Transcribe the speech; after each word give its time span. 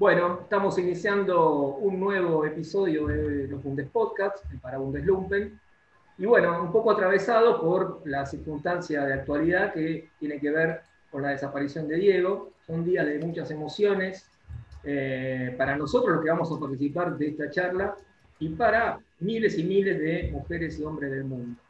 Bueno, 0.00 0.38
estamos 0.40 0.78
iniciando 0.78 1.74
un 1.74 2.00
nuevo 2.00 2.46
episodio 2.46 3.06
de 3.06 3.46
los 3.48 3.62
Bundes 3.62 3.86
Podcasts, 3.90 4.40
para 4.62 4.78
Bundeslumpen, 4.78 5.60
y 6.16 6.24
bueno, 6.24 6.62
un 6.62 6.72
poco 6.72 6.92
atravesado 6.92 7.60
por 7.60 8.00
la 8.06 8.24
circunstancia 8.24 9.04
de 9.04 9.12
actualidad 9.12 9.74
que 9.74 10.08
tiene 10.18 10.40
que 10.40 10.50
ver 10.52 10.80
con 11.10 11.20
la 11.20 11.28
desaparición 11.28 11.86
de 11.86 11.96
Diego. 11.96 12.48
Son 12.66 12.82
días 12.82 13.04
de 13.04 13.18
muchas 13.18 13.50
emociones 13.50 14.26
eh, 14.84 15.54
para 15.58 15.76
nosotros 15.76 16.14
los 16.14 16.24
que 16.24 16.30
vamos 16.30 16.50
a 16.50 16.58
participar 16.58 17.18
de 17.18 17.28
esta 17.28 17.50
charla 17.50 17.94
y 18.38 18.48
para 18.48 19.00
miles 19.18 19.58
y 19.58 19.64
miles 19.64 19.98
de 19.98 20.30
mujeres 20.32 20.80
y 20.80 20.82
hombres 20.82 21.10
del 21.10 21.24
mundo. 21.24 21.60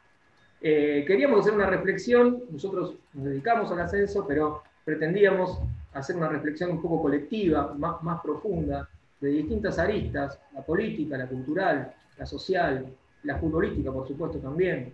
Eh, 0.61 1.03
queríamos 1.05 1.41
hacer 1.41 1.53
una 1.53 1.65
reflexión, 1.65 2.43
nosotros 2.49 2.95
nos 3.13 3.25
dedicamos 3.25 3.69
al 3.73 3.81
ascenso, 3.81 4.25
pero 4.25 4.63
pretendíamos 4.85 5.59
hacer 5.93 6.15
una 6.15 6.29
reflexión 6.29 6.71
un 6.71 6.81
poco 6.81 7.01
colectiva, 7.01 7.73
más, 7.77 8.01
más 8.03 8.21
profunda, 8.21 8.87
de 9.19 9.29
distintas 9.29 9.77
aristas, 9.77 10.39
la 10.53 10.63
política, 10.63 11.17
la 11.17 11.27
cultural, 11.27 11.93
la 12.17 12.25
social, 12.25 12.85
la 13.23 13.37
futbolística, 13.37 13.91
por 13.91 14.07
supuesto, 14.07 14.39
también, 14.39 14.93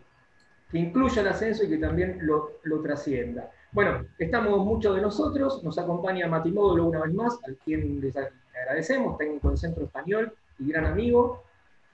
que 0.70 0.78
incluya 0.78 1.22
el 1.22 1.30
ascenso 1.30 1.64
y 1.64 1.70
que 1.70 1.78
también 1.78 2.18
lo, 2.22 2.60
lo 2.64 2.82
trascienda. 2.82 3.50
Bueno, 3.72 4.06
estamos 4.18 4.66
muchos 4.66 4.96
de 4.96 5.02
nosotros, 5.02 5.64
nos 5.64 5.78
acompaña 5.78 6.28
Mati 6.28 6.52
Módulo 6.52 6.86
una 6.86 7.02
vez 7.02 7.14
más, 7.14 7.40
al 7.46 7.56
quien 7.58 8.02
les 8.02 8.16
agradecemos, 8.18 9.18
técnico 9.18 9.50
del 9.50 9.58
Centro 9.58 9.86
Español 9.86 10.34
y 10.60 10.70
gran 10.70 10.86
amigo. 10.86 11.44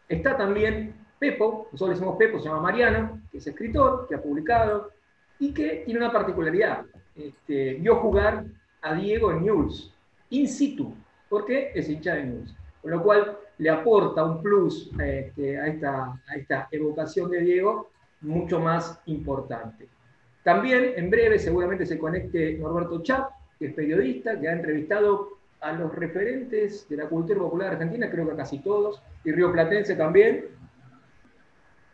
Está 0.08 0.36
también 0.38 0.96
Pepo, 1.20 1.68
nosotros 1.72 1.90
le 1.90 1.96
decimos 1.96 2.18
Pepo, 2.18 2.40
se 2.40 2.50
llama 2.50 2.62
Mariano, 2.62 3.22
que 3.32 3.38
es 3.38 3.48
escritor, 3.48 4.08
que 4.08 4.16
ha 4.16 4.22
publicado 4.22 4.92
y 5.40 5.54
que 5.54 5.84
tiene 5.86 6.00
una 6.00 6.12
particularidad. 6.12 6.86
Este, 7.16 7.76
vio 7.76 7.98
jugar 7.98 8.46
a 8.84 8.94
Diego 8.94 9.34
News, 9.34 9.92
in 10.30 10.48
situ, 10.48 10.94
porque 11.30 11.72
es 11.74 11.90
hincha 11.90 12.16
de 12.16 12.26
News. 12.26 12.56
Con 12.82 12.92
lo 12.92 13.02
cual 13.02 13.38
le 13.58 13.70
aporta 13.70 14.24
un 14.26 14.42
plus 14.42 14.92
este, 15.00 15.58
a, 15.58 15.68
esta, 16.36 16.68
evocación 16.70 17.32
de 17.32 17.42
Diego 17.42 17.90
mucho 18.22 18.60
más 18.60 19.00
importante. 19.06 19.88
También 20.44 20.94
en 20.98 21.10
breve 21.10 21.40
seguramente 21.40 21.86
se 21.86 21.98
conecte 21.98 22.58
Norberto 22.58 23.02
Chap, 23.02 23.32
que 23.58 23.68
es 23.68 23.74
periodista, 23.74 24.40
que 24.40 24.50
ha 24.50 24.54
entrevistado 24.54 25.38
a 25.62 25.72
los 25.72 25.96
referentes 25.96 26.88
de 26.90 26.98
la 26.98 27.08
cultura 27.08 27.40
popular 27.40 27.74
argentina, 27.74 28.12
creo 28.12 28.30
que 28.30 28.36
casi 28.36 28.60
todos, 28.60 29.02
y 29.24 29.32
Río 29.32 29.52
Platense 29.54 29.96
también. 29.96 30.48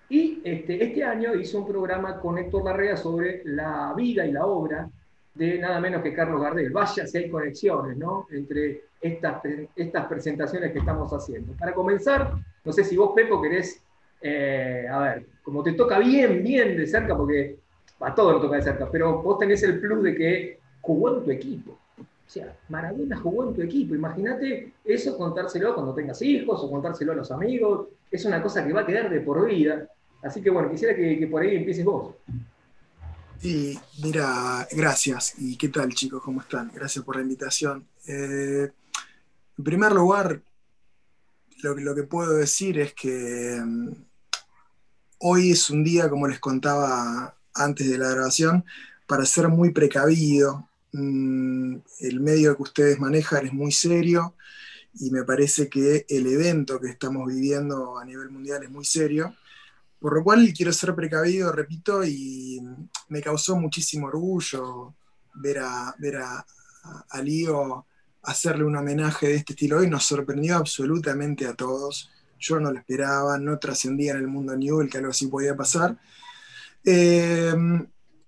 Y 0.10 0.42
este, 0.44 0.84
este 0.84 1.04
año 1.04 1.36
hizo 1.36 1.60
un 1.60 1.68
programa 1.68 2.20
con 2.20 2.40
Héctor 2.40 2.66
Larrea 2.66 2.98
sobre 2.98 3.44
la 3.46 3.94
vida 3.96 4.26
y 4.26 4.32
la 4.32 4.48
obra 4.48 4.90
de 5.34 5.58
nada 5.60 5.80
menos 5.80 6.02
que 6.02 6.14
Carlos 6.14 6.42
Gardel. 6.42 6.72
Vaya 6.72 7.08
si 7.08 7.18
hay 7.18 7.30
conexiones 7.30 7.98
¿no? 7.98 8.28
entre 8.32 8.84
estas, 9.02 9.42
estas 9.76 10.08
presentaciones 10.08 10.72
que 10.72 10.80
estamos 10.80 11.12
haciendo. 11.12 11.54
Para 11.54 11.74
comenzar, 11.74 12.34
no 12.64 12.74
sé 12.74 12.84
si 12.84 12.98
vos, 12.98 13.12
Pepo, 13.16 13.42
querés, 13.42 13.82
eh, 14.22 14.88
a 14.90 15.00
ver, 15.00 15.26
como 15.44 15.64
te 15.64 15.74
toca 15.74 16.00
bien, 16.00 16.44
bien 16.44 16.78
de 16.78 16.86
cerca, 16.88 17.16
porque 17.16 17.58
a 18.00 18.14
todos 18.14 18.34
nos 18.34 18.42
toca 18.42 18.58
de 18.58 18.64
cerca, 18.64 18.90
pero 18.92 19.22
vos 19.22 19.40
tenés 19.40 19.64
el 19.64 19.80
plus 19.80 20.04
de 20.04 20.16
que 20.16 20.60
jugó 20.82 21.18
en 21.18 21.24
tu 21.24 21.32
equipo. 21.32 21.78
O 22.02 22.32
sea, 22.32 22.56
Maradona 22.70 23.18
jugó 23.18 23.48
en 23.48 23.56
tu 23.56 23.62
equipo. 23.64 23.96
Imagínate 23.96 24.74
eso 24.86 25.18
contárselo 25.18 25.74
cuando 25.74 25.96
tengas 25.96 26.22
hijos 26.22 26.64
o 26.64 26.70
contárselo 26.70 27.14
a 27.14 27.16
los 27.16 27.32
amigos. 27.32 27.88
Es 28.12 28.24
una 28.26 28.42
cosa 28.42 28.66
que 28.66 28.72
va 28.72 28.82
a 28.82 28.86
quedar 28.86 29.10
de 29.10 29.22
por 29.22 29.48
vida. 29.48 29.88
Así 30.22 30.42
que 30.42 30.52
bueno, 30.52 30.70
quisiera 30.70 30.96
que, 30.96 31.18
que 31.18 31.28
por 31.28 31.42
ahí 31.42 31.56
empieces 31.56 31.84
vos. 31.84 32.14
Y 33.42 33.80
mira, 34.04 34.68
gracias. 34.72 35.36
¿Y 35.38 35.56
qué 35.56 35.70
tal 35.70 35.94
chicos? 35.94 36.22
¿Cómo 36.22 36.42
están? 36.42 36.72
Gracias 36.74 37.06
por 37.06 37.16
la 37.16 37.22
invitación. 37.22 37.88
Eh, 38.06 38.70
en 39.58 39.64
primer 39.64 39.94
lugar, 39.94 40.42
lo, 41.62 41.96
que 41.96 42.04
puedo 42.04 42.34
decir 42.34 42.80
es 42.80 42.94
que 42.94 43.58
um, 43.62 43.96
hoy 45.20 45.52
es 45.52 45.70
un 45.70 45.86
día, 45.86 46.10
como 46.10 46.28
les 46.28 46.40
contaba 46.40 47.34
antes 47.54 47.90
de 47.90 47.98
la 47.98 48.10
grabación, 48.10 48.66
para 49.08 49.26
ser 49.26 49.48
muy 49.48 49.72
precavido. 49.72 50.68
Mm, 50.92 51.78
el 52.00 52.20
medio 52.20 52.58
que 52.58 52.64
ustedes 52.64 53.00
manejan 53.00 53.46
es 53.46 53.54
muy 53.54 53.72
serio 53.72 54.36
y 55.00 55.12
me 55.12 55.24
parece 55.24 55.70
que 55.70 56.06
el 56.10 56.28
evento 56.28 56.80
que 56.80 56.90
estamos 56.90 57.28
viviendo 57.28 57.98
a 57.98 58.04
nivel 58.04 58.32
mundial 58.32 58.64
es 58.64 58.70
muy 58.70 58.84
serio. 58.84 59.34
Por 60.00 60.16
lo 60.16 60.24
cual 60.24 60.54
quiero 60.56 60.72
ser 60.72 60.96
precavido, 60.96 61.52
repito, 61.52 62.04
y 62.06 62.62
me 63.10 63.22
causó 63.22 63.58
muchísimo 63.58 64.08
orgullo 64.08 64.96
ver 65.36 65.60
a, 65.60 65.94
ver 66.00 66.18
a, 66.18 66.46
Lío 67.22 67.86
hacerle 68.24 68.64
un 68.64 68.76
homenaje 68.76 69.28
de 69.28 69.36
este 69.36 69.54
estilo 69.54 69.80
hoy. 69.80 69.90
Nos 69.90 70.06
sorprendió 70.06 70.58
absolutamente 70.58 71.46
a 71.46 71.54
todos. 71.54 72.10
Yo 72.40 72.60
no 72.60 72.72
lo 72.72 72.80
esperaba, 72.80 73.38
no 73.38 73.60
trascendía 73.60 74.14
en 74.14 74.20
el 74.20 74.28
mundo 74.28 74.56
Newell 74.56 74.90
que 74.90 75.00
algo 75.00 75.12
así 75.12 75.28
podía 75.28 75.56
pasar. 75.56 75.98
Eh, 76.86 77.54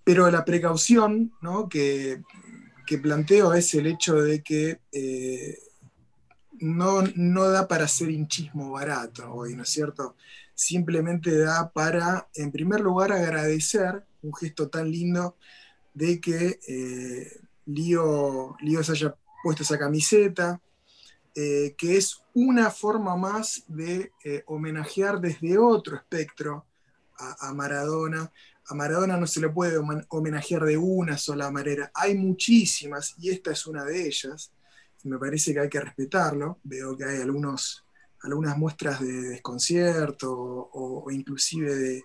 pero 0.04 0.30
la 0.30 0.44
precaución 0.44 1.32
¿no? 1.40 1.68
que, 1.68 2.22
que, 2.86 2.98
planteo 2.98 3.54
es 3.54 3.72
el 3.74 3.86
hecho 3.86 4.16
de 4.16 4.42
que 4.42 4.80
eh, 4.90 5.58
no, 6.60 7.02
no 7.14 7.48
da 7.48 7.66
para 7.66 7.84
hacer 7.84 8.10
hinchismo 8.10 8.72
barato 8.72 9.32
hoy, 9.32 9.54
¿no 9.54 9.62
es 9.62 9.70
cierto? 9.70 10.16
Simplemente 10.62 11.36
da 11.36 11.70
para, 11.70 12.28
en 12.34 12.50
primer 12.52 12.80
lugar, 12.80 13.12
agradecer 13.12 14.04
un 14.22 14.34
gesto 14.34 14.68
tan 14.68 14.90
lindo 14.90 15.36
de 15.94 16.20
que 16.20 16.60
eh, 16.68 17.40
Lío, 17.66 18.56
se 18.82 18.92
haya 18.92 19.14
puesto 19.42 19.62
esa 19.62 19.78
camiseta, 19.78 20.60
eh, 21.34 21.74
que 21.76 21.96
es 21.96 22.22
una 22.34 22.70
forma 22.70 23.16
más 23.16 23.64
de 23.68 24.12
eh, 24.24 24.42
homenajear 24.46 25.20
desde 25.20 25.58
otro 25.58 25.96
espectro 25.96 26.66
a, 27.18 27.48
a, 27.48 27.54
Maradona. 27.54 28.32
A 28.66 28.74
Maradona 28.74 29.16
no 29.16 29.26
se 29.26 29.40
le 29.40 29.48
puede 29.48 29.80
homenajear 30.08 30.64
de 30.64 30.76
una 30.76 31.18
sola 31.18 31.50
manera, 31.50 31.90
hay 31.94 32.16
muchísimas 32.16 33.14
y 33.18 33.30
esta 33.30 33.52
es 33.52 33.66
una 33.66 33.84
de 33.84 34.06
ellas, 34.06 34.52
me 35.04 35.18
parece 35.18 35.52
que 35.52 35.60
hay 35.60 35.68
que 35.68 35.80
respetarlo. 35.80 36.58
Veo 36.62 36.96
que 36.96 37.04
hay 37.04 37.20
algunos 37.20 37.81
algunas 38.22 38.56
muestras 38.56 39.00
de 39.00 39.12
desconcierto 39.30 40.32
o, 40.32 41.04
o 41.04 41.10
inclusive 41.10 42.02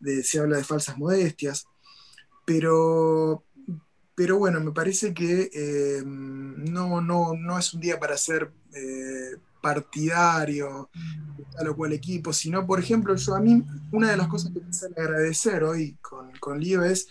de, 0.00 0.22
se 0.22 0.38
habla 0.38 0.56
de 0.56 0.64
falsas 0.64 0.98
modestias, 0.98 1.66
pero, 2.44 3.44
pero 4.14 4.38
bueno, 4.38 4.60
me 4.60 4.72
parece 4.72 5.14
que 5.14 5.50
eh, 5.52 6.02
no, 6.04 7.00
no, 7.00 7.34
no, 7.34 7.58
es 7.58 7.74
un 7.74 7.80
día 7.80 7.98
para 7.98 8.16
ser 8.16 8.52
eh, 8.74 9.36
partidario 9.60 10.90
de 11.36 11.44
tal 11.56 11.68
o 11.68 11.76
cual 11.76 11.92
equipo, 11.92 12.32
sino, 12.32 12.66
por 12.66 12.78
ejemplo, 12.78 13.16
yo 13.16 13.34
a 13.34 13.40
mí, 13.40 13.64
una 13.90 14.10
de 14.10 14.16
las 14.16 14.28
cosas 14.28 14.52
que 14.52 14.60
me 14.60 15.02
agradecer 15.02 15.64
hoy 15.64 15.96
con, 16.00 16.30
con 16.38 16.60
Lío 16.60 16.84
es 16.84 17.08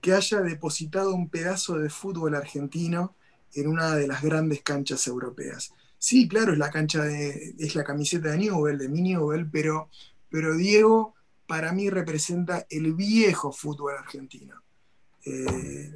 que 0.00 0.12
haya 0.12 0.40
depositado 0.40 1.14
un 1.14 1.28
pedazo 1.28 1.78
de 1.78 1.90
fútbol 1.90 2.34
argentino 2.34 3.16
en 3.54 3.66
una 3.66 3.96
de 3.96 4.06
las 4.06 4.22
grandes 4.22 4.62
canchas 4.62 5.06
europeas. 5.06 5.72
Sí, 5.98 6.28
claro, 6.28 6.52
es 6.52 6.58
la 6.58 6.70
cancha 6.70 7.02
de, 7.02 7.54
es 7.58 7.74
la 7.74 7.84
camiseta 7.84 8.30
de 8.30 8.38
Newell, 8.38 8.78
de 8.78 8.88
mi 8.88 9.02
Newell, 9.02 9.50
pero, 9.50 9.90
pero 10.30 10.56
Diego 10.56 11.14
para 11.46 11.72
mí 11.72 11.90
representa 11.90 12.66
el 12.70 12.94
viejo 12.94 13.52
fútbol 13.52 13.94
argentino. 13.98 14.62
Eh, 15.24 15.92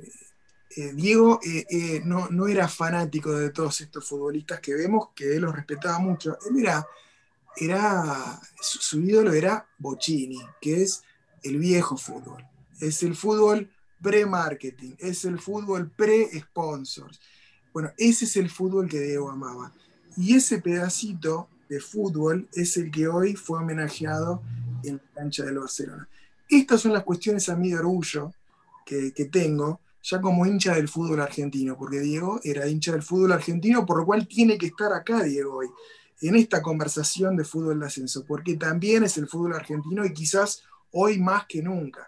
eh, 0.77 0.93
Diego 0.95 1.39
eh, 1.45 2.03
no, 2.05 2.49
era 2.49 2.67
fanático 2.67 3.33
de 3.33 3.51
todos 3.51 3.81
estos 3.83 4.09
futbolistas 4.09 4.61
que 4.61 4.75
vemos, 4.75 5.11
que 5.15 5.37
él 5.37 5.43
los 5.43 5.55
respetaba 5.55 5.99
mucho. 5.99 6.37
Él 6.49 6.61
era, 6.61 6.87
era 7.57 8.41
su, 8.61 8.79
su 8.79 9.01
ídolo 9.01 9.33
era 9.33 9.67
Bocini, 9.79 10.41
que 10.61 10.83
es 10.83 11.05
el 11.43 11.59
viejo 11.59 11.97
fútbol. 11.97 12.45
Es 12.81 13.03
el 13.03 13.15
fútbol 13.15 13.71
pre-marketing, 14.01 14.95
es 14.99 15.25
el 15.25 15.39
fútbol 15.39 15.91
pre-sponsors. 15.91 17.21
Bueno, 17.73 17.93
ese 17.97 18.25
es 18.25 18.37
el 18.37 18.51
fútbol 18.51 18.89
que 18.89 19.01
Diego 19.01 19.31
amaba. 19.31 19.73
Y 20.17 20.35
ese 20.35 20.61
pedacito 20.61 21.49
de 21.69 21.81
fútbol 21.81 22.49
es 22.55 22.77
el 22.77 22.91
que 22.91 23.09
hoy 23.09 23.35
fue 23.35 23.61
homenajeado 23.61 24.43
en 24.85 24.97
la 24.97 25.23
cancha 25.23 25.45
del 25.45 25.59
Barcelona. 25.59 26.09
Estas 26.49 26.83
son 26.83 26.93
las 26.93 27.03
cuestiones 27.03 27.49
a 27.49 27.57
mí 27.57 27.71
de 27.71 27.79
orgullo 27.79 28.33
que, 28.85 29.11
tengo, 29.33 29.81
ya 30.03 30.21
como 30.21 30.45
hincha 30.45 30.75
del 30.75 30.89
fútbol 30.89 31.21
argentino, 31.21 31.79
porque 31.79 32.01
Diego 32.01 32.41
era 32.45 32.69
hincha 32.69 32.93
del 32.93 33.03
fútbol 33.03 33.33
argentino, 33.33 33.87
por 33.87 33.99
lo 33.99 34.05
cual 34.05 34.29
tiene 34.29 34.59
que 34.59 34.67
estar 34.67 34.93
acá 34.93 35.23
Diego 35.23 35.57
hoy, 35.57 35.69
en 36.21 36.37
esta 36.37 36.61
conversación 36.61 37.37
de 37.37 37.45
fútbol 37.45 37.81
de 37.81 37.87
ascenso, 37.87 38.25
porque 38.27 38.57
también 38.57 39.05
es 39.05 39.17
el 39.17 39.29
fútbol 39.29 39.55
argentino 39.55 40.05
y 40.05 40.13
quizás 40.13 40.63
hoy 40.91 41.19
más 41.19 41.47
que 41.47 41.63
nunca. 41.63 42.07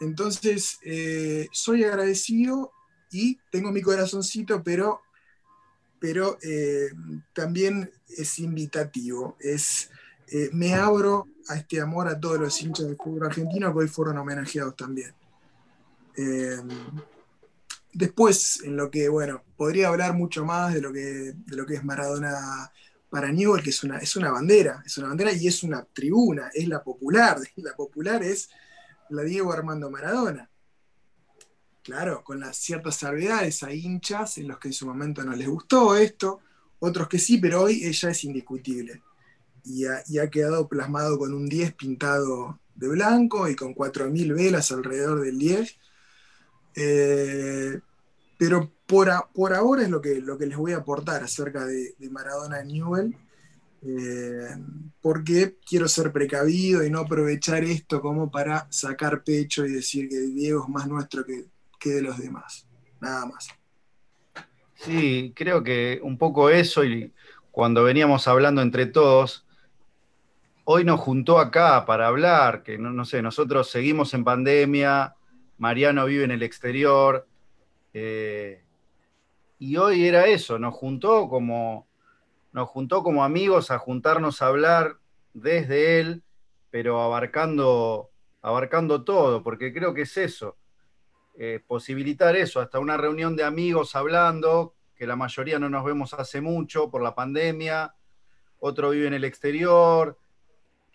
Entonces, 0.00 0.78
eh, 0.82 1.48
soy 1.52 1.84
agradecido 1.84 2.72
y 3.10 3.38
tengo 3.50 3.70
mi 3.70 3.82
corazoncito, 3.82 4.62
pero 4.62 5.02
pero 6.00 6.38
eh, 6.42 6.90
también 7.32 7.90
es 8.08 8.38
invitativo. 8.38 9.36
Es, 9.40 9.90
eh, 10.28 10.50
me 10.52 10.74
abro 10.74 11.26
a 11.48 11.56
este 11.56 11.80
amor 11.80 12.08
a 12.08 12.18
todos 12.18 12.38
los 12.38 12.62
hinchas 12.62 12.86
del 12.86 12.96
fútbol 12.96 13.26
argentino 13.26 13.72
que 13.72 13.78
hoy 13.80 13.88
fueron 13.88 14.18
homenajeados 14.18 14.76
también. 14.76 15.12
Eh, 16.16 16.58
después, 17.92 18.62
en 18.64 18.76
lo 18.76 18.90
que, 18.90 19.08
bueno, 19.08 19.42
podría 19.56 19.88
hablar 19.88 20.14
mucho 20.14 20.44
más 20.44 20.74
de 20.74 20.80
lo 20.80 20.92
que, 20.92 21.34
de 21.34 21.56
lo 21.56 21.64
que 21.66 21.74
es 21.74 21.84
Maradona 21.84 22.70
para 23.10 23.32
Newell, 23.32 23.62
que 23.62 23.70
es 23.70 23.82
una, 23.84 23.98
es 23.98 24.16
una 24.16 24.30
bandera, 24.30 24.82
es 24.84 24.98
una 24.98 25.08
bandera 25.08 25.32
y 25.32 25.46
es 25.46 25.62
una 25.62 25.84
tribuna, 25.84 26.50
es 26.52 26.68
la 26.68 26.82
popular. 26.82 27.38
La 27.56 27.74
popular 27.74 28.22
es 28.22 28.48
la 29.10 29.22
Diego 29.22 29.52
Armando 29.52 29.90
Maradona. 29.90 30.50
Claro, 31.88 32.22
con 32.22 32.38
las 32.38 32.58
ciertas 32.58 32.96
salvedades 32.96 33.62
hay 33.62 33.80
hinchas 33.80 34.36
en 34.36 34.48
los 34.48 34.58
que 34.58 34.68
en 34.68 34.74
su 34.74 34.84
momento 34.84 35.24
no 35.24 35.34
les 35.34 35.48
gustó 35.48 35.96
esto, 35.96 36.40
otros 36.80 37.08
que 37.08 37.18
sí, 37.18 37.38
pero 37.38 37.62
hoy 37.62 37.82
ella 37.82 38.10
es 38.10 38.24
indiscutible. 38.24 39.00
Y 39.64 39.86
ha, 39.86 40.28
quedado 40.30 40.68
plasmado 40.68 41.18
con 41.18 41.32
un 41.32 41.48
10 41.48 41.72
pintado 41.76 42.60
de 42.74 42.88
blanco 42.88 43.48
y 43.48 43.56
con 43.56 43.74
4.000 43.74 44.34
velas 44.34 44.70
alrededor 44.70 45.22
del 45.22 45.38
10. 45.38 45.78
Eh, 46.74 47.80
pero 48.36 48.70
por, 48.86 49.08
ahora 49.08 49.82
es 49.82 49.88
lo 49.88 50.02
que, 50.02 50.20
les 50.20 50.56
voy 50.58 50.72
a 50.72 50.78
aportar 50.78 51.24
acerca 51.24 51.64
de, 51.64 51.94
Maradona 52.10 52.62
Newell, 52.64 53.16
eh, 53.80 54.56
porque 55.00 55.56
quiero 55.66 55.88
ser 55.88 56.12
precavido 56.12 56.84
y 56.84 56.90
no 56.90 56.98
aprovechar 56.98 57.64
esto 57.64 58.02
como 58.02 58.30
para 58.30 58.66
sacar 58.70 59.24
pecho 59.24 59.64
y 59.64 59.72
decir 59.72 60.10
que 60.10 60.18
Diego 60.18 60.64
es 60.64 60.68
más 60.68 60.86
nuestro 60.86 61.24
que, 61.24 61.46
que 61.78 61.90
de 61.90 62.02
los 62.02 62.18
demás. 62.18 62.66
Nada 63.00 63.26
más. 63.26 63.48
Sí, 64.74 65.32
creo 65.34 65.62
que 65.62 66.00
un 66.02 66.18
poco 66.18 66.50
eso 66.50 66.84
y 66.84 67.12
cuando 67.50 67.82
veníamos 67.82 68.28
hablando 68.28 68.62
entre 68.62 68.86
todos, 68.86 69.46
hoy 70.64 70.84
nos 70.84 71.00
juntó 71.00 71.38
acá 71.38 71.86
para 71.86 72.08
hablar, 72.08 72.62
que 72.62 72.76
no, 72.76 73.04
sé, 73.06 73.22
nosotros 73.22 73.70
seguimos 73.70 74.12
en 74.12 74.22
pandemia, 74.22 75.16
Mariano 75.56 76.04
vive 76.04 76.24
en 76.24 76.30
el 76.30 76.42
exterior, 76.42 77.26
eh, 77.94 78.62
y 79.58 79.78
hoy 79.78 80.06
era 80.06 80.26
eso, 80.26 80.58
nos 80.58 80.74
juntó 80.74 81.28
como, 81.30 81.88
nos 82.52 82.68
juntó 82.68 83.02
como 83.02 83.24
amigos 83.24 83.70
a 83.70 83.78
juntarnos 83.78 84.42
a 84.42 84.48
hablar 84.48 84.98
desde 85.32 86.00
él, 86.00 86.22
pero 86.70 87.00
abarcando, 87.00 88.10
abarcando 88.42 89.04
todo, 89.04 89.42
porque 89.42 89.72
creo 89.72 89.94
que 89.94 90.02
es 90.02 90.16
eso. 90.18 90.57
Eh, 91.40 91.62
posibilitar 91.64 92.34
eso, 92.34 92.60
hasta 92.60 92.80
una 92.80 92.96
reunión 92.96 93.36
de 93.36 93.44
amigos 93.44 93.94
hablando, 93.94 94.74
que 94.96 95.06
la 95.06 95.14
mayoría 95.14 95.60
no 95.60 95.70
nos 95.70 95.84
vemos 95.84 96.12
hace 96.14 96.40
mucho 96.40 96.90
por 96.90 97.00
la 97.00 97.14
pandemia, 97.14 97.94
otro 98.58 98.90
vive 98.90 99.06
en 99.06 99.14
el 99.14 99.22
exterior, 99.22 100.18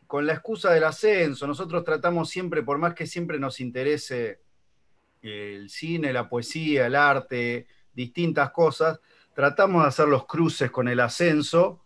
con 0.05 0.27
la 0.27 0.33
excusa 0.33 0.73
del 0.73 0.83
ascenso. 0.83 1.47
Nosotros 1.47 1.85
tratamos 1.85 2.29
siempre, 2.29 2.61
por 2.61 2.77
más 2.77 2.93
que 2.93 3.07
siempre 3.07 3.39
nos 3.39 3.61
interese 3.61 4.41
el 5.21 5.69
cine, 5.69 6.11
la 6.11 6.27
poesía, 6.27 6.87
el 6.87 6.97
arte, 6.97 7.65
distintas 7.93 8.51
cosas, 8.51 8.99
tratamos 9.33 9.83
de 9.83 9.87
hacer 9.87 10.09
los 10.09 10.25
cruces 10.25 10.69
con 10.69 10.89
el 10.89 10.99
ascenso 10.99 11.81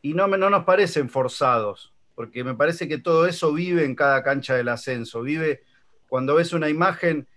y 0.00 0.14
no, 0.14 0.26
no 0.26 0.50
nos 0.50 0.64
parecen 0.64 1.08
forzados, 1.08 1.94
porque 2.16 2.42
me 2.42 2.56
parece 2.56 2.88
que 2.88 2.98
todo 2.98 3.28
eso 3.28 3.52
vive 3.52 3.84
en 3.84 3.94
cada 3.94 4.24
cancha 4.24 4.56
del 4.56 4.70
ascenso, 4.70 5.22
vive 5.22 5.62
cuando 6.08 6.34
ves 6.34 6.52
una 6.52 6.68
imagen 6.68 7.28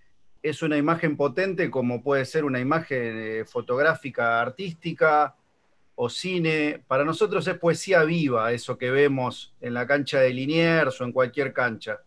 es 0.42 0.62
una 0.62 0.76
imagen 0.76 1.16
potente 1.16 1.70
como 1.70 2.02
puede 2.02 2.24
ser 2.24 2.44
una 2.44 2.60
imagen 2.60 3.00
eh, 3.16 3.44
fotográfica 3.44 4.40
artística 4.40 5.34
o 5.94 6.08
cine. 6.08 6.82
Para 6.86 7.04
nosotros 7.04 7.46
es 7.48 7.58
poesía 7.58 8.04
viva 8.04 8.52
eso 8.52 8.78
que 8.78 8.90
vemos 8.90 9.54
en 9.60 9.74
la 9.74 9.86
cancha 9.86 10.20
de 10.20 10.30
Liniers 10.30 11.00
o 11.00 11.04
en 11.04 11.12
cualquier 11.12 11.52
cancha. 11.52 12.00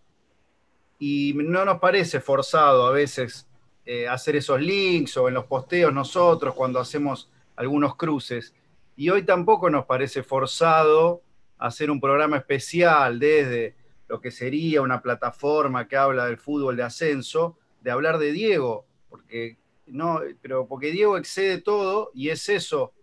Y 0.99 1.33
no 1.35 1.65
nos 1.65 1.79
parece 1.79 2.19
forzado 2.19 2.85
a 2.85 2.91
veces 2.91 3.47
eh, 3.85 4.07
hacer 4.07 4.35
esos 4.35 4.61
links 4.61 5.17
o 5.17 5.27
en 5.27 5.33
los 5.33 5.45
posteos 5.45 5.93
nosotros 5.93 6.53
cuando 6.53 6.79
hacemos 6.79 7.31
algunos 7.55 7.95
cruces. 7.95 8.53
Y 8.95 9.09
hoy 9.09 9.23
tampoco 9.23 9.69
nos 9.69 9.85
parece 9.85 10.23
forzado 10.23 11.21
hacer 11.57 11.89
un 11.89 11.99
programa 11.99 12.37
especial 12.37 13.19
desde 13.19 13.75
lo 14.07 14.19
que 14.19 14.31
sería 14.31 14.81
una 14.81 15.01
plataforma 15.01 15.87
que 15.87 15.97
habla 15.97 16.25
del 16.25 16.37
fútbol 16.37 16.75
de 16.75 16.83
ascenso, 16.83 17.57
de 17.81 17.91
hablar 17.91 18.17
de 18.17 18.31
Diego, 18.31 18.85
porque, 19.09 19.57
no, 19.87 20.21
pero 20.41 20.67
porque 20.67 20.91
Diego 20.91 21.17
excede 21.17 21.61
todo 21.61 22.11
y 22.13 22.29
es 22.29 22.47
eso, 22.49 22.93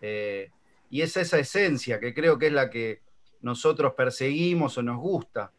eh, 0.00 0.50
y 0.90 1.02
es 1.02 1.16
esa 1.16 1.38
esencia 1.38 1.98
que 1.98 2.14
creo 2.14 2.38
que 2.38 2.48
es 2.48 2.52
la 2.52 2.70
que 2.70 3.02
nosotros 3.40 3.94
perseguimos 3.96 4.78
o 4.78 4.82
nos 4.82 4.98
gusta. 4.98 5.52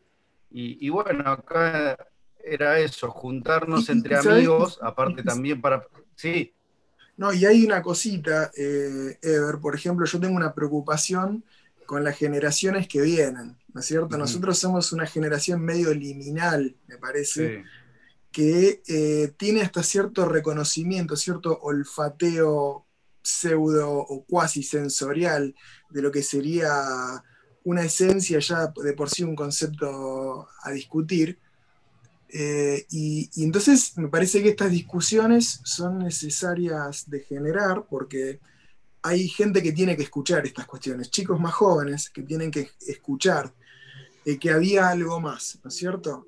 Y, 0.58 0.88
bueno, 0.88 1.30
acá 1.30 1.98
era 2.42 2.80
eso, 2.80 3.12
juntarnos 3.12 3.90
entre 3.90 4.16
amigos, 4.16 4.80
aparte 4.82 5.22
también 5.22 5.60
para... 5.60 5.86
Sí. 6.16 6.54
No, 7.18 7.34
y 7.34 7.46
hay 7.46 7.66
una 7.66 7.82
cosita, 7.82 8.52
eh, 8.56 9.18
Ever, 9.22 9.58
por 9.60 9.76
ejemplo, 9.76 10.06
yo 10.06 10.18
tengo 10.18 10.34
una 10.34 10.54
preocupación 10.54 11.44
con 11.86 12.06
las 12.06 12.18
generaciones 12.18 12.88
que 12.88 13.02
vienen, 13.02 13.58
¿no 13.74 13.82
es 13.82 13.86
cierto? 13.86 14.18
Nosotros 14.18 14.58
somos 14.58 14.94
una 14.94 15.06
generación 15.06 15.62
medio 15.62 15.94
liminal, 15.94 16.74
me 16.88 16.98
parece. 16.98 17.58
Sí 17.58 17.70
que 18.36 18.82
eh, 18.86 19.34
tiene 19.38 19.62
hasta 19.62 19.82
cierto 19.82 20.28
reconocimiento, 20.28 21.16
cierto 21.16 21.58
olfateo 21.62 22.86
pseudo 23.24 23.98
o 23.98 24.26
cuasi 24.26 24.62
sensorial 24.62 25.56
de 25.90 26.02
lo 26.02 26.12
que 26.12 26.22
sería 26.22 27.24
una 27.64 27.84
esencia 27.84 28.40
ya 28.40 28.74
de 28.76 28.92
por 28.92 29.10
sí 29.10 29.24
un 29.24 29.38
concepto 29.38 30.50
a 30.64 30.72
discutir. 30.72 31.40
Eh, 32.28 32.86
y, 32.90 33.30
entonces 33.42 33.98
me 33.98 34.10
parece 34.10 34.44
que 34.44 34.50
estas 34.50 34.70
discusiones 34.70 35.62
son 35.64 36.00
necesarias 36.00 37.10
de 37.10 37.22
generar 37.22 37.86
porque 37.90 38.42
hay 39.02 39.30
gente 39.30 39.64
que 39.64 39.72
tiene 39.72 39.96
que 39.96 40.04
escuchar 40.04 40.46
estas 40.46 40.66
cuestiones, 40.66 41.10
chicos 41.10 41.40
más 41.40 41.54
jóvenes 41.54 42.10
que 42.10 42.24
tienen 42.24 42.52
que 42.52 42.70
escuchar 42.86 43.54
eh, 44.26 44.38
que 44.38 44.52
había 44.52 44.90
algo 44.90 45.22
más, 45.22 45.58
¿no 45.64 45.70
es 45.70 45.76
cierto? 45.78 46.28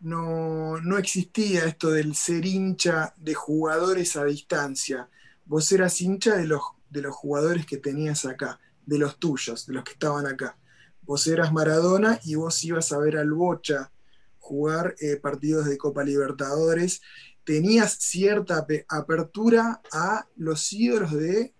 No, 0.00 0.98
existía 0.98 1.66
esto 1.66 1.90
del 1.90 2.14
ser 2.14 2.46
hincha 2.46 3.14
de 3.18 3.34
jugadores 3.34 4.16
a 4.16 4.24
distancia. 4.24 5.08
Vos 5.44 5.70
eras 5.72 6.00
hincha 6.00 6.36
de 6.36 6.46
los, 6.46 6.62
de 6.88 7.02
los 7.02 7.14
jugadores 7.14 7.66
que 7.66 7.76
tenías 7.76 8.24
acá, 8.24 8.58
de 8.86 8.98
los 8.98 9.18
tuyos, 9.18 9.66
de 9.66 9.74
los 9.74 9.84
que 9.84 9.92
estaban 9.92 10.26
acá. 10.26 10.56
Vos 11.02 11.26
eras 11.26 11.52
Maradona 11.52 12.18
y 12.24 12.34
vos 12.34 12.64
ibas 12.64 12.92
a 12.92 12.98
ver 12.98 13.16
al 13.16 13.32
Bocha 13.32 13.90
jugar 14.38 14.94
eh, 15.00 15.16
partidos 15.16 15.66
de 15.66 15.76
Copa 15.76 16.02
Libertadores. 16.02 17.02
Tenías 17.44 17.94
cierta 17.94 18.66
apertura 18.88 19.82
a 19.92 20.26
los 20.36 20.72
ídolos 20.72 21.12
de, 21.12 21.54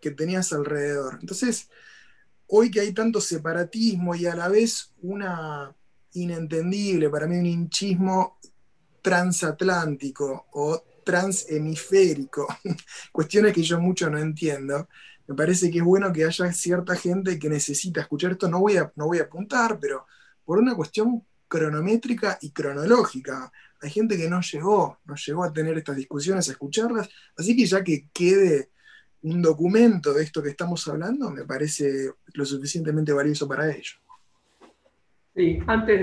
que 0.00 0.10
tenías 0.10 0.52
alrededor. 0.52 1.18
Entonces, 1.20 1.68
hoy 2.46 2.70
que 2.70 2.80
hay 2.80 2.92
tanto 2.92 3.20
separatismo 3.20 4.14
y 4.14 4.26
a 4.26 4.34
la 4.34 4.48
vez 4.48 4.92
una 5.02 5.74
inentendible, 6.14 7.08
para 7.10 7.26
mí 7.26 7.36
un 7.36 7.46
hinchismo 7.46 8.38
transatlántico 9.02 10.46
o 10.52 10.82
transhemisférico, 11.04 12.46
cuestiones 13.12 13.54
que 13.54 13.62
yo 13.62 13.80
mucho 13.80 14.10
no 14.10 14.18
entiendo. 14.18 14.88
Me 15.26 15.34
parece 15.34 15.70
que 15.70 15.78
es 15.78 15.84
bueno 15.84 16.12
que 16.12 16.24
haya 16.24 16.52
cierta 16.52 16.96
gente 16.96 17.38
que 17.38 17.48
necesita 17.48 18.00
escuchar 18.00 18.32
esto, 18.32 18.48
no 18.48 18.60
voy 18.60 18.76
a, 18.76 18.92
no 18.96 19.06
voy 19.06 19.18
a 19.18 19.22
apuntar, 19.22 19.78
pero 19.80 20.06
por 20.44 20.58
una 20.58 20.74
cuestión 20.74 21.24
cronométrica 21.46 22.38
y 22.40 22.50
cronológica. 22.50 23.50
Hay 23.80 23.90
gente 23.90 24.16
que 24.16 24.28
no 24.28 24.40
llegó, 24.40 24.98
no 25.04 25.14
llegó 25.14 25.44
a 25.44 25.52
tener 25.52 25.78
estas 25.78 25.96
discusiones, 25.96 26.48
a 26.48 26.52
escucharlas, 26.52 27.08
así 27.36 27.56
que 27.56 27.66
ya 27.66 27.82
que 27.82 28.08
quede 28.12 28.70
un 29.22 29.42
documento 29.42 30.12
de 30.12 30.24
esto 30.24 30.42
que 30.42 30.50
estamos 30.50 30.86
hablando, 30.88 31.30
me 31.30 31.44
parece 31.44 32.12
lo 32.34 32.44
suficientemente 32.44 33.12
valioso 33.12 33.46
para 33.46 33.70
ello. 33.70 33.99
Sí, 35.40 35.58
antes 35.66 35.98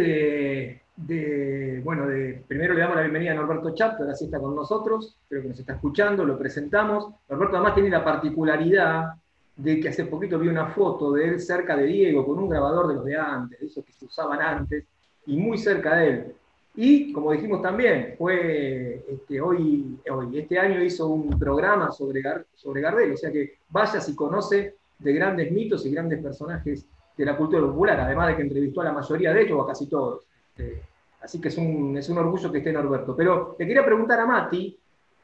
de, 0.96 1.82
bueno, 1.84 2.08
de, 2.08 2.42
primero 2.48 2.74
le 2.74 2.80
damos 2.80 2.96
la 2.96 3.04
bienvenida 3.04 3.34
a 3.34 3.36
Norberto 3.36 3.72
que 3.72 3.84
ahora 3.84 4.16
sí 4.16 4.26
está 4.26 4.40
con 4.40 4.56
nosotros, 4.56 5.16
creo 5.30 5.44
que 5.44 5.50
nos 5.50 5.60
está 5.60 5.74
escuchando, 5.74 6.26
lo 6.26 6.40
presentamos. 6.40 7.14
Norberto 7.30 7.58
además 7.58 7.76
tiene 7.76 7.92
la 7.92 8.04
particularidad 8.04 9.10
de 9.56 9.80
que 9.80 9.90
hace 9.90 10.06
poquito 10.06 10.40
vi 10.40 10.48
una 10.48 10.70
foto 10.70 11.12
de 11.12 11.26
él 11.26 11.40
cerca 11.40 11.78
de 11.78 11.86
Diego, 11.86 12.26
con 12.26 12.40
un 12.40 12.50
grabador 12.50 12.88
de 12.88 12.96
los 12.96 13.06
de 13.06 13.16
antes, 13.16 13.60
de 13.60 13.68
esos 13.68 13.86
que 13.86 13.94
se 13.94 14.06
usaban 14.06 14.42
antes, 14.42 14.86
y 15.28 15.38
muy 15.38 15.60
cerca 15.60 15.98
de 15.98 16.10
él. 16.10 16.34
Y 16.76 17.14
como 17.14 17.32
dijimos 17.32 17.62
también, 17.62 18.16
fue 18.18 19.06
este, 19.08 19.40
hoy, 19.40 20.00
hoy, 20.10 20.40
este 20.40 20.58
año 20.58 20.84
hizo 20.84 21.10
un 21.10 21.38
programa 21.38 21.92
sobre, 21.92 22.24
sobre 22.56 22.82
Gardel, 22.82 23.12
o 23.12 23.18
sea 23.18 23.32
que 23.32 23.60
vaya 23.70 24.02
si 24.02 24.16
conoce 24.16 24.74
de 24.98 25.14
grandes 25.14 25.52
mitos 25.52 25.86
y 25.86 25.92
grandes 25.92 26.24
personajes 26.24 26.88
de 27.18 27.26
la 27.26 27.36
cultura 27.36 27.66
popular, 27.66 28.00
además 28.00 28.28
de 28.30 28.36
que 28.36 28.42
entrevistó 28.44 28.82
a 28.82 28.86
la 28.86 28.94
mayoría 28.94 29.34
de 29.34 29.42
ellos 29.42 29.58
o 29.58 29.64
a 29.64 29.68
casi 29.68 29.88
todos. 29.88 30.22
Este, 30.56 30.84
así 31.22 31.42
que 31.42 31.48
es 31.48 31.58
un, 31.58 31.98
es 31.98 32.08
un 32.10 32.18
orgullo 32.20 32.52
que 32.52 32.60
esté 32.60 32.72
Norberto. 32.72 33.16
Pero 33.16 33.56
le 33.58 33.66
quería 33.66 33.84
preguntar 33.84 34.20
a 34.20 34.26
Mati, 34.26 34.78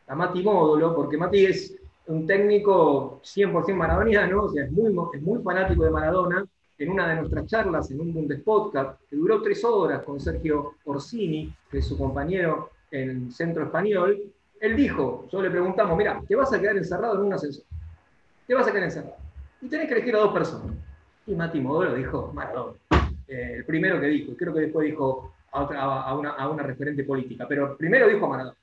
a 0.07 0.15
Mati 0.15 0.43
Módulo, 0.43 0.95
porque 0.95 1.17
Mati 1.17 1.45
es 1.45 1.75
un 2.07 2.25
técnico 2.25 3.21
100% 3.23 3.75
maradoniano, 3.75 4.43
o 4.43 4.49
sea, 4.49 4.65
es 4.65 4.71
muy, 4.71 4.93
es 5.13 5.21
muy 5.21 5.41
fanático 5.41 5.83
de 5.83 5.91
Maradona. 5.91 6.45
En 6.75 6.89
una 6.89 7.07
de 7.07 7.15
nuestras 7.17 7.45
charlas, 7.45 7.91
en 7.91 8.01
un 8.01 8.11
Bundespodcast, 8.11 9.01
que 9.07 9.15
duró 9.15 9.41
tres 9.41 9.63
horas 9.63 10.03
con 10.03 10.19
Sergio 10.19 10.73
Orsini, 10.85 11.53
que 11.69 11.77
es 11.77 11.87
su 11.87 11.97
compañero 11.97 12.71
en 12.89 13.09
el 13.09 13.31
Centro 13.31 13.63
Español, 13.63 14.33
él 14.59 14.75
dijo, 14.75 15.27
yo 15.31 15.41
le 15.41 15.51
preguntamos, 15.51 15.95
mira, 15.95 16.21
te 16.27 16.35
vas 16.35 16.51
a 16.51 16.59
quedar 16.59 16.75
encerrado 16.75 17.15
en 17.15 17.27
un 17.27 17.33
ascensor. 17.33 17.63
Te 18.47 18.55
vas 18.55 18.67
a 18.67 18.71
quedar 18.71 18.85
encerrado. 18.85 19.15
Y 19.61 19.69
tenés 19.69 19.87
que 19.87 19.93
elegir 19.93 20.15
a 20.15 20.19
dos 20.19 20.33
personas. 20.33 20.75
Y 21.25 21.35
Mati 21.35 21.59
Modelo 21.59 21.95
dijo 21.95 22.31
Maradona. 22.33 22.77
Eh, 23.27 23.53
el 23.57 23.65
primero 23.65 23.99
que 23.99 24.07
dijo, 24.07 24.35
creo 24.35 24.53
que 24.53 24.61
después 24.61 24.85
dijo 24.85 25.33
a, 25.51 26.15
una, 26.15 26.63
referente 26.63 27.03
política, 27.03 27.45
pero 27.47 27.77
primero 27.77 28.07
dijo 28.07 28.25
a 28.25 28.29
Maradona. 28.29 28.57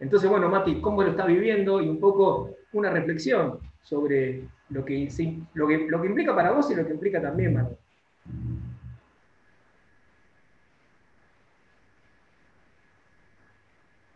Entonces, 0.00 0.30
bueno, 0.30 0.48
Mati, 0.48 0.80
¿cómo 0.80 1.02
lo 1.02 1.10
está 1.10 1.26
viviendo? 1.26 1.80
Y 1.80 1.88
un 1.88 1.98
poco 1.98 2.50
una 2.72 2.90
reflexión 2.90 3.58
sobre 3.82 4.44
lo 4.70 4.84
que, 4.84 5.08
lo 5.54 5.66
que, 5.66 5.86
lo 5.88 6.00
que 6.00 6.08
implica 6.08 6.34
para 6.34 6.52
vos 6.52 6.70
y 6.70 6.74
lo 6.74 6.86
que 6.86 6.92
implica 6.92 7.20
también 7.20 7.54
Maradona. 7.54 7.78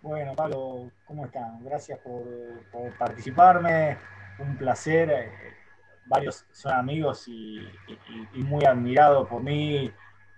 Bueno, 0.02 0.34
Pablo, 0.34 0.90
¿cómo 1.06 1.26
están? 1.26 1.64
Gracias 1.64 1.96
por, 2.00 2.24
participarme. 2.98 3.96
Un 4.40 4.56
placer. 4.56 5.30
Eh, 6.02 6.06
varios 6.06 6.44
son 6.52 6.72
amigos 6.72 7.26
y, 7.28 7.60
muy 8.34 8.64
admirados 8.64 9.28
por 9.28 9.42
mí. 9.42 9.90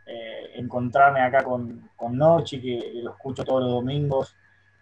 Eh, 0.06 0.50
encontrarme 0.56 1.20
acá 1.20 1.42
con, 1.42 1.90
con 1.96 2.16
Nochi, 2.16 2.60
que, 2.60 2.92
lo 3.02 3.12
escucho 3.12 3.44
todos 3.44 3.62
los 3.62 3.72
domingos. 3.72 4.36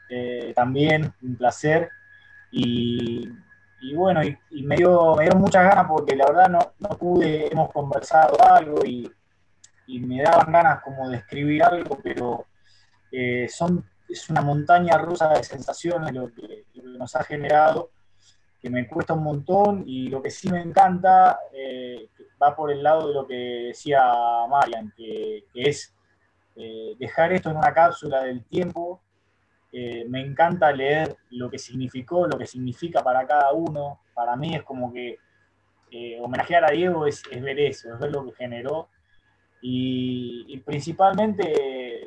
Eh, 0.08 0.52
también 0.54 1.12
un 1.22 1.36
placer. 1.36 1.90
Y, 2.50 3.28
bueno, 3.94 4.22
y, 4.22 4.62
me, 4.62 4.76
dio, 4.76 5.16
me 5.16 5.24
dio 5.24 5.38
muchas 5.38 5.64
ganas 5.64 5.86
porque 5.88 6.14
la 6.14 6.26
verdad 6.26 6.48
no, 6.78 6.88
pude, 6.98 7.52
hemos 7.52 7.72
conversado 7.72 8.36
algo 8.42 8.84
y, 8.84 9.10
me 9.88 10.22
daban 10.22 10.50
ganas 10.50 10.82
como 10.82 11.10
de 11.10 11.18
escribir 11.18 11.62
algo, 11.62 11.98
pero 12.02 12.46
son 13.48 13.84
es 14.12 14.28
una 14.30 14.42
montaña 14.42 14.98
rusa 14.98 15.28
de 15.30 15.42
sensaciones 15.42 16.12
lo 16.12 16.32
que, 16.32 16.66
nos 16.74 17.16
ha 17.16 17.24
generado, 17.24 17.90
que 18.62 18.70
me 18.70 18.86
cuesta 18.86 19.14
un 19.14 19.24
montón 19.24 19.82
y 19.86 20.06
lo 20.06 20.22
que 20.22 20.30
sí 20.30 20.48
me 20.48 20.60
encanta 20.60 21.40
eh, 21.52 22.08
va 22.40 22.54
por 22.54 22.70
el 22.70 22.80
lado 22.80 23.08
de 23.08 23.14
lo 23.14 23.26
que 23.26 23.34
decía 23.34 24.00
Marian, 24.48 24.92
que, 24.96 25.44
es 25.52 25.92
eh, 26.54 26.94
dejar 26.96 27.32
esto 27.32 27.50
en 27.50 27.56
una 27.56 27.74
cápsula 27.74 28.22
del 28.22 28.44
tiempo. 28.44 29.02
Eh, 29.72 30.04
me 30.08 30.20
encanta 30.20 30.70
leer 30.70 31.16
lo 31.30 31.50
que 31.50 31.58
significó, 31.58 32.28
lo 32.28 32.38
que 32.38 32.46
significa 32.46 33.02
para 33.02 33.26
cada 33.26 33.52
uno. 33.52 34.00
Para 34.14 34.36
mí 34.36 34.54
es 34.54 34.62
como 34.62 34.92
que 34.92 35.18
homenajear 36.20 36.64
a 36.64 36.72
Diego 36.72 37.06
es, 37.06 37.22
ver 37.28 37.58
eso, 37.60 37.92
es 37.92 37.98
ver 37.98 38.12
lo 38.12 38.24
que 38.24 38.32
generó. 38.32 38.88
Y, 39.60 40.44
y, 40.48 40.58
principalmente 40.58 41.42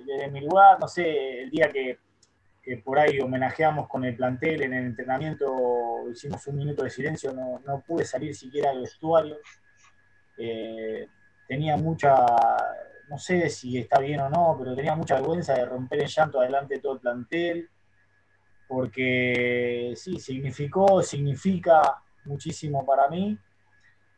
desde 0.06 0.32
mi 0.32 0.42
lugar, 0.42 0.80
no 0.80 0.88
sé, 0.88 1.44
el 1.44 1.50
día 1.52 1.70
que 1.70 2.00
que 2.66 2.78
por 2.78 2.98
ahí 2.98 3.20
homenajeamos 3.20 3.88
con 3.88 4.04
el 4.06 4.16
plantel 4.16 4.64
en 4.64 4.74
el 4.74 4.86
entrenamiento, 4.86 6.10
hicimos 6.12 6.48
un 6.48 6.56
minuto 6.56 6.84
de 6.84 6.90
silencio, 6.90 7.32
no, 7.32 7.62
no 7.64 7.82
pude 7.82 8.04
salir 8.04 8.36
siquiera 8.36 8.72
al 8.72 8.82
vestuario. 8.82 9.38
Eh, 10.36 11.08
tenía 11.48 11.78
mucha, 11.78 12.26
no 13.08 13.20
sé 13.20 13.52
si 13.52 13.78
está 13.78 14.00
bien 14.00 14.20
o 14.20 14.30
no, 14.30 14.56
pero 14.58 14.76
tenía 14.76 14.96
mucha 14.96 15.14
vergüenza 15.14 15.54
de 15.54 15.64
romper 15.64 16.02
en 16.02 16.08
llanto 16.08 16.42
adelante 16.42 16.74
de 16.74 16.82
todo 16.82 16.94
el 16.94 17.00
plantel, 17.02 17.70
porque 18.68 19.94
sí, 19.96 20.20
significó, 20.20 21.04
significa 21.04 22.02
muchísimo 22.24 22.84
para 22.84 23.08
mí. 23.10 23.38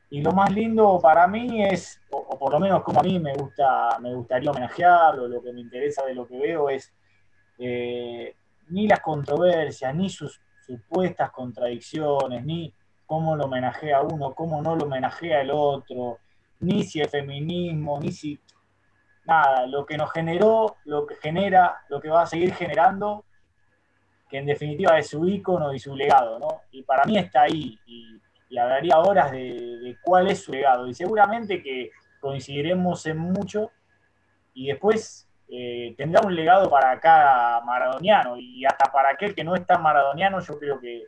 Y 0.09 0.21
lo 0.21 0.31
más 0.31 0.53
lindo 0.53 1.01
para 1.01 1.27
mí 1.27 1.65
es, 1.65 1.99
o, 2.11 2.39
por 2.39 2.53
lo 2.53 2.61
menos 2.61 2.81
como 2.81 3.01
a 3.01 3.03
mí 3.03 3.19
me 3.19 3.33
gusta, 3.33 3.99
me 3.99 4.13
gustaría 4.13 4.51
homenajearlo, 4.51 5.27
lo 5.27 5.43
que 5.43 5.51
me 5.51 5.59
interesa 5.59 6.05
de 6.05 6.15
lo 6.15 6.25
que 6.25 6.37
veo 6.39 6.69
es 6.69 6.93
eh, 7.57 8.35
ni 8.69 8.87
las 8.87 8.99
controversias, 8.99 9.93
ni 9.95 10.09
sus 10.09 10.39
supuestas 10.65 11.31
contradicciones, 11.31 12.45
ni 12.45 12.73
cómo 13.05 13.35
lo 13.35 13.45
homenajea 13.45 14.01
uno, 14.01 14.33
cómo 14.33 14.61
no 14.61 14.75
lo 14.75 14.85
homenajea 14.85 15.41
el 15.41 15.51
otro, 15.51 16.19
ni 16.59 16.83
si 16.83 16.99
el 16.99 17.09
feminismo, 17.09 17.99
ni 17.99 18.11
si 18.11 18.39
nada, 19.25 19.65
lo 19.65 19.85
que 19.85 19.97
nos 19.97 20.11
generó, 20.11 20.77
lo 20.85 21.05
que 21.05 21.15
genera, 21.15 21.81
lo 21.89 21.99
que 21.99 22.09
va 22.09 22.23
a 22.23 22.27
seguir 22.27 22.53
generando, 22.53 23.25
que 24.29 24.37
en 24.37 24.45
definitiva 24.45 24.97
es 24.99 25.09
su 25.09 25.27
ícono 25.27 25.73
y 25.73 25.79
su 25.79 25.95
legado, 25.95 26.37
¿no? 26.39 26.61
Y 26.71 26.83
para 26.83 27.05
mí 27.05 27.17
está 27.17 27.43
ahí, 27.43 27.79
y, 27.85 28.19
hablaría 28.57 28.97
horas 28.97 29.31
de, 29.31 29.37
de, 29.39 29.97
cuál 30.01 30.29
es 30.29 30.43
su 30.43 30.51
legado, 30.51 30.87
y 30.87 30.93
seguramente 30.93 31.61
que 31.61 31.91
coincidiremos 32.19 33.05
en 33.05 33.17
mucho, 33.17 33.71
y 34.53 34.67
después 34.67 35.26
eh, 35.49 35.95
tendrá 35.97 36.21
un 36.25 36.35
legado 36.35 36.69
para 36.69 36.99
cada 36.99 37.61
maradoniano 37.61 38.37
y 38.37 38.65
hasta 38.65 38.91
para 38.91 39.11
aquel 39.11 39.33
que 39.33 39.45
no 39.45 39.55
está 39.55 39.77
maradoniano, 39.77 40.41
yo 40.41 40.59
creo 40.59 40.79
que, 40.79 41.05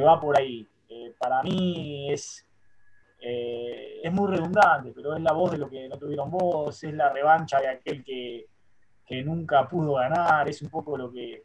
va 0.00 0.20
por 0.20 0.38
ahí. 0.38 0.68
Eh, 0.88 1.14
para 1.18 1.42
mí 1.42 2.12
es, 2.12 2.46
eh, 3.20 4.00
es 4.02 4.12
muy 4.12 4.30
redundante, 4.30 4.92
pero 4.94 5.16
es 5.16 5.22
la 5.22 5.32
voz 5.32 5.52
de 5.52 5.58
lo 5.58 5.70
que 5.70 5.88
no 5.88 5.96
tuvieron 5.96 6.30
voz, 6.30 6.82
es 6.84 6.92
la 6.92 7.08
revancha 7.08 7.60
de 7.60 7.68
aquel 7.68 8.04
que, 8.04 8.46
nunca 9.24 9.68
pudo 9.68 9.94
ganar, 9.94 10.48
es 10.48 10.60
un 10.62 10.68
poco 10.68 10.98
lo 10.98 11.10
que, 11.12 11.44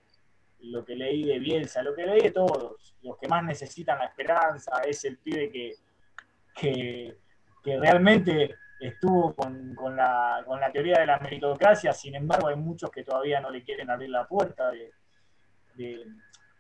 lo 0.62 0.84
que 0.84 0.96
leí 0.96 1.24
de 1.24 1.40
Bielsa, 1.40 1.84
lo 1.84 1.96
que 1.96 2.06
leí 2.06 2.22
de 2.22 2.32
todos, 2.32 2.96
los 3.04 3.18
que 3.18 3.28
más 3.28 3.44
necesitan 3.44 4.00
la 4.00 4.06
esperanza, 4.06 4.82
es 4.86 5.06
el 5.06 5.18
pibe 5.20 5.52
que, 5.52 5.76
que, 6.56 7.18
que 7.64 7.80
realmente 7.80 8.56
estuvo 8.82 9.36
con, 9.36 9.76
la, 9.96 10.44
teoría 10.74 11.00
de 11.00 11.06
la 11.06 11.20
meritocracia, 11.20 11.94
sin 11.94 12.16
embargo 12.16 12.48
hay 12.48 12.56
muchos 12.56 12.90
que 12.90 13.04
todavía 13.04 13.40
no 13.40 13.52
le 13.52 13.64
quieren 13.64 13.90
abrir 13.90 14.10
la 14.10 14.28
puerta 14.28 14.72
de, 14.72 16.04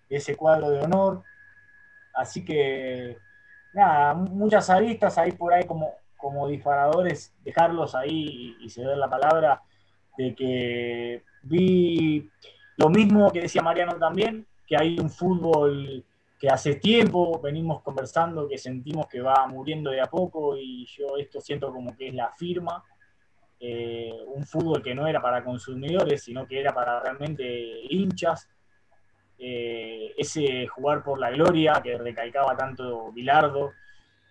ese 0.09 0.35
cuadro 0.35 0.69
de 0.69 0.81
honor. 0.81 1.23
Así 2.13 2.45
que, 2.45 3.17
nada, 3.73 4.13
muchas 4.13 4.69
aristas 4.69 5.17
ahí 5.17 5.31
por 5.31 5.53
ahí 5.53 5.65
como, 5.65 5.95
como 6.17 6.47
disparadores, 6.47 7.33
dejarlos 7.43 7.95
ahí 7.95 8.57
y, 8.59 8.65
y 8.65 8.69
ceder 8.69 8.97
la 8.97 9.09
palabra 9.09 9.61
de 10.17 10.35
que 10.35 11.23
vi 11.43 12.29
lo 12.77 12.89
mismo 12.89 13.31
que 13.31 13.41
decía 13.41 13.61
Mariano 13.61 13.95
también, 13.95 14.45
que 14.67 14.75
hay 14.77 14.99
un 14.99 15.09
fútbol 15.09 16.05
que 16.41 16.49
hace 16.49 16.73
tiempo 16.77 17.39
venimos 17.39 17.83
conversando, 17.83 18.47
que 18.47 18.57
sentimos 18.57 19.05
que 19.05 19.21
va 19.21 19.45
muriendo 19.45 19.91
de 19.91 20.01
a 20.01 20.07
poco 20.07 20.57
y 20.57 20.87
yo 20.87 21.15
esto 21.15 21.39
siento 21.39 21.71
como 21.71 21.95
que 21.95 22.07
es 22.07 22.15
la 22.15 22.31
firma. 22.31 22.83
Eh, 23.59 24.11
un 24.25 24.43
fútbol 24.43 24.81
que 24.81 24.95
no 24.95 25.05
era 25.05 25.21
para 25.21 25.43
consumidores, 25.43 26.23
sino 26.23 26.47
que 26.47 26.59
era 26.59 26.73
para 26.73 26.99
realmente 26.99 27.45
hinchas. 27.91 28.49
Eh, 29.37 30.15
ese 30.17 30.65
jugar 30.65 31.03
por 31.03 31.19
la 31.19 31.29
gloria 31.29 31.79
que 31.83 31.95
recalcaba 31.99 32.57
tanto 32.57 33.11
Bilardo. 33.11 33.73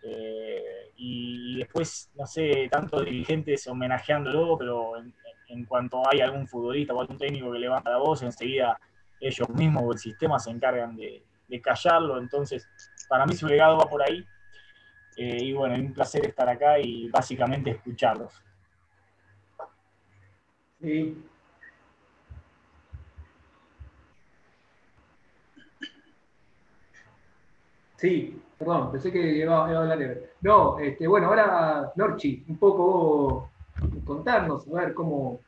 Eh, 0.03 0.91
y 0.97 1.59
después, 1.59 2.11
no 2.17 2.27
sé, 2.27 2.69
tantos 2.73 3.05
dirigentes 3.05 3.69
homenajeándolo, 3.69 4.59
pero 4.59 4.97
en, 4.97 5.15
en, 5.47 5.65
cuanto 5.65 6.03
hay 6.11 6.23
algún 6.23 6.49
futbolista 6.49 6.93
o 6.93 7.01
algún 7.03 7.19
técnico 7.19 7.53
que 7.53 7.61
levanta 7.61 7.91
la 7.91 7.99
voz, 7.99 8.21
enseguida 8.25 8.81
ellos 9.21 9.49
mismos 9.51 9.85
o 9.85 9.93
el 9.93 9.99
sistema 9.99 10.41
se 10.41 10.51
encargan 10.51 10.97
de, 10.97 11.23
de 11.51 11.61
callarlo, 11.61 12.19
entonces 12.19 12.69
para 13.09 13.27
mí 13.27 13.35
su 13.35 13.47
legado 13.47 13.77
va 13.79 13.89
por 13.89 14.03
ahí. 14.03 14.27
Eh, 15.17 15.45
y 15.45 15.53
bueno, 15.53 15.75
es 15.75 15.81
un 15.81 15.93
placer 15.93 16.25
estar 16.25 16.49
acá 16.49 16.79
y 16.79 17.09
básicamente 17.11 17.71
escucharlos. 17.71 18.33
Sí. 20.81 21.25
Sí, 27.97 28.43
perdón, 28.59 28.93
pensé 28.93 29.13
que 29.13 29.21
iba, 29.21 29.59
a 29.59 29.79
hablar 29.83 29.99
No, 30.41 30.79
este, 30.79 31.07
bueno, 31.07 31.27
ahora, 31.27 31.93
Norchi, 31.97 32.45
un 32.49 32.57
poco 32.57 33.51
contarnos, 34.07 34.67
a 34.69 34.73
ver 34.73 34.95
cómo, 34.95 35.41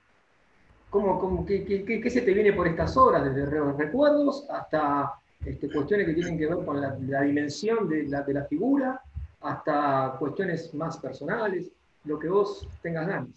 cómo, 0.91 1.19
cómo 1.19 1.47
qué, 1.47 1.65
qué, 1.65 2.11
se 2.11 2.21
te 2.21 2.35
viene 2.35 2.53
por 2.53 2.67
estas 2.69 2.95
horas, 2.99 3.25
desde 3.25 3.73
recuerdos 3.73 4.47
hasta 4.51 5.15
este, 5.45 5.69
cuestiones 5.69 6.07
que 6.07 6.15
tienen 6.15 6.39
que 6.39 6.47
ver 6.47 6.65
con 6.65 6.81
la, 6.81 6.95
dimensión 7.23 7.89
de 7.89 8.05
la, 8.05 8.23
de 8.23 8.35
la, 8.35 8.45
figura, 8.45 9.01
hasta 9.41 10.17
cuestiones 10.19 10.73
más 10.75 10.99
personales, 10.99 11.67
lo 12.05 12.19
que 12.19 12.29
vos 12.29 12.67
tengas 12.83 13.07
ganas. 13.07 13.29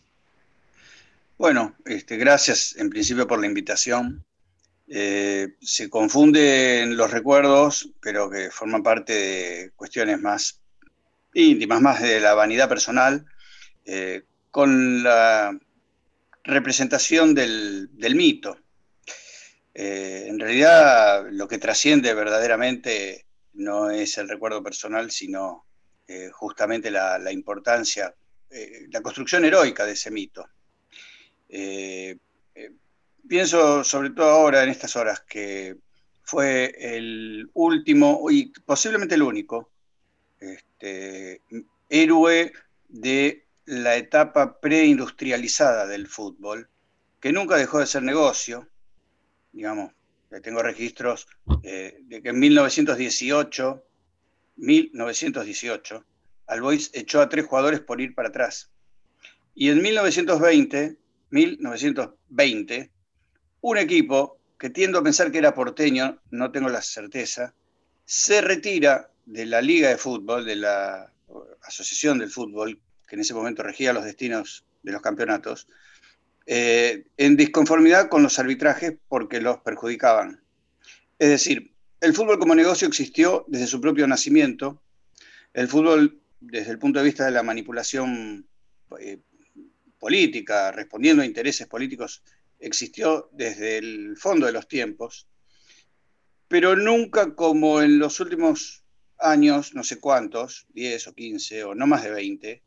Bueno, 1.38 1.76
este, 1.86 2.18
gracias 2.18 2.76
en 2.78 2.90
principio 2.90 3.28
por 3.28 3.40
la 3.40 3.48
invitación. 3.48 4.24
Eh, 4.88 5.56
se 5.62 5.90
confunden 5.90 6.96
los 6.96 7.12
recuerdos, 7.12 7.92
pero 8.02 8.30
que 8.30 8.52
forman 8.52 8.84
parte 8.84 9.14
de 9.14 9.72
cuestiones 9.76 10.22
más 10.22 10.62
íntimas, 11.34 11.82
más 11.82 12.02
de 12.02 12.20
la 12.20 12.36
vanidad 12.36 12.70
personal, 12.70 13.26
eh, 13.84 14.24
con 14.52 15.04
la 15.04 15.58
representación 16.44 17.34
del, 17.34 17.90
del 17.98 18.16
mito. 18.16 18.58
Eh, 19.78 20.28
en 20.30 20.40
realidad 20.40 21.28
lo 21.32 21.50
que 21.50 21.58
trasciende 21.58 22.14
verdaderamente 22.14 23.26
no 23.56 23.92
es 23.92 24.18
el 24.18 24.30
recuerdo 24.30 24.64
personal, 24.64 25.12
sino 25.12 25.66
eh, 26.08 26.30
justamente 26.32 26.90
la, 26.90 27.30
importancia, 27.34 28.16
eh, 28.50 28.88
la 28.90 29.02
construcción 29.02 29.44
heroica 29.44 29.86
de 29.86 29.92
ese 29.92 30.12
mito. 30.12 30.48
pienso 33.28 33.84
sobre 33.84 34.12
todo 34.12 34.30
ahora, 34.30 34.64
en 34.64 34.70
estas 34.70 34.96
horas, 34.96 35.22
que 35.28 35.76
fue 36.24 36.74
el 36.80 37.50
último 37.54 38.32
y 38.32 38.54
posiblemente 38.66 39.16
el 39.16 39.24
único 39.24 39.72
este, 40.40 41.42
héroe 41.90 42.54
de 42.88 43.46
la 43.66 43.98
etapa 43.98 44.60
preindustrializada 44.62 45.86
del 45.86 46.08
fútbol, 46.08 46.70
que 47.20 47.34
nunca 47.34 47.58
dejó 47.58 47.80
de 47.80 47.88
ser 47.88 48.04
negocio, 48.04 48.70
digamos, 49.56 49.94
tengo 50.42 50.62
registros 50.62 51.28
eh, 51.64 51.98
de 52.02 52.22
que 52.22 52.30
en 52.30 52.40
1918, 52.40 53.84
1918, 54.58 56.06
Albois 56.48 56.92
echó 56.94 57.22
a 57.22 57.30
tres 57.30 57.46
jugadores 57.46 57.80
por 57.80 58.02
ir 58.02 58.14
para 58.14 58.30
atrás. 58.30 58.70
Y 59.56 59.70
en 59.70 59.82
1920, 59.82 60.98
1920, 61.30 62.92
un 63.62 63.78
equipo 63.78 64.38
que 64.60 64.70
tiendo 64.70 65.00
a 65.00 65.04
pensar 65.04 65.32
que 65.32 65.38
era 65.38 65.56
porteño, 65.56 66.22
no 66.32 66.52
tengo 66.52 66.70
la 66.70 66.82
certeza, 66.82 67.54
se 68.06 68.42
retira 68.42 69.10
de 69.26 69.46
la 69.46 69.62
Liga 69.62 69.90
de 69.90 69.98
Fútbol, 69.98 70.46
de 70.46 70.58
la 70.58 71.12
Asociación 71.62 72.20
del 72.20 72.30
Fútbol, 72.30 72.80
que 73.08 73.16
en 73.16 73.22
ese 73.22 73.34
momento 73.34 73.64
regía 73.64 73.94
los 73.94 74.04
destinos 74.04 74.66
de 74.84 74.92
los 74.92 75.02
campeonatos, 75.02 75.68
eh, 76.46 77.06
en 77.18 77.36
disconformidad 77.36 78.10
con 78.10 78.24
los 78.24 78.38
arbitrajes 78.38 78.94
porque 79.08 79.42
los 79.42 79.60
perjudicaban. 79.60 80.44
Es 81.18 81.30
decir, 81.30 81.74
el 82.02 82.14
fútbol 82.14 82.38
como 82.38 82.54
negocio 82.54 82.88
existió 82.88 83.46
desde 83.48 83.68
su 83.68 83.82
propio 83.82 84.08
nacimiento. 84.08 84.82
El 85.54 85.68
fútbol, 85.68 86.22
desde 86.40 86.72
el 86.72 86.80
punto 86.80 87.00
de 87.00 87.06
vista 87.06 87.26
de 87.26 87.32
la 87.32 87.42
manipulación 87.42 88.46
eh, 89.00 89.20
política, 89.98 90.72
respondiendo 90.72 91.24
a 91.24 91.26
intereses 91.26 91.68
políticos, 91.68 92.22
existió 92.60 93.30
desde 93.34 93.78
el 93.78 94.16
fondo 94.18 94.46
de 94.46 94.52
los 94.52 94.68
tiempos, 94.68 95.28
pero 96.48 96.76
nunca 96.76 97.34
como 97.34 97.82
en 97.82 97.98
los 97.98 98.20
últimos 98.20 98.84
años, 99.18 99.74
no 99.74 99.84
sé 99.84 100.00
cuántos, 100.00 100.68
10 100.74 101.08
o 101.08 101.14
15 101.14 101.64
o 101.64 101.76
no 101.76 101.88
más 101.88 102.04
de 102.04 102.12
20, 102.12 102.64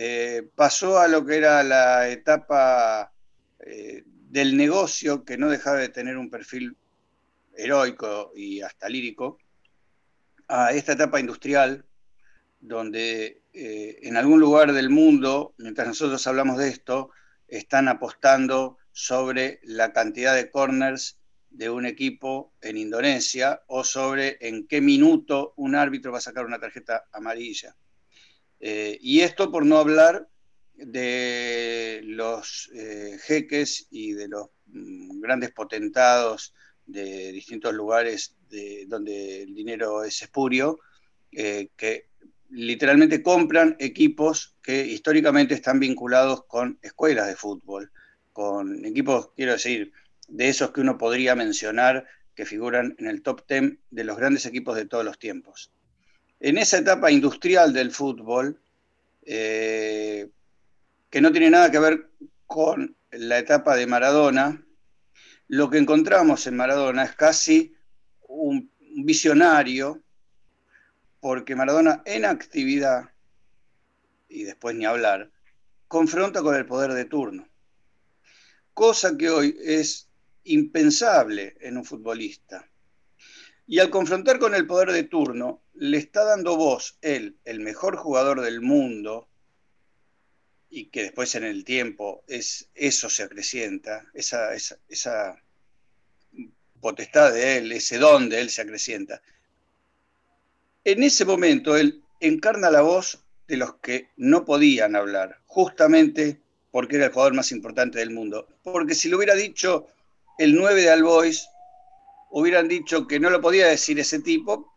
eh, 0.00 0.48
pasó 0.54 1.00
a 1.00 1.08
lo 1.08 1.26
que 1.26 1.38
era 1.38 1.60
la 1.64 2.08
etapa 2.08 3.12
eh, 3.58 4.04
del 4.06 4.56
negocio 4.56 5.24
que 5.24 5.36
no 5.36 5.48
dejaba 5.48 5.78
de 5.78 5.88
tener 5.88 6.16
un 6.16 6.30
perfil 6.30 6.76
heroico 7.56 8.30
y 8.36 8.60
hasta 8.60 8.88
lírico, 8.88 9.38
a 10.46 10.70
esta 10.70 10.92
etapa 10.92 11.18
industrial 11.18 11.84
donde 12.60 13.42
eh, 13.52 13.98
en 14.02 14.16
algún 14.16 14.38
lugar 14.38 14.72
del 14.72 14.88
mundo, 14.88 15.56
mientras 15.58 15.88
nosotros 15.88 16.24
hablamos 16.28 16.58
de 16.58 16.68
esto, 16.68 17.10
están 17.48 17.88
apostando 17.88 18.78
sobre 18.92 19.58
la 19.64 19.92
cantidad 19.92 20.36
de 20.36 20.48
corners 20.48 21.18
de 21.50 21.70
un 21.70 21.86
equipo 21.86 22.52
en 22.60 22.76
Indonesia 22.76 23.62
o 23.66 23.82
sobre 23.82 24.38
en 24.42 24.68
qué 24.68 24.80
minuto 24.80 25.54
un 25.56 25.74
árbitro 25.74 26.12
va 26.12 26.18
a 26.18 26.20
sacar 26.20 26.46
una 26.46 26.60
tarjeta 26.60 27.08
amarilla. 27.10 27.74
Eh, 28.60 28.98
y 29.00 29.20
esto 29.20 29.50
por 29.50 29.64
no 29.64 29.78
hablar 29.78 30.28
de 30.74 32.00
los 32.04 32.70
eh, 32.74 33.18
jeques 33.20 33.86
y 33.90 34.12
de 34.12 34.28
los 34.28 34.48
mm, 34.66 35.20
grandes 35.20 35.50
potentados 35.50 36.54
de 36.86 37.32
distintos 37.32 37.74
lugares 37.74 38.36
de, 38.48 38.86
donde 38.86 39.42
el 39.42 39.54
dinero 39.54 40.04
es 40.04 40.22
espurio, 40.22 40.80
eh, 41.32 41.68
que 41.76 42.08
literalmente 42.50 43.22
compran 43.22 43.76
equipos 43.78 44.56
que 44.62 44.86
históricamente 44.86 45.54
están 45.54 45.78
vinculados 45.78 46.44
con 46.46 46.78
escuelas 46.80 47.26
de 47.26 47.36
fútbol, 47.36 47.92
con 48.32 48.84
equipos, 48.86 49.30
quiero 49.36 49.52
decir, 49.52 49.92
de 50.28 50.48
esos 50.48 50.70
que 50.70 50.80
uno 50.80 50.96
podría 50.96 51.34
mencionar 51.34 52.06
que 52.34 52.46
figuran 52.46 52.94
en 52.98 53.08
el 53.08 53.22
top 53.22 53.46
10 53.48 53.78
de 53.90 54.04
los 54.04 54.16
grandes 54.16 54.46
equipos 54.46 54.76
de 54.76 54.86
todos 54.86 55.04
los 55.04 55.18
tiempos. 55.18 55.72
En 56.40 56.56
esa 56.56 56.78
etapa 56.78 57.10
industrial 57.10 57.72
del 57.72 57.90
fútbol, 57.90 58.60
eh, 59.22 60.30
que 61.10 61.20
no 61.20 61.32
tiene 61.32 61.50
nada 61.50 61.70
que 61.70 61.78
ver 61.78 62.10
con 62.46 62.96
la 63.10 63.38
etapa 63.38 63.74
de 63.74 63.86
Maradona, 63.86 64.64
lo 65.48 65.68
que 65.70 65.78
encontramos 65.78 66.46
en 66.46 66.56
Maradona 66.56 67.04
es 67.04 67.14
casi 67.14 67.74
un 68.28 68.70
visionario, 69.04 70.02
porque 71.20 71.56
Maradona 71.56 72.02
en 72.04 72.24
actividad, 72.24 73.10
y 74.28 74.44
después 74.44 74.76
ni 74.76 74.84
hablar, 74.84 75.30
confronta 75.88 76.42
con 76.42 76.54
el 76.54 76.66
poder 76.66 76.92
de 76.92 77.06
turno, 77.06 77.48
cosa 78.74 79.16
que 79.16 79.30
hoy 79.30 79.56
es 79.60 80.08
impensable 80.44 81.56
en 81.60 81.78
un 81.78 81.84
futbolista. 81.84 82.67
Y 83.68 83.80
al 83.80 83.90
confrontar 83.90 84.38
con 84.38 84.54
el 84.54 84.66
poder 84.66 84.92
de 84.92 85.04
turno, 85.04 85.60
le 85.74 85.98
está 85.98 86.24
dando 86.24 86.56
voz 86.56 86.96
él, 87.02 87.36
el 87.44 87.60
mejor 87.60 87.96
jugador 87.96 88.40
del 88.40 88.62
mundo, 88.62 89.28
y 90.70 90.86
que 90.86 91.02
después 91.02 91.34
en 91.34 91.44
el 91.44 91.64
tiempo 91.64 92.24
es, 92.26 92.70
eso 92.74 93.10
se 93.10 93.24
acrecienta, 93.24 94.06
esa, 94.14 95.36
potestad 96.80 97.32
de 97.34 97.58
él, 97.58 97.72
ese 97.72 97.98
don 97.98 98.30
de 98.30 98.40
él 98.40 98.48
se 98.48 98.62
acrecienta. 98.62 99.20
En 100.84 101.02
ese 101.02 101.26
momento 101.26 101.76
él 101.76 102.02
encarna 102.20 102.70
la 102.70 102.80
voz 102.80 103.22
de 103.48 103.58
los 103.58 103.74
que 103.76 104.08
no 104.16 104.46
podían 104.46 104.96
hablar, 104.96 105.42
justamente 105.44 106.40
porque 106.70 106.96
era 106.96 107.06
el 107.06 107.12
jugador 107.12 107.34
más 107.34 107.52
importante 107.52 107.98
del 107.98 108.12
mundo. 108.12 108.48
Porque 108.62 108.94
si 108.94 109.10
lo 109.10 109.18
hubiera 109.18 109.34
dicho 109.34 109.88
el 110.38 110.54
9 110.54 110.82
de 110.82 110.90
Albois, 110.90 111.48
hubieran 112.30 112.68
dicho 112.68 113.06
que 113.06 113.20
no 113.20 113.30
lo 113.30 113.40
podía 113.40 113.66
decir 113.66 113.98
ese 113.98 114.20
tipo, 114.20 114.74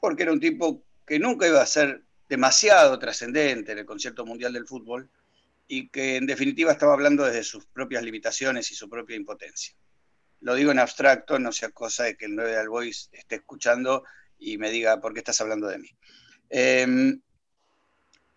porque 0.00 0.22
era 0.24 0.32
un 0.32 0.40
tipo 0.40 0.82
que 1.06 1.18
nunca 1.18 1.46
iba 1.46 1.60
a 1.60 1.66
ser 1.66 2.02
demasiado 2.28 2.98
trascendente 2.98 3.72
en 3.72 3.78
el 3.78 3.86
concierto 3.86 4.24
mundial 4.24 4.52
del 4.52 4.66
fútbol, 4.66 5.10
y 5.66 5.88
que 5.88 6.16
en 6.16 6.26
definitiva 6.26 6.72
estaba 6.72 6.92
hablando 6.92 7.24
desde 7.24 7.42
sus 7.42 7.66
propias 7.66 8.02
limitaciones 8.02 8.70
y 8.70 8.74
su 8.74 8.88
propia 8.88 9.16
impotencia. 9.16 9.74
Lo 10.40 10.54
digo 10.54 10.70
en 10.70 10.78
abstracto, 10.78 11.38
no 11.38 11.52
sea 11.52 11.70
cosa 11.70 12.04
de 12.04 12.16
que 12.16 12.26
el 12.26 12.36
9 12.36 12.50
de 12.50 12.58
Albois 12.58 13.08
esté 13.12 13.36
escuchando 13.36 14.04
y 14.38 14.58
me 14.58 14.70
diga 14.70 15.00
por 15.00 15.14
qué 15.14 15.20
estás 15.20 15.40
hablando 15.40 15.68
de 15.68 15.78
mí. 15.78 15.88
Em, 16.50 17.20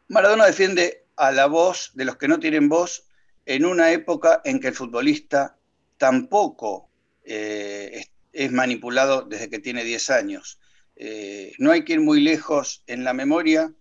Maradona 0.08 0.46
defiende 0.46 1.06
a 1.18 1.32
la 1.32 1.48
voz 1.48 1.92
de 1.96 2.06
los 2.06 2.16
que 2.16 2.30
no 2.30 2.40
tienen 2.40 2.70
voz 2.70 3.08
en 3.46 3.66
una 3.66 3.92
época 3.92 4.42
en 4.46 4.60
que 4.60 4.70
el 4.70 4.74
futbolista 4.74 5.58
tampoco 5.98 6.90
eh, 7.26 8.06
es, 8.34 8.52
manipulado 8.52 9.24
desde 9.24 9.50
que 9.50 9.60
tiene 9.60 9.84
10 9.84 10.10
años. 10.10 10.60
Eh, 10.96 11.54
no 11.60 11.72
hay 11.72 11.84
que 11.84 11.94
ir 11.94 12.02
muy 12.02 12.20
lejos 12.22 12.84
en 12.88 13.04
la 13.04 13.14
memoria 13.14 13.74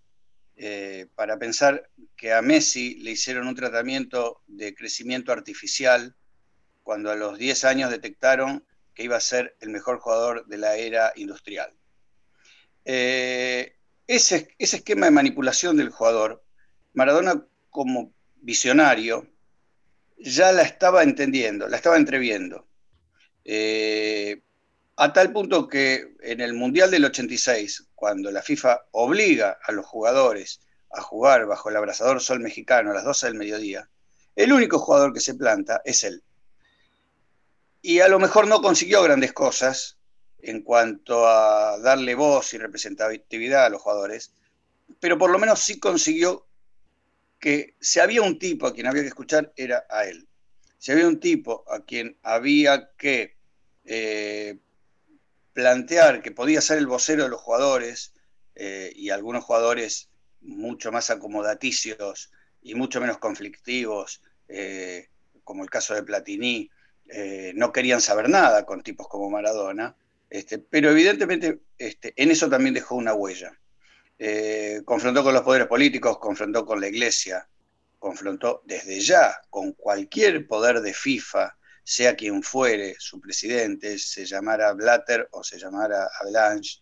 eh, 0.57 1.07
para 1.15 1.39
pensar 1.39 1.91
que 2.17 2.33
a 2.33 2.43
Messi 2.43 2.97
le 2.97 3.13
hicieron 3.13 3.47
un 3.47 3.55
tratamiento 3.55 4.43
de 4.47 4.75
crecimiento 4.75 5.33
artificial 5.33 6.15
cuando 6.83 7.11
a 7.11 7.17
los 7.17 7.39
10 7.39 7.65
años 7.65 7.91
detectaron 7.91 8.65
que 8.95 9.05
iba 9.05 9.17
a 9.17 9.21
ser 9.21 9.57
el 9.61 9.71
mejor 9.71 9.99
jugador 9.99 10.47
de 10.47 10.57
la 10.57 10.77
era 10.77 11.13
industrial. 11.17 11.75
Eh, 12.85 13.77
ese, 14.07 14.55
esquema 14.59 15.07
de 15.07 15.13
manipulación 15.13 15.77
del 15.77 15.91
jugador, 15.91 16.45
Maradona 16.95 17.47
como 17.71 18.15
visionario 18.37 19.27
ya 20.19 20.53
la 20.53 20.63
estaba 20.63 21.03
entendiendo, 21.03 21.69
la 21.69 21.77
estaba 21.77 21.97
entreviendo. 21.97 22.67
Eh, 23.49 24.43
a 24.97 25.13
tal 25.13 25.33
punto 25.33 25.69
que 25.69 26.17
en 26.21 26.41
el 26.41 26.53
Mundial 26.55 26.91
del 26.91 27.05
86, 27.05 27.91
cuando 27.95 28.33
la 28.33 28.43
FIFA 28.43 28.87
obliga 28.91 29.59
a 29.63 29.71
los 29.71 29.87
jugadores 29.87 30.61
a 30.91 31.01
jugar 31.01 31.47
bajo 31.47 31.71
el 31.71 31.77
abrasador 31.77 32.21
sol 32.21 32.41
mexicano 32.41 32.91
a 32.91 32.95
las 32.95 33.05
12 33.05 33.27
del 33.27 33.37
mediodía, 33.37 33.89
el 34.35 34.53
único 34.53 34.81
jugador 34.81 35.13
que 35.13 35.21
se 35.21 35.35
planta 35.35 35.81
es 35.85 36.03
él. 36.03 36.25
Y 37.83 38.01
a 38.01 38.09
lo 38.09 38.19
mejor 38.19 38.49
no 38.49 38.61
consiguió 38.61 39.01
grandes 39.03 39.33
cosas 39.33 39.97
en 40.41 40.63
cuanto 40.63 41.29
a 41.29 41.79
darle 41.79 42.17
voz 42.17 42.53
y 42.53 42.59
representatividad 42.59 43.67
a 43.67 43.71
los 43.71 43.81
jugadores, 43.81 44.33
pero 44.99 45.19
por 45.19 45.31
lo 45.31 45.39
menos 45.39 45.61
sí 45.61 45.79
consiguió 45.79 46.49
que 47.39 47.77
si 47.81 48.01
había 48.01 48.23
un 48.23 48.41
tipo 48.41 48.67
a 48.67 48.75
quien 48.75 48.89
había 48.89 49.03
que 49.03 49.09
escuchar 49.09 49.53
era 49.57 49.87
a 49.89 50.05
él. 50.05 50.27
Si 50.79 50.91
había 50.91 51.07
un 51.07 51.21
tipo 51.21 51.65
a 51.71 51.85
quien 51.85 52.19
había 52.23 52.91
que 52.97 53.36
eh, 53.87 54.59
plantear 55.53 56.21
que 56.21 56.33
podía 56.33 56.61
ser 56.61 56.79
el 56.79 56.87
vocero 56.87 57.23
de 57.25 57.31
los 57.31 57.41
jugadores 57.41 58.13
eh, 58.55 58.93
y 58.95 59.11
algunos 59.11 59.45
jugadores 59.45 60.11
mucho 60.41 60.93
más 60.93 61.11
acomodaticios 61.11 62.31
y 62.63 62.75
mucho 62.75 63.01
menos 63.01 63.19
conflictivos, 63.19 64.23
eh, 64.49 65.09
como 65.45 65.63
el 65.63 65.71
caso 65.71 65.95
de 65.95 66.03
Platini, 66.03 66.71
no 67.55 67.71
querían 67.71 68.01
saber 68.01 68.29
nada 68.29 68.67
con 68.67 68.83
tipos 68.83 69.07
como 69.07 69.31
Maradona, 69.31 69.95
este, 70.29 70.59
pero 70.59 70.91
evidentemente 70.91 71.61
este, 71.79 72.13
en 72.17 72.33
eso 72.33 72.51
también 72.51 72.75
dejó 72.75 72.97
una 72.97 73.15
huella. 73.15 73.57
confrontó 74.85 75.23
con 75.23 75.33
los 75.33 75.43
poderes 75.43 75.69
políticos, 75.69 76.19
confrontó 76.19 76.67
con 76.67 76.81
la 76.81 76.89
iglesia, 76.89 77.49
confrontó 78.01 78.63
desde 78.67 78.99
ya 78.99 79.41
con 79.51 79.73
cualquier 79.73 80.49
poder 80.49 80.81
de 80.81 80.93
FIFA, 80.93 81.57
sea 81.89 82.17
quien 82.17 82.43
fuere 82.43 82.97
su 82.99 83.21
presidente, 83.21 83.97
se 84.01 84.27
llamara 84.27 84.73
Blatter 84.73 85.29
o 85.31 85.45
se 85.45 85.57
llamara 85.57 86.11
Avalanche, 86.21 86.81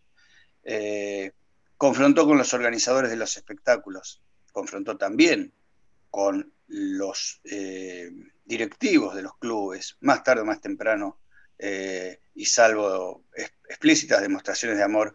eh, 0.62 1.32
confrontó 1.76 2.26
con 2.26 2.38
los 2.38 2.54
organizadores 2.54 3.10
de 3.10 3.18
los 3.18 3.36
espectáculos, 3.36 4.22
confrontó 4.50 4.96
también 4.96 5.52
con 6.08 6.54
los 6.68 7.42
eh, 7.44 8.10
directivos 8.46 9.14
de 9.14 9.20
los 9.20 9.36
clubes, 9.36 9.98
más 10.00 10.24
tarde 10.24 10.40
o 10.40 10.46
más 10.46 10.62
temprano, 10.62 11.20
eh, 11.58 12.20
y 12.34 12.46
salvo 12.46 13.26
explícitas 13.68 14.22
demostraciones 14.22 14.78
de 14.78 14.84
amor, 14.84 15.14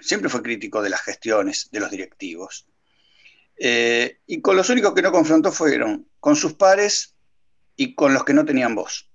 siempre 0.00 0.28
fue 0.28 0.42
crítico 0.42 0.80
de 0.80 0.90
las 0.90 1.02
gestiones 1.02 1.70
de 1.72 1.80
los 1.80 1.90
directivos. 1.90 2.69
Y 3.62 4.40
con 4.40 4.56
los 4.56 4.70
únicos 4.70 4.94
que 4.94 5.02
no 5.02 5.12
confrontó 5.12 5.52
fueron 5.52 6.08
con 6.18 6.34
sus 6.34 6.54
pares 6.54 7.14
y 7.76 7.94
con 7.94 8.14
los 8.14 8.24
que 8.24 8.32
no 8.32 8.44
tenían 8.44 8.74
voz. 8.74 9.10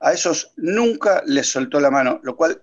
A 0.00 0.12
esos 0.12 0.52
nunca 0.56 1.22
les 1.26 1.46
soltó 1.46 1.80
la 1.80 1.90
mano, 1.90 2.20
lo 2.22 2.36
cual 2.36 2.62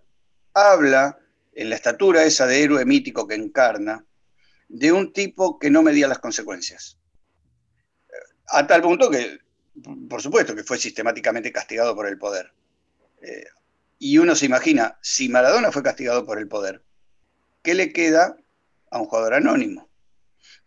habla 0.53 1.19
en 1.53 1.69
la 1.69 1.75
estatura 1.75 2.23
esa 2.23 2.47
de 2.47 2.63
héroe 2.63 2.85
mítico 2.85 3.27
que 3.27 3.35
encarna, 3.35 4.05
de 4.67 4.91
un 4.91 5.13
tipo 5.13 5.59
que 5.59 5.69
no 5.69 5.83
medía 5.83 6.07
las 6.07 6.19
consecuencias. 6.19 6.97
A 8.47 8.65
tal 8.65 8.81
punto 8.81 9.09
que, 9.09 9.39
por 10.09 10.21
supuesto, 10.21 10.55
que 10.55 10.63
fue 10.63 10.77
sistemáticamente 10.77 11.51
castigado 11.51 11.95
por 11.95 12.07
el 12.07 12.17
poder. 12.17 12.51
Eh, 13.21 13.45
y 13.99 14.17
uno 14.17 14.35
se 14.35 14.45
imagina, 14.45 14.97
si 15.01 15.29
Maradona 15.29 15.71
fue 15.71 15.83
castigado 15.83 16.25
por 16.25 16.37
el 16.37 16.47
poder, 16.47 16.83
¿qué 17.61 17.73
le 17.73 17.93
queda 17.93 18.37
a 18.91 18.99
un 18.99 19.05
jugador 19.05 19.35
anónimo? 19.35 19.89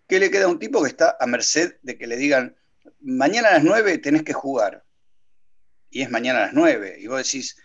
¿Qué 0.09 0.21
le 0.21 0.31
queda 0.31 0.45
a 0.45 0.49
un 0.49 0.59
tipo 0.59 0.83
que 0.83 0.89
está 0.89 1.17
a 1.19 1.27
merced 1.27 1.77
de 1.83 1.99
que 1.99 2.07
le 2.07 2.17
digan, 2.17 2.57
mañana 3.01 3.49
a 3.49 3.53
las 3.55 3.65
9 3.65 3.99
tenés 3.99 4.23
que 4.23 4.33
jugar. 4.33 4.85
Y 5.91 6.03
es 6.03 6.11
mañana 6.11 6.41
a 6.41 6.43
las 6.47 6.53
9. 6.55 6.97
Y 7.01 7.07
vos 7.07 7.23
decís, 7.25 7.57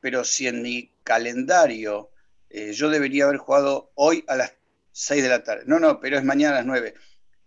pero 0.00 0.24
si 0.24 0.46
en 0.46 0.62
mi 0.62 0.92
calendario 1.04 2.10
eh, 2.48 2.72
yo 2.72 2.90
debería 2.90 3.24
haber 3.24 3.38
jugado 3.38 3.92
hoy 3.94 4.24
a 4.26 4.36
las 4.36 4.52
6 4.92 5.22
de 5.22 5.28
la 5.28 5.42
tarde. 5.44 5.62
No, 5.66 5.78
no, 5.78 6.00
pero 6.00 6.18
es 6.18 6.24
mañana 6.24 6.54
a 6.54 6.58
las 6.58 6.66
9. 6.66 6.94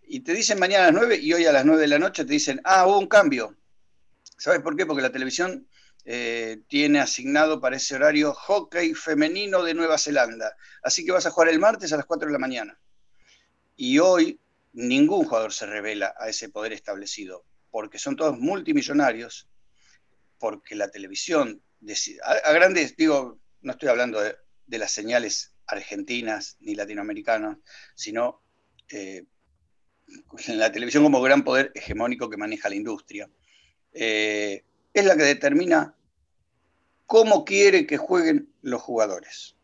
Y 0.02 0.20
te 0.20 0.32
dicen 0.32 0.58
mañana 0.58 0.84
a 0.84 0.92
las 0.92 1.00
9 1.00 1.16
y 1.16 1.32
hoy 1.34 1.44
a 1.46 1.52
las 1.52 1.64
9 1.64 1.80
de 1.82 1.88
la 1.88 1.98
noche 1.98 2.24
te 2.24 2.32
dicen, 2.32 2.60
ah, 2.64 2.86
hubo 2.86 2.98
un 2.98 3.06
cambio. 3.06 3.56
¿Sabes 4.38 4.60
por 4.60 4.76
qué? 4.76 4.86
Porque 4.86 5.02
la 5.02 5.12
televisión 5.12 5.68
eh, 6.04 6.62
tiene 6.68 7.00
asignado 7.00 7.60
para 7.60 7.76
ese 7.76 7.94
horario 7.94 8.32
hockey 8.32 8.94
femenino 8.94 9.62
de 9.62 9.74
Nueva 9.74 9.98
Zelanda. 9.98 10.56
Así 10.82 11.04
que 11.04 11.12
vas 11.12 11.26
a 11.26 11.30
jugar 11.30 11.50
el 11.50 11.58
martes 11.58 11.92
a 11.92 11.96
las 11.96 12.06
4 12.06 12.26
de 12.26 12.32
la 12.32 12.38
mañana. 12.38 12.78
Y 13.76 13.98
hoy 13.98 14.40
ningún 14.72 15.24
jugador 15.24 15.52
se 15.52 15.66
revela 15.66 16.14
a 16.18 16.28
ese 16.28 16.48
poder 16.48 16.72
establecido, 16.72 17.44
porque 17.70 17.98
son 17.98 18.16
todos 18.16 18.38
multimillonarios, 18.38 19.48
porque 20.38 20.74
la 20.74 20.90
televisión, 20.90 21.62
a, 22.22 22.52
grandes, 22.52 22.96
digo, 22.96 23.38
no 23.62 23.72
estoy 23.72 23.88
hablando 23.88 24.20
de, 24.20 24.36
las 24.66 24.90
señales 24.90 25.54
argentinas 25.66 26.56
ni 26.60 26.74
latinoamericanas, 26.74 27.58
sino 27.94 28.42
eh, 28.90 29.24
la 30.48 30.72
televisión 30.72 31.04
como 31.04 31.22
gran 31.22 31.44
poder 31.44 31.72
hegemónico 31.74 32.28
que 32.28 32.36
maneja 32.36 32.68
la 32.68 32.74
industria, 32.74 33.30
eh, 33.92 34.64
es 34.92 35.04
la 35.04 35.16
que 35.16 35.22
determina 35.22 35.96
cómo 37.06 37.44
quiere 37.44 37.86
que 37.86 37.96
jueguen 37.96 38.52
los 38.62 38.82
jugadores. 38.82 39.56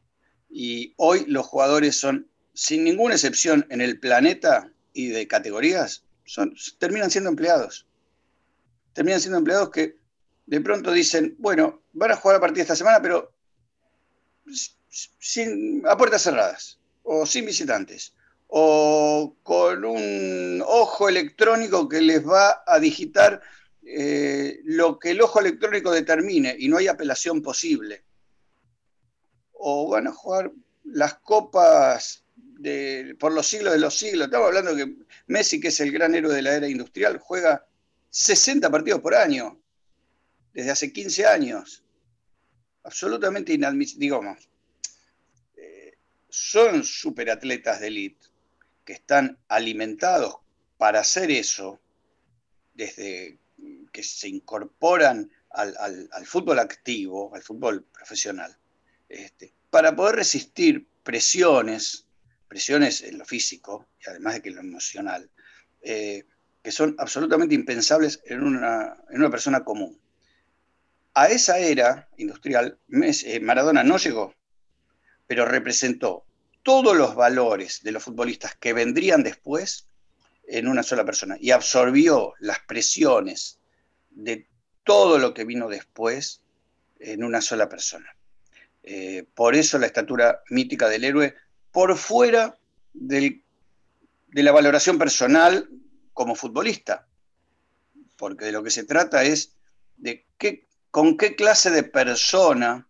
Y 0.49 0.95
hoy 0.97 1.25
los 1.27 1.47
jugadores 1.47 1.99
son, 1.99 2.30
sin 2.55 2.85
ninguna 2.85 3.15
excepción 3.15 3.67
en 3.71 3.81
el 3.81 3.99
planeta, 3.99 4.71
y 4.93 5.09
de 5.09 5.27
categorías 5.29 6.05
terminan 6.79 7.11
siendo 7.11 7.31
empleados. 7.31 7.87
Terminan 8.93 9.21
siendo 9.21 9.39
empleados 9.39 9.71
que 9.71 9.97
de 10.47 10.61
pronto 10.61 10.93
dicen, 10.93 11.37
bueno, 11.39 11.83
van 11.93 12.13
a 12.13 12.17
jugar 12.17 12.37
a 12.37 12.41
partir 12.41 12.57
de 12.57 12.63
esta 12.63 12.77
semana, 12.77 13.01
pero 13.01 13.33
sin, 15.19 15.87
a 15.87 15.97
puertas 15.97 16.23
cerradas, 16.23 16.79
o 17.03 17.25
sin 17.25 17.47
visitantes, 17.47 18.15
o 18.49 19.37
con 19.43 19.85
un 19.85 20.63
ojo 20.67 21.09
electrónico 21.09 21.89
que 21.89 22.01
les 22.01 22.27
va 22.27 22.65
a 22.67 22.79
digitar 22.81 23.41
eh, 23.87 24.61
lo 24.65 24.99
que 24.99 25.13
el 25.13 25.21
ojo 25.21 25.41
electrónico 25.41 25.91
determine 25.93 26.55
y 26.59 26.69
no 26.69 26.79
hay 26.79 26.89
apelación 26.89 27.43
posible. 27.43 28.05
O 29.53 29.89
van 29.91 30.09
a 30.09 30.13
jugar 30.13 30.53
las 30.85 31.15
copas 31.15 32.25
por 33.19 33.33
los 33.33 33.47
siglos 33.47 33.73
de 33.73 33.79
los 33.79 33.97
siglos. 33.97 34.27
Estamos 34.27 34.49
hablando 34.49 34.77
que 34.77 34.97
Messi, 35.27 35.61
que 35.61 35.69
es 35.69 35.81
el 35.81 35.93
gran 35.93 36.15
héroe 36.15 36.35
de 36.35 36.43
la 36.43 36.55
era 36.55 36.69
industrial, 36.69 37.19
juega 37.19 37.67
60 38.11 38.71
partidos 38.71 39.01
por 39.01 39.15
año, 39.15 39.61
desde 40.53 40.71
hace 40.71 40.93
15 40.93 41.27
años. 41.27 41.85
Absolutamente 42.83 43.53
inadmisible, 43.53 44.05
digamos. 44.05 44.49
Eh, 45.57 45.97
son 46.29 46.85
superatletas 46.85 47.81
de 47.81 47.87
élite 47.87 48.27
que 48.85 48.95
están 48.95 49.39
alimentados 49.49 50.37
para 50.77 51.01
hacer 51.01 51.31
eso 51.31 51.81
desde 52.75 53.39
que 53.93 54.03
se 54.03 54.29
incorporan 54.29 55.31
al, 55.51 56.09
fútbol 56.25 56.59
activo, 56.59 57.35
al 57.35 57.43
fútbol 57.43 57.85
profesional, 57.85 58.57
este, 59.09 59.53
para 59.71 59.95
poder 59.95 60.17
resistir 60.17 60.87
presiones 61.03 62.07
presiones 62.51 63.03
en 63.03 63.17
lo 63.17 63.25
físico 63.25 63.87
y 64.05 64.11
además 64.11 64.35
de 64.35 64.43
que 64.43 64.49
en 64.49 64.57
lo 64.57 64.61
emocional, 64.61 65.31
eh, 65.83 66.25
que 66.65 66.73
son 66.73 66.97
absolutamente 66.99 67.55
impensables 67.55 68.21
en 68.27 68.43
una, 68.43 68.97
persona 69.31 69.65
común. 69.65 70.01
A 71.15 71.29
esa 71.29 71.59
era 71.59 72.09
industrial, 72.17 72.77
eh, 72.91 73.41
Maradona 73.41 73.85
no 73.85 73.99
llegó, 73.99 74.35
pero 75.29 75.45
representó 75.45 76.25
todos 76.65 76.97
los 76.97 77.15
valores 77.15 77.85
de 77.85 77.93
los 77.93 78.03
futbolistas 78.03 78.57
que 78.57 78.73
vendrían 78.73 79.23
después 79.23 79.87
en 80.49 80.67
una 80.67 80.83
sola 80.83 81.05
persona 81.05 81.37
y 81.41 81.53
absorbió 81.53 82.35
las 82.41 82.59
presiones 82.59 83.61
de 84.11 84.49
todo 84.83 85.19
lo 85.19 85.35
que 85.35 85.45
vino 85.45 85.69
después 85.69 86.43
en 86.99 87.23
una 87.23 87.41
sola 87.41 87.69
persona. 87.69 88.17
Eh, 88.83 89.25
por 89.35 89.55
eso 89.55 89.79
la 89.79 89.87
estatura 89.87 90.43
mítica 90.49 90.89
del 90.89 91.05
héroe 91.05 91.37
por 91.73 91.97
fuera 91.97 92.59
de 92.93 93.43
la 94.33 94.53
valoración 94.53 94.99
personal 94.99 95.69
como 96.13 96.35
futbolista, 96.35 97.07
porque 98.17 98.47
de 98.47 98.53
lo 98.53 98.63
que 98.63 98.71
se 98.71 98.85
trata 98.85 99.23
es 99.23 99.57
de 99.97 100.27
qué, 100.39 100.67
con 100.91 101.17
qué 101.17 101.37
clase 101.37 101.71
de 101.71 101.83
persona 101.83 102.87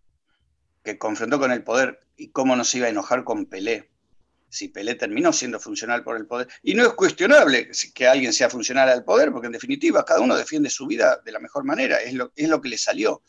que 0.83 0.97
confrontó 0.97 1.39
con 1.39 1.51
el 1.51 1.63
poder 1.63 1.99
y 2.17 2.29
cómo 2.29 2.55
no 2.55 2.63
se 2.63 2.79
iba 2.79 2.87
a 2.87 2.91
enojar 2.91 3.23
con 3.23 3.45
Pelé, 3.45 3.89
si 4.49 4.67
Pelé 4.67 4.95
terminó 4.95 5.31
siendo 5.31 5.59
funcional 5.59 6.03
por 6.03 6.17
el 6.17 6.27
poder. 6.27 6.49
Y 6.61 6.73
no 6.73 6.83
es 6.83 6.93
cuestionable 6.93 7.71
que 7.93 8.07
alguien 8.07 8.33
sea 8.33 8.49
funcional 8.49 8.89
al 8.89 9.05
poder, 9.05 9.31
porque 9.31 9.47
en 9.47 9.53
definitiva 9.53 10.03
cada 10.03 10.19
uno 10.19 10.35
defiende 10.35 10.69
su 10.69 10.87
vida 10.87 11.21
de 11.23 11.31
la 11.31 11.39
mejor 11.39 11.63
manera, 11.63 12.01
es 12.01 12.13
lo, 12.13 12.33
es 12.35 12.49
lo 12.49 12.59
que 12.59 12.69
le 12.69 12.77
salió. 12.77 13.21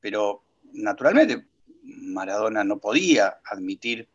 Pero 0.00 0.44
naturalmente 0.72 1.46
Maradona 1.82 2.64
no 2.64 2.78
podía 2.78 3.40
admitir 3.44 4.08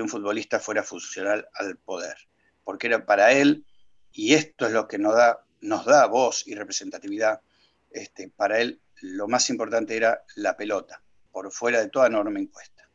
que 0.00 0.02
un 0.02 0.08
futbolista 0.08 0.58
fuera 0.58 0.82
funcional 0.82 1.46
al 1.52 1.76
poder, 1.76 2.16
porque 2.64 2.86
era 2.86 3.04
para 3.04 3.32
él, 3.32 3.66
y 4.12 4.32
esto 4.32 4.66
es 4.66 4.72
lo 4.72 4.88
que 4.88 4.96
nos 4.96 5.14
da, 5.14 6.06
voz 6.06 6.46
y 6.46 6.54
representatividad, 6.54 7.42
este, 7.90 8.32
para 8.34 8.60
él 8.60 8.80
lo 9.02 9.28
más 9.28 9.50
importante 9.50 9.94
era 9.94 10.24
la 10.36 10.56
pelota, 10.56 11.02
por 11.30 11.52
fuera 11.52 11.80
de 11.80 11.90
toda 11.90 12.08
norma 12.08 12.40
impuesta. 12.40 12.88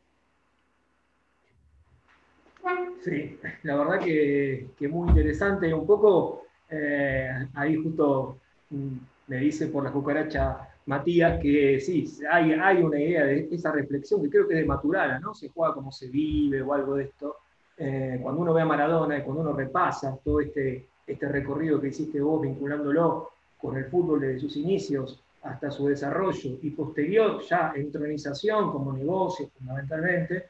Sí, 3.04 3.40
la 3.62 3.76
verdad 3.76 4.04
que, 4.04 4.70
que 4.76 4.88
muy 4.88 5.10
interesante. 5.10 5.72
Un 5.72 5.86
poco 5.86 6.48
eh, 6.72 7.30
ahí 7.54 7.76
justo 7.76 8.40
mm, 8.72 8.98
me 9.28 9.38
dice 9.38 9.68
por 9.68 9.84
la 9.84 9.92
cucaracha 9.92 10.75
Matías, 10.86 11.40
que 11.42 11.80
sí, 11.80 12.06
hay, 12.30 12.52
hay 12.54 12.84
una 12.84 13.00
idea 13.00 13.26
de 13.26 13.48
esa 13.52 13.72
reflexión 13.72 14.22
que 14.22 14.30
creo 14.30 14.48
que 14.48 14.54
es 14.54 14.60
de 14.60 14.66
Maturana, 14.66 15.20
¿no? 15.20 15.34
Se 15.34 15.50
juega 15.50 15.74
como 15.74 15.92
se 15.92 16.08
vive 16.08 16.62
o 16.62 16.74
algo 16.74 16.96
de 16.96 17.06
esto. 17.06 17.38
Eh, 17.78 18.20
cuando 18.22 18.42
uno 18.42 18.54
ve 18.54 18.62
a 18.62 18.66
Maradona 18.66 19.18
y 19.18 19.22
cuando 19.24 19.42
uno 19.42 19.54
repasa 19.54 20.18
todo 20.24 20.42
este, 20.42 20.86
este 21.06 21.28
recorrido 21.28 21.82
que 21.82 21.90
hiciste 21.90 22.22
vos 22.22 22.42
vinculándolo 22.42 23.30
con 23.58 23.76
el 23.78 23.86
fútbol 23.86 24.22
desde 24.22 24.40
sus 24.40 24.56
inicios 24.58 25.22
hasta 25.44 25.70
su 25.72 25.88
desarrollo 25.88 26.58
y 26.62 26.70
posterior 26.72 27.42
ya 27.42 27.74
entronización 27.76 28.72
como 28.72 28.94
negocio 28.94 29.50
fundamentalmente, 29.58 30.46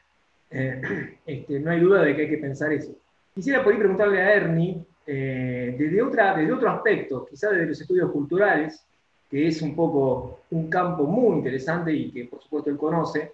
eh, 0.50 1.18
este, 1.26 1.60
no 1.60 1.70
hay 1.70 1.80
duda 1.80 2.02
de 2.02 2.14
que 2.14 2.22
hay 2.22 2.30
que 2.30 2.38
pensar 2.38 2.72
eso. 2.72 2.92
Quisiera 3.34 3.62
por 3.62 3.76
preguntarle 3.76 4.20
a 4.20 4.34
Ernie, 4.34 4.84
eh, 5.06 5.76
desde, 5.78 6.02
otra, 6.02 6.34
desde 6.36 6.52
otro 6.52 6.70
aspecto, 6.70 7.26
quizás 7.26 7.52
desde 7.52 7.66
los 7.66 7.80
estudios 7.80 8.10
culturales, 8.10 8.85
que 9.30 9.48
es 9.48 9.62
un 9.62 9.74
poco 9.74 10.40
un 10.50 10.70
campo 10.70 11.04
muy 11.04 11.38
interesante 11.38 11.92
y 11.92 12.10
que 12.10 12.24
por 12.24 12.42
supuesto 12.42 12.70
él 12.70 12.76
conoce. 12.76 13.32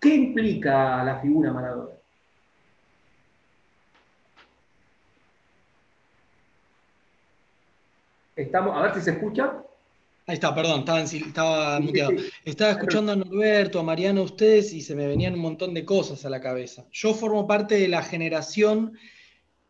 ¿Qué 0.00 0.14
implica 0.14 1.02
la 1.02 1.20
figura 1.20 1.52
Maradona? 1.52 1.90
Estamos, 8.36 8.76
a 8.76 8.82
ver 8.82 8.94
si 8.94 9.00
se 9.00 9.10
escucha. 9.12 9.62
Ahí 10.26 10.34
está, 10.34 10.54
perdón, 10.54 10.80
estaba, 10.80 11.00
estaba 11.02 11.80
muteado. 11.80 12.12
Estaba 12.44 12.72
escuchando 12.72 13.12
a 13.12 13.16
Norberto, 13.16 13.78
a 13.78 13.82
Mariano, 13.82 14.22
a 14.22 14.24
ustedes 14.24 14.72
y 14.72 14.80
se 14.80 14.94
me 14.94 15.06
venían 15.06 15.34
un 15.34 15.40
montón 15.40 15.74
de 15.74 15.84
cosas 15.84 16.24
a 16.24 16.30
la 16.30 16.40
cabeza. 16.40 16.84
Yo 16.92 17.14
formo 17.14 17.46
parte 17.46 17.76
de 17.76 17.88
la 17.88 18.02
generación 18.02 18.98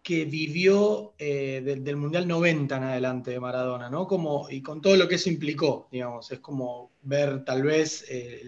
que 0.05 0.27
vivió 0.27 1.15
eh, 1.19 1.63
del, 1.65 1.97
Mundial 1.97 2.29
90 2.29 2.77
en 2.77 2.83
adelante 2.83 3.31
de 3.31 3.41
Maradona, 3.41 3.89
¿no? 3.89 4.07
Como, 4.07 4.51
y 4.51 4.61
con 4.61 4.83
todo 4.83 4.97
lo 4.97 5.09
que 5.09 5.15
eso 5.15 5.31
implicó, 5.31 5.89
digamos, 5.91 6.31
es 6.31 6.41
como 6.41 6.93
ver 7.01 7.43
tal 7.43 7.63
vez 7.63 8.05
eh, 8.11 8.43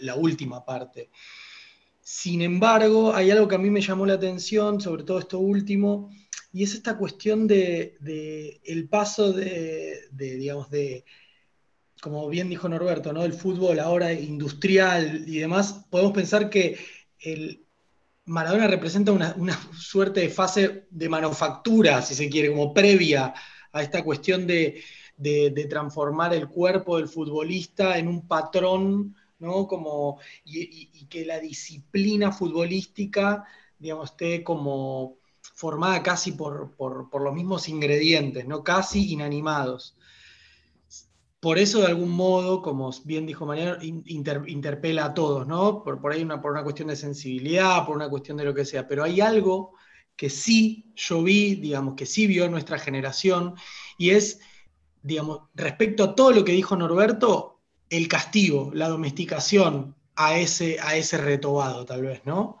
la, 0.00 0.14
última 0.16 0.66
parte. 0.66 1.08
Sin 2.02 2.42
embargo, 2.42 3.14
hay 3.14 3.30
algo 3.30 3.48
que 3.48 3.54
a 3.54 3.58
mí 3.58 3.70
me 3.70 3.80
llamó 3.80 4.04
la 4.04 4.14
atención, 4.14 4.82
sobre 4.82 5.04
todo 5.04 5.18
esto 5.18 5.38
último, 5.38 6.10
y 6.52 6.62
es 6.62 6.74
esta 6.74 6.98
cuestión 6.98 7.46
de, 7.46 8.60
el 8.62 8.86
paso 8.90 9.32
de, 9.32 10.10
digamos, 10.12 10.70
de 10.70 11.06
como 12.02 12.28
bien 12.28 12.50
dijo 12.50 12.68
Norberto, 12.68 13.14
¿no? 13.14 13.24
el 13.24 13.32
fútbol 13.32 13.78
ahora 13.80 14.12
industrial 14.12 15.24
y 15.26 15.38
demás, 15.38 15.86
podemos 15.88 16.12
pensar 16.12 16.50
que 16.50 16.76
el 17.20 17.64
Maradona 18.26 18.66
representa 18.68 19.12
una, 19.12 19.34
suerte 19.72 20.20
de 20.20 20.28
fase 20.28 20.86
de 20.90 21.08
manufactura, 21.08 22.02
si 22.02 22.14
se 22.14 22.28
quiere, 22.28 22.50
como 22.50 22.72
previa 22.72 23.34
a 23.72 23.82
esta 23.82 24.04
cuestión 24.04 24.46
de, 24.46 24.82
transformar 25.68 26.34
el 26.34 26.48
cuerpo 26.48 26.96
del 26.96 27.08
futbolista 27.08 27.98
en 27.98 28.08
un 28.08 28.26
patrón, 28.26 29.16
¿no? 29.38 29.66
Como, 29.66 30.20
y, 30.44 31.06
que 31.06 31.26
la 31.26 31.40
disciplina 31.40 32.32
futbolística, 32.32 33.44
digamos, 33.78 34.10
esté 34.10 34.44
como 34.44 35.16
formada 35.40 36.02
casi 36.02 36.32
por, 36.32 36.76
por 36.76 37.22
los 37.22 37.34
mismos 37.34 37.68
ingredientes, 37.68 38.46
¿no? 38.46 38.62
Casi 38.62 39.12
inanimados 39.12 39.96
por 41.42 41.58
eso 41.58 41.80
de 41.80 41.88
algún 41.88 42.10
modo, 42.10 42.62
como 42.62 42.92
bien 43.02 43.26
dijo 43.26 43.44
Mariano, 43.44 43.76
interpela 43.82 45.06
a 45.06 45.12
todos, 45.12 45.44
¿no? 45.44 45.82
Por, 45.82 46.12
ahí 46.12 46.22
una, 46.22 46.40
por 46.40 46.52
una 46.52 46.62
cuestión 46.62 46.86
de 46.86 46.94
sensibilidad, 46.94 47.84
por 47.84 47.96
una 47.96 48.08
cuestión 48.08 48.36
de 48.36 48.44
lo 48.44 48.54
que 48.54 48.64
sea, 48.64 48.86
pero 48.86 49.02
hay 49.02 49.20
algo 49.20 49.74
que 50.14 50.30
sí 50.30 50.92
yo 50.94 51.20
vi, 51.24 51.56
digamos, 51.56 51.94
que 51.96 52.06
sí 52.06 52.28
vio 52.28 52.48
nuestra 52.48 52.78
generación, 52.78 53.56
y 53.98 54.10
es, 54.10 54.38
digamos, 55.02 55.40
respecto 55.56 56.04
a 56.04 56.14
todo 56.14 56.30
lo 56.30 56.44
que 56.44 56.52
dijo 56.52 56.76
Norberto, 56.76 57.60
el 57.90 58.06
castigo, 58.06 58.70
la 58.72 58.88
domesticación 58.88 59.96
a 60.14 60.38
ese, 60.38 60.78
a 60.78 60.94
ese 60.94 61.18
retobado, 61.18 61.84
tal 61.84 62.02
vez, 62.02 62.22
¿no? 62.24 62.60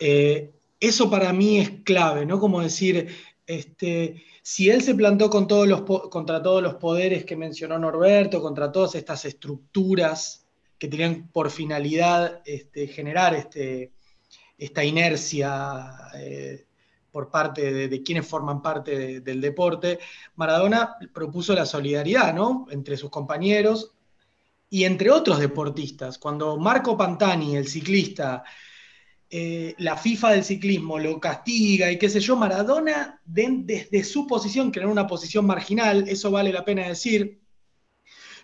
Eh, 0.00 0.52
eso 0.80 1.08
para 1.08 1.32
mí 1.32 1.60
es 1.60 1.70
clave, 1.84 2.26
¿no? 2.26 2.40
Como 2.40 2.60
decir, 2.60 3.14
este, 3.48 4.22
si 4.42 4.68
él 4.68 4.82
se 4.82 4.94
plantó 4.94 5.30
contra 5.30 6.42
todos 6.42 6.62
los 6.62 6.74
poderes 6.74 7.24
que 7.24 7.34
mencionó 7.34 7.78
Norberto, 7.78 8.42
contra 8.42 8.70
todas 8.70 8.94
estas 8.94 9.24
estructuras 9.24 10.46
que 10.78 10.86
tenían 10.86 11.28
por 11.32 11.50
finalidad 11.50 12.42
este, 12.44 12.86
generar 12.86 13.34
este, 13.34 13.92
esta 14.58 14.84
inercia 14.84 15.94
eh, 16.14 16.66
por 17.10 17.30
parte 17.30 17.88
de, 17.88 18.02
quienes 18.02 18.26
forman 18.26 18.60
parte 18.60 19.20
del 19.20 19.40
deporte, 19.40 19.98
Maradona 20.36 20.96
propuso 21.14 21.54
la 21.54 21.64
solidaridad 21.64 22.36
entre 22.70 22.98
sus 22.98 23.08
compañeros 23.08 23.94
y 24.68 24.84
entre 24.84 25.10
otros 25.10 25.38
deportistas. 25.40 26.18
Cuando 26.18 26.58
Marco 26.58 26.98
Pantani, 26.98 27.56
el 27.56 27.66
ciclista, 27.66 28.44
eh, 29.30 29.74
la 29.78 29.96
FIFA 29.96 30.30
del 30.30 30.44
ciclismo 30.44 30.98
lo 30.98 31.20
castiga 31.20 31.90
y 31.92 31.98
qué 31.98 32.08
sé 32.08 32.20
yo, 32.20 32.34
Maradona, 32.34 33.20
desde 33.26 34.02
su 34.02 34.26
posición, 34.26 34.72
que 34.72 34.80
era 34.80 34.88
una 34.88 35.06
posición 35.06 35.44
marginal, 35.44 36.08
eso 36.08 36.30
vale 36.30 36.50
la 36.52 36.64
pena 36.64 36.88
decir, 36.88 37.38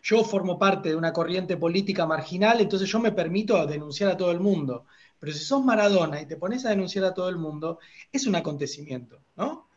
yo 0.02 0.22
formo 0.22 0.58
parte 0.58 0.90
de 0.90 0.96
una 0.96 1.14
corriente 1.14 1.56
política 1.56 2.04
marginal, 2.04 2.60
entonces 2.60 2.90
yo 2.90 3.00
me 3.00 3.12
permito 3.12 3.66
denunciar 3.66 4.10
a 4.10 4.16
todo 4.16 4.30
el 4.30 4.40
mundo. 4.40 4.84
Pero 5.18 5.32
si 5.32 5.38
sos 5.42 5.64
Maradona 5.64 6.20
y 6.20 6.26
te 6.26 6.36
pones 6.36 6.66
a 6.66 6.70
denunciar 6.70 7.06
a 7.06 7.14
todo 7.14 7.30
el 7.30 7.38
mundo, 7.38 7.78
es 8.12 8.26
un 8.26 8.34
acontecimiento, 8.34 9.22
¿no? 9.36 9.70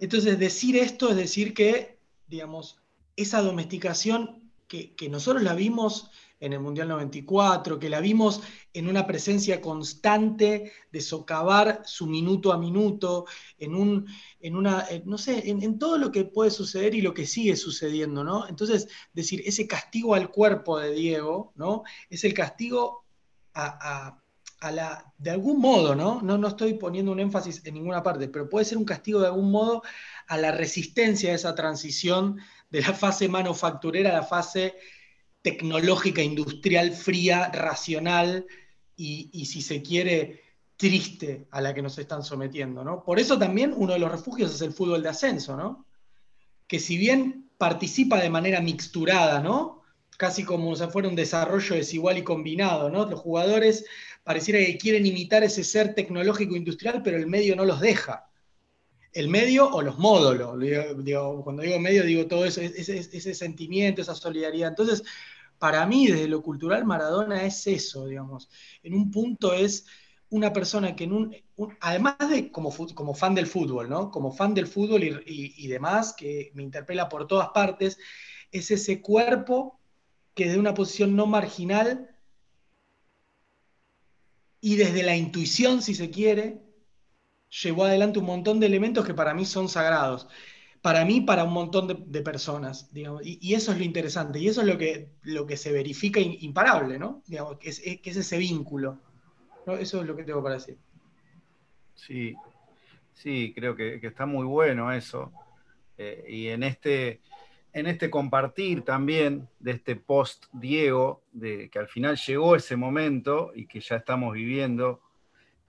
Entonces, 0.00 0.36
decir 0.40 0.76
esto 0.76 1.10
es 1.10 1.16
decir 1.16 1.54
que, 1.54 2.00
digamos, 2.26 2.80
esa 3.14 3.40
domesticación 3.42 4.50
que, 4.66 4.96
que 4.96 5.08
nosotros 5.08 5.44
la 5.44 5.54
vimos 5.54 6.10
en 6.44 6.52
el 6.52 6.60
Mundial 6.60 6.88
94, 6.88 7.78
que 7.78 7.88
la 7.88 8.00
vimos 8.00 8.42
en 8.74 8.86
una 8.88 9.06
presencia 9.06 9.60
constante 9.62 10.72
de 10.92 11.00
socavar 11.00 11.82
su 11.86 12.06
minuto 12.06 12.52
a 12.52 12.58
minuto, 12.58 13.24
en 13.58 13.74
un, 13.74 14.06
en 14.40 14.56
una, 14.56 14.86
no 15.06 15.16
sé, 15.16 15.48
en, 15.48 15.78
todo 15.78 15.96
lo 15.96 16.12
que 16.12 16.24
puede 16.24 16.50
suceder 16.50 16.94
y 16.94 17.00
lo 17.00 17.14
que 17.14 17.26
sigue 17.26 17.56
sucediendo, 17.56 18.22
¿no? 18.22 18.46
Entonces, 18.46 18.88
decir, 19.14 19.42
ese 19.46 19.66
castigo 19.66 20.14
al 20.14 20.30
cuerpo 20.30 20.78
de 20.78 20.92
Diego, 20.92 21.52
¿no? 21.56 21.82
Es 22.10 22.24
el 22.24 22.34
castigo 22.34 23.04
a, 23.54 24.20
la, 24.60 25.12
de 25.16 25.30
algún 25.30 25.60
modo, 25.60 25.94
¿no? 25.94 26.20
¿no? 26.20 26.36
No 26.36 26.48
estoy 26.48 26.74
poniendo 26.74 27.12
un 27.12 27.20
énfasis 27.20 27.62
en 27.64 27.74
ninguna 27.74 28.02
parte, 28.02 28.28
pero 28.28 28.48
puede 28.48 28.66
ser 28.66 28.76
un 28.76 28.84
castigo 28.84 29.20
de 29.20 29.28
algún 29.28 29.50
modo 29.50 29.82
a 30.26 30.36
la 30.36 30.52
resistencia 30.52 31.32
a 31.32 31.34
esa 31.34 31.54
transición 31.54 32.38
de 32.70 32.80
la 32.82 32.92
fase 32.92 33.28
manufacturera 33.28 34.10
a 34.10 34.20
la 34.20 34.22
fase 34.22 34.74
tecnológica, 35.44 36.22
industrial, 36.22 36.92
fría, 36.92 37.50
racional 37.52 38.46
y, 38.96 39.44
si 39.44 39.60
se 39.60 39.82
quiere, 39.82 40.40
triste 40.76 41.46
a 41.50 41.60
la 41.60 41.74
que 41.74 41.82
nos 41.82 41.98
están 41.98 42.22
sometiendo. 42.22 42.82
¿no? 42.82 43.04
Por 43.04 43.20
eso 43.20 43.38
también 43.38 43.74
uno 43.76 43.92
de 43.92 43.98
los 43.98 44.10
refugios 44.10 44.54
es 44.54 44.62
el 44.62 44.72
fútbol 44.72 45.02
de 45.02 45.10
ascenso, 45.10 45.54
¿no? 45.54 45.84
que 46.66 46.80
si 46.80 46.96
bien 46.96 47.50
participa 47.58 48.22
de 48.22 48.30
manera 48.30 48.62
mixturada, 48.62 49.40
¿no? 49.40 49.82
casi 50.16 50.44
como 50.44 50.74
si 50.74 50.86
fuera 50.86 51.08
un 51.08 51.14
desarrollo 51.14 51.76
desigual 51.76 52.16
y 52.16 52.24
combinado, 52.24 52.88
¿no? 52.88 53.04
los 53.04 53.20
jugadores 53.20 53.84
pareciera 54.22 54.64
que 54.64 54.78
quieren 54.78 55.04
imitar 55.04 55.44
ese 55.44 55.62
ser 55.62 55.94
tecnológico 55.94 56.56
industrial, 56.56 57.02
pero 57.04 57.18
el 57.18 57.26
medio 57.26 57.54
no 57.54 57.66
los 57.66 57.80
deja 57.80 58.30
el 59.14 59.28
medio 59.28 59.70
o 59.70 59.80
los 59.80 59.98
módulos. 59.98 60.58
cuando 61.44 61.62
digo 61.62 61.78
medio, 61.78 62.02
digo 62.02 62.26
todo 62.26 62.44
eso, 62.44 62.60
ese, 62.60 62.98
ese, 62.98 63.34
sentimiento, 63.34 64.02
esa 64.02 64.14
solidaridad. 64.14 64.70
Entonces, 64.70 65.04
para 65.64 65.86
mí, 65.86 66.08
desde 66.08 66.28
lo 66.28 66.42
cultural, 66.42 66.84
Maradona 66.84 67.42
es 67.42 67.66
eso, 67.66 68.06
digamos. 68.06 68.50
En 68.82 68.92
un 68.92 69.10
punto 69.10 69.54
es 69.54 69.86
una 70.28 70.52
persona 70.52 70.94
que 70.94 71.08
además 71.80 72.16
de 72.28 72.52
como, 72.52 72.70
fan 73.14 73.34
del 73.34 73.46
fútbol, 73.46 73.88
¿no? 73.88 74.10
Como 74.10 74.30
fan 74.30 74.52
del 74.52 74.66
fútbol 74.66 75.02
y, 75.24 75.66
demás, 75.68 76.12
que 76.12 76.50
me 76.52 76.62
interpela 76.62 77.08
por 77.08 77.26
todas 77.26 77.48
partes, 77.54 77.96
es 78.52 78.70
ese 78.70 79.00
cuerpo 79.00 79.80
que 80.34 80.44
desde 80.44 80.58
una 80.58 80.74
posición 80.74 81.16
no 81.16 81.24
marginal 81.24 82.14
y 84.60 84.76
desde 84.76 85.02
la 85.02 85.16
intuición, 85.16 85.80
si 85.80 85.94
se 85.94 86.10
quiere, 86.10 86.60
llevó 87.62 87.84
adelante 87.84 88.18
un 88.18 88.26
montón 88.26 88.60
de 88.60 88.66
elementos 88.66 89.06
que 89.06 89.14
para 89.14 89.32
mí 89.32 89.46
son 89.46 89.70
sagrados 89.70 90.28
para 90.84 91.06
mí, 91.06 91.22
para 91.22 91.44
un 91.44 91.54
montón 91.54 91.88
de, 91.88 92.20
personas, 92.20 92.92
digamos, 92.92 93.22
y, 93.24 93.54
eso 93.54 93.72
es 93.72 93.78
lo 93.78 93.84
interesante, 93.84 94.38
y 94.38 94.48
eso 94.48 94.60
es 94.60 94.66
lo 94.66 94.76
que, 94.76 95.08
lo 95.22 95.46
que 95.46 95.56
se 95.56 95.72
verifica 95.72 96.20
imparable, 96.20 96.98
¿no? 96.98 97.22
Digamos, 97.26 97.56
que 97.56 97.70
es, 97.70 97.80
ese 97.80 98.36
vínculo. 98.36 99.00
Eso 99.78 100.02
es 100.02 100.06
lo 100.06 100.14
que 100.14 100.24
tengo 100.24 100.42
para 100.42 100.56
decir. 100.56 100.76
Sí, 101.94 102.34
sí, 103.14 103.54
creo 103.56 103.74
que, 103.74 103.98
está 104.02 104.26
muy 104.26 104.44
bueno 104.44 104.92
eso. 104.92 105.32
Eh, 105.96 106.22
y 106.28 106.48
en 106.48 106.62
este, 106.62 107.22
en 107.72 107.86
este 107.86 108.10
compartir 108.10 108.82
también 108.82 109.48
de 109.60 109.70
este 109.70 109.96
post 109.96 110.44
Diego, 110.52 111.22
de 111.32 111.70
que 111.70 111.78
al 111.78 111.88
final 111.88 112.18
llegó 112.18 112.56
ese 112.56 112.76
momento 112.76 113.52
y 113.54 113.64
que 113.64 113.80
ya 113.80 113.96
estamos 113.96 114.34
viviendo, 114.34 115.00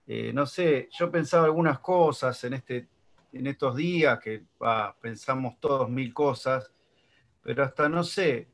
eh, 0.06 0.32
no 0.34 0.44
sé, 0.44 0.90
yo 0.92 1.10
pensaba 1.10 1.46
algunas 1.46 1.78
cosas 1.78 2.44
en 2.44 2.52
este 2.52 2.88
en 3.32 3.46
estos 3.46 3.76
días, 3.76 4.18
que 4.20 4.44
pensamos 5.00 5.58
todos 5.60 5.88
mil 5.88 6.12
cosas, 6.14 6.72
pero 7.42 7.64
hasta 7.64 7.88
no 7.88 8.04
sé, 8.04 8.48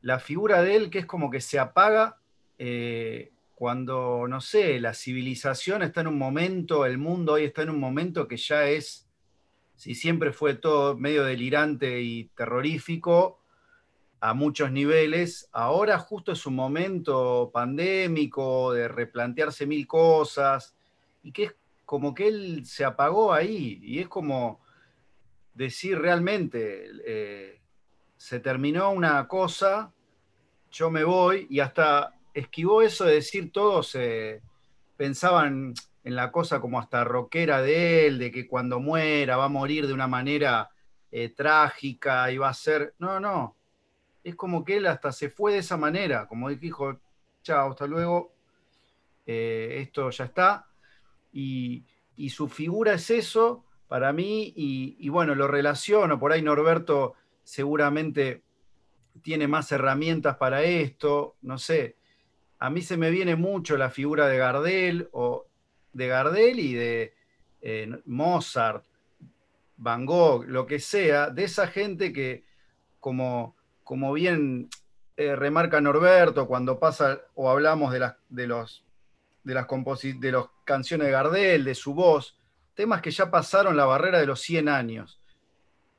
la 0.00 0.18
figura 0.18 0.62
de 0.62 0.76
él 0.76 0.90
que 0.90 1.00
es 1.00 1.06
como 1.06 1.30
que 1.30 1.40
se 1.40 1.58
apaga 1.58 2.18
eh, 2.58 3.32
cuando, 3.54 4.26
no 4.28 4.40
sé, 4.40 4.80
la 4.80 4.94
civilización 4.94 5.82
está 5.82 6.00
en 6.00 6.08
un 6.08 6.18
momento, 6.18 6.84
el 6.84 6.98
mundo 6.98 7.34
hoy 7.34 7.44
está 7.44 7.62
en 7.62 7.70
un 7.70 7.78
momento 7.78 8.26
que 8.26 8.36
ya 8.36 8.66
es, 8.68 9.08
si 9.76 9.94
siempre 9.94 10.32
fue 10.32 10.54
todo 10.54 10.96
medio 10.96 11.24
delirante 11.24 12.00
y 12.00 12.24
terrorífico, 12.36 13.38
a 14.20 14.34
muchos 14.34 14.70
niveles, 14.70 15.48
ahora 15.52 15.98
justo 15.98 16.30
es 16.30 16.46
un 16.46 16.54
momento 16.54 17.50
pandémico 17.52 18.72
de 18.72 18.86
replantearse 18.86 19.66
mil 19.66 19.84
cosas 19.88 20.76
y 21.24 21.32
que 21.32 21.44
es 21.44 21.54
como 21.92 22.14
que 22.14 22.26
él 22.26 22.64
se 22.64 22.86
apagó 22.86 23.34
ahí 23.34 23.78
y 23.82 23.98
es 23.98 24.08
como 24.08 24.62
decir 25.52 25.98
realmente, 25.98 26.86
eh, 27.04 27.60
se 28.16 28.40
terminó 28.40 28.92
una 28.92 29.28
cosa, 29.28 29.92
yo 30.70 30.90
me 30.90 31.04
voy 31.04 31.46
y 31.50 31.60
hasta 31.60 32.14
esquivó 32.32 32.80
eso 32.80 33.04
de 33.04 33.16
decir 33.16 33.52
todos 33.52 33.94
eh, 33.96 34.40
pensaban 34.96 35.74
en 36.02 36.16
la 36.16 36.32
cosa 36.32 36.62
como 36.62 36.80
hasta 36.80 37.04
rockera 37.04 37.60
de 37.60 38.06
él, 38.06 38.18
de 38.18 38.30
que 38.30 38.48
cuando 38.48 38.80
muera 38.80 39.36
va 39.36 39.44
a 39.44 39.48
morir 39.50 39.86
de 39.86 39.92
una 39.92 40.08
manera 40.08 40.70
eh, 41.10 41.28
trágica 41.28 42.32
y 42.32 42.38
va 42.38 42.48
a 42.48 42.54
ser. 42.54 42.94
No, 43.00 43.20
no. 43.20 43.54
Es 44.24 44.34
como 44.34 44.64
que 44.64 44.78
él 44.78 44.86
hasta 44.86 45.12
se 45.12 45.28
fue 45.28 45.52
de 45.52 45.58
esa 45.58 45.76
manera, 45.76 46.26
como 46.26 46.48
dijo, 46.48 46.98
chao, 47.42 47.72
hasta 47.72 47.86
luego, 47.86 48.32
esto 49.26 50.08
ya 50.08 50.24
está. 50.24 50.71
Y, 51.32 51.84
su 52.28 52.48
figura 52.48 52.94
es 52.94 53.10
eso 53.10 53.64
para 53.88 54.12
mí, 54.12 54.52
y, 54.56 55.08
bueno, 55.08 55.34
lo 55.34 55.48
relaciono, 55.48 56.18
por 56.18 56.32
ahí 56.32 56.40
Norberto 56.40 57.14
seguramente 57.42 58.42
tiene 59.22 59.48
más 59.48 59.70
herramientas 59.72 60.36
para 60.36 60.62
esto, 60.62 61.36
no 61.42 61.58
sé. 61.58 61.96
A 62.58 62.70
mí 62.70 62.80
se 62.80 62.96
me 62.96 63.10
viene 63.10 63.36
mucho 63.36 63.76
la 63.76 63.90
figura 63.90 64.28
de 64.28 64.38
Gardel 64.38 65.08
o 65.12 65.46
de 65.92 66.06
Gardel 66.06 66.60
y 66.60 66.74
de 66.74 67.14
eh, 67.60 67.90
Mozart, 68.06 68.84
Van 69.76 70.06
Gogh, 70.06 70.44
lo 70.44 70.64
que 70.64 70.78
sea, 70.78 71.28
de 71.30 71.44
esa 71.44 71.66
gente 71.66 72.12
que, 72.12 72.44
como, 73.00 73.56
como 73.82 74.12
bien 74.12 74.70
eh, 75.16 75.36
remarca 75.36 75.80
Norberto 75.80 76.46
cuando 76.46 76.78
pasa 76.78 77.20
o 77.34 77.50
hablamos 77.50 77.92
de 77.92 77.98
las, 77.98 78.16
de 78.30 78.46
los, 78.46 78.84
de 79.44 79.54
las 79.54 79.66
de 80.18 80.32
los 80.32 80.48
canciones 80.64 81.06
de 81.06 81.12
Gardel, 81.12 81.64
de 81.64 81.74
su 81.74 81.94
voz, 81.94 82.36
temas 82.74 83.02
que 83.02 83.10
ya 83.10 83.30
pasaron 83.30 83.76
la 83.76 83.84
barrera 83.84 84.18
de 84.20 84.26
los 84.26 84.40
100 84.40 84.68
años. 84.68 85.20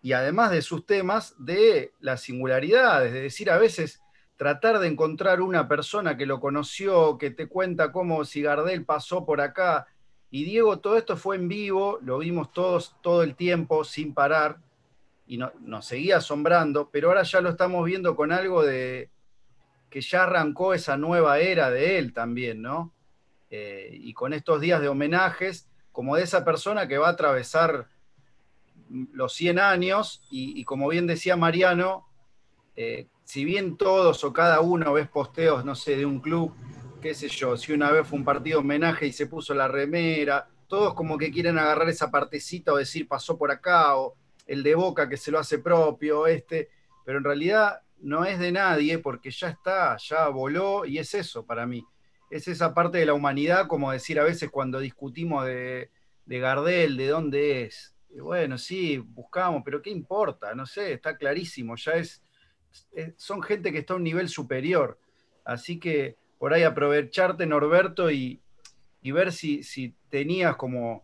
Y 0.01 0.13
además 0.13 0.51
de 0.51 0.61
sus 0.61 0.85
temas, 0.85 1.35
de 1.37 1.93
las 1.99 2.21
singularidades, 2.21 3.13
de 3.13 3.21
decir 3.21 3.49
a 3.49 3.57
veces, 3.57 4.01
tratar 4.35 4.79
de 4.79 4.87
encontrar 4.87 5.41
una 5.41 5.67
persona 5.67 6.17
que 6.17 6.25
lo 6.25 6.39
conoció, 6.39 7.17
que 7.17 7.31
te 7.31 7.47
cuenta 7.47 7.91
cómo 7.91 8.25
si 8.25 8.41
Gardel 8.41 8.85
pasó 8.85 9.25
por 9.25 9.39
acá, 9.39 9.87
y 10.29 10.45
Diego, 10.45 10.79
todo 10.79 10.97
esto 10.97 11.15
fue 11.15 11.35
en 11.35 11.47
vivo, 11.47 11.99
lo 12.01 12.17
vimos 12.17 12.51
todos 12.51 12.95
todo 13.01 13.23
el 13.23 13.35
tiempo, 13.35 13.83
sin 13.83 14.13
parar, 14.13 14.57
y 15.27 15.37
nos 15.37 15.85
seguía 15.85 16.17
asombrando, 16.17 16.89
pero 16.91 17.09
ahora 17.09 17.23
ya 17.23 17.39
lo 17.39 17.49
estamos 17.49 17.85
viendo 17.85 18.15
con 18.15 18.31
algo 18.31 18.63
de 18.63 19.09
que 19.89 20.01
ya 20.01 20.23
arrancó 20.23 20.73
esa 20.73 20.97
nueva 20.97 21.39
era 21.39 21.69
de 21.69 21.99
él 21.99 22.13
también, 22.13 22.63
¿no? 22.63 22.91
Eh, 23.55 23.91
y 23.91 24.15
con 24.15 24.33
estos 24.33 24.59
días 24.61 24.81
de 24.81 24.87
homenajes, 24.87 25.69
como 25.91 26.15
de 26.15 26.23
esa 26.23 26.43
persona 26.43 26.87
que 26.87 26.97
va 26.97 27.09
a 27.09 27.11
atravesar 27.11 27.87
los 28.89 29.31
100 29.33 29.59
años, 29.59 30.23
y, 30.31 30.63
como 30.63 30.87
bien 30.87 31.05
decía 31.05 31.37
Mariano, 31.37 32.07
eh, 32.75 33.09
si 33.25 33.45
bien 33.45 33.77
todos 33.77 34.23
o 34.23 34.33
cada 34.33 34.61
uno 34.61 34.93
ves 34.93 35.07
posteos, 35.07 35.63
no 35.65 35.75
sé, 35.75 35.95
de 35.95 36.07
un 36.07 36.19
club 36.19 36.51
qué 36.99 37.13
sé 37.13 37.27
yo, 37.27 37.55
si 37.55 37.73
una 37.73 37.91
vez 37.91 38.07
fue 38.07 38.17
un 38.17 38.25
partido 38.25 38.61
homenaje 38.61 39.05
y 39.05 39.11
se 39.11 39.27
puso 39.27 39.53
la 39.53 39.67
remera, 39.67 40.47
todos 40.67 40.95
como 40.95 41.19
que 41.19 41.31
quieren 41.31 41.59
agarrar 41.59 41.89
esa 41.89 42.09
partecita 42.09 42.73
o 42.73 42.77
decir 42.77 43.07
pasó 43.07 43.37
por 43.37 43.51
acá, 43.51 43.97
o 43.97 44.15
el 44.47 44.63
de 44.63 44.73
Boca 44.73 45.07
que 45.07 45.17
se 45.17 45.29
lo 45.29 45.37
hace 45.37 45.59
propio, 45.59 46.25
este, 46.25 46.69
pero 47.05 47.19
en 47.19 47.23
realidad 47.23 47.81
no 47.99 48.25
es 48.25 48.39
de 48.39 48.51
nadie 48.51 48.97
porque 48.97 49.29
ya 49.29 49.49
está, 49.49 49.95
ya 49.97 50.27
voló 50.29 50.85
y 50.85 50.97
es 50.97 51.13
eso 51.13 51.45
para 51.45 51.67
mí. 51.67 51.85
Es 52.33 52.47
esa 52.47 52.73
parte 52.73 52.97
de 52.97 53.05
la 53.05 53.13
humanidad, 53.13 53.67
como 53.67 53.91
decir 53.91 54.19
a 54.19 54.23
veces 54.23 54.49
cuando 54.49 54.79
discutimos 54.79 55.45
de, 55.45 55.91
de 56.25 56.39
Gardel, 56.39 56.97
de 56.97 57.07
dónde 57.07 57.61
es. 57.61 57.93
bueno, 58.09 58.57
sí, 58.57 58.97
buscamos, 58.97 59.61
pero 59.63 59.83
¿qué 59.83 59.91
importa? 59.91 60.55
No 60.55 60.65
sé, 60.65 60.93
está 60.93 61.15
clarísimo, 61.15 61.75
ya 61.75 61.91
es, 61.91 62.23
son 63.17 63.43
gente 63.43 63.71
que 63.71 63.77
está 63.77 63.93
a 63.93 63.97
un 63.97 64.03
nivel 64.03 64.29
superior. 64.29 64.99
Así 65.45 65.79
que 65.79 66.17
por 66.39 66.55
ahí 66.55 66.63
aprovecharte, 66.63 67.45
Norberto, 67.45 68.09
y, 68.09 68.41
ver 69.03 69.31
si, 69.31 69.61
si, 69.61 69.95
tenías 70.09 70.55
como 70.55 71.03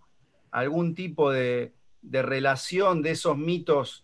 algún 0.50 0.96
tipo 0.96 1.32
de, 1.32 1.74
relación 2.02 3.04
de 3.04 3.12
esos 3.12 3.38
mitos 3.38 4.04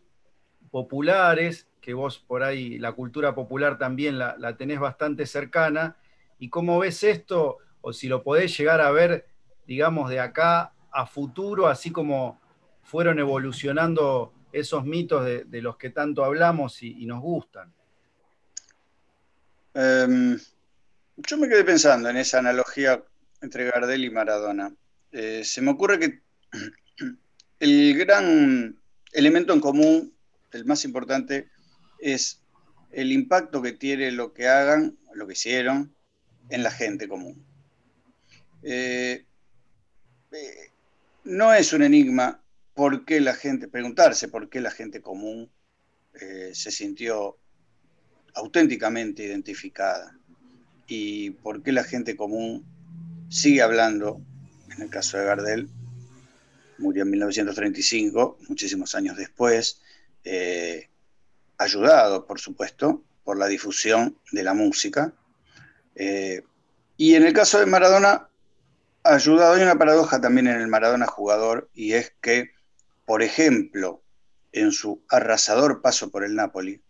populares, 0.69 1.67
que 1.81 1.95
vos 1.95 2.19
por 2.19 2.43
ahí 2.43 2.77
la 2.77 2.91
cultura 2.91 3.33
popular 3.33 3.79
también 3.79 4.19
la, 4.19 4.35
la, 4.37 4.57
tenés 4.57 4.79
bastante 4.79 5.25
cercana, 5.25 5.97
y 6.39 6.49
cómo 6.49 6.79
ves 6.79 7.03
esto, 7.03 7.57
o 7.81 7.93
si 7.93 8.07
lo 8.07 8.23
podés 8.23 8.57
llegar 8.57 8.81
a 8.81 8.91
ver, 8.91 9.27
digamos, 9.67 10.09
de 10.09 10.19
acá 10.19 10.73
a 10.91 11.05
futuro, 11.05 11.67
así 11.67 11.91
como 11.91 12.41
fueron 12.83 13.19
evolucionando 13.19 14.33
esos 14.51 14.85
mitos 14.85 15.25
de, 15.25 15.61
los 15.61 15.77
que 15.77 15.89
tanto 15.89 16.23
hablamos 16.23 16.81
y, 16.81 17.05
nos 17.05 17.21
gustan. 17.21 17.73
Em, 19.73 20.39
yo 21.17 21.37
me 21.37 21.49
quedé 21.49 21.63
pensando 21.63 22.09
en 22.09 22.17
esa 22.17 22.39
analogía 22.39 23.03
entre 23.41 23.65
Gardel 23.65 24.05
y 24.05 24.09
Maradona. 24.09 24.73
Eh, 25.11 25.43
se 25.43 25.61
me 25.61 25.71
ocurre 25.71 25.99
que 25.99 26.21
el 27.59 27.97
gran 27.97 28.77
elemento 29.11 29.53
en 29.53 29.59
común, 29.59 30.13
el 30.51 30.65
más 30.65 30.85
importante, 30.85 31.49
es 31.99 32.41
el 32.91 33.11
impacto 33.11 33.61
que 33.61 33.73
tiene 33.73 34.11
lo 34.11 34.33
que 34.33 34.47
hagan, 34.47 34.97
lo 35.13 35.27
que 35.27 35.33
hicieron, 35.33 35.93
en 36.49 36.63
la 36.63 36.71
gente 36.71 37.07
común. 37.07 37.45
Eh, 38.63 39.25
eh, 40.31 40.69
no 41.23 41.53
es 41.53 41.73
un 41.73 41.83
enigma 41.83 42.41
por 42.73 43.05
qué 43.05 43.21
la 43.21 43.33
gente, 43.33 43.67
preguntarse 43.67 44.27
por 44.27 44.49
qué 44.49 44.61
la 44.61 44.71
gente 44.71 45.01
común 45.01 45.49
se 46.53 46.71
sintió 46.71 47.37
auténticamente 48.35 49.23
identificada 49.23 50.17
y 50.87 51.31
por 51.31 51.63
qué 51.63 51.71
la 51.71 51.83
gente 51.83 52.15
común 52.15 52.65
sigue 53.29 53.61
hablando, 53.61 54.21
en 54.75 54.83
el 54.83 54.89
caso 54.89 55.17
de 55.17 55.25
Gardel, 55.25 55.69
murió 56.77 57.03
en 57.03 57.11
1935, 57.11 58.37
muchísimos 58.47 58.95
años 58.95 59.17
después, 59.17 59.81
eh, 60.23 60.89
ayudado, 61.57 62.25
por 62.27 62.39
supuesto, 62.39 63.03
por 63.23 63.37
la 63.37 63.47
difusión 63.47 64.17
de 64.31 64.43
la 64.43 64.53
música. 64.53 65.13
Eh, 65.95 66.43
y 66.97 67.15
en 67.15 67.25
el 67.25 67.33
caso 67.33 67.59
de 67.59 67.65
Maradona, 67.65 68.29
ayudado, 69.03 69.53
hay 69.53 69.63
una 69.63 69.77
paradoja 69.77 70.21
también 70.21 70.47
en 70.47 70.61
el 70.61 70.67
Maradona 70.67 71.07
jugador, 71.07 71.69
y 71.73 71.93
es 71.93 72.13
que, 72.21 72.51
por 73.05 73.23
ejemplo, 73.23 74.01
en 74.51 74.71
su 74.71 75.03
arrasador 75.09 75.81
paso 75.81 76.09
por 76.09 76.23
el 76.23 76.35
Napoli, 76.35 76.81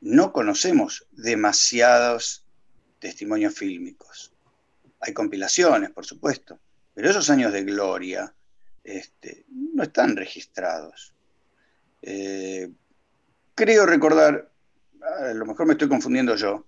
no 0.00 0.32
conocemos 0.32 1.06
demasiados 1.12 2.44
testimonios 2.98 3.54
fílmicos. 3.54 4.32
Hay 5.00 5.12
compilaciones, 5.12 5.90
por 5.90 6.04
supuesto, 6.04 6.58
pero 6.94 7.10
esos 7.10 7.28
años 7.30 7.52
de 7.52 7.64
gloria 7.64 8.34
este, 8.84 9.44
no 9.48 9.82
están 9.82 10.16
registrados. 10.16 11.14
Eh, 12.02 12.70
creo 13.54 13.86
recordar, 13.86 14.50
a 15.20 15.32
lo 15.34 15.46
mejor 15.46 15.66
me 15.66 15.72
estoy 15.72 15.88
confundiendo 15.88 16.36
yo, 16.36 16.66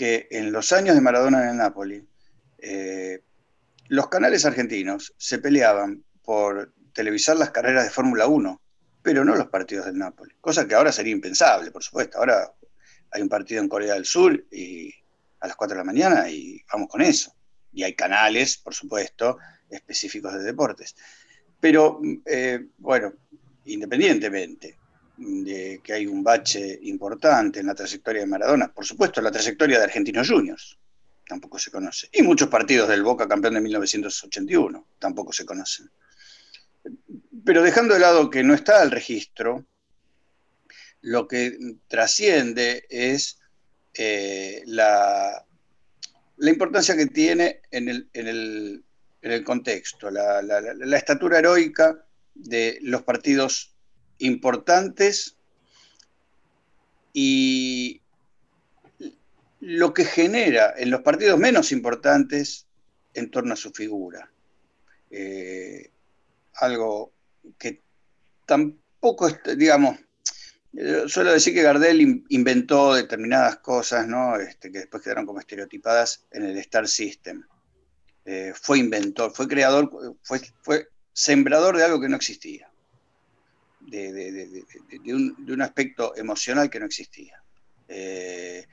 que 0.00 0.28
en 0.30 0.50
los 0.50 0.72
años 0.72 0.94
de 0.94 1.02
Maradona 1.02 1.42
en 1.42 1.50
el 1.50 1.56
Napoli, 1.58 2.02
eh, 2.56 3.22
los 3.88 4.08
canales 4.08 4.46
argentinos 4.46 5.12
se 5.18 5.38
peleaban 5.38 6.02
por 6.22 6.72
televisar 6.94 7.36
las 7.36 7.50
carreras 7.50 7.84
de 7.84 7.90
Fórmula 7.90 8.26
1, 8.26 8.62
pero 9.02 9.26
no 9.26 9.36
los 9.36 9.48
partidos 9.48 9.84
del 9.84 9.98
Napoli, 9.98 10.34
cosa 10.40 10.66
que 10.66 10.74
ahora 10.74 10.90
sería 10.90 11.12
impensable, 11.12 11.70
por 11.70 11.82
supuesto. 11.82 12.16
Ahora 12.16 12.50
hay 13.10 13.20
un 13.20 13.28
partido 13.28 13.60
en 13.60 13.68
Corea 13.68 13.92
del 13.92 14.06
Sur 14.06 14.42
y 14.50 14.90
a 15.38 15.48
las 15.48 15.56
4 15.56 15.74
de 15.74 15.80
la 15.80 15.84
mañana 15.84 16.30
y 16.30 16.64
vamos 16.72 16.88
con 16.88 17.02
eso. 17.02 17.34
Y 17.70 17.82
hay 17.82 17.94
canales, 17.94 18.56
por 18.56 18.72
supuesto, 18.74 19.36
específicos 19.68 20.32
de 20.32 20.44
deportes. 20.44 20.96
Pero, 21.60 22.00
eh, 22.24 22.68
bueno, 22.78 23.12
independientemente 23.66 24.78
de 25.20 25.80
que 25.84 25.92
hay 25.92 26.06
un 26.06 26.24
bache 26.24 26.78
importante 26.82 27.60
en 27.60 27.66
la 27.66 27.74
trayectoria 27.74 28.22
de 28.22 28.26
Maradona, 28.26 28.72
por 28.72 28.86
supuesto, 28.86 29.20
la 29.20 29.30
trayectoria 29.30 29.78
de 29.78 29.84
Argentinos 29.84 30.30
Juniors 30.30 30.78
tampoco 31.28 31.58
se 31.58 31.70
conoce. 31.70 32.08
Y 32.12 32.22
muchos 32.22 32.48
partidos 32.48 32.88
del 32.88 33.02
Boca 33.02 33.28
campeón 33.28 33.54
de 33.54 33.60
1981 33.60 34.86
tampoco 34.98 35.32
se 35.32 35.44
conocen. 35.44 35.90
Pero 37.44 37.62
dejando 37.62 37.94
de 37.94 38.00
lado 38.00 38.30
que 38.30 38.42
no 38.42 38.54
está 38.54 38.82
el 38.82 38.90
registro, 38.90 39.66
lo 41.02 41.28
que 41.28 41.56
trasciende 41.86 42.86
es 42.88 43.38
eh, 43.92 44.62
la, 44.66 45.44
la, 46.38 46.50
importancia 46.50 46.96
que 46.96 47.06
tiene 47.06 47.60
en 47.70 47.88
el, 47.88 49.44
contexto, 49.44 50.10
la, 50.10 50.40
estatura 50.96 51.38
heroica 51.38 52.04
de 52.34 52.78
los 52.82 53.02
partidos 53.02 53.69
importantes 54.20 55.36
y 57.12 58.00
lo 59.60 59.92
que 59.92 60.04
genera 60.04 60.72
en 60.76 60.90
los 60.90 61.02
partidos 61.02 61.38
menos 61.38 61.72
importantes 61.72 62.66
en 63.14 63.30
torno 63.30 63.54
a 63.54 63.56
su 63.56 63.72
figura. 63.72 64.30
Eh, 65.10 65.90
algo 66.54 67.12
que 67.58 67.82
tampoco, 68.46 69.28
digamos, 69.56 69.98
eh, 70.76 71.04
suelo 71.06 71.32
decir 71.32 71.52
que 71.52 71.62
Gardel 71.62 72.24
inventó 72.28 72.94
determinadas 72.94 73.56
cosas, 73.58 74.06
¿no? 74.06 74.36
Este, 74.36 74.70
que 74.70 74.80
después 74.80 75.02
quedaron 75.02 75.26
como 75.26 75.40
estereotipadas 75.40 76.26
en 76.30 76.44
el 76.44 76.56
Star 76.58 76.86
System. 76.86 77.44
Eh, 78.24 78.52
fue 78.54 78.78
inventor, 78.78 79.32
fue 79.34 79.48
creador, 79.48 79.90
fue, 80.22 80.40
fue 80.62 80.88
sembrador 81.12 81.76
de 81.76 81.84
algo 81.84 82.00
que 82.00 82.08
no 82.08 82.16
existía. 82.16 82.69
De, 83.90 84.64
un, 85.12 85.62
aspecto 85.62 86.16
emocional 86.16 86.70
que 86.70 86.80
no 86.80 86.86
existía. 86.86 87.42
Eh, 87.88 88.66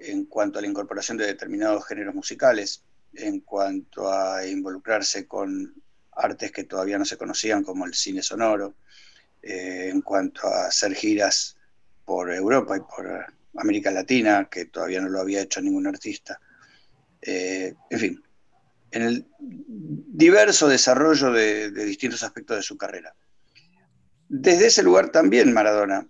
en 0.00 0.26
cuanto 0.26 0.58
a 0.58 0.62
la 0.62 0.68
incorporación 0.68 1.16
de 1.16 1.26
determinados 1.26 1.86
géneros 1.86 2.14
musicales, 2.14 2.84
en 3.14 3.40
cuanto 3.40 4.12
a 4.12 4.46
involucrarse 4.46 5.26
con 5.26 5.74
artes 6.12 6.52
que 6.52 6.64
todavía 6.64 6.98
no 6.98 7.04
se 7.04 7.16
conocían, 7.16 7.64
como 7.64 7.86
el 7.86 7.94
cine 7.94 8.22
sonoro, 8.22 8.74
eh, 9.42 9.88
en 9.90 10.02
cuanto 10.02 10.46
a 10.46 10.66
hacer 10.66 10.94
giras 10.94 11.56
por 12.04 12.32
Europa 12.32 12.76
y 12.76 12.80
por 12.80 13.26
América 13.56 13.90
Latina, 13.90 14.48
que 14.50 14.66
todavía 14.66 15.00
no 15.00 15.08
lo 15.08 15.20
había 15.20 15.42
hecho 15.42 15.60
ningún 15.60 15.86
artista. 15.86 16.40
Eh, 17.22 17.74
en 17.90 17.98
fin, 17.98 18.22
en 18.90 19.02
el 19.02 19.26
diverso 19.38 20.68
desarrollo 20.68 21.30
de, 21.30 21.70
distintos 21.70 22.22
aspectos 22.22 22.56
de 22.56 22.62
su 22.62 22.76
carrera. 22.76 23.14
Desde 24.28 24.66
ese 24.66 24.82
lugar 24.82 25.10
también 25.10 25.54
Maradona 25.54 26.06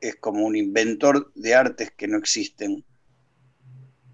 es 0.00 0.16
como 0.16 0.46
un 0.46 0.54
inventor 0.54 1.32
de 1.34 1.54
artes 1.54 1.90
que 1.90 2.06
no 2.06 2.16
existen, 2.16 2.84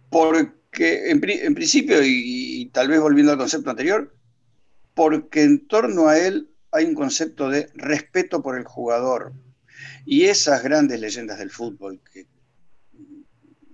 porque 0.08 1.10
en, 1.10 1.20
principio, 1.20 1.98
y, 2.02 2.70
tal 2.72 2.88
vez 2.88 3.00
volviendo 3.00 3.32
al 3.32 3.38
concepto 3.38 3.70
anterior, 3.70 4.16
porque 4.94 5.42
en 5.42 5.66
torno 5.66 6.08
a 6.08 6.18
él 6.18 6.50
hay 6.70 6.86
un 6.86 6.94
concepto 6.94 7.50
de 7.50 7.68
respeto 7.74 8.42
por 8.42 8.56
el 8.56 8.64
jugador. 8.64 9.34
Y 10.06 10.24
esas 10.24 10.62
grandes 10.62 10.98
leyendas 10.98 11.38
del 11.38 11.50
fútbol, 11.50 12.00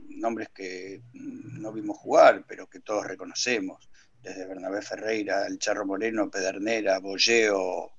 nombres 0.08 0.48
que 0.48 1.02
no 1.12 1.72
vimos 1.72 1.98
jugar, 1.98 2.44
pero 2.48 2.68
que 2.68 2.80
todos 2.80 3.06
reconocemos, 3.06 3.88
desde 4.22 4.46
Bernabé 4.46 4.82
Ferreira, 4.82 5.46
El 5.46 5.58
Charro 5.58 5.86
Moreno, 5.86 6.30
Pedernera, 6.30 6.98
Bolleo, 6.98 7.92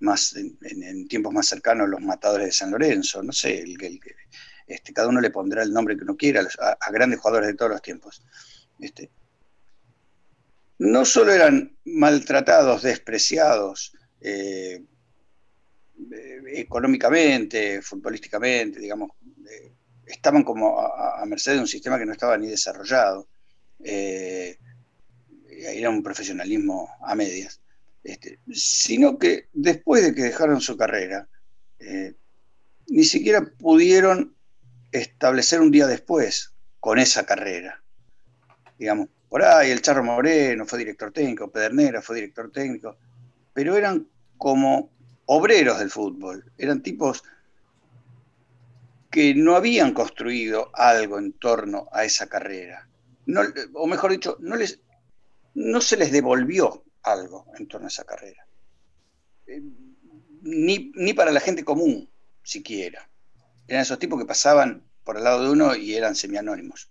más 0.00 0.34
en, 0.36 1.08
tiempos 1.08 1.32
más 1.32 1.46
cercanos 1.48 1.88
los 1.88 2.00
matadores 2.00 2.46
de 2.46 2.52
San 2.52 2.70
Lorenzo, 2.70 3.22
no 3.22 3.32
sé, 3.32 3.60
el, 3.60 3.82
el, 3.82 4.00
este, 4.68 4.92
cada 4.92 5.08
uno 5.08 5.20
le 5.20 5.30
pondrá 5.30 5.62
el 5.62 5.72
nombre 5.72 5.96
que 5.96 6.04
uno 6.04 6.16
quiera 6.16 6.46
a, 6.60 6.90
grandes 6.92 7.20
jugadores 7.20 7.48
de 7.48 7.54
todos 7.54 7.70
los 7.72 7.82
tiempos. 7.82 8.22
Este, 8.78 9.10
no 10.78 11.04
solo 11.04 11.32
eran 11.32 11.76
maltratados, 11.84 12.82
despreciados 12.82 13.92
eh, 14.20 14.84
eh, 16.12 16.40
económicamente, 16.54 17.80
futbolísticamente, 17.82 18.78
digamos, 18.78 19.10
eh, 19.50 19.72
estaban 20.06 20.44
como 20.44 20.78
a, 20.80 21.24
merced 21.26 21.54
de 21.54 21.60
un 21.60 21.66
sistema 21.66 21.98
que 21.98 22.06
no 22.06 22.12
estaba 22.12 22.36
ni 22.36 22.48
desarrollado. 22.48 23.26
era 23.80 24.58
un 25.90 26.02
profesionalismo 26.02 26.90
a 27.00 27.14
medias. 27.14 27.60
Este, 28.08 28.38
sino 28.50 29.18
que 29.18 29.48
después 29.52 30.02
de 30.02 30.14
que 30.14 30.22
dejaron 30.22 30.62
su 30.62 30.78
carrera, 30.78 31.28
ni 32.86 33.04
siquiera 33.04 33.44
pudieron 33.58 34.34
establecer 34.92 35.60
un 35.60 35.70
día 35.70 35.86
después 35.86 36.54
con 36.80 36.98
esa 36.98 37.26
carrera. 37.26 37.82
Digamos, 38.78 39.10
por 39.28 39.42
ahí 39.42 39.70
el 39.70 39.82
Charro 39.82 40.02
Moreno 40.02 40.64
fue 40.64 40.78
director 40.78 41.12
técnico, 41.12 41.50
Pedernera 41.50 42.00
fue 42.00 42.16
director 42.16 42.50
técnico, 42.50 42.96
pero 43.52 43.76
eran 43.76 44.08
como 44.38 44.90
obreros 45.26 45.78
del 45.78 45.90
fútbol, 45.90 46.50
eran 46.56 46.82
tipos 46.82 47.22
que 49.10 49.34
no 49.34 49.54
habían 49.54 49.92
construido 49.92 50.70
algo 50.72 51.18
en 51.18 51.34
torno 51.34 51.90
a 51.92 52.06
esa 52.06 52.26
carrera. 52.26 52.88
o 53.74 53.86
mejor 53.86 54.12
dicho, 54.12 54.38
no, 54.40 54.56
les, 54.56 54.80
no 55.52 55.82
se 55.82 55.98
les 55.98 56.10
devolvió 56.10 56.84
algo 57.12 57.46
en 57.58 57.66
torno 57.68 57.86
a 57.86 57.88
esa 57.88 58.04
carrera. 58.04 58.46
Eh, 59.46 59.62
ni, 60.42 60.92
ni 60.94 61.12
para 61.14 61.32
la 61.32 61.40
gente 61.40 61.64
común, 61.64 62.08
siquiera. 62.42 63.08
Eran 63.66 63.82
esos 63.82 63.98
tipos 63.98 64.18
que 64.18 64.26
pasaban 64.26 64.82
por 65.04 65.16
el 65.16 65.24
lado 65.24 65.44
de 65.44 65.50
uno 65.50 65.74
y 65.74 65.94
eran 65.94 66.14
semianónimos. 66.14 66.90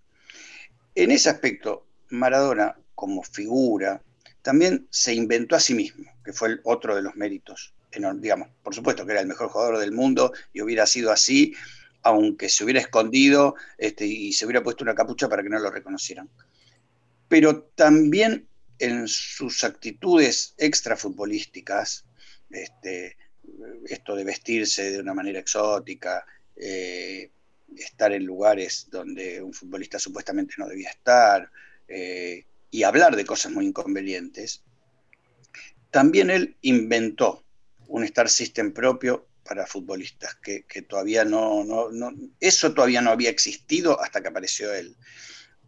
En 0.95 1.11
ese 1.11 1.29
aspecto, 1.29 1.85
Maradona, 2.09 2.75
como 2.95 3.21
figura, 3.21 4.01
también 4.41 4.87
se 4.89 5.13
inventó 5.13 5.55
a 5.55 5.59
sí 5.59 5.73
mismo, 5.73 6.11
que 6.23 6.33
fue 6.33 6.49
el 6.49 6.61
otro 6.63 6.95
de 6.95 7.01
los 7.01 7.15
méritos. 7.15 7.73
Digamos, 8.15 8.49
por 8.63 8.73
supuesto 8.73 9.05
que 9.05 9.11
era 9.11 9.21
el 9.21 9.27
mejor 9.27 9.49
jugador 9.49 9.77
del 9.79 9.91
mundo 9.91 10.31
y 10.53 10.61
hubiera 10.61 10.85
sido 10.85 11.11
así, 11.11 11.53
aunque 12.01 12.47
se 12.47 12.63
hubiera 12.63 12.79
escondido 12.79 13.55
este, 13.77 14.05
y 14.05 14.33
se 14.33 14.45
hubiera 14.45 14.63
puesto 14.63 14.83
una 14.83 14.95
capucha 14.95 15.27
para 15.27 15.43
que 15.43 15.49
no 15.49 15.59
lo 15.59 15.69
reconocieran. 15.69 16.29
Pero 17.27 17.63
también 17.75 18.46
en 18.79 19.07
sus 19.07 19.63
actitudes 19.63 20.53
extrafutbolísticas, 20.57 22.05
este, 22.49 23.17
esto 23.87 24.15
de 24.15 24.23
vestirse 24.23 24.91
de 24.91 24.99
una 24.99 25.13
manera 25.13 25.39
exótica, 25.39 26.25
eh, 26.55 27.31
estar 27.75 28.11
en 28.13 28.25
lugares 28.25 28.87
donde 28.89 29.41
un 29.41 29.53
futbolista 29.53 29.99
supuestamente 29.99 30.55
no 30.57 30.67
debía 30.67 30.89
estar 30.89 31.49
eh, 31.87 32.45
y 32.71 32.83
hablar 32.83 33.15
de 33.15 33.25
cosas 33.25 33.51
muy 33.51 33.65
inconvenientes, 33.65 34.63
también 35.91 36.29
él 36.29 36.57
inventó 36.61 37.43
un 37.87 38.03
Star 38.03 38.29
System 38.29 38.73
propio 38.73 39.27
para 39.43 39.65
futbolistas, 39.65 40.35
que, 40.35 40.63
todavía 40.87 41.23
no, 41.23 41.63
no, 41.63 42.13
eso 42.39 42.73
todavía 42.73 43.01
no 43.01 43.11
había 43.11 43.29
existido 43.29 43.99
hasta 44.01 44.21
que 44.21 44.27
apareció 44.27 44.73
él, 44.73 44.97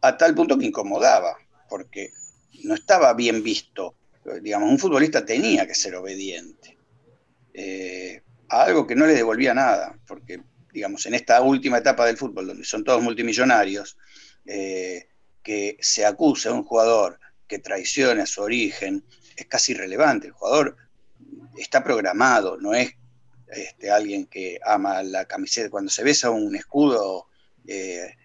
a 0.02 0.18
tal 0.18 0.36
punto 0.36 0.58
que 0.58 0.66
incomodaba, 0.66 1.38
porque 1.70 2.12
no 2.64 2.76
estaba 2.76 3.14
bien 3.14 3.44
visto. 3.44 3.96
Digamos, 4.42 4.70
un 4.70 4.80
futbolista 4.80 5.26
tenía 5.26 5.66
que 5.66 5.76
ser 5.76 5.96
obediente 5.96 6.78
eh, 7.54 8.22
a 8.50 8.64
algo 8.64 8.86
que 8.86 8.96
no 8.96 9.06
le 9.06 9.14
devolvía 9.14 9.54
nada, 9.54 9.98
porque 10.08 10.42
digamos, 10.72 11.06
en 11.06 11.16
esta 11.16 11.42
última 11.42 11.80
etapa 11.80 12.06
del 12.06 12.18
fútbol, 12.18 12.48
donde 12.48 12.64
son 12.64 12.84
todos 12.84 13.02
multimillonarios, 13.02 13.98
eh, 14.46 15.08
que 15.44 15.78
se 15.80 16.06
acuse 16.06 16.50
a 16.50 16.54
un 16.54 16.64
jugador 16.64 17.20
que 17.48 17.60
traicione 17.60 18.22
a 18.22 18.26
su 18.26 18.42
origen, 18.42 19.04
es 19.36 19.46
casi 19.48 19.72
irrelevante. 19.72 20.28
El 20.28 20.34
jugador 20.34 20.78
está 21.58 21.84
programado, 21.84 22.58
no 22.58 22.74
es 22.74 22.96
este, 23.48 23.90
alguien 23.90 24.28
que 24.28 24.60
ama 24.64 25.02
la 25.02 25.26
camiseta. 25.26 25.70
Cuando 25.70 25.90
se 25.90 26.04
besa 26.04 26.30
un 26.30 26.56
escudo, 26.56 27.28
eh, 27.68 28.16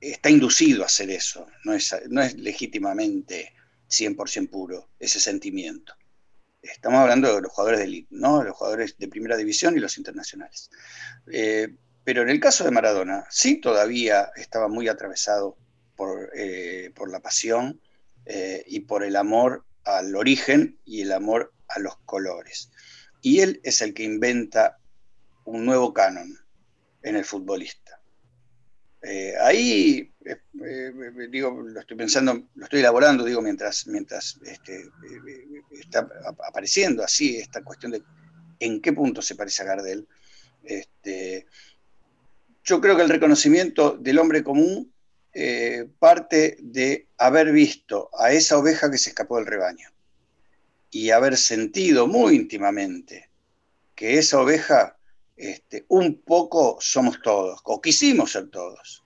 está 0.00 0.30
inducido 0.30 0.82
a 0.82 0.86
hacer 0.86 1.10
eso, 1.10 1.46
no 1.64 1.74
es, 1.74 1.94
no 2.08 2.22
es 2.22 2.34
legítimamente 2.38 3.52
100% 3.88 4.48
puro 4.48 4.90
ese 4.98 5.20
sentimiento. 5.20 5.94
Estamos 6.62 7.00
hablando 7.00 7.34
de 7.34 7.42
los 7.42 7.52
jugadores 7.52 7.80
de 7.80 7.86
elite, 7.86 8.08
¿no? 8.10 8.42
Los 8.42 8.56
jugadores 8.56 8.96
de 8.98 9.08
primera 9.08 9.36
división 9.36 9.76
y 9.76 9.80
los 9.80 9.96
internacionales. 9.98 10.70
Eh, 11.32 11.74
pero 12.04 12.22
en 12.22 12.30
el 12.30 12.40
caso 12.40 12.64
de 12.64 12.70
Maradona, 12.70 13.26
sí 13.30 13.60
todavía 13.60 14.30
estaba 14.36 14.68
muy 14.68 14.88
atravesado 14.88 15.56
por, 15.96 16.30
eh, 16.34 16.92
la 17.08 17.20
pasión 17.20 17.80
eh, 18.26 18.64
y 18.66 18.80
por 18.80 19.04
el 19.04 19.16
amor 19.16 19.64
al 19.84 20.14
origen 20.16 20.78
y 20.84 21.02
el 21.02 21.12
amor 21.12 21.52
a 21.68 21.78
los 21.78 21.96
colores. 22.04 22.70
Y 23.22 23.40
él 23.40 23.60
es 23.64 23.80
el 23.82 23.94
que 23.94 24.02
inventa 24.02 24.78
un 25.44 25.64
nuevo 25.64 25.92
canon 25.92 26.38
en 27.02 27.16
el 27.16 27.24
futbolista. 27.24 27.99
Eh, 29.02 29.34
ahí, 29.40 30.12
eh, 30.24 30.36
eh, 30.62 30.92
digo, 31.30 31.62
lo 31.62 31.80
estoy 31.80 31.96
pensando, 31.96 32.48
lo 32.54 32.64
estoy 32.64 32.80
elaborando, 32.80 33.24
digo, 33.24 33.40
mientras, 33.40 33.86
mientras 33.86 34.38
este, 34.44 34.90
está 35.70 36.06
apareciendo 36.46 37.02
así 37.02 37.36
esta 37.36 37.62
cuestión 37.62 37.92
de 37.92 38.02
en 38.58 38.82
qué 38.82 38.92
punto 38.92 39.22
se 39.22 39.36
parece 39.36 39.62
a 39.62 39.66
Gardel. 39.66 40.06
Este, 40.62 41.46
yo 42.62 42.80
creo 42.80 42.94
que 42.96 43.02
el 43.02 43.08
reconocimiento 43.08 43.96
del 43.96 44.18
hombre 44.18 44.44
común 44.44 44.92
parte 46.00 46.58
de 46.60 47.06
haber 47.16 47.52
visto 47.52 48.10
a 48.18 48.32
esa 48.32 48.58
oveja 48.58 48.90
que 48.90 48.98
se 48.98 49.10
escapó 49.10 49.36
del 49.36 49.46
rebaño 49.46 49.88
y 50.90 51.10
haber 51.10 51.36
sentido 51.36 52.08
muy 52.08 52.34
íntimamente 52.34 53.30
que 53.94 54.18
esa 54.18 54.40
oveja 54.40 54.98
este, 55.40 55.86
un 55.88 56.20
poco 56.20 56.76
somos 56.80 57.22
todos, 57.22 57.60
o 57.64 57.80
quisimos 57.80 58.32
ser 58.32 58.50
todos. 58.50 59.02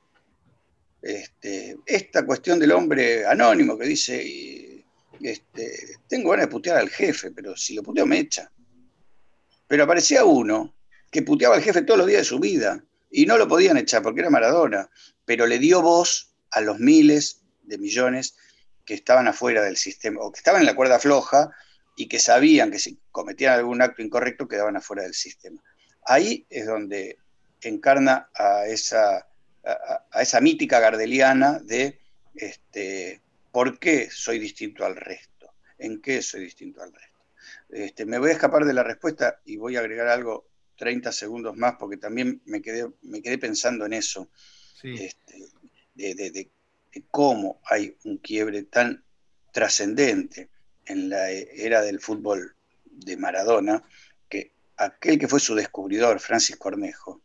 Este, 1.01 1.77
esta 1.87 2.27
cuestión 2.27 2.59
del 2.59 2.73
hombre 2.73 3.25
anónimo 3.25 3.79
que 3.79 3.87
dice, 3.87 4.85
este, 5.21 5.99
tengo 6.09 6.31
ganas 6.31 6.47
de 6.47 6.51
putear 6.51 6.79
al 6.79 6.91
jefe, 6.91 7.31
pero 7.31 7.57
si 7.57 7.75
lo 7.75 7.85
puteo 7.85 8.05
me 8.05 8.19
echa. 8.19 8.51
Pero 9.69 9.85
aparecía 9.85 10.25
uno 10.25 10.75
que 11.09 11.23
puteaba 11.23 11.55
al 11.55 11.63
jefe 11.63 11.83
todos 11.83 11.99
los 11.99 12.09
días 12.09 12.23
de 12.23 12.25
su 12.25 12.41
vida 12.41 12.85
y 13.13 13.27
no 13.27 13.39
lo 13.39 13.47
podían 13.47 13.77
echar 13.77 14.03
porque 14.03 14.21
era 14.21 14.31
Maradona, 14.31 14.91
pero 15.25 15.47
le 15.47 15.61
dio 15.61 15.83
voz 15.83 16.35
a 16.51 16.61
los 16.61 16.81
miles 16.81 17.43
de 17.63 17.79
millones 17.79 18.37
que 18.85 18.95
estaban 18.95 19.29
afuera 19.29 19.63
del 19.63 19.77
sistema, 19.77 20.21
o 20.21 20.33
que 20.33 20.39
estaban 20.39 20.63
en 20.63 20.67
la 20.67 20.75
cuerda 20.75 20.99
floja 20.99 21.51
y 21.97 22.09
que 22.09 22.19
sabían 22.19 22.73
que 22.73 22.81
si 22.81 22.99
cometían 23.13 23.53
algún 23.53 23.81
acto 23.83 24.03
incorrecto 24.03 24.49
quedaban 24.49 24.77
afuera 24.77 25.05
del 25.05 25.15
sistema. 25.15 25.63
Ahí 26.05 26.47
es 26.51 26.67
donde 26.67 27.19
encarna 27.61 28.29
a 28.35 28.67
esa, 28.67 29.27
a, 29.65 30.23
esa 30.23 30.41
mítica 30.41 30.81
gardeliana 30.81 31.59
de 31.61 31.99
este, 32.35 33.23
por 33.53 33.79
qué 33.79 34.09
soy 34.11 34.39
distinto 34.39 34.85
al 34.85 34.97
resto, 34.97 35.53
en 35.79 36.01
qué 36.01 36.23
soy 36.23 36.45
distinto 36.45 36.83
al 36.83 36.93
resto. 36.93 37.15
Este, 37.71 38.05
me 38.05 38.19
voy 38.19 38.31
a 38.31 38.35
escapar 38.35 38.65
de 38.65 38.75
la 38.75 38.83
respuesta 38.83 39.41
y 39.45 39.57
voy 39.57 39.77
a 39.77 39.81
agregar 39.81 40.09
algo 40.09 40.47
30 40.77 41.13
segundos 41.13 41.57
más 41.57 41.77
porque 41.79 41.97
también 41.97 42.43
me 42.45 42.61
quedé, 42.61 42.89
me 43.03 43.23
quedé 43.23 43.39
pensando 43.39 43.87
en 43.87 43.95
eso, 43.95 44.29
este, 44.83 45.39
de, 45.95 46.51
cómo 47.11 47.61
hay 47.65 47.97
un 48.05 48.19
quiebre 48.19 48.65
tan 48.65 49.03
trascendente 49.53 50.51
en 50.87 51.09
la 51.09 51.31
era 51.31 51.81
del 51.81 52.01
fútbol 52.01 52.55
de 52.85 53.17
Maradona, 53.17 53.83
aquel 54.77 55.19
que 55.19 55.29
fue 55.29 55.41
su 55.41 55.55
descubridor, 55.55 56.21
Francis 56.21 56.57
Cornejo, 56.57 57.21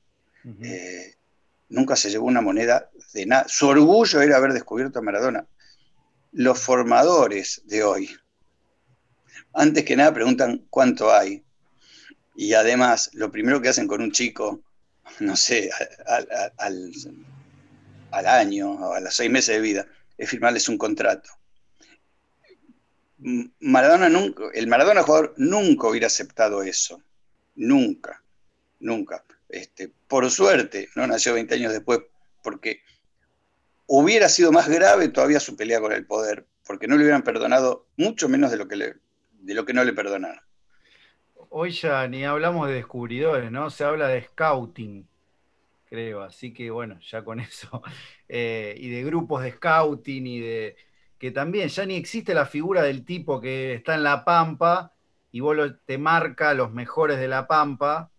eh, 0.62 1.16
nunca 1.70 1.96
se 1.96 2.10
llevó 2.10 2.26
una 2.26 2.42
moneda 2.42 2.90
de 3.14 3.26
nada. 3.26 3.46
Su 3.48 3.68
orgullo 3.68 4.22
era 4.22 4.38
haber 4.38 4.54
descubierto 4.54 5.00
a 5.00 5.02
Maradona. 5.02 5.46
Los 6.32 6.60
formadores 6.60 7.62
de 7.66 7.84
hoy, 7.84 8.16
antes 9.54 9.84
que 9.84 9.96
nada 9.96 10.14
preguntan 10.14 10.66
cuánto 10.70 11.14
hay. 11.14 11.44
Y 12.36 12.54
además, 12.54 13.10
lo 13.14 13.32
primero 13.32 13.62
que 13.62 13.70
hacen 13.70 13.88
con 13.88 14.02
un 14.02 14.12
chico, 14.12 14.62
no 15.20 15.36
sé, 15.36 15.70
al, 16.58 16.92
al 18.12 18.28
año 18.28 18.72
o 18.72 18.94
a 18.94 19.00
los 19.00 19.14
seis 19.14 19.30
meses 19.30 19.56
de 19.56 19.62
vida, 19.62 19.88
es 20.18 20.30
firmarles 20.30 20.70
un 20.70 20.78
contrato. 20.78 21.30
Maradona 23.60 24.08
nunca, 24.08 24.44
el 24.54 24.68
Maradona 24.68 25.04
jugador 25.04 25.34
nunca 25.38 25.88
hubiera 25.88 26.08
aceptado 26.08 26.64
eso. 26.64 27.02
Nunca, 27.60 28.24
nunca. 28.80 29.26
Este, 29.50 29.92
por 30.08 30.30
suerte, 30.32 30.88
no 30.96 31.06
nació 31.06 31.34
20 31.34 31.56
años 31.56 31.74
después, 31.74 32.00
porque 32.42 32.82
hubiera 33.86 34.30
sido 34.30 34.54
más 34.54 34.70
grave 34.70 35.10
todavía 35.10 35.42
su 35.42 35.58
pelea 35.58 35.82
con 35.82 35.92
el 35.92 36.06
poder, 36.06 36.48
porque 36.66 36.88
no 36.88 36.96
le 36.96 37.04
hubieran 37.04 37.24
perdonado 37.24 37.88
mucho 37.98 38.30
menos 38.30 38.50
de 38.52 38.58
lo 38.58 38.70
que, 38.70 38.78
le, 38.78 38.96
de 39.32 39.54
lo 39.54 39.66
que 39.66 39.74
no 39.74 39.84
le 39.84 39.92
perdonaron. 39.92 40.42
Hoy 41.50 41.72
ya 41.72 42.08
ni 42.08 42.24
hablamos 42.24 42.70
de 42.70 42.76
descubridores, 42.76 43.52
¿no? 43.52 43.70
Se 43.70 43.84
habla 43.84 44.08
de 44.08 44.24
scouting, 44.24 45.06
creo. 45.84 46.22
Así 46.22 46.54
que 46.54 46.72
bueno, 46.72 46.98
ya 47.02 47.26
con 47.26 47.40
eso. 47.42 47.84
Eh, 48.30 48.74
y 48.78 48.90
de 48.90 49.04
grupos 49.04 49.44
de 49.44 49.52
scouting 49.52 50.28
y 50.28 50.40
de 50.40 50.78
que 51.18 51.32
también 51.32 51.68
ya 51.68 51.86
ni 51.86 51.96
existe 51.98 52.34
la 52.34 52.46
figura 52.46 52.84
del 52.84 53.04
tipo 53.04 53.42
que 53.42 53.74
está 53.74 53.96
en 53.96 54.04
la 54.04 54.24
pampa 54.24 54.94
y 55.32 55.40
vos 55.42 55.58
te 55.86 55.98
marca 55.98 56.54
los 56.54 56.72
mejores 56.72 57.20
de 57.20 57.28
la 57.28 57.48
pampa. 57.48 58.12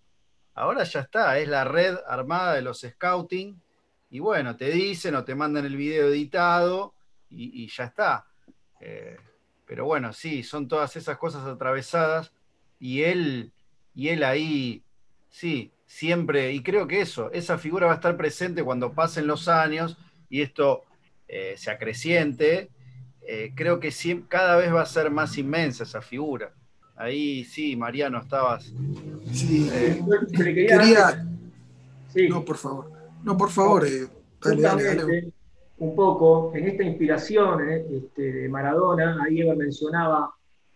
Ahora 0.55 0.85
ya 0.85 1.01
está, 1.01 1.39
es 1.39 1.49
la 1.49 1.65
red 1.65 1.97
armada 2.07 2.55
de 2.55 2.63
los 2.63 2.81
scouting. 2.81 3.61
Y 4.11 4.19
bueno, 4.19 4.57
te 4.57 4.71
dicen 4.71 5.15
o 5.15 5.25
te 5.25 5.35
mandan 5.35 5.65
el 5.65 5.77
video 5.77 6.09
editado 6.09 6.95
y, 7.29 7.69
ya 7.69 7.85
está. 7.85 8.27
Eh, 8.81 9.17
pero 9.67 9.85
bueno, 9.85 10.13
sí, 10.13 10.43
son 10.43 10.67
todas 10.67 10.97
esas 10.97 11.17
cosas 11.17 11.47
atravesadas 11.47 12.33
y 12.81 13.03
él, 13.03 13.53
y 13.95 14.09
él 14.09 14.25
ahí, 14.25 14.83
sí, 15.29 15.73
siempre, 15.87 16.53
y 16.53 16.63
creo 16.63 16.89
que 16.89 17.01
eso, 17.01 17.31
esa 17.33 17.59
figura 17.59 17.87
va 17.87 17.93
a 17.93 17.97
estar 17.97 18.17
presente 18.17 18.65
cuando 18.65 18.93
pasen 18.93 19.27
los 19.27 19.49
años 19.49 19.97
y 20.29 20.43
esto 20.43 20.85
eh, 21.29 21.55
se 21.57 21.71
acreciente, 21.71 22.71
eh, 23.23 23.53
creo 23.55 23.79
que 23.79 23.93
cada 24.29 24.57
vez 24.57 24.75
va 24.75 24.83
a 24.83 24.87
ser 24.87 25.11
más 25.11 25.39
inmensa 25.39 25.85
esa 25.85 26.01
figura. 26.03 26.53
Ahí 27.01 27.45
sí, 27.45 27.77
Mariano, 27.77 28.19
estabas. 28.19 28.75
Sí, 29.33 29.71
eh, 29.73 30.03
quería. 30.37 31.25
Sí. 32.09 32.29
No, 32.29 32.45
por 32.45 32.59
favor. 32.59 32.91
No, 33.25 33.39
por 33.39 33.49
favor, 33.49 33.87
Un 35.79 35.97
poco, 35.97 36.53
en 36.55 36.69
esta 36.69 36.83
inspiración 36.83 37.71
este, 37.71 38.33
de 38.33 38.49
Maradona, 38.51 39.17
ahí 39.25 39.41
Eva 39.41 39.55
mencionaba 39.55 40.31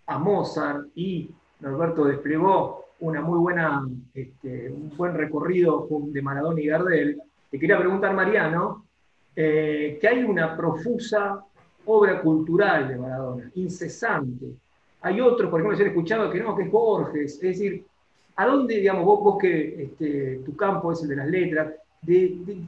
a 0.06 0.18
Mozart 0.18 0.86
y 0.94 1.30
Norberto 1.60 2.06
desplegó 2.06 2.86
una 3.00 3.20
muy 3.20 3.38
buena, 3.38 3.86
este, 4.14 4.70
un 4.70 4.96
buen 4.96 5.12
recorrido 5.12 5.86
de 5.90 6.22
Maradona 6.22 6.58
y 6.58 6.66
Gardel. 6.66 7.20
Te 7.50 7.58
quería 7.58 7.78
preguntar, 7.78 8.14
Mariano, 8.14 8.86
eh, 9.36 9.98
que 10.00 10.08
hay 10.08 10.24
una 10.24 10.56
profusa 10.56 11.44
obra 11.84 12.22
cultural 12.22 12.88
de 12.88 12.96
Maradona, 12.96 13.50
incesante. 13.56 14.63
Hay 15.04 15.20
otros, 15.20 15.50
por 15.50 15.60
ejemplo, 15.60 15.78
yo 15.78 15.84
he 15.84 15.88
escuchado 15.88 16.30
que 16.30 16.40
no, 16.40 16.56
que 16.56 16.62
es 16.62 16.70
Borges. 16.70 17.34
Es 17.34 17.40
decir, 17.40 17.84
¿a 18.36 18.46
dónde, 18.46 18.76
digamos, 18.76 19.04
vos, 19.04 19.20
vos 19.22 19.38
que 19.38 19.82
este, 19.82 20.40
tu 20.46 20.56
campo 20.56 20.92
es 20.92 21.02
el 21.02 21.08
de 21.08 21.16
las 21.16 21.28
letras, 21.28 21.74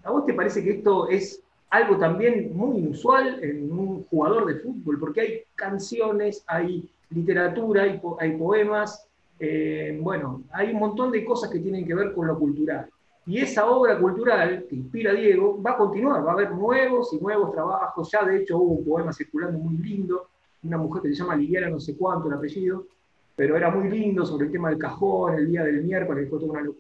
¿a 0.05 0.11
vos 0.11 0.27
te 0.27 0.35
parece 0.35 0.63
que 0.63 0.73
esto 0.73 1.09
es 1.09 1.43
algo 1.71 1.97
también 1.97 2.55
muy 2.55 2.77
inusual 2.77 3.43
en 3.43 3.73
un 3.73 4.05
jugador 4.05 4.45
de 4.45 4.57
fútbol? 4.57 5.01
Porque 5.01 5.21
hay 5.23 5.43
canciones, 5.55 6.45
hay 6.47 6.87
literatura, 7.09 7.85
hay, 7.85 8.03
hay 8.21 8.37
poemas, 8.37 9.09
eh, 9.41 9.99
bueno, 10.03 10.43
hay 10.53 10.73
un 10.73 10.79
montón 10.79 11.13
de 11.13 11.25
cosas 11.25 11.51
que 11.51 11.61
tienen 11.61 11.87
que 11.87 11.95
ver 11.95 12.13
con 12.13 12.27
lo 12.27 12.39
cultural. 12.39 12.87
Y 13.25 13.39
esa 13.39 13.65
obra 13.67 13.99
cultural 13.99 14.67
que 14.69 14.77
inspira 14.77 15.13
a 15.13 15.15
Diego 15.15 15.61
va 15.63 15.71
a 15.71 15.77
continuar, 15.79 16.25
va 16.25 16.33
a 16.33 16.35
haber 16.35 16.53
nuevos 16.53 17.15
y 17.15 17.19
nuevos 17.19 17.51
trabajos. 17.51 18.11
Ya 18.13 18.25
de 18.27 18.43
hecho 18.43 18.59
hubo 18.59 18.75
un 18.75 18.85
poema 18.85 19.13
circulando 19.15 19.59
muy 19.59 19.79
lindo, 19.79 20.29
una 20.67 20.79
mujer 20.79 21.03
que 21.03 21.09
se 21.09 21.15
llama 21.15 21.37
Liliana, 21.37 21.71
no 21.71 21.81
sé 21.81 21.97
cuánto 21.97 22.29
el 22.29 22.35
apellido, 22.35 22.87
pero 23.35 23.57
era 23.57 23.71
muy 23.71 23.89
lindo 23.89 24.25
sobre 24.25 24.47
el 24.47 24.53
tema 24.53 24.71
del 24.71 24.79
cajón, 24.79 25.35
el 25.35 25.51
día 25.51 25.65
del 25.65 25.83
miércoles, 25.83 26.29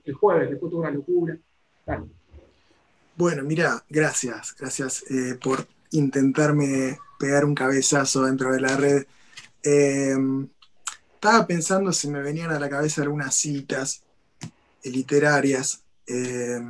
el 0.05 0.15
jueves, 0.15 0.51
después 0.51 0.71
toda 0.71 0.89
una 0.89 0.91
locura. 0.91 1.37
Bueno, 3.17 3.43
mira, 3.45 3.83
gracias, 3.89 4.55
gracias 4.59 5.05
eh, 5.11 5.39
por 5.43 5.67
intentarme 5.93 6.99
pegar 7.19 7.45
un 7.45 7.55
cabezazo 7.55 8.25
dentro 8.25 8.53
de 8.53 8.61
la 8.61 8.77
red. 8.77 9.07
Eh, 9.63 10.17
estaba 11.15 11.47
pensando 11.47 11.93
si 11.93 12.09
me 12.09 12.23
venían 12.23 12.51
a 12.51 12.61
la 12.61 12.69
cabeza 12.69 13.03
algunas 13.03 13.35
citas 13.35 14.03
literarias 14.85 15.83
eh, 16.07 16.61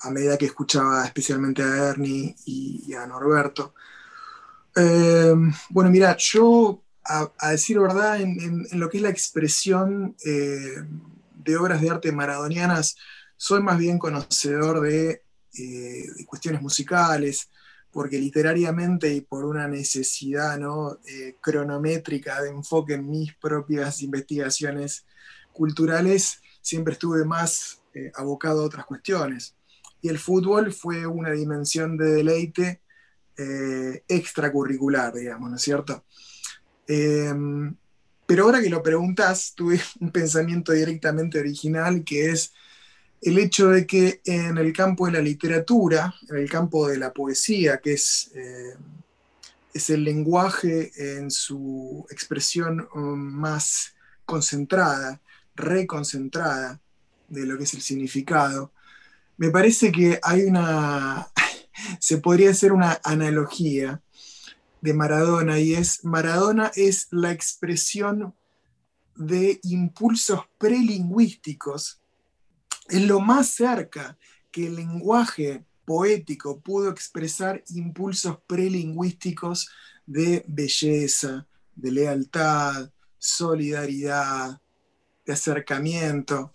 a 0.00 0.10
medida 0.10 0.36
que 0.36 0.46
escuchaba 0.46 1.04
especialmente 1.04 1.62
a 1.62 1.90
Ernie 1.90 2.36
y, 2.44 2.92
a 2.94 3.06
Norberto. 3.06 3.74
Eh, 4.76 5.34
bueno, 5.70 5.90
mira, 5.90 6.16
yo, 6.18 6.82
a, 7.04 7.50
decir 7.50 7.78
verdad, 7.78 8.20
en, 8.20 8.66
lo 8.72 8.88
que 8.88 8.98
es 8.98 9.02
la 9.02 9.10
expresión 9.10 10.16
eh, 10.24 10.82
de 11.34 11.56
obras 11.56 11.80
de 11.80 11.90
arte 11.90 12.12
maradonianas, 12.12 12.96
soy 13.36 13.62
más 13.62 13.78
bien 13.78 13.98
conocedor 13.98 14.80
de, 14.80 15.22
cuestiones 16.26 16.60
musicales, 16.62 17.48
porque 17.92 18.18
literariamente 18.18 19.14
y 19.14 19.20
por 19.20 19.44
una 19.44 19.68
necesidad 19.68 20.58
¿no? 20.58 20.98
cronométrica 21.40 22.42
de 22.42 22.50
enfoque 22.50 22.94
en 22.94 23.08
mis 23.08 23.32
propias 23.36 24.02
investigaciones 24.02 25.06
culturales, 25.52 26.40
siempre 26.60 26.94
estuve 26.94 27.24
más 27.24 27.82
eh, 27.94 28.10
abocado 28.16 28.62
a 28.62 28.66
otras 28.66 28.86
cuestiones. 28.86 29.54
Y 30.02 30.08
el 30.08 30.18
fútbol 30.18 30.72
fue 30.72 31.06
una 31.06 31.30
dimensión 31.30 31.96
de 31.96 32.12
deleite 32.12 32.80
eh, 33.36 34.02
extracurricular, 34.08 35.14
digamos, 35.14 35.50
¿no 35.50 35.56
es 35.56 35.62
cierto? 35.62 36.04
Em, 36.86 37.74
pero 38.26 38.44
ahora 38.44 38.60
que 38.60 38.70
lo 38.70 38.82
preguntas, 38.82 39.52
tuve 39.54 39.80
un 40.00 40.10
pensamiento 40.10 40.72
directamente 40.72 41.38
original 41.38 42.04
que 42.04 42.30
es 42.30 42.52
el 43.22 43.38
hecho 43.38 43.70
de 43.70 43.86
que 43.86 44.20
en 44.24 44.58
el 44.58 44.72
campo 44.72 45.06
de 45.06 45.12
la 45.12 45.20
literatura, 45.20 46.14
en 46.28 46.36
el 46.36 46.50
campo 46.50 46.88
de 46.88 46.98
la 46.98 47.12
poesía, 47.12 47.78
que 47.78 47.94
es, 47.94 48.30
eh, 48.34 48.74
es 49.72 49.90
el 49.90 50.04
lenguaje 50.04 50.92
en 50.96 51.30
su 51.30 52.06
expresión 52.10 52.86
um, 52.94 53.18
más 53.18 53.94
concentrada, 54.26 55.20
reconcentrada, 55.54 56.80
de 57.28 57.46
lo 57.46 57.56
que 57.56 57.64
es 57.64 57.74
el 57.74 57.80
significado, 57.80 58.72
me 59.36 59.50
parece 59.50 59.90
que 59.90 60.20
hay 60.22 60.42
una, 60.42 61.26
se 61.98 62.18
podría 62.18 62.50
hacer 62.50 62.72
una 62.72 63.00
analogía 63.04 64.02
de 64.80 64.94
Maradona 64.94 65.58
y 65.58 65.74
es, 65.74 66.04
Maradona 66.04 66.70
es 66.76 67.08
la 67.10 67.32
expresión 67.32 68.34
de 69.16 69.60
impulsos 69.62 70.40
prelingüísticos, 70.58 72.00
es 72.88 73.02
lo 73.02 73.20
más 73.20 73.48
cerca 73.48 74.18
que 74.50 74.66
el 74.66 74.76
lenguaje 74.76 75.64
poético 75.84 76.60
pudo 76.60 76.90
expresar 76.90 77.62
impulsos 77.68 78.38
prelingüísticos 78.46 79.70
de 80.06 80.44
belleza, 80.46 81.46
de 81.74 81.90
lealtad, 81.90 82.90
solidaridad, 83.18 84.60
de 85.24 85.32
acercamiento. 85.32 86.50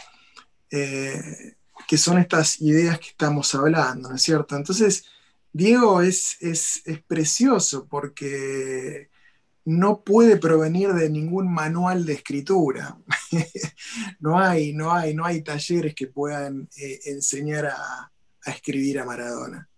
Eh, 0.69 1.55
que 1.87 1.97
son 1.97 2.19
estas 2.19 2.61
ideas 2.61 2.99
que 2.99 3.09
estamos 3.09 3.53
hablando, 3.55 4.09
¿no 4.09 4.15
es 4.15 4.21
cierto? 4.21 4.55
Entonces, 4.55 5.05
Diego 5.51 6.01
es, 6.01 6.37
es, 6.41 6.83
precioso 7.07 7.87
porque 7.87 9.09
no 9.65 10.03
puede 10.03 10.37
provenir 10.37 10.93
de 10.93 11.09
ningún 11.09 11.51
manual 11.51 12.05
de 12.05 12.13
escritura. 12.13 12.97
no, 14.19 14.39
hay, 14.39 14.73
no, 14.73 14.91
hay, 14.93 15.13
no 15.13 15.25
hay 15.25 15.41
talleres 15.41 15.95
que 15.95 16.07
puedan 16.07 16.69
eh, 16.77 16.99
enseñar 17.05 17.67
a, 17.67 18.11
escribir 18.45 18.99
a 18.99 19.05
Maradona. 19.05 19.69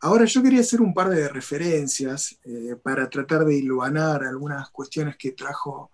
Ahora 0.00 0.24
yo 0.26 0.42
quería 0.42 0.60
hacer 0.60 0.82
un 0.82 0.92
par 0.92 1.08
de 1.08 1.28
referencias 1.28 2.38
eh, 2.44 2.76
para 2.82 3.08
tratar 3.08 3.44
de 3.44 3.56
iluminar 3.56 4.24
algunas 4.24 4.68
cuestiones 4.70 5.16
que 5.16 5.32
trajo 5.32 5.90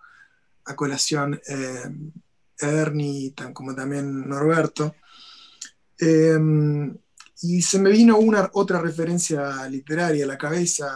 a 0.65 0.75
colación 0.75 1.39
eh, 1.47 1.89
Ernie, 2.69 3.31
tan 3.31 3.53
como 3.53 3.75
también 3.75 4.27
Norberto. 4.27 4.95
Em, 5.97 6.95
y 7.41 7.61
se 7.61 7.79
me 7.79 7.91
vino 7.91 8.17
una 8.17 8.49
otra 8.53 8.81
referencia 8.81 9.67
literaria 9.67 10.25
a 10.25 10.27
la 10.27 10.37
cabeza, 10.37 10.89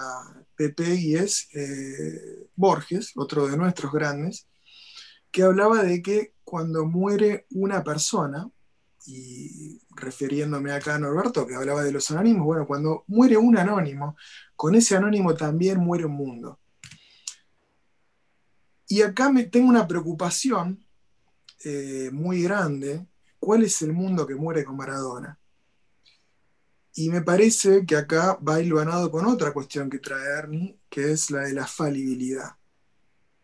Pepe, 0.56 0.96
y 0.96 1.16
es 1.16 1.50
eh, 1.54 2.50
Borges, 2.56 3.12
otro 3.16 3.48
de 3.48 3.58
nuestros 3.58 3.92
grandes, 3.92 4.48
que 5.32 5.44
hablaba 5.44 5.84
de 5.84 6.02
que 6.02 6.34
cuando 6.44 6.86
muere 6.86 7.46
una 7.52 7.84
persona, 7.84 8.50
y 9.06 9.82
refiriéndome 9.96 10.72
acá 10.72 10.96
a 10.96 11.00
Norberto, 11.00 11.48
que 11.48 11.56
hablaba 11.56 11.84
de 11.84 11.92
los 11.92 12.10
anónimos, 12.12 12.46
bueno, 12.46 12.68
cuando 12.68 13.04
muere 13.08 13.38
un 13.38 13.58
anónimo, 13.58 14.16
con 14.56 14.76
ese 14.76 14.96
anónimo 14.96 15.36
también 15.36 15.80
muere 15.80 16.06
un 16.06 16.14
mundo. 16.14 16.60
Y 18.88 19.02
acá 19.02 19.32
me 19.32 19.44
tengo 19.44 19.70
una 19.70 19.88
preocupación 19.88 20.87
eh, 21.64 22.10
muy 22.12 22.44
grande, 22.44 23.06
¿cuál 23.40 23.64
es 23.64 23.82
el 23.82 23.94
mundo 23.94 24.26
que 24.28 24.36
muere 24.36 24.64
con 24.64 24.78
Maradona? 24.78 25.38
Y 26.94 27.10
me 27.10 27.22
parece 27.22 27.86
que 27.86 27.96
acá 27.96 28.40
va 28.48 28.60
hilvanado 28.60 29.12
con 29.12 29.26
otra 29.26 29.54
cuestión 29.54 29.90
que 29.90 30.00
trae 30.00 30.26
Ernie, 30.40 30.80
que 30.90 31.12
es 31.12 31.30
la 31.30 31.42
de 31.42 31.54
la 31.54 31.68
falibilidad. 31.68 32.56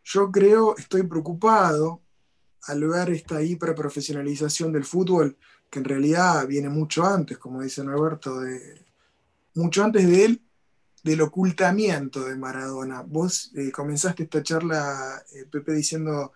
Yo 0.04 0.32
creo, 0.32 0.76
estoy 0.76 1.04
preocupado 1.04 2.02
al 2.64 2.88
ver 2.88 3.12
esta 3.12 3.42
hiperprofesionalización 3.42 4.72
del 4.72 4.86
fútbol, 4.86 5.38
que 5.70 5.80
en 5.80 5.86
realidad 5.86 6.48
viene 6.48 6.70
mucho 6.70 7.06
antes, 7.06 7.38
como 7.38 7.62
dice 7.62 7.84
Norberto, 7.84 8.40
de, 8.42 8.86
mucho 9.56 9.84
antes 9.84 10.08
de 10.08 10.26
él, 10.26 10.42
del 11.04 11.22
ocultamiento 11.22 12.24
de 12.24 12.36
Maradona. 12.36 13.02
Vos 13.02 13.52
eh, 13.56 13.72
comenzaste 13.72 14.24
esta 14.24 14.42
charla, 14.42 15.22
eh, 15.34 15.46
Pepe, 15.46 15.74
diciendo 15.74 16.32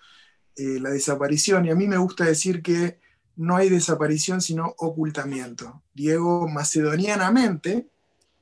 eh, 0.57 0.79
la 0.79 0.89
desaparición, 0.89 1.65
y 1.65 1.71
a 1.71 1.75
mí 1.75 1.87
me 1.87 1.97
gusta 1.97 2.25
decir 2.25 2.61
que 2.61 2.99
no 3.35 3.55
hay 3.55 3.69
desaparición, 3.69 4.41
sino 4.41 4.73
ocultamiento. 4.77 5.83
Diego 5.93 6.47
macedonianamente, 6.47 7.87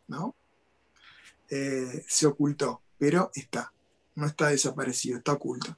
¿no? 0.07 0.35
se 1.47 2.25
ocultó, 2.25 2.81
pero 2.97 3.31
está, 3.33 3.71
no 4.15 4.25
está 4.25 4.47
desaparecido, 4.47 5.19
está 5.19 5.33
oculto. 5.33 5.77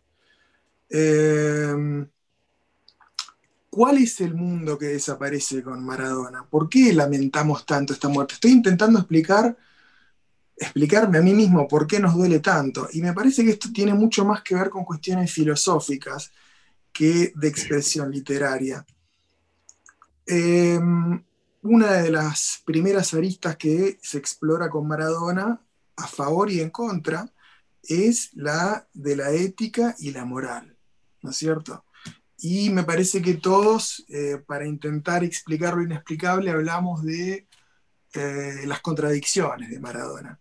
¿Cuál 3.78 4.00
es 4.00 4.22
el 4.22 4.34
mundo 4.34 4.76
que 4.78 4.88
desaparece 4.88 5.62
con 5.62 5.86
Maradona? 5.86 6.48
¿Por 6.50 6.68
qué 6.68 6.92
lamentamos 6.94 7.64
tanto 7.64 7.94
esta 7.94 8.08
muerte? 8.08 8.34
Estoy 8.34 8.50
intentando 8.50 8.98
explicar 8.98 9.56
explicarme 10.58 11.20
a 11.20 11.22
mí 11.22 11.34
mismo 11.34 11.68
por 11.68 11.86
qué 11.86 11.99
nos 11.99 12.16
duele 12.16 12.39
tanto. 12.39 12.88
Y 12.91 13.01
me 13.01 13.14
parece 13.14 13.43
que 13.43 13.51
esto 13.51 13.70
tiene 13.72 13.93
mucho 13.93 14.26
más 14.26 14.41
que 14.41 14.55
ver 14.55 14.70
con 14.70 14.84
cuestiones 14.84 15.32
filosóficas 15.32 16.32
que 16.91 17.32
de 17.36 17.47
expresión 17.47 18.12
literaria. 18.12 18.86
Em, 20.26 21.24
una 21.62 21.93
de 21.93 22.12
las 22.12 22.62
primeras 22.66 23.14
aristas 23.14 23.55
que 23.55 23.99
se 24.01 24.18
explora 24.18 24.70
con 24.70 24.88
Maradona, 24.88 25.62
a 25.95 26.08
favor 26.08 26.51
y 26.51 26.60
en 26.60 26.70
contra, 26.70 27.32
es 27.84 28.32
la 28.34 28.88
de 28.93 29.16
la 29.16 29.32
ética 29.32 29.95
y 29.99 30.12
la 30.12 30.26
moral, 30.26 30.78
¿no 31.22 31.32
es 31.32 31.38
cierto? 31.38 31.86
Y 32.39 32.70
me 32.70 32.84
parece 32.84 33.22
que 33.22 33.36
todos, 33.36 34.05
eh, 34.10 34.41
para 34.45 34.68
intentar 34.68 35.24
explicar 35.24 35.76
lo 35.76 35.84
inexplicable, 35.84 36.51
hablamos 36.51 37.03
de 37.03 37.47
eh, 38.14 38.62
las 38.66 38.82
contradicciones 38.82 39.70
de 39.70 39.80
Maradona. 39.80 40.39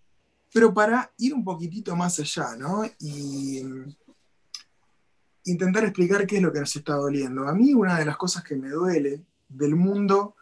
Pero 0.56 0.72
para 0.72 1.12
ir 1.18 1.34
un 1.34 1.44
poquitito 1.44 1.94
más 1.94 2.18
allá, 2.18 2.56
¿no? 2.56 2.82
Y 2.98 3.62
intentar 5.44 5.84
explicar 5.84 6.26
qué 6.26 6.36
es 6.36 6.42
lo 6.42 6.50
que 6.50 6.60
nos 6.60 6.74
está 6.74 6.94
doliendo. 6.94 7.46
A 7.46 7.52
mí 7.52 7.74
una 7.74 7.98
de 7.98 8.06
las 8.06 8.16
cosas 8.16 8.42
que 8.42 8.56
me 8.56 8.70
duele 8.70 9.22
del 9.50 9.76
mundo 9.76 10.34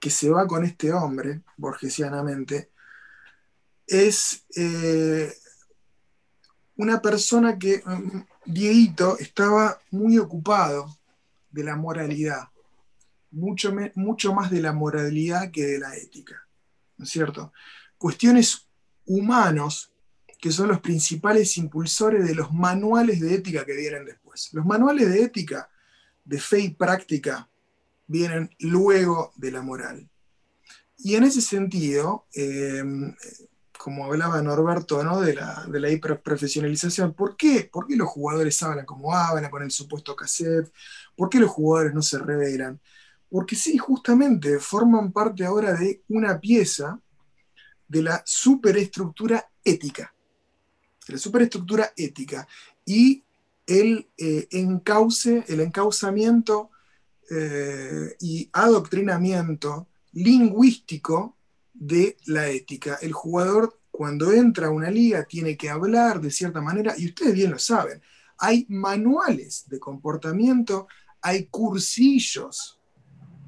que 0.00 0.10
se 0.10 0.28
va 0.28 0.48
con 0.48 0.64
este 0.64 0.92
hombre, 0.92 1.42
borgesianamente, 1.56 2.72
es 3.86 4.44
eh, 4.56 5.32
una 6.74 7.00
persona 7.00 7.56
que, 7.56 7.80
mm, 7.86 8.22
Dieguito, 8.46 9.18
estaba 9.20 9.78
muy 9.92 10.18
ocupado 10.18 10.98
de 11.48 11.62
la 11.62 11.76
moralidad, 11.76 12.48
mucho, 13.30 13.72
mucho 13.94 14.34
más 14.34 14.50
de 14.50 14.62
la 14.62 14.72
moralidad 14.72 15.52
que 15.52 15.64
de 15.64 15.78
la 15.78 15.94
ética, 15.94 16.44
¿no 16.96 17.04
es 17.04 17.10
cierto? 17.10 17.52
Cuestiones 17.96 18.66
humanos 19.10 19.92
que 20.40 20.50
son 20.50 20.68
los 20.68 20.80
principales 20.80 21.58
impulsores 21.58 22.26
de 22.26 22.34
los 22.34 22.52
manuales 22.52 23.20
de 23.20 23.34
ética 23.34 23.66
que 23.66 23.74
vienen 23.74 24.06
después. 24.06 24.48
Los 24.52 24.64
manuales 24.64 25.10
de 25.10 25.22
ética, 25.22 25.68
de 26.24 26.40
fe 26.40 26.60
y 26.60 26.70
práctica, 26.70 27.48
vienen 28.06 28.50
luego 28.60 29.32
de 29.36 29.50
la 29.50 29.60
moral. 29.60 30.08
Y 30.96 31.14
en 31.16 31.24
ese 31.24 31.42
sentido, 31.42 32.26
eh, 32.34 32.82
como 33.78 34.06
hablaba 34.06 34.40
Norberto, 34.40 35.02
¿no? 35.04 35.20
de, 35.20 35.34
la, 35.34 35.66
de 35.66 35.80
la 35.80 35.90
hiperprofesionalización, 35.90 37.12
¿por 37.12 37.36
qué? 37.36 37.68
¿por 37.70 37.86
qué 37.86 37.96
los 37.96 38.08
jugadores 38.08 38.62
hablan 38.62 38.86
como 38.86 39.14
hablan 39.14 39.50
con 39.50 39.62
el 39.62 39.70
supuesto 39.70 40.16
cassette? 40.16 40.72
¿Por 41.16 41.28
qué 41.28 41.38
los 41.38 41.50
jugadores 41.50 41.92
no 41.92 42.02
se 42.02 42.18
revelan? 42.18 42.80
Porque 43.30 43.56
sí, 43.56 43.76
justamente 43.76 44.58
forman 44.58 45.12
parte 45.12 45.44
ahora 45.44 45.74
de 45.74 46.02
una 46.08 46.40
pieza 46.40 46.98
de 47.90 48.02
la 48.04 48.22
superestructura 48.24 49.50
ética. 49.64 50.14
De 51.06 51.14
la 51.14 51.18
superestructura 51.18 51.92
ética. 51.96 52.46
Y 52.86 53.24
el 53.66 54.08
eh, 54.16 54.46
encauce, 54.52 55.44
el 55.48 55.60
encauzamiento 55.60 56.70
eh, 57.30 58.16
y 58.20 58.48
adoctrinamiento 58.52 59.88
lingüístico 60.12 61.36
de 61.74 62.16
la 62.26 62.48
ética. 62.48 62.98
El 63.02 63.12
jugador 63.12 63.80
cuando 63.90 64.32
entra 64.32 64.68
a 64.68 64.70
una 64.70 64.90
liga 64.90 65.24
tiene 65.24 65.56
que 65.56 65.68
hablar 65.68 66.20
de 66.20 66.30
cierta 66.30 66.60
manera, 66.60 66.94
y 66.96 67.06
ustedes 67.06 67.34
bien 67.34 67.50
lo 67.50 67.58
saben, 67.58 68.00
hay 68.38 68.66
manuales 68.68 69.64
de 69.68 69.80
comportamiento, 69.80 70.86
hay 71.20 71.46
cursillos 71.46 72.80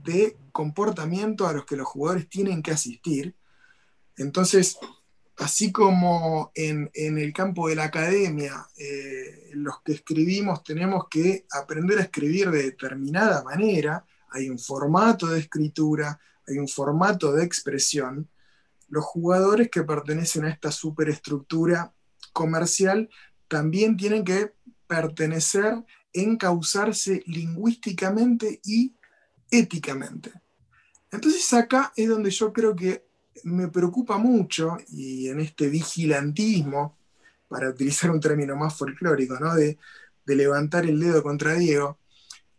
de 0.05 0.37
comportamiento 0.51 1.47
a 1.47 1.53
los 1.53 1.65
que 1.65 1.77
los 1.77 1.87
jugadores 1.87 2.29
tienen 2.29 2.61
que 2.61 2.73
asistir, 2.73 3.35
entonces, 4.17 4.79
así 5.37 5.73
como 5.73 6.53
en, 6.55 6.91
el 6.95 7.33
campo 7.33 7.69
de 7.69 7.77
la 7.77 7.85
academia, 7.85 8.67
eh, 8.77 9.51
los 9.53 9.81
que 9.83 9.93
escribimos 9.93 10.63
tenemos 10.63 11.07
que 11.09 11.47
aprender 11.51 11.99
a 11.99 12.03
escribir 12.03 12.51
de 12.51 12.65
determinada 12.65 13.43
manera, 13.43 14.05
hay 14.31 14.49
un 14.49 14.59
formato 14.59 15.27
de 15.27 15.41
escritura, 15.41 16.19
hay 16.47 16.59
un 16.59 16.69
formato 16.69 17.33
de 17.33 17.45
expresión, 17.45 18.29
los 18.89 19.05
jugadores 19.05 19.71
que 19.71 19.83
pertenecen 19.83 20.45
a 20.45 20.51
esta 20.51 20.71
superestructura 20.71 21.95
comercial 22.33 23.09
también 23.49 23.97
tienen 23.97 24.25
que 24.25 24.55
pertenecer, 24.87 25.83
encauzarse 26.13 27.23
lingüísticamente 27.27 28.61
y 28.65 28.95
éticamente. 29.51 30.33
Entonces 31.11 31.53
acá 31.53 31.93
es 31.97 32.09
donde 32.09 32.31
yo 32.31 32.53
creo 32.53 32.75
que 32.75 33.07
me 33.45 33.69
preocupa 33.69 34.19
mucho, 34.19 34.77
y 34.89 35.29
en 35.29 35.41
este 35.41 35.69
vigilantismo, 35.69 36.99
para 37.49 37.69
utilizar 37.69 38.11
un 38.11 38.21
término 38.21 38.57
más 38.57 38.77
folclórico, 38.77 39.39
¿no? 39.39 39.55
de, 39.55 39.79
levantar 40.25 40.87
el 40.87 40.99
dedo 41.01 41.23
contra 41.23 41.55
Diego, 41.55 41.99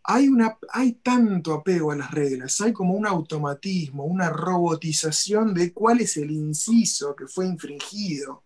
hay, 0.04 0.28
una, 0.28 0.58
hay 0.70 0.92
tanto 0.92 1.54
apego 1.54 1.90
a 1.90 1.96
las 1.96 2.10
reglas, 2.10 2.60
hay 2.60 2.72
como 2.72 2.94
un 2.94 3.06
automatismo, 3.06 4.04
una 4.04 4.30
robotización 4.30 5.54
de 5.54 5.72
cuál 5.72 6.00
es 6.00 6.16
el 6.18 6.30
inciso 6.30 7.16
que 7.16 7.26
fue 7.26 7.46
infringido, 7.46 8.44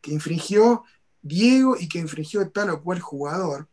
que 0.00 0.12
infringió 0.12 0.84
Diego 1.20 1.76
y 1.78 1.86
que 1.88 1.98
infringió 1.98 2.50
tal 2.50 2.70
o 2.70 2.82
cual 2.82 3.00
jugador. 3.00 3.68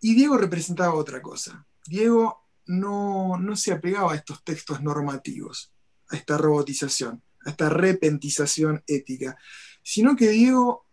Y 0.00 0.14
Diego 0.14 0.38
representaba 0.38 0.94
otra 0.94 1.20
cosa. 1.22 1.66
Diego 1.86 2.48
no, 2.66 3.36
no 3.38 3.54
se 3.54 3.72
apegaba 3.72 4.14
a 4.14 4.16
estos 4.16 4.42
textos 4.42 4.82
normativos 4.82 5.73
a 6.10 6.16
esta 6.16 6.36
robotización, 6.38 7.22
a 7.44 7.50
esta 7.50 7.68
repentización 7.68 8.82
ética, 8.86 9.38
sino 9.82 10.16
que 10.16 10.30
Diego 10.30 10.86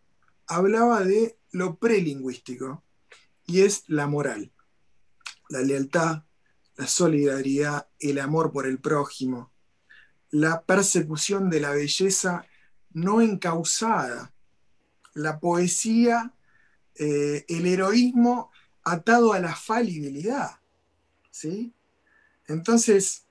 hablaba 0.47 1.03
de 1.03 1.37
lo 1.51 1.77
prelingüístico, 1.77 2.83
y 3.45 3.61
es 3.61 3.83
la 3.87 4.07
moral, 4.07 4.51
la 5.49 5.61
lealtad, 5.61 6.23
la 6.77 6.87
solidaridad, 6.87 7.87
el 7.99 8.19
amor 8.19 8.51
por 8.51 8.65
el 8.65 8.79
prójimo, 8.79 9.51
la 10.29 10.63
persecución 10.63 11.49
de 11.49 11.59
la 11.59 11.71
belleza 11.71 12.45
no 12.91 13.21
encausada, 13.21 14.33
la 15.13 15.39
poesía, 15.39 16.33
eh, 16.95 17.45
el 17.47 17.65
heroísmo 17.65 18.51
atado 18.83 19.33
a 19.33 19.39
la 19.39 19.55
falibilidad. 19.55 20.59
¿sí? 21.29 21.73
Entonces, 22.47 23.27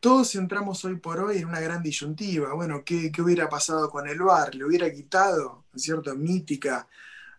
todos 0.00 0.34
entramos 0.36 0.84
hoy 0.84 0.96
por 0.96 1.18
hoy 1.20 1.38
en 1.38 1.46
una 1.46 1.60
gran 1.60 1.82
disyuntiva. 1.82 2.54
Bueno, 2.54 2.84
¿qué, 2.84 3.10
hubiera 3.18 3.48
pasado 3.48 3.90
con 3.90 4.08
el 4.08 4.20
bar? 4.20 4.54
¿Le 4.54 4.64
hubiera 4.64 4.92
quitado, 4.92 5.64
¿no 5.72 5.76
es 5.76 5.82
cierto?, 5.82 6.14
mítica 6.14 6.88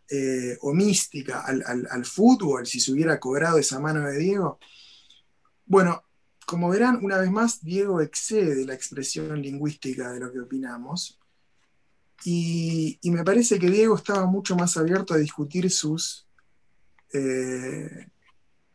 eh, 0.10 0.57
o 0.62 0.74
mística 0.74 1.41
al, 1.41 2.05
fútbol 2.05 2.66
si 2.66 2.80
se 2.80 2.91
hubiera 2.91 3.20
cobrado 3.20 3.57
esa 3.57 3.80
mano 3.80 4.01
de 4.07 4.18
Diego? 4.18 4.60
Bueno, 5.66 6.03
como 6.45 6.70
verán, 6.70 6.99
una 7.03 7.18
vez 7.18 7.32
más, 7.32 7.64
Diego 7.64 8.01
excede 8.01 8.66
la 8.66 8.74
expresión 8.74 9.41
lingüística 9.41 10.12
de 10.12 10.20
lo 10.20 10.32
que 10.32 10.39
opinamos. 10.39 11.20
Y, 12.26 12.99
me 13.03 13.24
parece 13.24 13.60
que 13.60 13.70
Diego 13.70 13.95
estaba 13.95 14.26
mucho 14.26 14.55
más 14.55 14.76
abierto 14.76 15.14
a 15.14 15.18
discutir 15.18 15.70
sus 15.72 16.28
eh, 17.14 18.10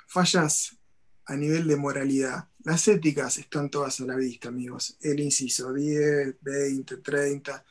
fallas 0.06 0.78
a 1.26 1.36
nivel 1.36 1.66
de 1.68 1.76
moralidad. 1.76 2.48
Las 2.64 2.88
éticas 2.88 3.36
están 3.36 3.68
todas 3.68 4.00
a 4.00 4.04
la 4.04 4.16
vista, 4.16 4.48
amigos. 4.48 4.96
El 5.00 5.20
inciso 5.20 5.72
10, 5.72 6.36
20, 6.40 6.96
30. 6.96 7.64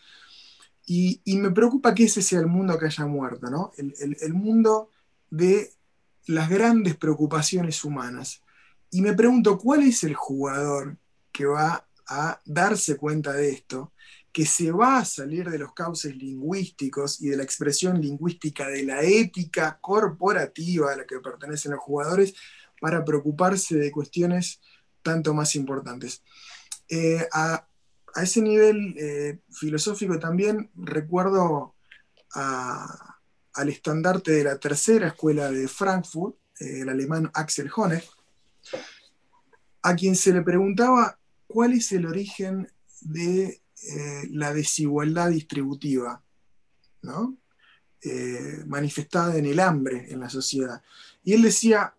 Y, 0.85 1.21
me 1.25 1.49
preocupa 1.49 1.95
que 1.95 2.03
ese 2.03 2.21
sea 2.21 2.39
el 2.39 2.47
mundo 2.47 2.77
que 2.77 2.85
haya 2.85 3.05
muerto, 3.05 3.49
¿no? 3.49 3.71
El, 3.77 4.33
mundo 4.33 4.91
de 5.31 5.71
las 6.27 6.47
grandes 6.47 6.95
preocupaciones 6.95 7.83
humanas. 7.83 8.41
Y 8.91 9.01
me 9.01 9.13
pregunto, 9.13 9.57
¿cuál 9.57 9.81
es 9.81 10.03
el 10.03 10.13
jugador 10.13 10.97
que 11.31 11.45
va 11.45 11.87
a 12.07 12.39
darse 12.45 12.95
cuenta 12.95 13.33
de 13.33 13.49
esto, 13.49 13.93
que 14.31 14.45
se 14.45 14.71
va 14.71 14.99
a 14.99 15.05
salir 15.05 15.49
de 15.49 15.57
los 15.57 15.73
cauces 15.73 16.15
lingüísticos 16.15 17.19
y 17.21 17.29
de 17.29 17.37
la 17.37 17.43
expresión 17.43 17.99
lingüística 17.99 18.67
de 18.67 18.83
la 18.83 19.01
ética 19.01 19.79
corporativa 19.81 20.91
a 20.91 20.97
la 20.97 21.05
que 21.05 21.19
pertenecen 21.19 21.71
los 21.71 21.81
jugadores 21.81 22.35
para 22.79 23.03
preocuparse 23.05 23.75
de 23.77 23.91
cuestiones 23.91 24.59
tanto 25.03 25.33
más 25.33 25.55
importantes? 25.55 26.23
Eh, 26.89 27.27
a, 27.31 27.67
a 28.15 28.23
ese 28.23 28.41
nivel 28.41 28.95
eh, 28.97 29.39
filosófico 29.51 30.19
también 30.19 30.69
recuerdo 30.75 31.75
al 32.35 33.69
estandarte 33.69 34.31
de 34.31 34.43
la 34.43 34.57
tercera 34.57 35.07
escuela 35.07 35.51
de 35.51 35.67
Frankfurt, 35.67 36.35
eh, 36.59 36.81
el 36.81 36.89
alemán 36.89 37.29
Axel 37.33 37.69
Honneth, 37.75 38.05
a 39.83 39.95
quien 39.95 40.15
se 40.15 40.33
le 40.33 40.41
preguntaba 40.41 41.19
cuál 41.47 41.73
es 41.73 41.91
el 41.91 42.07
origen 42.07 42.71
de 43.01 43.61
la 44.29 44.53
desigualdad 44.53 45.29
distributiva, 45.29 46.23
manifestada 48.65 49.35
en 49.35 49.45
el 49.45 49.59
hambre 49.59 50.07
en 50.09 50.21
la 50.21 50.29
sociedad. 50.29 50.81
Y 51.23 51.33
él 51.33 51.41
decía, 51.41 51.93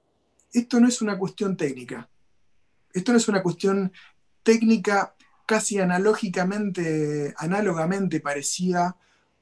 esto 0.53 0.81
no 0.81 0.89
es 0.89 1.03
una 1.03 1.19
cuestión 1.19 1.57
técnica, 1.57 2.09
esto 2.95 3.13
no 3.13 3.19
es 3.19 3.29
una 3.29 3.43
cuestión 3.43 3.93
técnica 4.43 5.15
casi 5.47 5.79
analógicamente, 5.79 7.35
análogamente 7.37 8.21
parecía 8.21 8.97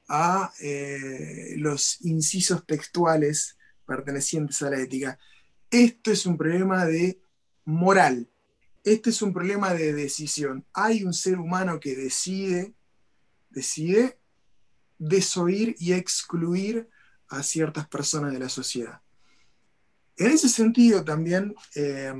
a 0.09 0.51
eh, 0.59 1.53
los 1.57 2.01
incisos 2.01 2.65
textuales 2.65 3.57
pertenecientes 3.85 4.61
a 4.63 4.69
la 4.69 4.79
ética. 4.79 5.17
Esto 5.69 6.11
es 6.11 6.25
un 6.25 6.37
problema 6.37 6.85
de 6.85 7.21
moral, 7.65 8.29
este 8.83 9.11
es 9.11 9.21
un 9.21 9.31
problema 9.31 9.73
de 9.73 9.93
decisión. 9.93 10.65
Hay 10.73 11.03
un 11.03 11.13
ser 11.13 11.39
humano 11.39 11.79
que 11.79 11.95
decide, 11.95 12.73
decide 13.49 14.19
desoír 14.97 15.75
y 15.79 15.93
excluir 15.93 16.89
a 17.29 17.43
ciertas 17.43 17.87
personas 17.87 18.33
de 18.33 18.39
la 18.39 18.49
sociedad. 18.49 19.02
En 20.17 20.27
ese 20.27 20.47
sentido 20.47 21.03
también 21.03 21.55
eh, 21.75 22.13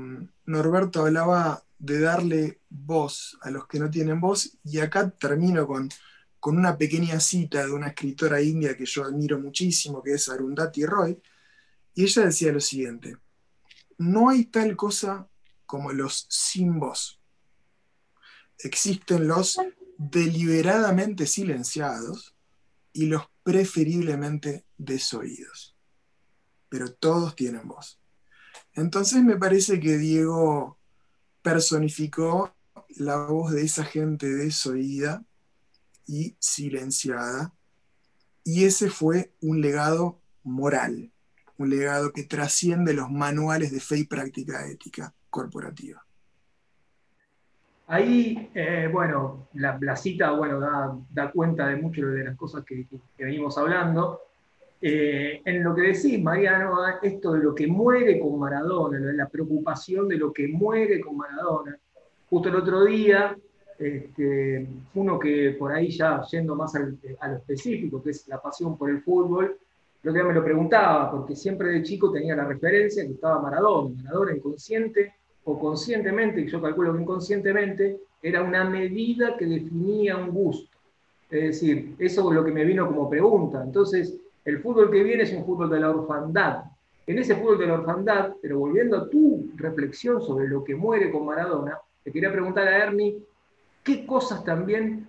Norberto 0.46 1.02
hablaba 1.02 1.64
de 1.78 2.00
darle 2.00 2.60
voz 2.68 3.38
a 3.42 3.50
los 3.50 3.66
que 3.66 3.78
no 3.78 3.90
tienen 3.90 4.20
voz. 4.20 4.56
Y 4.64 4.78
acá 4.80 5.10
termino 5.10 5.66
con, 5.66 5.88
con 6.40 6.56
una 6.56 6.76
pequeña 6.76 7.20
cita 7.20 7.64
de 7.64 7.72
una 7.72 7.88
escritora 7.88 8.40
india 8.40 8.76
que 8.76 8.86
yo 8.86 9.04
admiro 9.04 9.38
muchísimo, 9.38 10.02
que 10.02 10.14
es 10.14 10.28
Arundhati 10.28 10.86
Roy. 10.86 11.20
Y 11.94 12.04
ella 12.04 12.24
decía 12.24 12.52
lo 12.52 12.60
siguiente, 12.60 13.16
no 13.98 14.28
hay 14.28 14.46
tal 14.46 14.76
cosa 14.76 15.28
como 15.66 15.92
los 15.92 16.26
sin 16.28 16.80
voz. 16.80 17.20
Existen 18.58 19.28
los 19.28 19.58
deliberadamente 19.96 21.26
silenciados 21.26 22.34
y 22.92 23.06
los 23.06 23.24
preferiblemente 23.42 24.64
desoídos. 24.76 25.73
Pero 26.68 26.92
todos 26.92 27.34
tienen 27.36 27.68
voz. 27.68 28.00
Entonces 28.74 29.22
me 29.22 29.36
parece 29.36 29.78
que 29.80 29.96
Diego 29.96 30.78
personificó 31.42 32.52
la 32.96 33.16
voz 33.18 33.52
de 33.52 33.62
esa 33.62 33.84
gente 33.84 34.26
desoída 34.26 35.22
y 36.06 36.36
silenciada. 36.38 37.52
Y 38.42 38.64
ese 38.64 38.90
fue 38.90 39.32
un 39.40 39.60
legado 39.60 40.20
moral, 40.42 41.10
un 41.56 41.70
legado 41.70 42.12
que 42.12 42.24
trasciende 42.24 42.92
los 42.92 43.10
manuales 43.10 43.72
de 43.72 43.80
fe 43.80 43.98
y 43.98 44.04
práctica 44.04 44.66
ética 44.66 45.14
corporativa. 45.30 46.04
Ahí, 47.86 48.50
eh, 48.54 48.88
bueno, 48.90 49.48
la, 49.54 49.96
cita 49.96 50.30
bueno, 50.32 50.58
da, 51.10 51.30
cuenta 51.30 51.68
de 51.68 51.76
muchas 51.76 52.12
de 52.12 52.24
las 52.24 52.36
cosas 52.36 52.64
que 52.64 52.86
venimos 53.18 53.56
hablando. 53.58 54.20
Eh, 54.80 55.40
en 55.44 55.64
lo 55.64 55.74
que 55.74 55.82
decís, 55.82 56.20
Mariano, 56.22 56.76
esto 57.02 57.32
de 57.32 57.42
lo 57.42 57.54
que 57.54 57.66
muere 57.66 58.18
con 58.20 58.38
Maradona, 58.38 58.98
la 58.98 59.28
preocupación 59.28 60.08
de 60.08 60.16
lo 60.16 60.32
que 60.32 60.48
muere 60.48 61.00
con 61.00 61.16
Maradona. 61.16 61.78
Justo 62.28 62.48
el 62.48 62.56
otro 62.56 62.84
día, 62.84 63.36
este, 63.78 64.66
uno 64.94 65.18
que 65.18 65.56
por 65.58 65.72
ahí 65.72 65.90
ya 65.90 66.22
yendo 66.30 66.54
más 66.54 66.74
a 66.74 66.80
lo 67.28 67.36
específico, 67.36 68.02
que 68.02 68.10
es 68.10 68.28
la 68.28 68.40
pasión 68.40 68.76
por 68.76 68.90
el 68.90 69.00
fútbol, 69.00 69.56
lo 70.02 70.12
que 70.12 70.22
me 70.22 70.34
lo 70.34 70.44
preguntaba, 70.44 71.10
porque 71.10 71.34
siempre 71.34 71.68
de 71.68 71.82
chico 71.82 72.12
tenía 72.12 72.36
la 72.36 72.44
referencia 72.44 73.06
que 73.06 73.12
estaba 73.12 73.40
Maradona. 73.40 73.94
Maradona 74.02 74.36
inconsciente 74.36 75.14
o 75.44 75.58
conscientemente, 75.58 76.42
y 76.42 76.46
yo 76.46 76.60
calculo 76.60 76.94
que 76.94 77.02
inconscientemente, 77.02 78.00
era 78.22 78.42
una 78.42 78.64
medida 78.64 79.36
que 79.36 79.46
definía 79.46 80.16
un 80.16 80.30
gusto. 80.30 80.76
Es 81.30 81.60
decir, 81.60 81.94
eso 81.98 82.28
es 82.28 82.34
lo 82.34 82.44
que 82.44 82.52
me 82.52 82.64
vino 82.64 82.86
como 82.86 83.08
pregunta. 83.08 83.62
Entonces, 83.62 84.18
el 84.44 84.60
fútbol 84.60 84.90
que 84.90 85.02
viene 85.02 85.22
es 85.22 85.32
un 85.32 85.44
fútbol 85.44 85.70
de 85.70 85.80
la 85.80 85.90
orfandad. 85.90 86.64
En 87.06 87.18
ese 87.18 87.36
fútbol 87.36 87.58
de 87.58 87.66
la 87.66 87.74
orfandad, 87.74 88.34
pero 88.40 88.58
volviendo 88.58 88.96
a 88.96 89.08
tu 89.08 89.50
reflexión 89.56 90.22
sobre 90.22 90.48
lo 90.48 90.64
que 90.64 90.74
muere 90.74 91.10
con 91.10 91.26
Maradona, 91.26 91.78
te 92.02 92.12
quería 92.12 92.32
preguntar 92.32 92.66
a 92.68 92.78
Ernie, 92.84 93.18
¿qué 93.82 94.06
cosas 94.06 94.44
también 94.44 95.08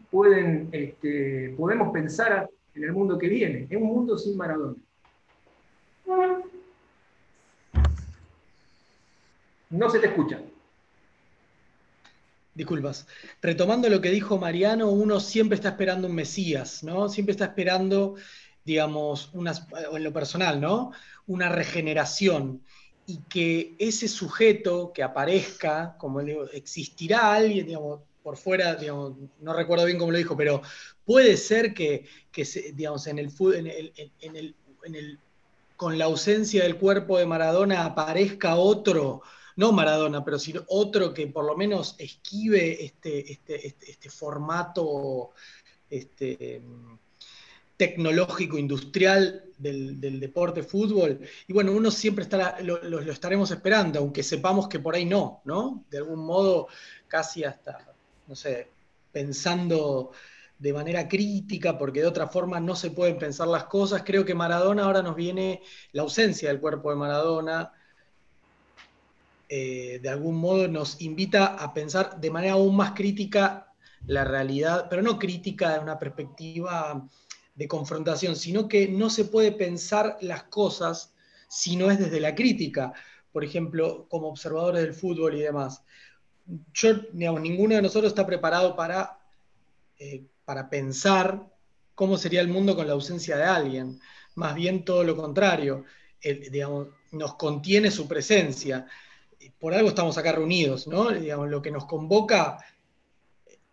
este, 0.72 1.54
podemos 1.58 1.92
pensar 1.92 2.50
en 2.74 2.84
el 2.84 2.94
mundo 2.94 3.18
que 3.18 3.30
viene, 3.30 3.68
en 3.70 3.82
un 3.82 3.90
mundo 3.90 4.18
sin 4.18 4.38
Maradona? 4.38 4.76
No 9.70 9.90
se 9.90 10.00
te 10.00 10.08
escucha. 10.08 10.40
Disculpas. 12.54 13.06
Retomando 13.42 13.90
lo 13.90 14.00
que 14.00 14.12
dijo 14.12 14.38
Mariano, 14.38 14.90
uno 14.90 15.20
siempre 15.20 15.56
está 15.56 15.70
esperando 15.70 16.08
un 16.08 16.16
Mesías, 16.16 16.84
¿no? 16.84 17.10
Siempre 17.10 17.34
está 17.34 17.46
esperando 17.46 18.16
digamos, 18.66 19.32
en 19.34 20.04
lo 20.04 20.12
personal, 20.12 20.60
¿no? 20.60 20.92
Una 21.28 21.50
regeneración 21.50 22.62
y 23.08 23.20
que 23.30 23.76
ese 23.78 24.08
sujeto 24.08 24.92
que 24.92 25.04
aparezca, 25.04 25.96
como 26.00 26.22
digo, 26.22 26.46
existirá 26.52 27.34
alguien, 27.34 27.68
digamos, 27.68 28.02
por 28.24 28.38
fuera, 28.38 28.76
digamos, 28.76 29.14
no 29.40 29.54
recuerdo 29.54 29.86
bien 29.86 30.00
cómo 30.00 30.12
lo 30.12 30.18
dijo, 30.18 30.36
pero 30.36 30.64
puede 31.06 31.38
ser 31.38 31.76
que, 31.76 32.06
digamos, 32.74 33.06
en 33.06 33.20
el, 33.20 33.32
en 33.40 33.68
el, 33.68 34.56
en 34.82 34.96
el, 34.96 35.20
con 35.76 36.00
la 36.00 36.06
ausencia 36.06 36.64
del 36.64 36.78
cuerpo 36.78 37.20
de 37.20 37.28
Maradona 37.28 37.86
aparezca 37.86 38.56
otro, 38.56 39.22
no 39.58 39.72
Maradona, 39.72 40.26
pero 40.26 40.40
sino 40.40 40.64
otro 40.68 41.14
que 41.14 41.28
por 41.28 41.46
lo 41.46 41.56
menos 41.56 41.96
esquive 42.00 42.84
este, 42.84 43.32
este, 43.32 43.68
este, 43.68 43.92
este 43.92 44.10
formato 44.10 45.32
este, 45.90 46.64
tecnológico, 47.78 48.58
industrial 48.58 49.46
del, 49.58 50.20
deporte 50.20 50.64
fútbol. 50.64 51.20
Y 51.48 51.54
bueno, 51.54 51.72
uno 51.72 51.92
siempre 51.92 52.24
estará, 52.24 52.58
lo, 52.62 53.00
estaremos 53.00 53.52
esperando, 53.52 54.00
aunque 54.00 54.24
sepamos 54.24 54.68
que 54.68 54.80
por 54.80 54.96
ahí 54.96 55.06
no, 55.06 55.42
¿no? 55.46 55.84
De 55.90 55.98
algún 55.98 56.26
modo, 56.26 56.68
casi 57.08 57.44
hasta, 57.44 57.94
no 58.28 58.36
sé, 58.36 58.70
pensando 59.12 60.12
de 60.58 60.74
manera 60.74 61.08
crítica, 61.08 61.78
porque 61.78 62.02
de 62.02 62.08
otra 62.08 62.28
forma 62.28 62.60
no 62.60 62.76
se 62.76 62.92
pueden 62.92 63.18
pensar 63.18 63.48
las 63.48 63.66
cosas. 63.66 64.04
Creo 64.06 64.26
que 64.26 64.34
Maradona 64.34 64.84
ahora 64.84 65.02
nos 65.02 65.16
viene 65.16 65.62
la 65.92 66.04
ausencia 66.04 66.50
del 66.50 66.62
cuerpo 66.62 66.90
de 66.90 66.96
Maradona. 66.96 67.74
Eh, 69.48 70.00
de 70.02 70.10
algún 70.10 70.38
modo 70.38 70.68
nos 70.68 71.02
invita 71.02 71.46
a 71.56 71.74
pensar 71.74 72.20
de 72.20 72.32
manera 72.32 72.54
aún 72.54 72.76
más 72.76 72.94
crítica 72.94 73.74
la 74.08 74.24
realidad, 74.24 74.88
pero 74.90 75.02
no 75.02 75.20
crítica 75.20 75.74
de 75.74 75.80
una 75.80 76.00
perspectiva 76.00 77.08
de 77.56 77.68
confrontación, 77.68 78.36
sino 78.36 78.68
que 78.68 78.88
no 78.88 79.10
se 79.10 79.26
puede 79.26 79.52
pensar 79.52 80.18
las 80.22 80.44
cosas 80.44 81.14
si 81.48 81.78
no 81.78 81.90
es 81.90 81.98
desde 81.98 82.20
la 82.20 82.36
crítica, 82.36 82.94
por 83.32 83.44
ejemplo, 83.44 84.08
como 84.10 84.28
observadores 84.28 84.82
del 84.82 84.94
fútbol 84.94 85.36
y 85.36 85.42
demás. 85.42 85.84
Yo, 86.74 86.94
digamos, 87.14 87.42
ninguno 87.42 87.76
de 87.76 87.82
nosotros 87.82 88.12
está 88.12 88.26
preparado 88.26 88.76
para, 88.76 89.20
eh, 89.98 90.26
para 90.44 90.70
pensar 90.70 91.50
cómo 91.96 92.18
sería 92.18 92.42
el 92.42 92.50
mundo 92.50 92.76
con 92.76 92.88
la 92.88 92.94
ausencia 92.94 93.38
de 93.38 93.44
alguien. 93.44 94.00
más 94.36 94.54
bien 94.54 94.84
todo 94.84 95.02
lo 95.06 95.16
contrario, 95.16 95.86
digamos, 96.22 96.90
nos 97.12 97.36
contiene 97.36 97.90
su 97.90 98.06
presencia. 98.06 98.86
Por 99.60 99.74
algo 99.74 99.90
estamos 99.90 100.18
acá 100.18 100.34
reunidos, 100.34 100.88
¿no? 100.88 101.10
Lo 101.12 101.62
que 101.62 101.72
nos 101.72 101.86
convoca, 101.86 102.58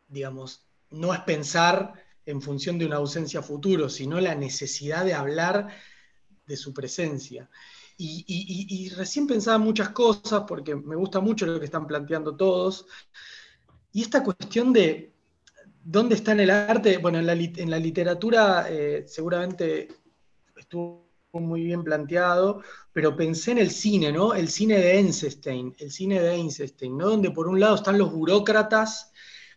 digamos, 0.07 0.65
no 0.91 1.13
es 1.13 1.21
pensar 1.21 1.95
en 2.27 2.41
función 2.41 2.79
de 2.79 2.87
una 2.87 2.97
ausencia 2.97 3.43
futuro, 3.43 3.89
sino 3.89 4.21
la 4.21 4.35
necesidad 4.35 5.05
de 5.05 5.15
hablar 5.15 5.69
de 6.47 6.57
su 6.57 6.73
presencia. 6.73 7.49
Y, 7.99 8.89
recién 8.97 9.29
pensaba 9.29 9.59
muchas 9.59 9.91
cosas, 9.91 10.43
porque 10.49 10.75
me 10.75 10.97
gusta 10.97 11.21
mucho 11.21 11.47
lo 11.47 11.61
que 11.61 11.67
están 11.67 11.87
planteando 11.87 12.35
todos, 12.35 12.87
y 13.93 14.03
esta 14.03 14.25
cuestión 14.25 14.73
de 14.73 15.13
dónde 15.85 16.17
está 16.17 16.33
en 16.33 16.41
el 16.41 16.51
arte, 16.51 16.99
bueno, 16.99 17.19
en 17.19 17.27
la, 17.71 17.79
literatura 17.79 18.67
eh, 18.69 19.05
seguramente 19.07 19.89
estuvo 20.57 21.13
muy 21.33 21.65
bien 21.65 21.85
planteado, 21.85 22.63
pero 22.93 23.17
pensé 23.17 23.53
en 23.53 23.59
el 23.59 23.71
cine, 23.71 24.13
¿no? 24.13 24.35
El 24.35 24.49
cine 24.49 24.79
de 24.79 24.99
Einstein, 24.99 25.75
el 25.79 25.91
cine 25.91 26.21
de 26.21 26.35
Einstein, 26.35 26.97
¿no? 26.97 27.11
Donde 27.11 27.31
por 27.31 27.49
un 27.49 27.61
lado 27.61 27.77
están 27.77 27.99
los 27.99 28.13
burócratas 28.13 29.13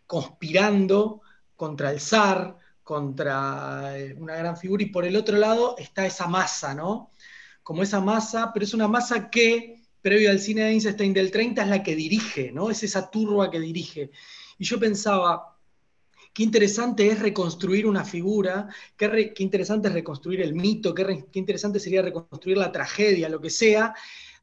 conspirando 0.06 1.22
contra 1.56 1.90
el 1.90 2.00
zar, 2.00 2.56
contra 2.82 3.98
eh, 3.98 4.14
una 4.18 4.36
gran 4.36 4.56
figura, 4.56 4.82
y 4.82 4.86
por 4.86 5.04
el 5.04 5.16
otro 5.16 5.38
lado 5.38 5.74
está 5.78 6.06
esa 6.06 6.28
masa, 6.28 6.74
¿no? 6.74 7.10
Como 7.62 7.82
esa 7.82 8.00
masa, 8.00 8.52
pero 8.52 8.64
es 8.64 8.74
una 8.74 8.86
masa 8.86 9.28
que, 9.28 9.82
previo 10.00 10.30
al 10.30 10.38
cine 10.38 10.62
de 10.62 10.70
Einstein 10.70 11.12
del 11.12 11.32
30, 11.32 11.62
es 11.62 11.68
la 11.68 11.82
que 11.82 11.96
dirige, 11.96 12.52
¿no? 12.52 12.70
Es 12.70 12.84
esa 12.84 13.10
turba 13.10 13.50
que 13.50 13.58
dirige. 13.58 14.10
Y 14.58 14.64
yo 14.64 14.78
pensaba, 14.78 15.58
qué 16.32 16.42
interesante 16.44 17.08
es 17.08 17.18
reconstruir 17.18 17.86
una 17.86 18.04
figura, 18.04 18.68
qué, 18.96 19.34
interesante 19.38 19.88
es 19.88 19.94
reconstruir 19.94 20.42
el 20.42 20.54
mito, 20.54 20.94
qué, 20.94 21.26
qué 21.32 21.38
interesante 21.38 21.80
sería 21.80 22.02
reconstruir 22.02 22.58
la 22.58 22.70
tragedia, 22.70 23.28
lo 23.28 23.40
que 23.40 23.50
sea, 23.50 23.94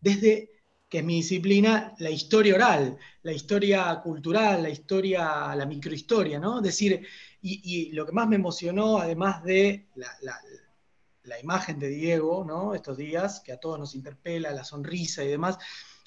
desde 0.01 0.52
que 0.93 0.99
es 0.99 1.03
mi 1.03 1.15
disciplina, 1.15 1.95
la 1.97 2.11
historia 2.11 2.53
oral, 2.53 2.99
la 3.23 3.31
historia 3.31 3.99
cultural, 4.03 4.61
la 4.61 4.69
historia, 4.69 5.55
la 5.55 5.65
microhistoria, 5.65 6.39
¿no? 6.39 6.57
Es 6.57 6.65
decir, 6.65 7.03
y, 7.41 7.91
lo 7.93 8.05
que 8.05 8.11
más 8.11 8.27
me 8.27 8.35
emocionó, 8.35 8.99
además 8.99 9.43
de 9.43 9.87
la, 9.95 11.39
imagen 11.41 11.79
de 11.79 11.87
Diego, 11.87 12.45
¿no? 12.45 12.75
Estos 12.75 12.95
días, 12.95 13.39
que 13.39 13.51
a 13.51 13.57
todos 13.57 13.79
nos 13.79 13.95
interpela, 13.95 14.51
la 14.51 14.63
sonrisa 14.63 15.23
y 15.23 15.29
demás, 15.29 15.57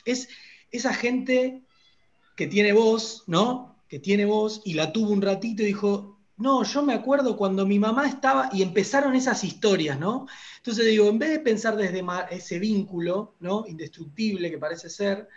es 0.05 0.29
esa 0.71 0.95
gente 0.95 1.65
que 2.37 2.47
tiene 2.47 2.73
voz, 2.73 3.25
¿no? 3.27 3.83
Que 3.89 3.99
tiene 3.99 4.25
voz 4.25 4.63
y 4.65 4.75
la 4.75 4.93
tuvo 4.93 5.11
un 5.11 5.21
ratito 5.21 5.65
y 5.65 5.67
dijo, 5.67 6.16
no, 6.39 6.65
yo 6.65 6.83
me 6.83 6.93
acuerdo 6.93 7.37
cuando 7.37 7.65
mi 7.65 7.79
mamá 7.79 8.07
estaba 8.07 8.51
y 8.53 8.63
empezaron 8.63 9.15
esas 9.15 9.43
historias, 9.43 9.99
¿no? 9.99 10.27
Entonces 10.59 10.85
digo, 10.87 11.09
en 11.09 11.19
vez 11.19 11.31
de 11.31 11.41
pensar 11.41 11.77
desde 11.77 12.05
ese 12.31 12.59
vínculo, 12.59 13.37
¿no? 13.41 13.65
Indestructible 13.67 14.51
que 14.51 14.59
parece 14.59 14.91
ser, 14.91 15.29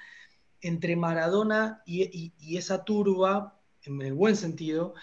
entre 0.62 0.98
Maradona 0.98 1.82
y, 1.86 2.34
esa 2.58 2.84
turba, 2.84 3.58
en 3.84 4.02
el 4.02 4.14
buen 4.14 4.36
sentido, 4.36 4.94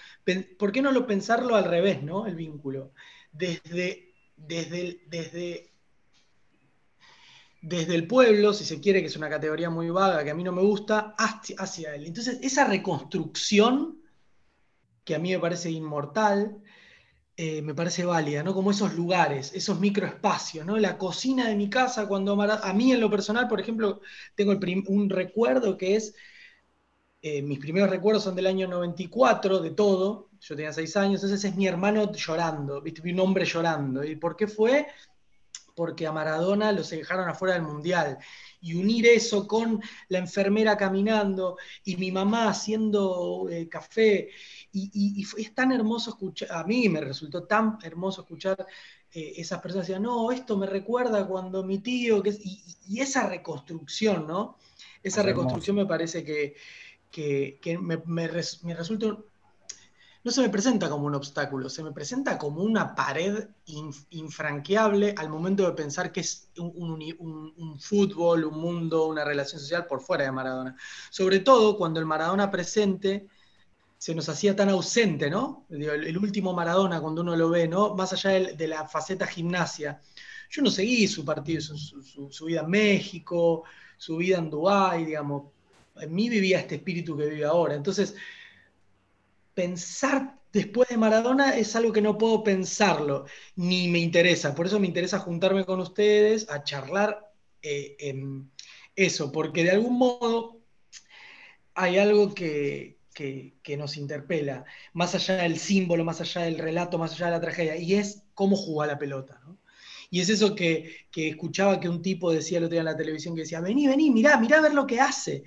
¿por 0.59 0.71
qué 0.71 0.83
no 0.83 0.93
lo 0.93 1.07
pensarlo 1.07 1.57
al 1.57 1.65
revés, 1.65 2.03
¿no? 2.03 2.27
El 2.27 2.35
vínculo. 2.35 2.93
Desde, 3.33 4.13
desde, 4.37 5.01
desde, 5.09 5.73
desde 7.63 7.95
el 7.95 8.07
pueblo, 8.07 8.53
si 8.53 8.65
se 8.65 8.81
quiere, 8.81 9.01
que 9.01 9.07
es 9.07 9.17
una 9.17 9.31
categoría 9.31 9.71
muy 9.71 9.89
vaga, 9.89 10.23
que 10.25 10.31
a 10.31 10.35
mí 10.35 10.45
no 10.45 10.53
me 10.53 10.63
gusta, 10.63 11.15
hacia, 11.17 11.57
hacia 11.59 11.95
él. 11.95 12.05
Entonces, 12.05 12.39
esa 12.43 12.67
reconstrucción 12.67 14.03
que 15.07 15.15
a 15.15 15.19
mí 15.21 15.31
me 15.31 15.39
parece 15.39 15.71
inmortal, 15.71 16.61
eh, 17.37 17.63
me 17.63 17.75
parece 17.75 18.05
válida, 18.05 18.43
¿no? 18.43 18.53
Como 18.55 18.73
esos 18.73 18.95
lugares, 18.95 19.53
esos 19.55 19.79
microespacios, 19.79 20.67
¿no? 20.67 20.77
La 20.79 20.99
cocina 20.99 21.49
de 21.49 21.55
mi 21.55 21.71
casa, 21.71 22.09
cuando 22.09 22.33
a 22.43 22.73
mí 22.73 22.93
en 22.93 23.01
lo 23.01 23.11
personal, 23.11 23.47
por 23.47 23.61
ejemplo, 23.61 24.01
tengo 24.35 24.59
un 24.89 25.09
recuerdo 25.09 25.77
que 25.77 25.97
es, 25.97 26.15
eh, 27.23 27.41
mis 27.43 27.59
primeros 27.61 27.89
recuerdos 27.89 28.25
son 28.25 28.35
del 28.35 28.47
año 28.47 28.67
94, 28.67 29.61
de 29.61 29.71
todo, 29.71 30.31
yo 30.41 30.57
tenía 30.57 30.73
seis 30.73 30.97
años, 30.97 31.23
entonces 31.23 31.45
es 31.51 31.57
mi 31.57 31.67
hermano 31.67 32.13
llorando, 32.13 32.83
¿viste? 32.83 33.01
Vi 33.03 33.13
un 33.13 33.21
hombre 33.21 33.45
llorando. 33.45 34.03
¿Y 34.05 34.17
por 34.17 34.35
qué 34.37 34.49
fue? 34.49 34.89
Porque 35.75 36.07
a 36.07 36.13
Maradona 36.13 36.73
lo 36.73 36.83
se 36.83 36.97
dejaron 36.97 37.29
afuera 37.29 37.55
del 37.55 37.63
Mundial 37.63 38.19
y 38.61 38.75
unir 38.75 39.07
eso 39.07 39.47
con 39.47 39.81
la 40.09 40.19
enfermera 40.19 40.77
caminando 40.77 41.57
y 41.85 41.97
mi 41.97 42.11
mamá 42.11 42.49
haciendo 42.49 43.49
eh, 43.51 43.69
café 43.69 44.31
y, 44.73 45.27
es 45.39 45.55
tan 45.55 45.73
hermoso 45.73 46.11
escuchar, 46.11 46.53
a 46.53 46.65
mí 46.65 46.89
me 46.89 47.01
resultó 47.01 47.45
tan 47.45 47.79
hermoso 47.83 48.23
escuchar 48.23 48.67
eh, 49.13 49.35
esas 49.37 49.61
personas 49.61 49.87
decían, 49.87 50.03
no, 50.03 50.31
esto 50.31 50.57
me 50.57 50.67
recuerda 50.67 51.27
cuando 51.27 51.65
mi 51.65 51.79
tío, 51.79 52.23
que 52.23 52.31
y, 52.31 53.01
esa 53.01 53.29
reconstrucción, 53.29 54.27
¿no? 54.27 54.59
Esa 55.03 55.23
reconstrucción 55.23 55.77
me 55.77 55.87
parece 55.87 56.25
que, 56.25 56.55
me, 57.81 58.29
resulta, 58.29 59.17
no 60.27 60.33
se 60.33 60.43
me 60.43 60.49
presenta 60.49 60.91
como 60.91 61.07
un 61.07 61.15
obstáculo, 61.15 61.71
se 61.71 61.83
me 61.83 61.93
presenta 61.93 62.37
como 62.37 62.63
una 62.63 62.95
pared 62.95 63.49
infranqueable 64.11 65.15
al 65.17 65.29
momento 65.29 65.65
de 65.65 65.73
pensar 65.73 66.11
que 66.11 66.21
es 66.21 66.49
un, 66.59 67.79
fútbol, 67.79 68.45
un 68.45 68.61
mundo, 68.61 69.07
una 69.07 69.25
relación 69.25 69.61
social 69.61 69.87
por 69.87 70.01
fuera 70.01 70.25
de 70.25 70.33
Maradona. 70.33 70.77
Sobre 71.11 71.41
todo 71.41 71.79
cuando 71.79 72.01
el 72.01 72.07
Maradona 72.07 72.51
presente 72.51 73.29
se 74.07 74.15
nos 74.15 74.29
hacía 74.29 74.55
tan 74.55 74.69
ausente, 74.69 75.29
¿no? 75.29 75.67
El, 75.69 76.17
último 76.17 76.53
Maradona, 76.53 77.01
cuando 77.01 77.23
uno 77.23 77.35
lo 77.35 77.51
ve, 77.51 77.67
¿no? 77.67 77.97
Más 77.97 78.13
allá 78.13 78.55
de, 78.55 78.69
la 78.69 78.87
faceta 78.87 79.27
gimnasia. 79.27 80.01
Yo 80.49 80.63
no 80.63 80.71
seguí 80.71 81.09
su 81.09 81.25
partido, 81.25 81.61
su, 81.61 82.45
vida 82.45 82.61
en 82.61 82.71
México, 82.71 83.65
su 83.97 84.19
vida 84.19 84.39
en 84.39 84.49
Dubái, 84.49 85.07
digamos. 85.07 85.51
En 85.97 86.15
mí 86.15 86.29
vivía 86.29 86.61
este 86.61 86.77
espíritu 86.77 87.17
que 87.17 87.27
vive 87.27 87.47
ahora. 87.47 87.75
Entonces, 87.75 88.15
pensar 89.55 90.39
después 90.53 90.89
de 90.89 90.99
Maradona 90.99 91.57
es 91.57 91.75
algo 91.75 91.93
que 91.93 92.01
no 92.01 92.17
puedo 92.17 92.45
pensarlo, 92.45 93.27
ni 93.57 93.89
me 93.89 93.99
interesa. 93.99 94.55
Por 94.55 94.67
eso 94.67 94.79
me 94.79 94.87
interesa 94.87 95.19
juntarme 95.19 95.65
con 95.65 95.81
ustedes 95.81 96.49
a 96.49 96.63
charlar 96.63 97.33
eh, 97.61 97.97
en 97.99 98.53
eso, 98.95 99.33
porque 99.33 99.65
de 99.65 99.73
algún 99.73 99.99
modo 99.99 100.61
hay 101.75 101.99
algo 101.99 102.33
que, 102.33 102.96
que, 103.17 103.77
nos 103.79 103.97
interpela, 103.97 104.65
más 104.93 105.15
allá 105.15 105.37
del 105.37 105.59
símbolo, 105.59 106.05
más 106.05 106.21
allá 106.21 106.43
del 106.43 106.59
relato, 106.59 106.99
más 106.99 107.13
allá 107.13 107.27
de 107.27 107.33
la 107.33 107.41
tragedia, 107.41 107.77
y 107.77 107.95
es 107.95 108.23
cómo 108.35 108.57
juega 108.57 108.93
la 108.93 108.99
pelota. 108.99 109.41
Y 110.11 110.21
es 110.21 110.29
eso 110.29 110.55
que, 110.55 111.07
escuchaba 111.15 111.81
que 111.81 111.89
un 111.89 112.03
tipo 112.03 112.31
decía 112.31 112.59
el 112.59 112.65
otro 112.65 112.75
día 112.75 112.81
en 112.81 112.87
la 112.87 112.97
televisión, 112.97 113.35
que 113.35 113.43
decía, 113.43 113.61
vení, 113.61 113.87
vení, 113.87 114.11
mirá, 114.11 114.37
mirá 114.39 114.59
a 114.59 114.63
ver 114.63 114.75
lo 114.75 114.87
que 114.87 115.01
hace. 115.01 115.45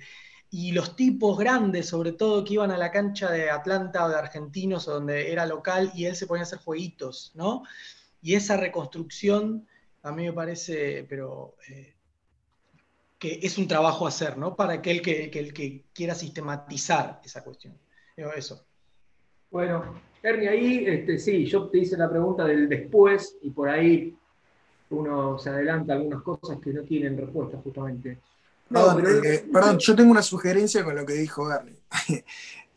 Y 0.50 0.72
los 0.72 0.96
tipos 0.96 1.38
grandes, 1.38 1.86
sobre 1.86 2.12
todo, 2.12 2.42
que 2.44 2.54
iban 2.54 2.72
a 2.72 2.76
la 2.76 2.90
cancha 2.90 3.30
de 3.30 3.50
Atlanta 3.50 4.04
o 4.04 4.08
de 4.08 4.16
Argentinos, 4.16 4.88
o 4.88 4.94
donde 4.94 5.30
era 5.30 5.46
local, 5.46 5.92
y 5.94 6.06
él 6.06 6.16
se 6.16 6.26
ponía 6.26 6.42
a 6.42 6.46
hacer 6.46 6.58
jueguitos, 6.58 7.30
¿no? 7.36 7.62
Y 8.20 8.34
esa 8.34 8.56
reconstrucción 8.56 9.68
a 10.02 10.12
mí 10.12 10.24
me 10.24 10.32
parece, 10.32 11.06
pero 11.08 11.54
eh, 11.68 11.94
que 13.20 13.38
es 13.42 13.58
un 13.58 13.68
trabajo 13.68 14.06
hacer, 14.06 14.38
¿no? 14.38 14.56
Para 14.56 14.72
aquel 14.72 15.02
que, 15.02 15.30
que, 15.30 15.52
que 15.52 15.84
quiera 15.92 16.14
sistematizar 16.14 17.20
esa 17.22 17.44
cuestión. 17.44 17.78
Eso. 18.16 18.64
Bueno, 19.50 20.00
Ernie, 20.22 20.48
ahí 20.48 20.84
este, 20.86 21.18
sí, 21.18 21.44
yo 21.44 21.68
te 21.68 21.78
hice 21.78 21.98
la 21.98 22.08
pregunta 22.08 22.44
del 22.44 22.68
después 22.68 23.36
y 23.42 23.50
por 23.50 23.68
ahí 23.68 24.16
uno 24.88 25.38
se 25.38 25.50
adelanta 25.50 25.92
algunas 25.92 26.22
cosas 26.22 26.58
que 26.62 26.72
no 26.72 26.82
tienen 26.82 27.16
respuesta 27.16 27.58
justamente. 27.62 28.18
No, 28.70 28.98
eh, 29.00 29.44
perdón, 29.52 29.78
yo 29.78 29.94
tengo 29.94 30.10
una 30.10 30.22
sugerencia 30.22 30.82
con 30.82 30.96
lo 30.96 31.04
que 31.04 31.14
dijo 31.14 31.52
Ernie. 31.52 31.78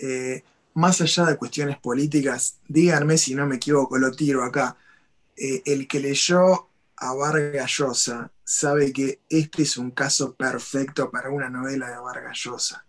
Eh, 0.06 0.44
más 0.74 1.00
allá 1.00 1.24
de 1.24 1.38
cuestiones 1.38 1.78
políticas, 1.78 2.60
díganme 2.68 3.18
si 3.18 3.36
no 3.36 3.46
me 3.46 3.56
equivoco, 3.56 3.98
lo 3.98 4.12
tiro 4.12 4.44
acá. 4.44 4.76
Eh, 5.38 5.62
el 5.66 5.88
que 5.88 6.02
leyó 6.02 6.68
a 6.98 7.14
Vargas 7.14 7.72
Llosa 7.78 8.30
sabe 8.44 8.92
que 8.92 9.22
este 9.30 9.64
es 9.64 9.78
un 9.78 9.92
caso 9.92 10.36
perfecto 10.36 11.10
para 11.10 11.30
una 11.30 11.50
novela 11.50 11.90
de 11.90 11.98
Vargas 11.98 12.40
Llosa. 12.44 12.86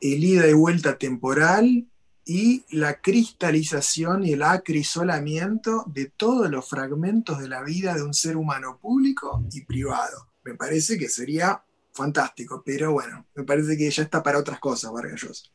El 0.00 0.22
ida 0.22 0.46
y 0.46 0.52
vuelta 0.52 0.98
temporal 0.98 1.86
y 2.24 2.64
la 2.70 3.00
cristalización 3.00 4.24
y 4.24 4.32
el 4.32 4.42
acrisolamiento 4.42 5.84
de 5.86 6.06
todos 6.06 6.50
los 6.50 6.68
fragmentos 6.68 7.38
de 7.38 7.48
la 7.48 7.62
vida 7.62 7.94
de 7.94 8.02
un 8.02 8.14
ser 8.14 8.36
humano 8.36 8.78
público 8.80 9.44
y 9.52 9.64
privado. 9.64 10.28
Me 10.44 10.54
parece 10.54 10.98
que 10.98 11.08
sería 11.08 11.62
fantástico, 11.92 12.62
pero 12.64 12.92
bueno, 12.92 13.26
me 13.34 13.44
parece 13.44 13.76
que 13.76 13.90
ya 13.90 14.02
está 14.02 14.22
para 14.22 14.38
otras 14.38 14.58
cosas 14.58 14.92
Vargas 14.92 15.22
Llosa. 15.22 15.50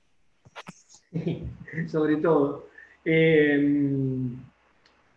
sobre 1.92 2.18
todo. 2.18 2.70
Eh, 3.04 4.36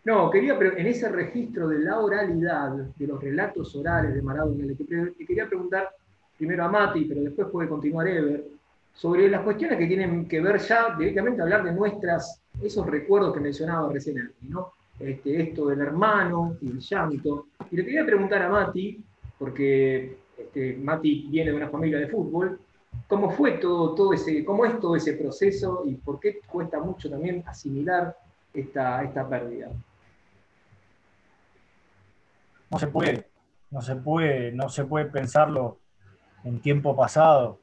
no, 0.05 0.29
quería, 0.29 0.53
en 0.53 0.85
ese 0.85 1.09
registro 1.09 1.67
de 1.67 1.79
la 1.79 1.99
oralidad, 1.99 2.69
de 2.95 3.07
los 3.07 3.19
relatos 3.21 3.75
orales 3.75 4.13
de 4.13 4.21
Maradona, 4.21 4.63
le, 4.63 4.75
quería 5.25 5.47
preguntar 5.47 5.89
primero 6.37 6.63
a 6.63 6.69
Mati, 6.69 7.05
pero 7.05 7.21
después 7.21 7.47
puede 7.51 7.67
continuar 7.67 8.07
Ever, 8.07 8.43
sobre 8.93 9.27
las 9.27 9.41
cuestiones 9.41 9.79
que 9.79 9.87
tienen 9.87 10.27
que 10.27 10.39
ver 10.41 10.59
ya 10.59 10.95
directamente 10.95 11.41
hablar 11.41 11.63
de 11.63 11.73
nuestras, 11.73 12.39
esos 12.61 12.85
recuerdos 12.85 13.33
que 13.33 13.39
mencionaba 13.39 13.91
recién 13.91 14.31
¿no? 14.43 14.73
este, 14.99 15.41
esto 15.41 15.67
del 15.67 15.81
hermano 15.81 16.55
y 16.61 16.67
el 16.69 16.79
llanto. 16.79 17.47
Y 17.71 17.75
le 17.75 17.83
quería 17.83 18.05
preguntar 18.05 18.43
a 18.43 18.49
Mati, 18.49 19.03
porque 19.39 20.17
este, 20.37 20.77
Mati 20.77 21.27
viene 21.31 21.49
de 21.49 21.57
una 21.57 21.69
familia 21.69 21.97
de 21.97 22.09
fútbol, 22.09 22.59
¿cómo 23.07 23.31
fue 23.31 23.53
todo, 23.53 23.95
todo 23.95 24.13
ese, 24.13 24.45
cómo 24.45 24.65
es 24.65 24.79
todo 24.79 24.95
ese 24.95 25.13
proceso 25.13 25.81
y 25.83 25.95
por 25.95 26.19
qué 26.19 26.41
cuesta 26.47 26.79
mucho 26.79 27.09
también 27.09 27.43
asimilar 27.47 28.15
esta, 28.53 29.03
esta 29.03 29.27
pérdida? 29.27 29.71
No 32.69 32.79
se 32.79 32.87
puede, 32.87 33.29
no 33.71 33.81
se 33.81 33.95
puede, 33.95 34.51
no 34.51 34.69
se 34.69 34.85
puede 34.85 35.05
pensarlo 35.05 35.79
en 36.43 36.59
tiempo 36.59 36.95
pasado. 36.95 37.59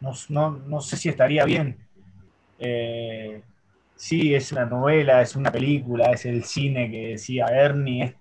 No, 0.00 0.80
sé 0.80 0.96
si 0.96 1.08
estaría 1.08 1.44
bien. 1.44 1.78
Eh, 2.58 3.42
sí, 3.94 4.34
es 4.34 4.50
una 4.52 4.66
novela, 4.66 5.22
es 5.22 5.36
una 5.36 5.52
película, 5.52 6.10
es 6.10 6.26
el 6.26 6.44
cine 6.44 6.90
que 6.90 7.08
decía 7.08 7.46
Ernie, 7.46 8.16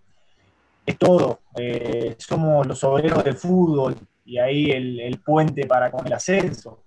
es, 0.85 0.97
todo. 0.97 1.39
Eh, 1.57 2.15
somos 2.19 2.67
los 2.67 2.83
obreros 2.83 3.23
del 3.23 3.35
fútbol 3.35 3.95
y 4.25 4.37
ahí 4.37 4.69
el, 4.71 5.19
puente 5.25 5.65
para 5.65 5.89
con 5.89 6.05
el 6.05 6.13
ascenso. 6.13 6.83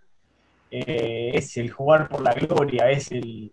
Eh, 0.70 1.32
es 1.34 1.56
el 1.56 1.70
jugar 1.70 2.08
por 2.08 2.22
la 2.22 2.32
gloria, 2.32 2.90
es 2.90 3.10
el, 3.10 3.52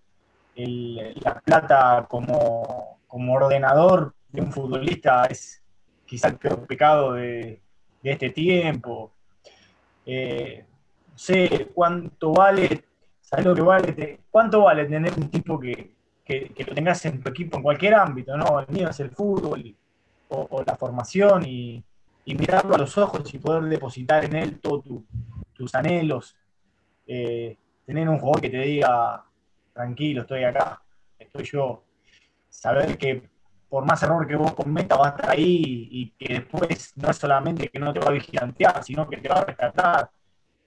la 0.55 1.39
plata 1.39 2.05
como, 2.09 2.99
ordenador 3.09 4.13
de 4.31 4.41
un 4.41 4.51
futbolista, 4.51 5.25
es 5.25 5.61
quizá 6.05 6.29
el 6.29 6.37
peor 6.37 6.65
pecado 6.65 7.13
de, 7.13 7.61
este 8.03 8.29
tiempo. 8.31 9.13
Eh, 10.05 10.65
no 11.11 11.17
sé 11.17 11.69
cuánto 11.73 12.33
vale 12.33 12.83
¿Sabes 13.31 13.45
lo 13.45 13.55
que 13.55 13.61
vale? 13.61 14.19
¿Cuánto 14.29 14.63
vale 14.63 14.85
tener 14.85 15.13
un 15.13 15.29
tipo 15.29 15.57
que, 15.57 15.95
lo 16.67 16.75
tengas 16.75 17.05
en 17.05 17.23
tu 17.23 17.29
equipo 17.29 17.55
en 17.55 17.63
cualquier 17.63 17.93
ámbito? 17.93 18.35
¿no? 18.35 18.59
El 18.59 18.67
mío 18.67 18.89
es 18.89 18.99
el 18.99 19.09
fútbol 19.09 19.73
o, 20.27 20.61
la 20.65 20.75
formación 20.75 21.45
y, 21.45 21.81
mirarlo 22.25 22.75
a 22.75 22.77
los 22.77 22.97
ojos 22.97 23.33
y 23.33 23.39
poder 23.39 23.63
depositar 23.63 24.25
en 24.25 24.35
él 24.35 24.59
todos 24.59 24.83
tus 25.53 25.75
anhelos. 25.75 26.35
Eh, 27.07 27.57
tener 27.85 28.09
un 28.09 28.19
jugador 28.19 28.41
que 28.41 28.49
te 28.49 28.57
diga, 28.59 29.23
tranquilo, 29.73 30.21
estoy 30.21 30.43
acá, 30.43 30.81
estoy 31.17 31.45
yo. 31.45 31.85
Saber 32.49 32.97
que 32.97 33.29
por 33.71 33.85
más 33.85 34.03
error 34.03 34.27
que 34.27 34.35
vos 34.35 34.53
cometas 34.53 34.99
va 34.99 35.07
a 35.07 35.09
estar 35.11 35.29
ahí 35.31 35.87
y 35.89 36.11
que 36.11 36.33
después 36.33 36.93
no 36.97 37.09
es 37.09 37.17
solamente 37.17 37.69
que 37.69 37.79
no 37.79 37.91
te 37.93 38.01
va 38.01 38.09
a 38.09 38.11
vigilantear, 38.11 38.83
sino 38.83 39.09
que 39.09 39.17
te 39.17 39.29
va 39.29 39.39
a 39.39 39.45
rescatar 39.45 40.11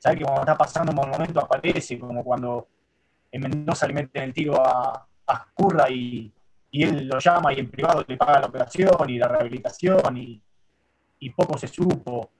sabe 0.05 0.19
que 0.19 0.25
cuando 0.25 0.43
está 0.43 0.55
pasando 0.55 0.93
un 0.93 1.11
momento 1.11 1.41
aparece, 1.41 1.99
como 1.99 2.23
cuando 2.23 2.69
en 3.33 3.41
Mendoza 3.41 3.87
le 3.87 3.95
meten 3.95 4.25
el 4.25 4.35
tiro 4.35 4.63
a, 4.63 5.09
a 5.27 5.47
Curra 5.55 5.89
y, 5.89 6.31
él 6.73 7.07
lo 7.07 7.19
llama 7.21 7.53
y 7.55 7.61
en 7.61 7.71
privado 7.71 8.05
le 8.07 8.17
paga 8.17 8.41
la 8.41 8.47
operación 8.49 9.09
y 9.09 9.17
la 9.17 9.29
rehabilitación 9.29 10.19
y, 10.19 10.43
poco 11.35 11.57
se 11.57 11.69
supo. 11.69 12.31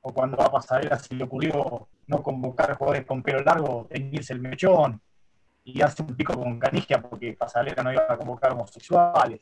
O 0.00 0.12
cuando 0.12 0.40
a 0.42 0.50
Pasarela 0.50 0.98
se 0.98 1.14
le 1.14 1.22
ocurrió 1.22 1.88
no 2.08 2.22
convocar 2.22 2.76
jugadores 2.76 3.06
con 3.06 3.22
pelo 3.22 3.42
largo, 3.42 3.86
teñirse 3.88 4.32
el 4.32 4.40
mechón 4.40 5.00
y 5.62 5.80
hace 5.82 6.02
un 6.02 6.16
pico 6.16 6.32
con 6.34 6.58
canigia 6.58 7.00
porque 7.00 7.34
Pasarela 7.34 7.82
no 7.84 7.92
iba 7.92 8.06
a 8.08 8.16
convocar 8.16 8.52
homosexuales. 8.52 9.40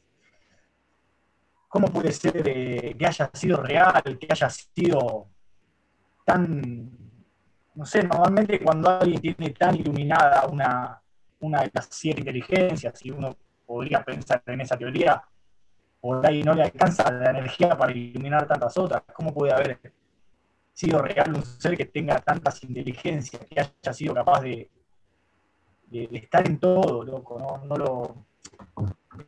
¿Cómo 1.76 1.88
puede 1.88 2.10
ser 2.10 2.42
eh, 2.48 2.96
que 2.98 3.06
haya 3.06 3.30
sido 3.34 3.62
real, 3.62 4.18
que 4.18 4.28
haya 4.30 4.48
sido 4.48 5.28
tan 6.24 6.90
no 7.74 7.84
sé, 7.84 8.02
normalmente 8.02 8.58
cuando 8.60 8.88
alguien 8.88 9.20
tiene 9.20 9.50
tan 9.50 9.76
iluminada 9.76 10.46
una, 10.46 11.02
una 11.40 11.60
de 11.60 11.70
las 11.74 11.88
siete 11.90 12.20
inteligencias, 12.20 13.04
y 13.04 13.10
uno 13.10 13.36
podría 13.66 14.02
pensar 14.02 14.42
en 14.46 14.62
esa 14.62 14.78
teoría, 14.78 15.22
por 16.00 16.26
ahí 16.26 16.42
no 16.42 16.54
le 16.54 16.62
alcanza 16.62 17.12
la 17.12 17.28
energía 17.28 17.76
para 17.76 17.92
iluminar 17.92 18.46
tantas 18.46 18.78
otras. 18.78 19.02
¿Cómo 19.12 19.34
puede 19.34 19.52
haber 19.52 19.78
sido 20.72 21.02
real 21.02 21.34
un 21.34 21.44
ser 21.44 21.76
que 21.76 21.84
tenga 21.84 22.18
tantas 22.20 22.64
inteligencias, 22.64 23.44
que 23.44 23.60
haya 23.60 23.92
sido 23.92 24.14
capaz 24.14 24.40
de, 24.40 24.70
de, 25.88 26.08
estar 26.12 26.46
en 26.46 26.58
todo, 26.58 27.04
loco? 27.04 27.38
No, 27.38 27.76
lo, 27.76 28.25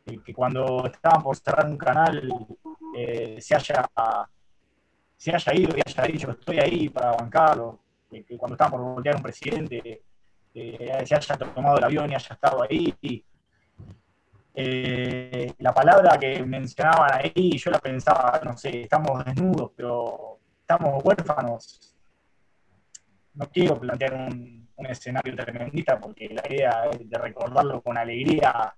que, 0.05 0.33
cuando 0.33 0.85
estaban 0.85 1.23
por 1.23 1.35
cerrar 1.35 1.65
un 1.67 1.77
canal 1.77 2.47
eh, 2.95 3.37
se, 3.39 3.55
haya, 3.55 3.89
se 5.15 5.35
haya 5.35 5.53
ido 5.53 5.77
y 5.77 5.81
haya 5.85 6.03
dicho 6.03 6.31
estoy 6.31 6.59
ahí 6.59 6.89
para 6.89 7.11
bancarlo 7.11 7.79
que, 8.09 8.37
cuando 8.37 8.55
estaban 8.55 8.71
por 8.71 8.81
voltear 8.81 9.15
un 9.15 9.23
presidente 9.23 10.03
eh, 10.53 11.03
se 11.05 11.15
haya 11.15 11.37
tomado 11.37 11.77
el 11.77 11.83
avión 11.83 12.11
y 12.11 12.15
haya 12.15 12.33
estado 12.33 12.63
ahí. 12.63 13.23
Eh, 14.53 15.53
la 15.59 15.73
palabra 15.73 16.17
que 16.17 16.43
mencionaban 16.43 17.11
ahí, 17.13 17.57
yo 17.57 17.71
la 17.71 17.79
pensaba, 17.79 18.41
no 18.43 18.57
sé, 18.57 18.81
estamos 18.81 19.23
desnudos, 19.23 19.71
pero 19.75 20.39
estamos 20.59 21.03
huérfanos. 21.03 21.95
No 23.35 23.49
quiero 23.49 23.79
plantear 23.79 24.13
un, 24.15 24.59
escenario 24.89 25.35
tremendista 25.35 25.99
porque 25.99 26.29
la 26.29 26.41
idea 26.49 26.89
de 26.97 27.17
recordarlo 27.17 27.81
con 27.81 27.97
alegría 27.97 28.73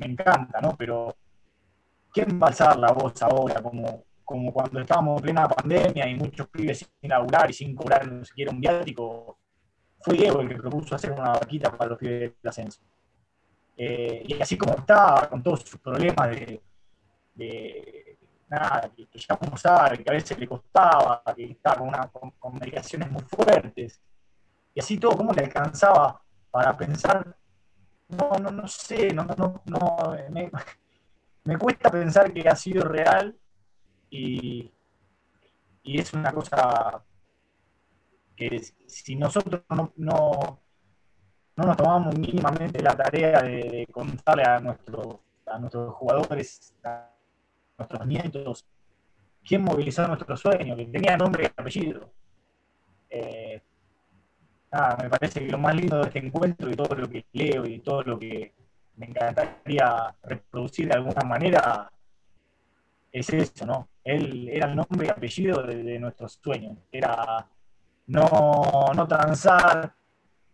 me 0.00 0.06
encanta, 0.06 0.60
¿no? 0.60 0.74
Pero 0.76 1.14
¿quién 2.12 2.40
va 2.40 2.46
a 2.46 2.50
alzar 2.50 2.78
la 2.78 2.92
voz 2.92 3.22
ahora 3.22 3.62
como, 3.62 4.04
como 4.24 4.52
cuando 4.52 4.80
estábamos 4.80 5.18
en 5.18 5.22
plena 5.22 5.48
pandemia 5.48 6.08
y 6.08 6.14
muchos 6.14 6.48
pibes 6.48 6.78
sin 7.00 7.10
laburar 7.10 7.50
y 7.50 7.52
sin 7.52 7.74
cobrar 7.74 8.10
ni 8.10 8.24
siquiera 8.24 8.50
un 8.50 8.60
viático, 8.60 9.38
fue 10.00 10.16
Diego 10.16 10.40
el 10.40 10.48
que 10.48 10.56
propuso 10.56 10.94
hacer 10.94 11.12
una 11.12 11.32
vaquita 11.32 11.70
para 11.76 11.90
los 11.90 11.98
pibes 11.98 12.32
del 12.42 12.48
ascenso. 12.48 12.80
Eh, 13.76 14.24
y 14.26 14.40
así 14.40 14.56
como 14.56 14.74
estaba, 14.74 15.28
con 15.28 15.42
todos 15.42 15.62
sus 15.62 15.80
problemas 15.80 16.30
de, 16.30 16.60
nada, 18.48 18.90
que, 18.94 19.08
ya 19.18 19.38
uno 19.40 19.56
sabe, 19.56 20.02
que 20.02 20.10
a 20.10 20.12
veces 20.12 20.38
le 20.38 20.46
costaba, 20.46 21.22
que 21.34 21.44
estaba 21.44 22.10
con, 22.10 22.54
medicaciones 22.58 23.10
muy 23.10 23.22
fuertes, 23.22 24.00
y 24.74 24.80
así 24.80 24.98
todo, 24.98 25.16
¿cómo 25.16 25.32
le 25.32 25.44
alcanzaba 25.44 26.20
para 26.50 26.76
pensar? 26.76 27.36
No, 28.10 28.30
no, 28.40 28.50
no 28.50 28.66
sé, 28.68 29.12
no, 29.14 29.24
no, 29.24 29.62
no, 29.66 30.16
me, 30.30 30.50
me 31.44 31.58
cuesta 31.58 31.90
pensar 31.90 32.32
que 32.32 32.48
ha 32.48 32.56
sido 32.56 32.84
real 32.84 33.36
y, 34.10 34.72
es 35.84 36.12
una 36.12 36.32
cosa 36.32 37.02
que 38.36 38.60
si 38.86 39.16
nosotros 39.16 39.62
no, 39.68 39.92
no, 39.96 40.60
nos 41.56 41.76
tomamos 41.76 42.16
mínimamente 42.18 42.82
la 42.82 42.96
tarea 42.96 43.42
de, 43.42 43.86
contarle 43.90 44.44
a, 44.44 44.60
nuestro, 44.60 45.22
a 45.46 45.58
nuestros 45.58 45.94
jugadores, 45.94 46.74
a 46.84 47.10
nuestros 47.78 48.06
nietos, 48.06 48.66
quién 49.44 49.62
movilizó 49.62 50.06
nuestro 50.06 50.36
sueño, 50.36 50.76
que 50.76 50.86
tenía 50.86 51.16
nombre 51.16 51.44
y 51.44 51.46
apellido. 51.46 52.12
Eh, 53.08 53.62
me 54.72 55.10
parece 55.10 55.40
que 55.40 55.50
lo 55.50 55.58
más 55.58 55.74
lindo 55.74 55.98
de 55.98 56.06
este 56.06 56.18
encuentro 56.20 56.70
y 56.70 56.74
todo 56.74 56.94
lo 56.94 57.08
que 57.08 57.26
leo 57.32 57.66
y 57.66 57.80
todo 57.80 58.02
lo 58.02 58.18
que 58.18 58.54
me 58.96 59.06
encantaría 59.06 60.14
reproducir 60.22 60.88
de 60.88 60.94
alguna 60.94 61.22
manera 61.22 61.90
es 63.10 63.28
eso, 63.30 63.66
¿no? 63.66 63.88
Él 64.04 64.48
era 64.48 64.68
el 64.68 64.76
nombre 64.76 65.06
y 65.06 65.10
apellido 65.10 65.62
de, 65.62 65.98
nuestros 65.98 66.38
sueños. 66.42 66.78
Era 66.92 67.46
no, 68.06 68.92
no 68.94 69.08
transar, 69.08 69.92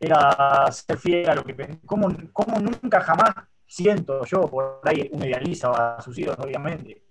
era 0.00 0.70
ser 0.70 0.98
fiel 0.98 1.28
a 1.30 1.34
lo 1.34 1.44
que... 1.44 1.78
Como, 1.84 2.08
como 2.32 2.58
nunca 2.58 3.00
jamás 3.00 3.34
siento 3.66 4.24
yo, 4.24 4.48
por 4.48 4.80
ahí 4.84 5.08
uno 5.12 5.26
idealiza 5.26 5.96
a 5.96 6.00
sus 6.00 6.18
hijos, 6.18 6.36
obviamente. 6.38 7.02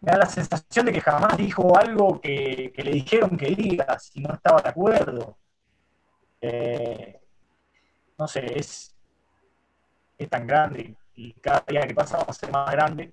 Me 0.00 0.12
da 0.12 0.18
la 0.18 0.26
sensación 0.26 0.86
de 0.86 0.92
que 0.92 1.00
jamás 1.00 1.36
dijo 1.36 1.76
algo 1.76 2.20
que, 2.20 2.72
le 2.76 2.90
dijeron 2.92 3.36
que 3.36 3.46
diga 3.46 3.98
si 3.98 4.20
no 4.20 4.34
estaba 4.34 4.62
de 4.62 4.68
acuerdo. 4.68 5.36
Eh, 6.40 7.20
no 8.18 8.28
sé, 8.28 8.58
es, 8.58 8.94
es 10.16 10.28
tan 10.28 10.46
grande 10.46 10.96
y 11.14 11.32
cada 11.34 11.64
día 11.66 11.82
que 11.82 11.94
pasa 11.94 12.18
va 12.18 12.26
a 12.28 12.32
ser 12.32 12.50
más 12.50 12.70
grande 12.70 13.12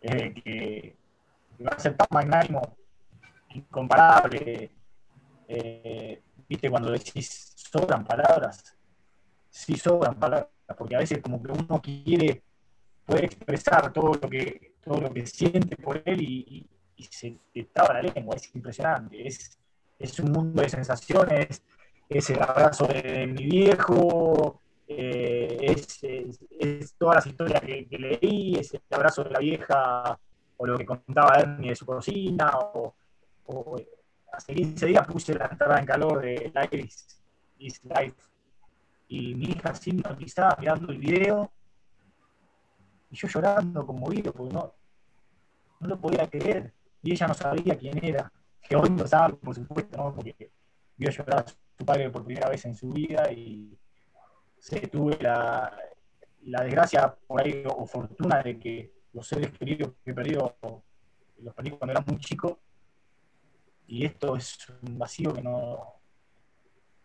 eh, 0.00 0.34
que 0.34 0.96
va 1.64 1.70
a 1.70 1.78
ser 1.78 1.96
tan 1.96 2.06
magnánimo, 2.10 2.76
incomparable. 3.50 4.70
Eh, 5.48 6.22
¿Viste 6.48 6.70
cuando 6.70 6.90
decís 6.90 7.52
sobran 7.56 8.04
palabras? 8.04 8.76
Sí, 9.50 9.76
sobran 9.76 10.14
palabras, 10.14 10.50
porque 10.76 10.96
a 10.96 11.00
veces 11.00 11.20
como 11.20 11.42
que 11.42 11.52
uno 11.52 11.80
quiere 11.80 12.42
poder 13.04 13.24
expresar 13.24 13.92
todo 13.92 14.12
lo 14.14 14.28
que, 14.28 14.74
todo 14.82 15.00
lo 15.00 15.12
que 15.12 15.26
siente 15.26 15.76
por 15.76 16.02
él 16.04 16.22
y, 16.22 16.70
se 17.10 17.38
te 17.54 17.62
traba 17.64 17.94
la 17.94 18.02
lengua, 18.02 18.34
es 18.34 18.52
impresionante. 18.54 19.26
Es, 19.26 19.56
es 19.98 20.18
un 20.18 20.32
mundo 20.32 20.62
de 20.62 20.68
sensaciones, 20.68 21.62
es 22.08 22.30
el 22.30 22.42
abrazo 22.42 22.86
de 22.86 23.26
mi 23.26 23.44
viejo, 23.44 24.60
eh, 24.86 25.74
es, 26.58 26.94
todas 26.96 27.16
las 27.16 27.26
historias 27.26 27.60
que, 27.60 27.98
leí, 27.98 28.56
es 28.56 28.72
el 28.74 28.80
abrazo 28.90 29.24
de 29.24 29.30
la 29.30 29.38
vieja, 29.38 30.18
o 30.56 30.66
lo 30.66 30.78
que 30.78 30.86
contaba 30.86 31.38
Ernie 31.38 31.70
de 31.70 31.76
su 31.76 31.84
cocina, 31.84 32.50
o, 32.56 32.94
hace 34.32 34.54
15 34.54 34.86
días 34.86 35.06
puse 35.06 35.34
la 35.34 35.46
entrada 35.46 35.78
en 35.78 35.86
calor 35.86 36.22
de 36.22 36.52
Life 36.54 36.88
is 37.58 37.80
Life, 37.84 38.16
y 39.08 39.34
mi 39.34 39.46
hija 39.46 39.74
sin 39.74 39.98
hipnotizada 39.98 40.56
mirando 40.58 40.92
el 40.92 40.98
video, 40.98 41.50
Y 43.10 43.16
yo 43.16 43.28
llorando, 43.28 43.86
conmovido, 43.86 44.32
porque 44.32 44.54
no, 44.54 44.74
no 45.80 45.88
lo 45.88 45.98
podía 45.98 46.26
creer. 46.28 46.74
Y 47.02 47.12
ella 47.12 47.26
no 47.28 47.34
sabía 47.34 47.74
quién 47.78 48.04
era, 48.04 48.30
que 48.60 48.76
hoy 48.76 48.90
lo 48.90 49.06
sabe, 49.06 49.34
por 49.34 49.54
supuesto, 49.54 49.96
¿no? 49.96 50.14
porque 50.14 50.50
vio 50.96 51.10
llorar 51.10 51.46
padre 51.84 52.10
por 52.10 52.24
primera 52.24 52.48
vez 52.48 52.64
en 52.64 52.74
su 52.74 52.90
vida 52.90 53.30
y 53.32 53.78
se 54.58 54.80
tuve 54.88 55.18
la, 55.20 55.76
la 56.44 56.62
desgracia 56.62 57.14
por 57.26 57.40
ahí 57.40 57.62
o 57.66 57.86
fortuna 57.86 58.42
de 58.42 58.58
que 58.58 58.92
los 59.12 59.26
seres 59.26 59.50
queridos 59.52 59.92
que 60.04 60.10
he 60.10 60.14
perdido 60.14 60.56
los 61.38 61.54
perdí 61.54 61.70
cuando 61.70 61.92
era 61.92 62.04
muy 62.06 62.18
chico 62.18 62.58
y 63.86 64.04
esto 64.04 64.36
es 64.36 64.58
un 64.82 64.98
vacío 64.98 65.32
que 65.32 65.42
no, 65.42 65.94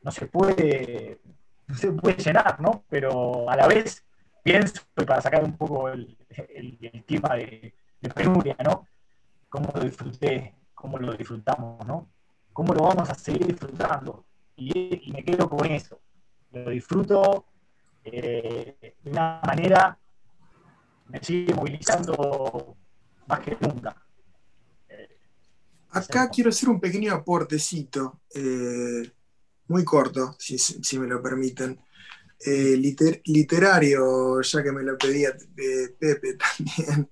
no 0.01 0.11
se 0.11 0.27
puede 0.27 1.21
no 1.67 1.75
se 1.75 1.91
puede 1.93 2.17
llenar, 2.17 2.59
¿no? 2.59 2.83
Pero 2.89 3.49
a 3.49 3.55
la 3.55 3.67
vez 3.67 4.05
pienso 4.43 4.81
para 4.93 5.21
sacar 5.21 5.43
un 5.43 5.55
poco 5.55 5.87
el, 5.89 6.17
el, 6.29 7.03
tema 7.05 7.35
de, 7.35 7.73
de, 8.01 8.09
penuria, 8.09 8.57
¿no? 8.63 8.85
Cómo 9.47 9.71
lo 9.73 9.81
disfruté, 9.81 10.55
cómo 10.73 10.97
lo 10.97 11.13
disfrutamos, 11.13 11.85
¿no? 11.87 12.09
Cómo 12.51 12.73
lo 12.73 12.83
vamos 12.83 13.09
a 13.09 13.15
seguir 13.15 13.47
disfrutando. 13.47 14.25
Y, 14.55 15.11
me 15.11 15.23
quedo 15.23 15.49
con 15.49 15.65
eso. 15.65 15.99
Lo 16.51 16.69
disfruto 16.69 17.45
eh, 18.03 18.95
de 19.01 19.11
una 19.11 19.41
manera 19.45 19.97
me 21.07 21.23
sigue 21.23 21.53
movilizando 21.53 22.77
más 23.27 23.39
que 23.39 23.57
nunca. 23.59 23.95
Acá 25.89 26.29
quiero 26.29 26.49
hacer 26.49 26.69
un 26.69 26.79
pequeño 26.79 27.13
aportecito, 27.13 28.21
eh, 28.33 29.11
muy 29.67 29.83
corto, 29.83 30.35
si, 30.39 30.97
me 30.97 31.07
lo 31.07 31.21
permiten. 31.21 31.79
Eh, 32.45 32.75
liter, 32.75 33.21
literario, 33.25 34.41
ya 34.41 34.63
que 34.63 34.71
me 34.71 34.83
lo 34.83 34.97
pedía 34.97 35.33
Pepe 35.55 36.35
también. 36.57 37.09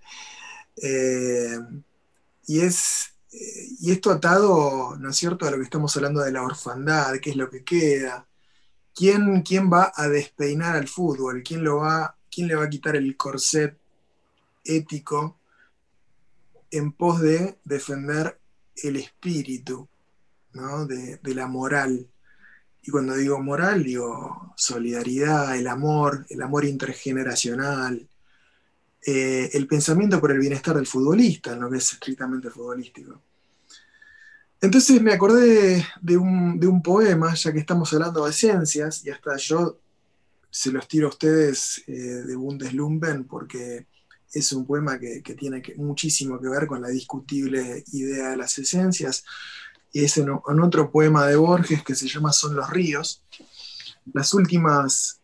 y, 2.48 2.60
es, 2.60 3.11
y 3.32 3.92
esto 3.92 4.12
atado, 4.12 4.96
¿no 4.98 5.10
es 5.10 5.16
cierto?, 5.16 5.48
a 5.48 5.52
lo 5.52 5.58
que 5.58 5.64
estamos 5.64 5.96
hablando 5.96 6.22
de 6.22 6.32
la 6.32 6.44
orfandad, 6.44 7.16
qué 7.22 7.32
es 7.32 7.36
lo 7.36 7.50
que 7.50 7.64
queda. 7.64 8.28
¿Quién, 8.94 9.42
quién 9.42 9.72
va 9.72 9.92
a 9.96 10.08
despeinar 10.10 10.76
al 10.76 10.88
fútbol? 10.88 11.42
¿Quién, 11.44 11.64
lo 11.64 11.78
va, 11.78 12.18
¿Quién 12.30 12.48
le 12.48 12.56
va 12.56 12.66
a 12.66 12.70
quitar 12.70 12.96
el 12.96 13.16
corset 13.16 13.78
ético 14.64 15.40
en 16.72 16.92
pos 16.92 17.22
de 17.22 17.58
defender 17.64 18.40
el 18.76 18.98
espíritu 18.98 19.88
de, 20.88 21.34
la 21.34 21.48
moral. 21.48 22.08
Y 22.82 22.92
cuando 22.92 23.16
digo 23.16 23.40
moral, 23.40 23.84
digo 23.84 24.54
solidaridad, 24.58 25.56
el 25.56 25.68
amor, 25.68 26.26
el 26.30 26.42
amor 26.42 26.66
intergeneracional, 26.66 28.08
eh, 29.04 29.50
el 29.54 29.68
pensamiento 29.68 30.20
por 30.20 30.32
el 30.32 30.40
bienestar 30.40 30.76
del 30.76 30.86
futbolista, 30.86 31.54
en 31.54 31.62
lo 31.62 31.70
que 31.70 31.78
es 31.78 31.94
estrictamente 31.94 32.50
futbolístico. 32.50 33.22
Entonces 34.62 35.02
me 35.02 35.14
acordé 35.14 35.84
de 36.02 36.18
un, 36.18 36.82
poema, 36.84 37.34
ya 37.34 37.52
que 37.52 37.60
estamos 37.60 37.92
hablando 37.94 38.24
de 38.24 38.30
esencias, 38.30 39.04
y 39.04 39.10
hasta 39.10 39.36
yo 39.38 39.80
se 40.52 40.72
los 40.72 40.88
tiro 40.88 41.08
a 41.08 41.10
ustedes 41.10 41.84
eh, 41.88 41.92
de 41.92 42.36
Bundeslumpen, 42.36 43.24
porque 43.24 43.88
es 44.32 44.52
un 44.52 44.66
poema 44.66 45.00
que, 45.00 45.22
tiene 45.22 45.64
muchísimo 45.78 46.40
que 46.40 46.48
ver 46.48 46.68
con 46.68 46.82
la 46.82 46.90
discutible 46.90 47.84
idea 47.92 48.30
de 48.30 48.38
las 48.38 48.58
esencias. 48.60 49.26
Y 49.92 50.06
es 50.06 50.18
en, 50.18 50.30
otro 50.30 50.92
poema 50.92 51.26
de 51.26 51.36
Borges 51.36 51.84
que 51.84 51.96
se 51.96 52.08
llama 52.08 52.32
Son 52.32 52.56
los 52.56 52.70
ríos. 52.70 53.24
Las 54.14 54.34
últimas 54.34 55.20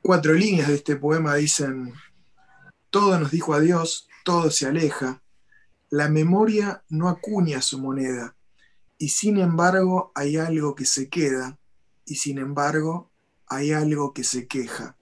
cuatro 0.00 0.32
líneas 0.32 0.68
de 0.68 0.74
este 0.76 0.96
poema 0.96 1.34
dicen, 1.36 1.92
todo 2.92 3.18
nos 3.18 3.32
dijo 3.32 3.54
adiós, 3.54 4.08
todo 4.24 4.52
se 4.52 4.66
aleja, 4.66 5.20
la 5.90 6.08
memoria 6.08 6.84
no 6.88 7.08
acuña 7.08 7.60
su 7.60 7.80
moneda, 7.80 8.36
y 8.98 9.08
sin 9.08 9.38
embargo 9.38 10.12
hay 10.14 10.36
algo 10.36 10.76
que 10.76 10.84
se 10.84 11.08
queda, 11.08 11.58
y 12.04 12.14
sin 12.14 12.38
embargo 12.38 13.10
hay 13.48 13.72
algo 13.72 14.12
que 14.12 14.22
se 14.22 14.46
queja. 14.46 14.96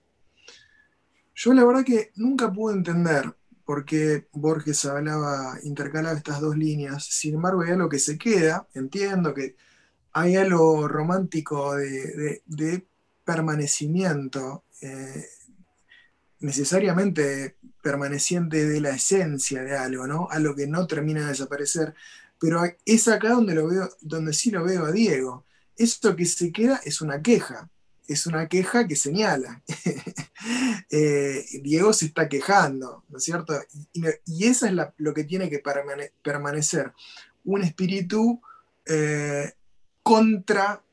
Yo 1.35 1.53
la 1.53 1.63
verdad 1.63 1.83
que 1.83 2.11
nunca 2.15 2.51
pude 2.51 2.73
entender 2.73 3.35
por 3.65 3.85
qué 3.85 4.27
Borges 4.33 4.83
hablaba, 4.85 5.57
intercalaba 5.63 6.17
estas 6.17 6.41
dos 6.41 6.57
líneas. 6.57 7.05
Sin 7.05 7.35
embargo, 7.35 7.61
hay 7.61 7.71
algo 7.71 7.89
que 7.89 7.99
se 7.99 8.17
queda, 8.17 8.67
entiendo 8.73 9.33
que 9.33 9.55
hay 10.13 10.35
algo 10.35 10.87
romántico 10.87 11.75
de, 11.75 12.87
permanecimiento, 13.23 14.65
eh, 14.81 15.25
necesariamente 16.41 17.57
permaneciente 17.81 18.65
de 18.65 18.81
la 18.81 18.91
esencia 18.91 19.63
de 19.63 19.77
algo, 19.77 20.07
¿no? 20.07 20.27
Algo 20.29 20.55
que 20.55 20.67
no 20.67 20.85
termina 20.87 21.21
de 21.21 21.27
desaparecer. 21.27 21.95
Pero 22.39 22.61
es 22.85 23.07
acá 23.07 23.29
donde, 23.29 23.55
lo 23.55 23.67
veo, 23.67 23.89
donde 24.01 24.33
sí 24.33 24.51
lo 24.51 24.63
veo 24.63 24.85
a 24.85 24.91
Diego. 24.91 25.45
Esto 25.77 26.15
que 26.15 26.25
se 26.25 26.51
queda 26.51 26.81
es 26.83 27.01
una 27.01 27.21
queja 27.21 27.69
es 28.11 28.25
una 28.25 28.47
queja 28.47 28.87
que 28.87 28.95
señala. 28.95 29.61
Eh, 30.93 31.45
Diego 31.61 31.93
se 31.93 32.07
está 32.07 32.27
quejando, 32.27 33.05
¿no 33.07 33.19
es 33.19 33.23
cierto? 33.23 33.53
Y, 33.93 34.43
esa 34.43 34.67
es 34.67 34.75
lo 34.97 35.13
que 35.13 35.23
tiene 35.23 35.49
que 35.49 35.61
permanecer, 36.21 36.91
un 37.45 37.61
espíritu 37.61 38.41
eh, 38.85 39.53
contra 40.03 40.83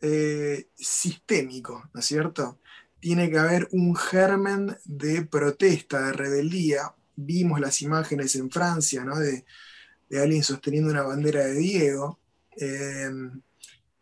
eh, 0.00 0.68
sistémico, 0.74 1.90
¿no 1.92 2.00
es 2.00 2.06
cierto? 2.06 2.58
Tiene 3.06 3.30
que 3.30 3.38
haber 3.38 3.68
un 3.70 3.94
germen 3.94 4.76
de 4.84 5.22
protesta, 5.22 6.06
de 6.06 6.12
rebeldía. 6.12 6.92
Vimos 7.14 7.60
las 7.60 7.80
imágenes 7.80 8.34
en 8.34 8.50
Francia, 8.50 9.04
¿no? 9.04 9.16
De, 9.16 9.44
alguien 10.20 10.42
sosteniendo 10.42 10.90
una 10.90 11.02
bandera 11.02 11.44
de 11.44 11.54
Diego. 11.54 12.18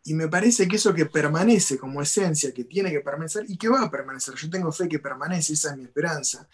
Y 0.07 0.13
me 0.15 0.27
parece 0.27 0.67
que 0.67 0.77
eso 0.77 0.93
que 0.93 1.05
permanece 1.05 1.77
como 1.77 2.01
esencia, 2.01 2.51
que 2.51 2.63
tiene 2.63 2.91
que 2.91 3.01
permanecer 3.01 3.45
y 3.47 3.57
que 3.57 3.69
va 3.69 3.83
a 3.83 3.91
permanecer, 3.91 4.35
yo 4.35 4.49
tengo 4.49 4.71
fe 4.71 4.87
que 4.87 4.97
permanece, 4.97 5.53
esa 5.53 5.71
es 5.71 5.77
mi 5.77 5.83
esperanza, 5.83 6.47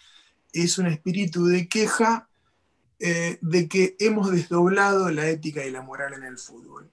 es 0.52 0.76
un 0.76 0.86
espíritu 0.86 1.44
de 1.46 1.68
queja 1.68 2.28
eh, 2.98 3.38
de 3.42 3.68
que 3.68 3.94
hemos 3.98 4.30
desdoblado 4.30 5.10
la 5.10 5.28
ética 5.28 5.64
y 5.64 5.70
la 5.70 5.82
moral 5.82 6.14
en 6.14 6.24
el 6.24 6.38
fútbol, 6.38 6.90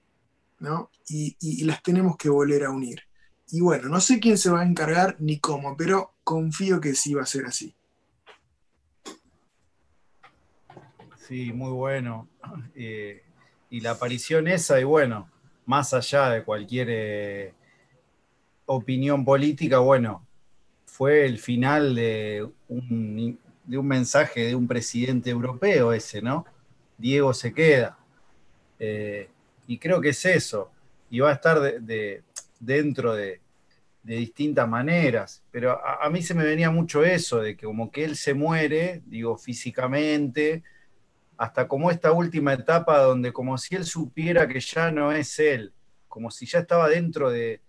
¿no? 0.58 0.90
Y, 1.08 1.64
las 1.64 1.82
tenemos 1.82 2.16
que 2.18 2.28
volver 2.28 2.64
a 2.64 2.70
unir. 2.70 3.00
Y 3.52 3.60
bueno, 3.60 3.88
no 3.88 4.00
sé 4.00 4.20
quién 4.20 4.38
se 4.38 4.50
va 4.50 4.60
a 4.60 4.66
encargar 4.66 5.16
ni 5.18 5.38
cómo, 5.38 5.76
pero 5.76 6.14
confío 6.24 6.80
que 6.80 6.94
sí 6.94 7.14
va 7.14 7.22
a 7.22 7.26
ser 7.26 7.46
así. 7.46 7.74
Sí, 11.26 11.52
muy 11.52 11.70
bueno. 11.70 12.28
Eh, 12.74 13.22
y 13.70 13.80
la 13.80 13.92
aparición 13.92 14.48
esa, 14.48 14.80
y 14.80 14.84
bueno, 14.84 15.30
más 15.66 15.94
allá 15.94 16.30
de 16.30 16.42
cualquier 16.42 16.88
eh, 16.90 17.54
opinión 18.66 19.24
política, 19.24 19.78
bueno, 19.78 20.26
fue 20.86 21.24
el 21.24 21.38
final 21.38 21.94
de 21.94 22.48
un, 22.68 23.38
de 23.64 23.78
un, 23.78 23.86
mensaje 23.86 24.46
de 24.46 24.54
un 24.54 24.66
presidente 24.66 25.30
europeo 25.30 25.92
ese, 25.92 26.20
¿no? 26.20 26.44
Diego 26.98 27.32
se 27.32 27.54
queda. 27.54 27.96
Eh, 28.78 29.28
y 29.66 29.78
creo 29.78 30.00
que 30.00 30.08
es 30.08 30.24
eso. 30.24 30.70
Y 31.10 31.20
va 31.20 31.30
a 31.30 31.34
estar 31.34 31.60
de, 31.60 32.22
dentro 32.58 33.14
de, 33.14 33.39
distintas 34.02 34.68
maneras. 34.68 35.42
Pero 35.50 35.72
a, 35.72 36.04
a, 36.04 36.10
mí 36.10 36.22
se 36.22 36.34
me 36.34 36.44
venía 36.44 36.70
mucho 36.70 37.04
eso, 37.04 37.40
de 37.40 37.56
que 37.56 37.66
como 37.66 37.90
que 37.90 38.04
él 38.04 38.16
se 38.16 38.34
muere, 38.34 39.02
digo, 39.06 39.36
físicamente, 39.36 40.62
hasta 41.36 41.66
como 41.68 41.90
esta 41.90 42.12
última 42.12 42.52
etapa 42.52 42.98
donde 42.98 43.32
como 43.32 43.56
si 43.56 43.74
él 43.74 43.84
supiera 43.84 44.46
que 44.46 44.60
ya 44.60 44.90
no 44.90 45.12
es 45.12 45.38
él, 45.38 45.72
como 46.08 46.30
si 46.30 46.46
ya 46.46 46.60
estaba 46.60 46.88
dentro 46.88 47.30
de, 47.30 47.62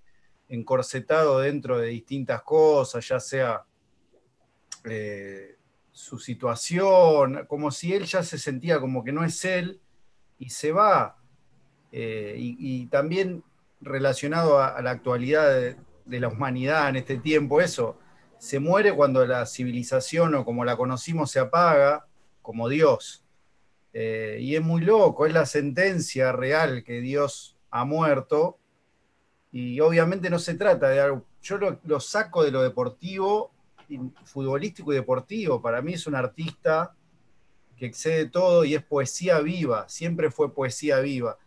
encorsetado 0.52 1.40
dentro 1.40 1.80
de 1.80 1.88
distintas 1.88 2.42
cosas, 2.44 3.08
ya 3.08 3.20
sea 3.22 3.64
eh, 4.84 5.56
su 5.92 6.20
situación, 6.20 7.46
como 7.48 7.72
si 7.72 7.94
él 7.94 8.04
ya 8.04 8.22
se 8.22 8.38
sentía 8.38 8.82
como 8.82 9.04
que 9.04 9.14
no 9.14 9.24
es 9.24 9.46
él 9.46 9.80
y 10.38 10.50
se 10.50 10.74
va. 10.74 11.18
Eh, 11.94 12.36
y, 12.38 12.86
también 12.88 13.44
relacionado 13.80 14.62
a, 14.62 14.82
la 14.82 14.92
actualidad 14.92 15.50
de, 15.54 15.78
de, 16.12 16.20
la 16.20 16.28
humanidad 16.28 16.90
en 16.90 16.98
este 16.98 17.18
tiempo, 17.18 17.62
eso, 17.62 17.98
se 18.38 18.60
muere 18.60 18.94
cuando 18.94 19.26
la 19.26 19.46
civilización 19.46 20.36
o 20.36 20.46
como 20.46 20.66
la 20.66 20.76
conocimos 20.76 21.32
se 21.32 21.40
apaga, 21.40 22.06
como 22.42 22.70
Dios. 22.70 23.24
Eh, 23.94 24.38
y 24.42 24.56
es 24.56 24.62
muy 24.62 24.82
loco, 24.82 25.26
es 25.26 25.34
la 25.34 25.46
sentencia 25.46 26.32
real 26.32 26.84
que 26.84 27.02
Dios 27.02 27.58
ha 27.70 27.86
muerto. 27.86 28.58
Y 29.52 29.80
obviamente 29.80 30.30
no 30.30 30.40
se 30.40 30.56
trata 30.56 30.90
de 30.90 31.02
algo. 31.02 31.26
Yo 31.42 31.58
lo, 31.58 32.00
saco 32.00 32.44
de 32.44 32.52
lo 32.52 32.62
deportivo, 32.62 33.52
futbolístico 34.24 34.94
y 34.94 34.96
deportivo. 34.96 35.62
Para 35.62 35.82
mí 35.82 35.94
es 35.94 36.08
un 36.08 36.16
artista 36.16 36.96
que 37.76 37.88
excede 37.88 38.28
todo 38.28 38.64
y 38.64 38.76
es 38.76 38.84
poesía 38.84 39.40
viva. 39.40 39.90
Siempre 39.90 40.32
fue 40.32 40.54
poesía 40.54 41.00
viva. 41.00 41.38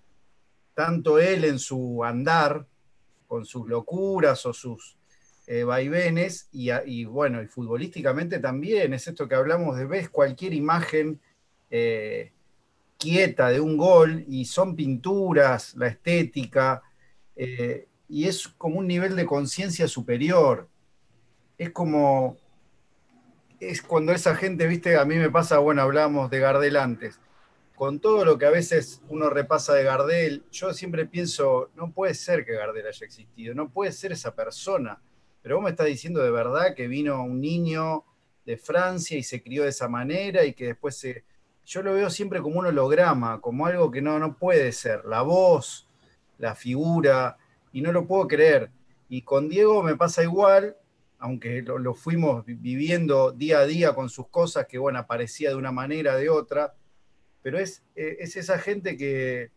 Tanto 0.75 1.19
él 1.19 1.45
en 1.45 1.59
su 1.59 2.05
andar, 2.05 2.67
con 3.35 3.45
sus 3.45 3.69
locuras 3.69 4.47
o 4.47 4.53
sus 4.53 4.97
eh, 5.49 5.65
vaivenes 5.65 6.49
y, 6.53 7.05
bueno, 7.05 7.43
y 7.43 7.49
futbolísticamente 7.49 8.39
también, 8.39 8.95
es 8.95 9.09
esto 9.09 9.27
que 9.27 9.35
hablamos 9.35 9.77
de, 9.77 9.87
ves 9.87 10.09
cualquier 10.09 10.55
imagen 10.55 11.21
eh, 11.69 12.31
quieta 12.97 13.49
de 13.49 13.59
un 13.59 13.77
gol 13.77 14.25
y 14.29 14.45
son 14.45 14.77
pinturas, 14.77 15.75
la 15.75 15.89
estética, 15.89 16.85
eh, 17.35 17.89
y 18.09 18.29
es 18.29 18.47
como 18.57 18.79
un 18.79 18.87
nivel 18.87 19.17
de 19.17 19.27
conciencia 19.27 19.89
superior. 19.89 20.69
Es 21.59 21.71
como, 21.71 22.37
es 23.59 23.83
cuando 23.83 24.13
esa 24.13 24.37
gente, 24.37 24.69
viste, 24.69 24.97
a 24.97 25.05
mí 25.05 25.17
me 25.17 25.29
pasa, 25.29 25.59
bueno, 25.59 25.83
hablamos 25.83 26.31
de 26.31 26.39
Gardel 26.39 26.77
antes, 26.77 27.19
con 27.75 28.01
todo 28.01 28.25
lo 28.25 28.39
que 28.39 28.47
a 28.47 28.51
veces 28.51 29.03
uno 29.09 29.31
repasa 29.31 29.75
de 29.75 29.85
Gardel, 29.85 30.45
yo 30.51 30.73
siempre 30.73 31.07
pienso, 31.07 31.71
no 31.75 31.93
puede 31.93 32.15
ser 32.15 32.45
que 32.45 32.55
Gardel 32.55 32.87
haya 32.87 33.07
existido, 33.07 33.55
no 33.55 33.71
puede 33.71 33.93
ser 33.93 34.13
esa 34.13 34.35
persona 34.35 35.01
pero 35.45 35.57
vos 35.57 35.65
me 35.65 35.71
estás 35.71 35.89
diciendo 35.89 36.23
de 36.23 36.31
verdad 36.31 36.75
que 36.75 36.89
vino 36.89 37.23
un 37.23 37.39
niño 37.39 38.03
de 38.47 38.57
Francia 38.57 39.19
y 39.19 39.23
se 39.23 39.43
crió 39.43 39.65
de 39.65 39.69
esa 39.69 39.89
manera 39.89 40.43
y 40.47 40.55
que 40.55 40.69
después 40.69 40.97
se... 40.97 41.25
Yo 41.67 41.83
lo 41.83 41.93
veo 41.93 42.09
siempre 42.09 42.41
como 42.41 42.61
un 42.61 42.67
holograma, 42.67 43.43
como 43.43 43.67
algo 43.67 43.91
que 43.91 44.01
no, 44.01 44.19
no 44.19 44.39
puede 44.39 44.73
ser, 44.73 45.05
la 45.05 45.21
voz, 45.21 45.87
la 46.39 46.55
figura, 46.55 47.37
y 47.73 47.83
no 47.83 47.93
lo 47.93 48.07
puedo 48.07 48.27
creer. 48.27 48.71
Y 49.11 49.21
con 49.21 49.51
Diego 49.51 49.83
me 49.83 49.97
pasa 49.97 50.23
igual, 50.23 50.79
aunque 51.19 51.61
lo, 51.61 51.93
fuimos 51.93 52.47
viviendo 52.47 53.31
día 53.31 53.59
a 53.59 53.67
día 53.67 53.95
con 53.95 54.09
sus 54.09 54.29
cosas, 54.29 54.67
que 54.67 54.79
bueno, 54.79 54.99
aparecía 54.99 55.51
de 55.51 55.57
una 55.57 55.73
manera, 55.73 56.17
de 56.17 56.31
otra, 56.31 56.75
pero 57.45 57.59
es, 57.59 57.85
eh, 57.95 58.17
es 58.21 58.37
esa 58.37 58.59
gente 58.59 58.97
que, 58.97 59.51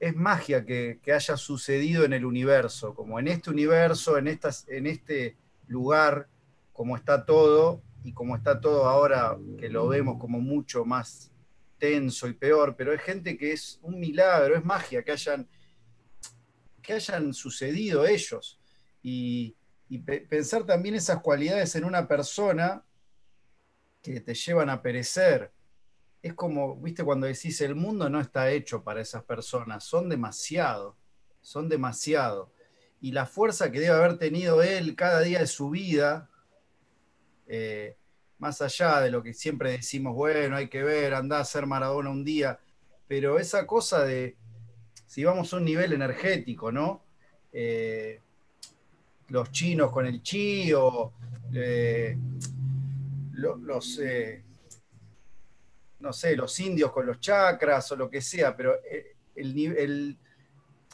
es 0.00 0.16
magia 0.16 0.66
que, 0.66 0.98
haya 1.14 1.36
sucedido 1.36 2.04
en 2.04 2.12
el 2.12 2.24
universo, 2.24 2.96
como 2.96 3.20
en 3.20 3.28
este 3.28 3.48
universo, 3.48 4.18
en, 4.18 4.26
estas, 4.26 4.66
en 4.68 4.88
este 4.88 5.36
lugar, 5.68 6.28
como 6.72 6.96
está 6.96 7.24
todo, 7.24 7.80
y 8.02 8.12
como 8.12 8.34
está 8.34 8.60
todo 8.60 8.86
ahora, 8.86 9.38
que 9.56 9.68
lo 9.68 9.86
vemos 9.86 10.18
como 10.18 10.40
mucho 10.40 10.84
más 10.84 11.30
tenso 11.78 12.26
y 12.26 12.32
peor, 12.32 12.74
pero 12.76 12.92
es 12.92 13.00
gente 13.00 13.38
que 13.38 13.52
es 13.52 13.78
un 13.82 14.00
milagro, 14.00 14.56
es 14.56 14.64
magia 14.64 15.04
que 15.04 15.12
hayan, 15.12 15.48
que 16.82 16.92
hayan 16.92 17.32
sucedido 17.32 18.04
ellos. 18.04 18.58
Y 19.00 19.54
pensar 20.28 20.66
también 20.66 20.96
esas 20.96 21.20
cualidades 21.20 21.76
en 21.76 21.84
una 21.84 22.08
persona 22.08 22.82
que 24.02 24.20
te 24.20 24.34
llevan 24.34 24.70
a 24.70 24.82
perecer, 24.82 25.52
es 26.26 26.34
como, 26.34 26.76
viste, 26.76 27.04
cuando 27.04 27.26
decís 27.26 27.60
el 27.60 27.74
mundo 27.74 28.08
no 28.10 28.20
está 28.20 28.50
hecho 28.50 28.82
para 28.82 29.00
esas 29.00 29.22
personas, 29.24 29.84
son 29.84 30.08
demasiado, 30.08 30.96
son 31.40 31.68
demasiado. 31.68 32.52
Y 33.00 33.12
la 33.12 33.26
fuerza 33.26 33.70
que 33.70 33.80
debe 33.80 33.94
haber 33.94 34.18
tenido 34.18 34.62
él 34.62 34.96
cada 34.96 35.20
día 35.20 35.40
de 35.40 35.46
su 35.46 35.70
vida, 35.70 36.28
eh, 37.46 37.96
más 38.38 38.60
allá 38.60 39.00
de 39.00 39.10
lo 39.10 39.22
que 39.22 39.34
siempre 39.34 39.70
decimos, 39.70 40.14
bueno, 40.14 40.56
hay 40.56 40.68
que 40.68 40.82
ver, 40.82 41.14
anda 41.14 41.38
a 41.38 41.44
ser 41.44 41.66
Maradona 41.66 42.10
un 42.10 42.24
día, 42.24 42.58
pero 43.06 43.38
esa 43.38 43.66
cosa 43.66 44.04
de, 44.04 44.36
si 45.06 45.24
vamos 45.24 45.52
a 45.52 45.56
un 45.58 45.64
nivel 45.64 45.92
energético, 45.92 46.72
¿no? 46.72 47.04
Eh, 47.52 48.20
los 49.28 49.50
chinos 49.50 49.90
con 49.90 50.06
el 50.06 50.22
chi 50.22 50.72
o 50.72 51.12
eh, 51.54 52.18
los, 53.32 54.00
no 56.00 56.12
sé, 56.12 56.36
los 56.36 56.58
indios 56.60 56.92
con 56.92 57.06
los 57.06 57.20
chakras 57.20 57.90
o 57.92 57.96
lo 57.96 58.10
que 58.10 58.20
sea, 58.20 58.56
pero 58.56 58.74
eh, 58.90 59.16
el, 59.34 60.18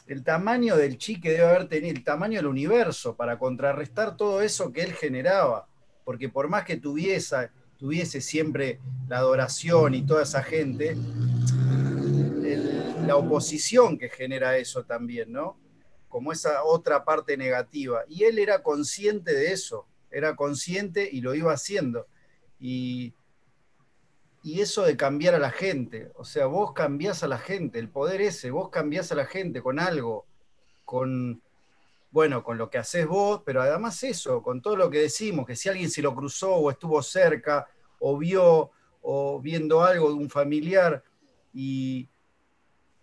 el, 0.07 0.23
tamaño 0.23 0.75
del 0.77 0.97
chi 0.97 1.19
que 1.19 1.31
debe 1.31 1.45
haber 1.45 1.67
tenido, 1.67 1.95
el 1.95 2.03
tamaño 2.03 2.37
del 2.37 2.47
universo 2.47 3.15
para 3.15 3.37
contrarrestar 3.37 4.15
todo 4.15 4.41
eso 4.41 4.71
que 4.71 4.83
él 4.83 4.93
generaba, 4.93 5.67
porque 6.03 6.29
por 6.29 6.47
más 6.47 6.63
que 6.63 6.77
tuviese, 6.77 7.49
tuviese 7.77 8.21
siempre 8.21 8.79
la 9.07 9.17
adoración 9.17 9.93
y 9.93 10.05
toda 10.05 10.23
esa 10.23 10.43
gente, 10.43 10.95
la 13.05 13.17
oposición 13.17 13.97
que 13.97 14.09
genera 14.09 14.57
eso 14.57 14.83
también, 14.83 15.31
¿no? 15.31 15.57
Como 16.07 16.31
esa 16.31 16.63
otra 16.63 17.03
parte 17.03 17.35
negativa. 17.35 18.03
Y 18.07 18.23
él 18.23 18.39
era 18.39 18.63
consciente 18.63 19.33
de 19.33 19.51
eso, 19.51 19.87
era 20.11 20.35
consciente 20.35 21.09
y 21.11 21.21
lo 21.21 21.35
iba 21.35 21.51
haciendo. 21.51 22.07
Y 22.59 23.13
y 24.43 24.59
eso 24.59 24.83
de 24.83 24.97
cambiar 24.97 25.33
a 25.35 25.39
la 25.39 25.51
gente. 25.51 26.11
O 26.15 26.25
sea, 26.25 26.47
vos 26.47 26.73
cambiás 26.73 27.23
a 27.23 27.27
la 27.27 27.37
gente, 27.37 27.79
el 27.79 27.89
poder 27.89 28.21
ese, 28.21 28.51
vos 28.51 28.69
cambiás 28.69 29.11
a 29.13 29.15
la 29.15 29.25
gente 29.25 29.61
con 29.61 29.79
algo, 29.79 30.27
con, 30.83 31.41
bueno, 32.11 32.43
con 32.43 32.57
lo 32.57 32.69
que 32.69 32.77
haces 32.77 33.07
vos, 33.07 33.41
pero 33.45 33.61
además 33.61 34.03
eso, 34.03 34.43
con 34.43 34.61
todo 34.61 34.75
lo 34.75 34.89
que 34.89 34.99
decimos, 34.99 35.47
que 35.47 35.55
si 35.55 35.69
alguien 35.69 35.89
se 35.89 36.01
lo 36.01 36.13
cruzó 36.13 36.55
o 36.55 36.69
estuvo 36.69 37.01
cerca, 37.01 37.67
o 37.99 38.17
vio, 38.17 38.71
o 39.01 39.39
viendo 39.39 39.81
algo 39.81 40.09
de 40.09 40.15
un 40.15 40.29
familiar, 40.29 41.01
y, 41.53 42.09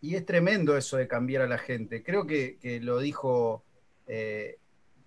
es 0.03 0.27
tremendo 0.27 0.77
eso 0.77 0.99
de 0.99 1.09
cambiar 1.09 1.43
a 1.43 1.47
la 1.47 1.59
gente. 1.59 2.03
Creo 2.03 2.27
que, 2.27 2.59
lo 2.83 2.99
dijo, 2.99 3.65
eh, 4.07 4.59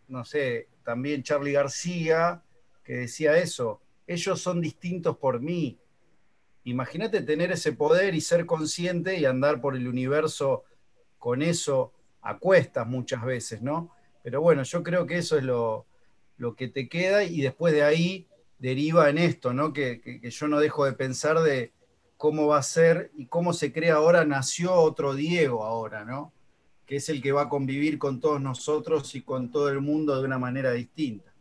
no 0.08 0.26
sé, 0.26 0.68
también 0.84 1.22
Charlie 1.22 1.52
García, 1.52 2.44
que 2.84 2.94
decía 2.94 3.38
eso, 3.38 3.82
ellos 4.08 4.42
son 4.42 4.62
distintos 4.62 5.18
por 5.18 5.40
mí, 5.40 5.80
Imagínate 6.66 7.22
tener 7.22 7.52
ese 7.52 7.74
poder 7.74 8.16
y 8.16 8.22
ser 8.22 8.46
consciente 8.46 9.20
y 9.20 9.26
andar 9.26 9.60
por 9.60 9.76
el 9.76 9.88
universo 9.88 10.64
con 11.20 11.42
eso 11.42 11.94
a 12.22 12.38
cuestas 12.38 12.88
muchas 12.88 13.24
veces, 13.24 13.62
¿no? 13.62 13.92
Pero 14.24 14.42
bueno, 14.42 14.64
yo 14.64 14.82
creo 14.84 15.06
que 15.06 15.18
eso 15.18 15.38
es 15.38 15.44
lo, 15.44 15.86
que 16.58 16.68
te 16.68 16.88
queda 16.88 17.24
y 17.24 17.42
después 17.42 17.74
de 17.74 17.84
ahí 17.84 18.28
deriva 18.60 19.10
en 19.10 19.18
esto, 19.18 19.54
¿no? 19.54 19.74
Que, 19.74 20.22
yo 20.24 20.48
no 20.48 20.60
dejo 20.60 20.86
de 20.86 20.94
pensar 20.94 21.40
de 21.42 21.74
cómo 22.16 22.48
va 22.48 22.60
a 22.60 22.64
ser 22.64 23.12
y 23.16 23.26
cómo 23.26 23.52
se 23.52 23.74
crea 23.74 23.96
ahora, 23.96 24.24
nació 24.24 24.74
otro 24.74 25.14
Diego 25.14 25.66
ahora, 25.66 26.06
¿no? 26.06 26.32
Que 26.86 26.98
es 26.98 27.10
el 27.10 27.22
que 27.22 27.34
va 27.34 27.44
a 27.44 27.50
convivir 27.50 27.98
con 27.98 28.22
todos 28.22 28.40
nosotros 28.40 29.14
y 29.16 29.22
con 29.22 29.52
todo 29.52 29.70
el 29.70 29.82
mundo 29.82 30.18
de 30.18 30.26
una 30.26 30.40
manera 30.40 30.72
distinta. 30.72 31.33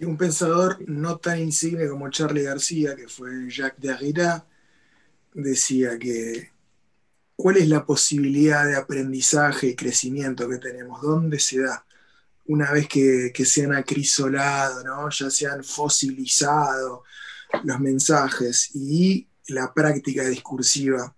Y 0.00 0.06
un 0.06 0.16
pensador 0.16 0.78
no 0.88 1.18
tan 1.18 1.40
insigne 1.40 1.86
como 1.86 2.08
Charlie 2.08 2.44
García, 2.44 2.96
que 2.96 3.06
fue 3.06 3.50
Jacques 3.50 3.82
Derrida, 3.82 4.46
decía 5.34 5.98
que 5.98 6.52
cuál 7.36 7.58
es 7.58 7.68
la 7.68 7.84
posibilidad 7.84 8.64
de 8.64 8.76
aprendizaje 8.76 9.66
y 9.68 9.76
crecimiento 9.76 10.48
que 10.48 10.56
tenemos, 10.56 11.02
dónde 11.02 11.38
se 11.38 11.60
da 11.60 11.84
una 12.46 12.72
vez 12.72 12.88
que, 12.88 13.44
se 13.44 13.64
han 13.64 13.74
acrisolado, 13.74 14.82
¿no? 14.82 15.10
ya 15.10 15.28
se 15.28 15.46
han 15.46 15.62
fosilizado 15.62 17.04
los 17.62 17.78
mensajes 17.78 18.74
y 18.74 19.28
la 19.48 19.74
práctica 19.74 20.24
discursiva. 20.24 21.14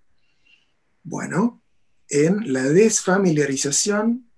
Bueno, 1.05 1.63
en 2.09 2.53
la 2.53 2.65
desfamiliarización, 2.65 4.29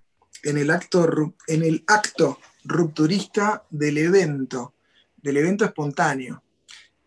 en 0.43 0.57
el 0.59 0.69
acto, 0.69 1.35
en 1.47 1.63
el 1.63 1.83
acto 1.87 2.39
rupturista 2.65 3.63
del 3.69 3.97
evento, 3.97 4.73
del 5.21 5.37
evento 5.37 5.65
espontáneo. 5.65 6.43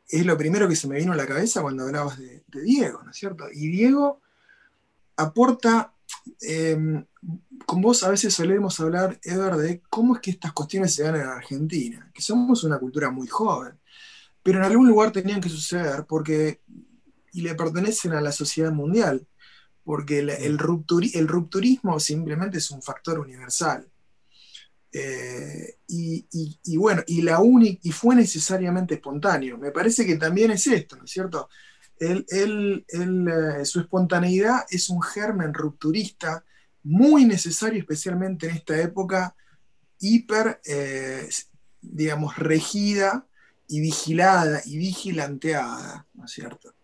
Es 0.09 0.25
lo 0.25 0.39
primero 0.39 0.69
que 0.69 0.77
se 0.77 0.89
me 0.89 0.99
vino 0.99 1.13
a 1.13 1.17
la 1.17 1.27
cabeza 1.27 1.61
cuando 1.61 1.85
hablabas 1.85 2.19
de, 2.19 2.43
Diego, 2.63 3.03
¿no 3.03 3.11
es 3.11 3.17
cierto? 3.17 3.45
Y 3.53 3.69
Diego 3.69 4.21
aporta, 5.17 5.93
em, 6.41 7.05
con 7.67 7.83
vos 7.83 8.03
a 8.05 8.09
veces 8.09 8.33
solemos 8.33 8.81
hablar, 8.81 9.19
Edward, 9.23 9.59
de 9.59 9.83
cómo 9.91 10.15
es 10.15 10.21
que 10.23 10.31
estas 10.31 10.53
cuestiones 10.53 10.95
se 10.95 11.03
dan 11.03 11.17
en 11.17 11.27
Argentina, 11.27 12.11
que 12.15 12.23
somos 12.23 12.65
una 12.65 12.79
cultura 12.79 13.11
muy 13.11 13.27
joven, 13.27 13.79
pero 14.43 14.59
en 14.59 14.65
algún 14.65 14.89
lugar 14.89 15.11
tenían 15.11 15.41
que 15.41 15.49
suceder 15.49 16.07
porque, 16.09 16.63
y 17.33 17.43
le 17.43 17.55
pertenecen 17.55 18.13
a 18.13 18.21
la 18.21 18.33
sociedad 18.33 18.73
mundial, 18.73 19.27
porque 19.85 20.21
el, 20.21 20.31
el 20.31 20.59
rupturismo 20.59 22.01
simplemente 22.01 22.59
es 22.59 22.71
un 22.71 22.81
factor 22.81 23.19
universal 23.19 23.91
eh, 24.93 25.77
y, 25.87 26.77
bueno, 26.77 27.03
y, 27.07 27.23
la 27.23 27.41
y 27.83 27.93
fue 27.93 28.15
necesariamente 28.15 28.95
espontáneo. 28.95 29.59
Me 29.59 29.71
parece 29.71 30.07
que 30.07 30.17
también 30.17 30.51
es 30.51 30.67
esto, 30.67 30.97
¿no 30.97 31.05
es 31.05 31.11
cierto? 31.11 31.49
Él, 31.99 32.85
eh, 32.89 33.65
su 33.65 33.81
espontaneidad 33.81 34.65
es 34.71 34.89
un 34.89 35.03
germen 35.03 35.53
rupturista 35.53 36.45
muy 36.85 37.25
necesario, 37.25 37.81
especialmente 37.81 38.49
en 38.49 38.57
esta 38.57 38.81
época 38.81 39.35
hiper, 39.99 40.61
eh, 40.65 41.29
digamos, 41.81 42.37
regida 42.37 43.27
y 43.67 43.81
vigilada 43.81 44.63
y 44.65 44.79
vigilanteada, 44.79 46.07
¿no 46.15 46.25
es 46.25 46.31
cierto? 46.31 46.75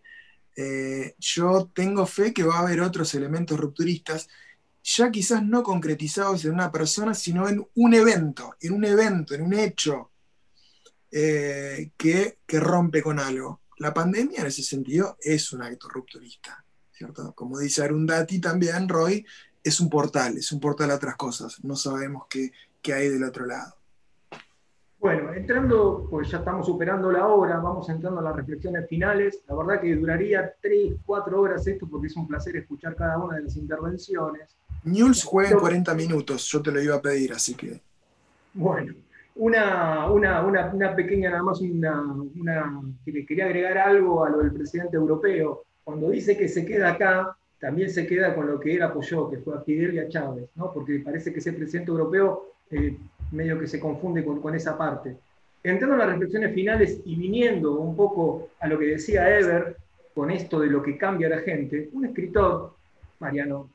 yo 1.19 1.69
tengo 1.75 2.05
fe 2.05 2.33
que 2.33 2.43
va 2.43 2.55
a 2.55 2.59
haber 2.59 2.79
otros 2.79 3.13
elementos 3.13 3.59
rupturistas 3.59 4.29
ya 4.85 5.09
quizás 5.09 5.43
no 5.43 5.63
concretizados 5.63 6.45
en 6.45 6.53
una 6.53 6.71
persona, 6.71 7.15
sino 7.15 7.49
en 7.49 7.65
un 7.73 7.93
evento, 7.95 8.55
en 8.61 8.73
un 8.73 8.85
evento, 8.85 9.33
en 9.33 9.41
un 9.41 9.53
hecho 9.53 10.11
eh, 11.11 11.91
que, 11.97 12.37
rompe 12.59 13.01
con 13.01 13.19
algo. 13.19 13.61
La 13.79 13.93
pandemia 13.93 14.41
en 14.41 14.45
ese 14.45 14.61
sentido 14.61 15.17
es 15.19 15.51
un 15.53 15.63
acto 15.63 15.89
rupturista, 15.89 16.63
¿cierto? 16.91 17.33
Como 17.33 17.57
dice 17.57 17.83
Arundati 17.83 18.39
también, 18.39 18.87
Roy, 18.87 19.25
es 19.63 19.79
un 19.79 19.89
portal, 19.89 20.37
es 20.37 20.51
un 20.51 20.59
portal 20.59 20.91
a 20.91 20.95
otras 20.95 21.15
cosas, 21.15 21.63
no 21.63 21.75
sabemos 21.75 22.27
qué, 22.29 22.51
qué 22.79 22.93
hay 22.93 23.09
del 23.09 23.23
otro 23.23 23.47
lado. 23.47 23.75
Bueno, 24.99 25.33
entrando, 25.33 26.07
pues 26.09 26.29
ya 26.29 26.37
estamos 26.39 26.65
superando 26.65 27.11
la 27.11 27.27
hora, 27.27 27.59
vamos 27.59 27.89
entrando 27.89 28.19
a 28.19 28.23
las 28.23 28.35
reflexiones 28.35 28.87
finales. 28.87 29.43
La 29.47 29.55
verdad 29.55 29.81
que 29.81 29.95
duraría 29.95 30.55
tres, 30.61 30.95
cuatro 31.05 31.41
horas 31.41 31.65
esto 31.67 31.87
porque 31.87 32.07
es 32.07 32.15
un 32.15 32.27
placer 32.27 32.55
escuchar 32.55 32.95
cada 32.95 33.17
una 33.17 33.35
de 33.35 33.43
las 33.43 33.55
intervenciones. 33.55 34.57
News 34.85 35.23
juega 35.23 35.49
en 35.51 35.59
40 35.59 35.93
minutos, 35.95 36.47
yo 36.47 36.61
te 36.61 36.71
lo 36.71 36.81
iba 36.81 36.95
a 36.95 37.01
pedir, 37.01 37.33
así 37.33 37.55
que. 37.55 37.81
Bueno, 38.53 38.93
una, 39.35 40.09
una, 40.11 40.95
pequeña, 40.95 41.31
nada 41.31 41.43
más, 41.43 41.59
una, 41.59 42.01
una, 42.39 42.81
quería 43.03 43.45
agregar 43.45 43.77
algo 43.77 44.23
a 44.23 44.29
lo 44.29 44.39
del 44.39 44.53
presidente 44.53 44.95
europeo. 44.95 45.63
Cuando 45.83 46.09
dice 46.09 46.37
que 46.37 46.47
se 46.47 46.65
queda 46.65 46.91
acá, 46.91 47.35
también 47.59 47.89
se 47.89 48.05
queda 48.05 48.35
con 48.35 48.47
lo 48.47 48.59
que 48.59 48.75
él 48.75 48.83
apoyó, 48.83 49.29
que 49.29 49.39
fue 49.39 49.55
a 49.55 49.61
Fidel 49.61 49.95
y 49.95 49.99
a 49.99 50.07
Chávez, 50.07 50.49
¿no? 50.55 50.71
porque 50.71 50.99
parece 50.99 51.33
que 51.33 51.39
ese 51.39 51.53
presidente 51.53 51.91
europeo 51.91 52.53
eh, 52.69 52.95
medio 53.31 53.59
que 53.59 53.67
se 53.67 53.79
confunde 53.79 54.23
con, 54.23 54.39
con, 54.39 54.55
esa 54.55 54.77
parte. 54.77 55.17
Entrando 55.63 55.95
en 55.95 55.99
las 55.99 56.09
reflexiones 56.09 56.53
finales 56.53 57.01
y 57.05 57.15
viniendo 57.15 57.79
un 57.79 57.95
poco 57.95 58.49
a 58.59 58.67
lo 58.67 58.77
que 58.77 58.85
decía 58.85 59.37
Ever, 59.37 59.77
con 60.13 60.31
esto 60.31 60.59
de 60.59 60.67
lo 60.67 60.81
que 60.81 60.97
cambia 60.97 61.27
la 61.27 61.39
gente, 61.39 61.89
un 61.91 62.05
escritor, 62.05 62.73
Mariano, 63.19 63.69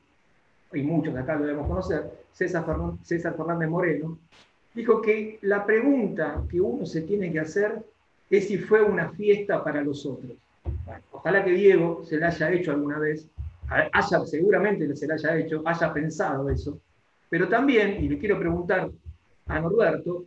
y 0.73 0.81
muchos 0.83 1.13
de 1.13 1.19
acá 1.19 1.35
lo 1.35 1.45
debemos 1.45 1.67
conocer, 1.67 2.11
César, 2.31 2.65
César 3.03 3.35
Fernández 3.35 3.69
Moreno, 3.69 4.17
dijo 4.73 5.01
que 5.01 5.39
la 5.41 5.65
pregunta 5.65 6.43
que 6.49 6.61
uno 6.61 6.85
se 6.85 7.01
tiene 7.01 7.31
que 7.31 7.39
hacer 7.39 7.83
es 8.29 8.47
si 8.47 8.57
fue 8.57 8.81
una 8.81 9.09
fiesta 9.09 9.63
para 9.63 9.83
los 9.83 10.05
otros. 10.05 10.31
ojalá 11.11 11.43
que 11.43 11.51
Diego 11.51 12.03
se 12.05 12.17
la 12.17 12.27
haya 12.27 12.51
hecho 12.51 12.71
alguna 12.71 12.97
vez, 12.99 13.27
haya, 13.69 14.25
seguramente 14.25 14.95
se 14.95 15.07
la 15.07 15.15
haya 15.15 15.37
hecho, 15.37 15.61
haya 15.65 15.93
pensado 15.93 16.49
eso, 16.49 16.79
pero 17.29 17.47
también, 17.47 18.03
y 18.03 18.09
le 18.09 18.17
quiero 18.17 18.39
preguntar 18.39 18.89
a 19.47 19.59
Norberto, 19.59 20.25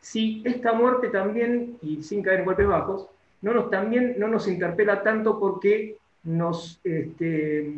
si 0.00 0.42
esta 0.44 0.72
muerte 0.72 1.08
también, 1.08 1.78
y 1.80 2.02
sin 2.02 2.22
caer 2.22 2.40
en 2.40 2.46
golpes 2.46 2.66
bajos, 2.66 3.08
no 3.40 3.54
nos, 3.54 3.70
también 3.70 4.16
no 4.18 4.28
nos 4.28 4.48
interpela 4.48 5.02
tanto 5.02 5.38
porque 5.38 5.96
nos, 6.24 6.80
este, 6.82 7.72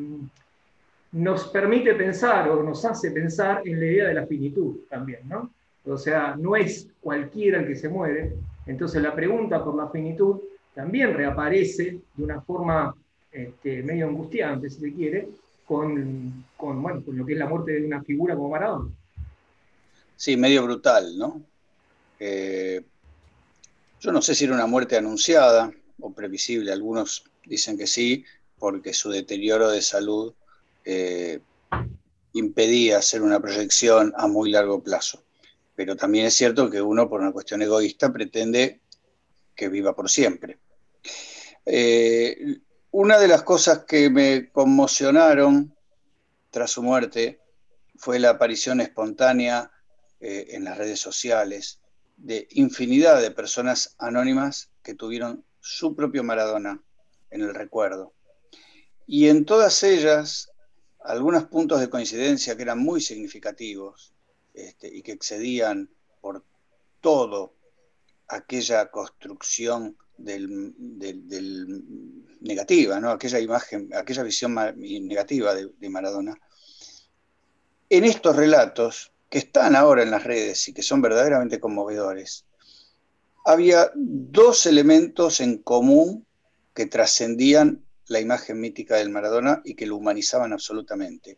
nos 1.14 1.46
permite 1.48 1.94
pensar 1.94 2.50
o 2.50 2.62
nos 2.62 2.84
hace 2.84 3.12
pensar 3.12 3.62
en 3.64 3.78
la 3.78 3.86
idea 3.86 4.08
de 4.08 4.14
la 4.14 4.26
finitud 4.26 4.80
también, 4.90 5.20
¿no? 5.28 5.52
O 5.86 5.96
sea, 5.96 6.34
no 6.36 6.56
es 6.56 6.88
cualquiera 7.00 7.60
el 7.60 7.68
que 7.68 7.76
se 7.76 7.88
muere, 7.88 8.32
entonces 8.66 9.00
la 9.00 9.14
pregunta 9.14 9.62
por 9.62 9.76
la 9.76 9.88
finitud 9.90 10.40
también 10.74 11.14
reaparece 11.14 12.00
de 12.16 12.24
una 12.24 12.40
forma 12.40 12.94
este, 13.30 13.82
medio 13.82 14.08
angustiante, 14.08 14.68
si 14.68 14.80
se 14.80 14.92
quiere, 14.92 15.28
con, 15.64 16.44
con, 16.56 16.82
lo 17.06 17.24
que 17.24 17.32
es 17.34 17.38
la 17.38 17.46
muerte 17.46 17.72
de 17.72 17.86
una 17.86 18.02
figura 18.02 18.34
como 18.34 18.50
Maradona. 18.50 18.90
Sí, 20.16 20.36
medio 20.36 20.64
brutal, 20.64 21.16
¿no? 21.16 21.42
Eh, 22.18 22.82
yo 24.00 24.10
no 24.10 24.20
sé 24.20 24.34
si 24.34 24.44
era 24.44 24.54
una 24.54 24.66
muerte 24.66 24.96
anunciada 24.96 25.72
o 26.00 26.12
previsible, 26.12 26.72
algunos 26.72 27.24
dicen 27.44 27.78
que 27.78 27.86
sí, 27.86 28.24
porque 28.58 28.92
su 28.92 29.10
deterioro 29.10 29.70
de 29.70 29.80
salud 29.80 30.34
eh, 30.84 31.40
impedía 32.32 32.98
hacer 32.98 33.22
una 33.22 33.40
proyección 33.40 34.12
a 34.16 34.26
muy 34.26 34.50
largo 34.50 34.82
plazo. 34.82 35.24
Pero 35.74 35.96
también 35.96 36.26
es 36.26 36.34
cierto 36.34 36.70
que 36.70 36.82
uno, 36.82 37.08
por 37.08 37.20
una 37.20 37.32
cuestión 37.32 37.62
egoísta, 37.62 38.12
pretende 38.12 38.80
que 39.54 39.68
viva 39.68 39.94
por 39.94 40.10
siempre. 40.10 40.58
Eh, 41.64 42.58
una 42.90 43.18
de 43.18 43.28
las 43.28 43.42
cosas 43.42 43.84
que 43.84 44.10
me 44.10 44.50
conmocionaron 44.50 45.74
tras 46.50 46.70
su 46.70 46.82
muerte 46.82 47.40
fue 47.96 48.18
la 48.18 48.30
aparición 48.30 48.80
espontánea 48.80 49.72
eh, 50.20 50.48
en 50.50 50.64
las 50.64 50.78
redes 50.78 51.00
sociales 51.00 51.80
de 52.16 52.46
infinidad 52.50 53.20
de 53.20 53.30
personas 53.30 53.96
anónimas 53.98 54.70
que 54.82 54.94
tuvieron 54.94 55.44
su 55.60 55.96
propio 55.96 56.22
Maradona 56.22 56.82
en 57.30 57.40
el 57.40 57.54
recuerdo. 57.54 58.12
Y 59.06 59.28
en 59.28 59.44
todas 59.44 59.82
ellas 59.82 60.50
algunos 61.04 61.44
puntos 61.44 61.80
de 61.80 61.90
coincidencia 61.90 62.56
que 62.56 62.62
eran 62.62 62.78
muy 62.78 63.00
significativos 63.00 64.12
este, 64.54 64.88
y 64.88 65.02
que 65.02 65.12
excedían 65.12 65.90
por 66.20 66.42
todo 67.00 67.54
aquella 68.28 68.90
construcción 68.90 69.96
del, 70.16 70.74
negativa, 72.40 73.00
¿no? 73.00 73.10
aquella 73.10 73.38
imagen, 73.38 73.90
aquella 73.94 74.22
visión 74.22 74.54
negativa 74.54 75.54
de, 75.54 75.70
de 75.78 75.90
Maradona. 75.90 76.34
En 77.90 78.04
estos 78.04 78.34
relatos, 78.34 79.12
que 79.28 79.38
están 79.38 79.76
ahora 79.76 80.02
en 80.02 80.10
las 80.10 80.24
redes 80.24 80.68
y 80.68 80.72
que 80.72 80.82
son 80.82 81.02
verdaderamente 81.02 81.60
conmovedores, 81.60 82.46
había 83.44 83.90
dos 83.94 84.64
elementos 84.64 85.40
en 85.40 85.58
común 85.58 86.26
que 86.72 86.86
trascendían 86.86 87.84
la 88.14 88.20
imagen 88.20 88.60
mítica 88.60 88.96
del 88.96 89.10
Maradona 89.10 89.60
y 89.64 89.74
que 89.74 89.86
lo 89.86 89.96
humanizaban 89.96 90.52
absolutamente. 90.52 91.36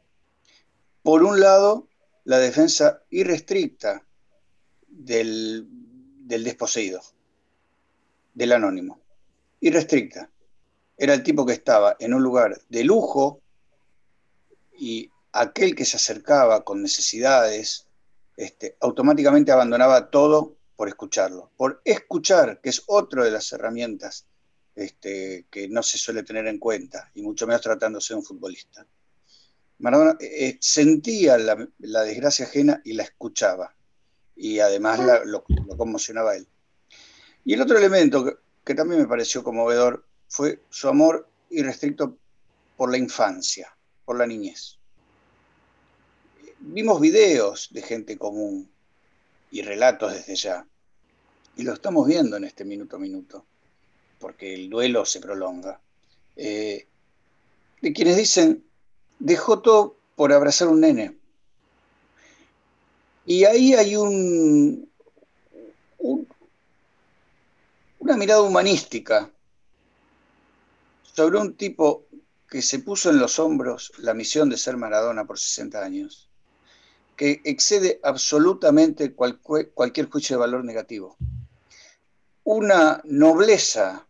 Por 1.02 1.22
un 1.22 1.40
lado, 1.40 1.88
la 2.24 2.38
defensa 2.38 3.02
irrestricta 3.08 4.04
del, 4.86 5.66
desposeído, 6.28 7.00
del 8.34 8.52
anónimo. 8.52 9.00
Irrestricta. 9.60 10.30
Era 10.98 11.14
el 11.14 11.22
tipo 11.22 11.46
que 11.46 11.54
estaba 11.54 11.96
en 11.98 12.12
un 12.12 12.22
lugar 12.22 12.60
de 12.68 12.84
lujo 12.84 13.40
y 14.78 15.10
aquel 15.32 15.74
que 15.74 15.86
se 15.86 15.96
acercaba 15.96 16.62
con 16.62 16.82
necesidades, 16.82 17.86
este, 18.36 18.76
automáticamente 18.80 19.50
abandonaba 19.50 20.10
todo 20.10 20.56
por 20.76 20.88
escucharlo. 20.88 21.50
Por 21.56 21.80
escuchar, 21.86 22.60
que 22.60 22.68
es 22.68 22.82
otra 22.86 23.24
de 23.24 23.30
las 23.30 23.50
herramientas 23.52 24.26
este, 24.76 25.46
que 25.50 25.68
no 25.68 25.82
se 25.82 25.96
suele 25.96 26.22
tener 26.22 26.46
en 26.46 26.58
cuenta, 26.58 27.10
y 27.14 27.22
mucho 27.22 27.46
menos 27.46 27.62
tratándose 27.62 28.12
de 28.12 28.18
un 28.18 28.24
futbolista. 28.24 28.86
Maradona 29.78 30.16
eh, 30.20 30.46
eh, 30.46 30.58
sentía 30.60 31.38
la, 31.38 31.56
desgracia 32.04 32.44
ajena 32.44 32.82
y 32.84 32.92
la 32.92 33.02
escuchaba, 33.02 33.74
y 34.36 34.58
además 34.58 35.00
lo, 35.24 35.44
conmocionaba 35.76 36.32
a 36.32 36.36
él. 36.36 36.46
Y 37.44 37.54
el 37.54 37.62
otro 37.62 37.78
elemento 37.78 38.22
que, 38.24 38.34
que 38.64 38.74
también 38.74 39.00
me 39.00 39.08
pareció 39.08 39.42
conmovedor 39.42 40.04
fue 40.28 40.60
su 40.68 40.88
amor 40.88 41.26
irrestricto 41.48 42.18
por 42.76 42.90
la 42.90 42.98
infancia, 42.98 43.74
por 44.04 44.18
la 44.18 44.26
niñez. 44.26 44.78
Vimos 46.58 47.00
videos 47.00 47.68
de 47.70 47.80
gente 47.80 48.18
común 48.18 48.68
y 49.50 49.62
relatos 49.62 50.12
desde 50.12 50.36
ya, 50.36 50.66
y 51.56 51.62
lo 51.62 51.72
estamos 51.72 52.06
viendo 52.06 52.36
en 52.36 52.44
este 52.44 52.66
minuto 52.66 52.96
a 52.96 52.98
minuto 52.98 53.46
porque 54.18 54.54
el 54.54 54.70
duelo 54.70 55.04
se 55.04 55.20
prolonga, 55.20 55.80
eh, 56.36 56.86
de 57.80 57.92
quienes 57.92 58.16
dicen, 58.16 58.64
dejó 59.18 59.60
todo 59.60 59.96
por 60.14 60.32
abrazar 60.32 60.68
un 60.68 60.80
nene. 60.80 61.16
Y 63.24 63.44
ahí 63.44 63.74
hay 63.74 63.96
un, 63.96 64.88
una 67.98 68.16
mirada 68.16 68.42
humanística 68.42 69.30
sobre 71.02 71.38
un 71.38 71.54
tipo 71.56 72.06
que 72.48 72.62
se 72.62 72.78
puso 72.78 73.10
en 73.10 73.18
los 73.18 73.38
hombros 73.38 73.92
la 73.98 74.14
misión 74.14 74.48
de 74.48 74.56
ser 74.56 74.76
Maradona 74.76 75.26
por 75.26 75.38
60 75.38 75.82
años, 75.82 76.28
que 77.16 77.40
excede 77.44 77.98
absolutamente 78.02 79.14
cualquier 79.14 80.08
juicio 80.08 80.36
de 80.36 80.40
valor 80.40 80.64
negativo. 80.64 81.16
Una 82.44 83.00
nobleza 83.04 84.05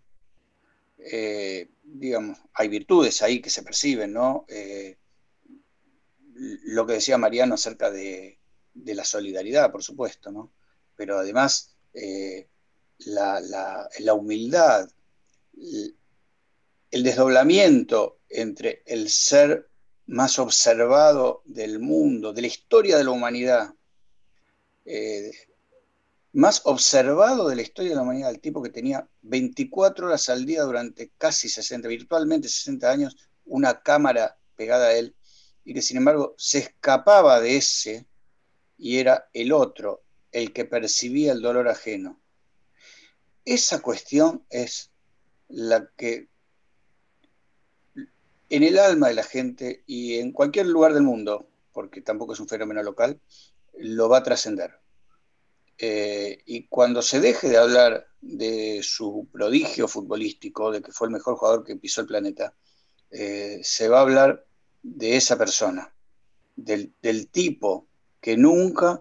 eh, 1.11 1.69
digamos, 1.85 2.39
hay 2.53 2.69
virtudes 2.69 3.23
ahí 3.23 3.41
que 3.41 3.51
se 3.51 3.62
perciben, 3.62 4.12
¿no? 4.12 4.45
Eh, 4.49 4.99
lo 6.35 6.87
que 6.87 6.95
decía 6.95 7.16
Mariano 7.16 7.55
acerca 7.55 7.91
de, 7.91 8.39
la 8.74 9.05
solidaridad, 9.05 9.70
por 9.70 9.83
supuesto, 9.83 10.33
¿no? 10.33 10.53
Pero 10.97 11.19
además, 11.19 11.77
eh, 11.95 12.49
la, 12.99 13.89
humildad, 14.15 14.91
el 16.91 17.03
desdoblamiento 17.03 18.19
entre 18.28 18.83
el 18.87 19.09
ser 19.09 19.69
más 20.07 20.39
observado 20.39 21.43
del 21.45 21.78
mundo, 21.78 22.33
de 22.33 22.43
la 22.43 22.47
historia 22.49 22.99
de 22.99 23.05
la 23.05 23.11
humanidad, 23.11 23.74
más 26.37 26.61
observado 26.65 27.49
de 27.49 27.57
la 27.57 27.63
historia 27.63 27.93
de 27.93 27.97
la 27.97 28.03
humanidad, 28.03 28.29
el 28.29 28.41
tipo 28.41 28.63
que 28.63 28.69
tenía 28.69 29.09
24 29.23 30.07
horas 30.07 30.29
al 30.29 30.45
día 30.45 30.65
durante 30.65 31.11
casi 31.17 31.49
60, 31.49 31.89
virtualmente 31.89 32.47
60 32.47 32.91
años, 32.91 33.17
una 33.47 33.81
cámara 33.81 34.37
pegada 34.55 34.89
a 34.89 34.93
él, 34.93 35.15
y 35.65 35.73
que 35.73 35.81
sin 35.81 35.97
embargo 35.97 36.35
se 36.37 36.59
escapaba 36.59 37.41
de 37.41 37.57
ese 37.57 38.07
y 38.77 38.99
era 38.99 39.31
el 39.33 39.51
otro 39.51 40.03
el 40.31 40.53
que 40.53 40.67
percibía 40.67 41.33
el 41.33 41.41
dolor 41.41 41.69
ajeno. 41.69 42.21
Esa 43.47 43.81
cuestión 43.81 44.45
es 44.51 44.91
la 45.49 45.89
que 45.97 46.29
en 48.51 48.63
el 48.63 48.79
alma 48.79 49.09
de 49.09 49.15
la 49.15 49.25
gente 49.25 49.85
y 49.87 50.19
en 50.19 50.33
cualquier 50.33 50.67
lugar 50.67 50.93
del 50.93 51.03
mundo, 51.03 51.49
porque 51.73 52.03
tampoco 52.03 52.35
es 52.35 52.41
un 52.41 52.49
fenómeno 52.49 52.83
local, 52.83 53.19
lo 53.79 54.11
va 54.11 54.19
a 54.19 54.23
trascender 54.23 54.86
Eh, 55.78 56.43
y 56.47 56.66
cuando 56.69 57.03
se 57.03 57.20
deje 57.20 57.48
de 57.48 57.59
hablar 57.59 58.07
de 58.20 58.81
su 58.82 59.28
prodigio 59.31 59.89
futbolístico, 59.89 60.70
de 60.73 60.82
que 60.82 60.93
fue 60.93 61.09
el 61.09 61.12
mejor 61.12 61.36
jugador 61.36 61.65
que 61.65 61.77
pisó 61.77 62.01
el 62.01 62.07
planeta, 62.07 62.55
eh, 63.11 63.61
se 63.62 63.89
va 63.89 63.98
a 63.98 64.03
hablar 64.03 64.47
de 64.82 65.16
esa 65.16 65.36
persona, 65.36 65.93
del, 66.55 66.94
tipo 67.31 67.89
que 68.20 68.36
nunca 68.36 69.01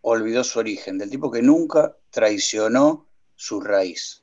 olvidó 0.00 0.42
su 0.42 0.58
origen, 0.58 0.98
del 0.98 1.10
tipo 1.10 1.30
que 1.30 1.42
nunca 1.42 1.96
traicionó 2.10 3.08
su 3.34 3.60
raíz. 3.60 4.22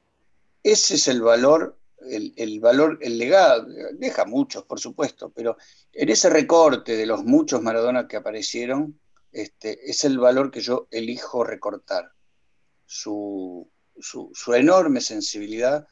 Ese 0.63 0.95
es 0.95 1.07
el 1.07 1.21
valor, 1.21 1.77
el, 2.09 2.33
el 2.35 2.59
valor, 2.59 2.97
el 3.01 3.17
legado, 3.19 3.67
deja 3.93 4.25
muchos, 4.25 4.63
por 4.63 4.79
supuesto, 4.79 5.29
pero 5.29 5.57
en 5.91 6.09
ese 6.09 6.29
recorte 6.29 6.97
de 6.97 7.05
los 7.05 7.23
muchos 7.23 7.61
Maradona 7.61 8.07
que 8.07 8.17
aparecieron, 8.17 8.99
este, 9.33 9.89
es 9.89 10.03
el 10.03 10.19
valor 10.19 10.51
que 10.51 10.61
yo 10.61 10.87
elijo 10.91 11.43
recortar. 11.43 12.11
Su, 12.85 13.67
enorme 14.55 15.01
sensibilidad 15.01 15.87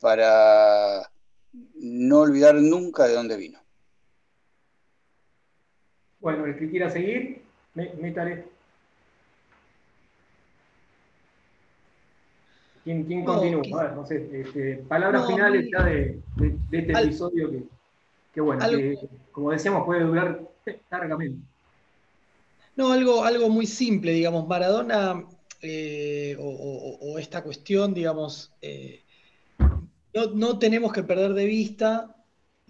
para 0.00 1.10
no 1.74 2.20
olvidar 2.20 2.54
nunca 2.54 3.06
de 3.06 3.14
dónde 3.14 3.36
vino. 3.36 3.60
Bueno, 6.20 6.46
el 6.46 6.58
que 6.58 6.70
quiera 6.70 6.90
seguir, 6.90 7.42
métale. 7.74 8.46
¿Quién, 12.84 13.04
quién 13.04 13.24
continúa? 13.24 13.62
A 13.80 13.82
ver, 13.84 13.92
no 13.92 14.06
sé, 14.06 14.28
este, 14.32 14.76
palabras 14.88 15.26
finales 15.26 15.68
ya 15.70 15.84
de, 15.84 16.20
este 16.72 16.92
episodio 16.92 17.50
que, 18.32 18.40
bueno, 18.40 18.66
que 18.68 18.98
como 19.30 19.50
decíamos 19.50 19.84
puede 19.84 20.04
durar 20.04 20.40
largamente. 20.90 21.47
No, 22.78 22.92
algo, 22.92 23.24
algo 23.24 23.48
muy 23.48 23.66
simple, 23.66 24.12
digamos, 24.12 24.46
Maradona 24.46 25.26
eh, 25.60 26.36
o, 26.38 27.18
esta 27.18 27.42
cuestión, 27.42 27.92
digamos, 27.92 28.52
eh, 28.62 29.02
no, 30.12 30.60
tenemos 30.60 30.92
que 30.92 31.02
perder 31.02 31.34
de 31.34 31.44
vista, 31.44 32.14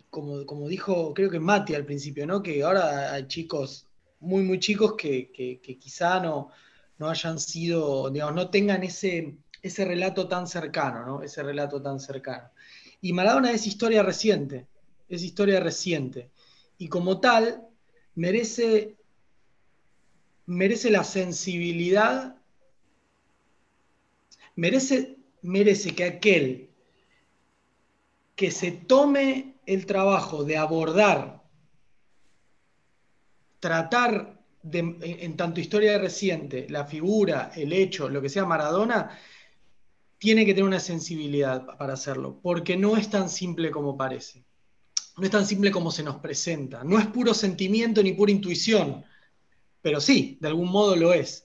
como, 0.08 0.46
como, 0.46 0.66
dijo, 0.66 1.12
creo 1.12 1.28
que 1.28 1.38
Mati 1.38 1.74
al 1.74 1.84
principio, 1.84 2.26
¿no? 2.26 2.42
Que 2.42 2.62
ahora 2.62 3.12
hay 3.12 3.26
chicos 3.26 3.86
muy, 4.20 4.42
muy 4.44 4.58
chicos 4.58 4.94
que, 4.96 5.60
quizá 5.78 6.20
no, 6.20 6.52
no 6.96 7.10
hayan 7.10 7.38
sido, 7.38 8.08
digamos, 8.08 8.34
no 8.34 8.48
tengan 8.48 8.84
ese, 8.84 9.36
ese 9.60 9.84
relato 9.84 10.26
tan 10.26 10.46
cercano, 10.46 11.04
¿no? 11.04 11.22
Ese 11.22 11.42
relato 11.42 11.82
tan 11.82 12.00
cercano. 12.00 12.48
Y 13.02 13.12
Maradona 13.12 13.50
es 13.50 13.66
historia 13.66 14.02
reciente, 14.02 14.68
es 15.06 15.22
historia 15.22 15.60
reciente. 15.60 16.30
Y 16.78 16.88
como 16.88 17.20
tal, 17.20 17.68
merece 18.14 18.97
merece 20.48 20.90
la 20.90 21.04
sensibilidad, 21.04 22.36
merece, 24.56 25.18
merece 25.42 25.94
que 25.94 26.04
aquel 26.04 26.70
que 28.34 28.50
se 28.50 28.72
tome 28.72 29.56
el 29.66 29.84
trabajo 29.84 30.44
de 30.44 30.56
abordar, 30.56 31.42
tratar 33.60 34.40
de, 34.62 34.78
en, 35.02 35.36
tanto 35.36 35.60
historia 35.60 35.98
reciente, 35.98 36.66
la 36.70 36.86
figura, 36.86 37.52
el 37.54 37.74
hecho, 37.74 38.08
lo 38.08 38.22
que 38.22 38.30
sea 38.30 38.46
Maradona, 38.46 39.18
tiene 40.16 40.46
que 40.46 40.54
tener 40.54 40.66
una 40.66 40.80
sensibilidad 40.80 41.66
para 41.76 41.92
hacerlo, 41.92 42.40
porque 42.42 42.76
no 42.76 42.96
es 42.96 43.10
tan 43.10 43.28
simple 43.28 43.70
como 43.70 43.98
parece. 43.98 44.44
No 45.18 45.24
es 45.24 45.30
tan 45.30 45.46
simple 45.46 45.70
como 45.70 45.90
se 45.90 46.04
nos 46.04 46.16
presenta. 46.16 46.84
No 46.84 46.98
es 46.98 47.06
puro 47.06 47.34
sentimiento 47.34 48.02
ni 48.02 48.12
pura 48.12 48.32
intuición 48.32 49.04
pero 49.82 50.00
sí, 50.00 50.38
de 50.40 50.48
algún 50.48 50.70
modo 50.70 50.96
lo 50.96 51.12
es. 51.12 51.44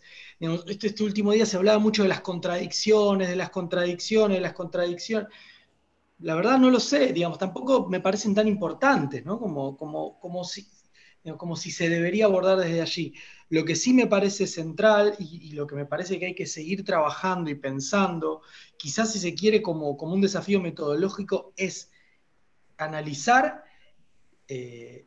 Este, 0.68 0.88
este, 0.88 1.04
último 1.04 1.32
día 1.32 1.46
se 1.46 1.56
hablaba 1.58 1.80
mucho 1.80 2.04
de 2.04 2.10
las 2.10 2.22
contradicciones, 2.22 3.30
de 3.30 3.36
las 3.36 3.50
contradicciones, 3.50 4.38
de 4.38 4.42
las 4.42 4.54
contradicciones. 4.54 5.30
La 6.20 6.36
verdad 6.36 6.58
no 6.58 6.70
lo 6.70 6.80
sé, 6.80 7.14
digamos, 7.14 7.38
tampoco 7.38 7.88
me 7.88 8.02
parecen 8.02 8.36
tan 8.36 8.48
importantes, 8.48 9.26
¿no? 9.26 9.40
Como, 9.40 9.78
como, 9.78 10.20
como, 10.20 10.44
si, 10.44 10.68
como 11.38 11.56
si 11.56 11.72
se 11.72 11.90
debería 11.90 12.26
abordar 12.26 12.58
desde 12.60 12.82
allí. 12.82 13.14
Lo 13.50 13.64
que 13.64 13.76
sí 13.76 13.94
me 13.94 14.08
parece 14.08 14.48
central 14.48 15.16
y, 15.20 15.52
lo 15.52 15.66
que 15.68 15.76
me 15.76 15.86
parece 15.86 16.20
que 16.20 16.28
hay 16.28 16.36
que 16.36 16.46
seguir 16.46 16.84
trabajando 16.84 17.50
y 17.50 17.56
pensando, 17.56 18.42
quizás 18.78 19.14
si 19.14 19.20
se 19.20 19.34
quiere 19.36 19.62
como, 19.62 19.96
como 19.96 20.14
un 20.14 20.22
desafío 20.22 20.60
metodológico, 20.60 21.54
es 21.56 21.90
analizar 22.78 23.64
eh, 24.48 25.06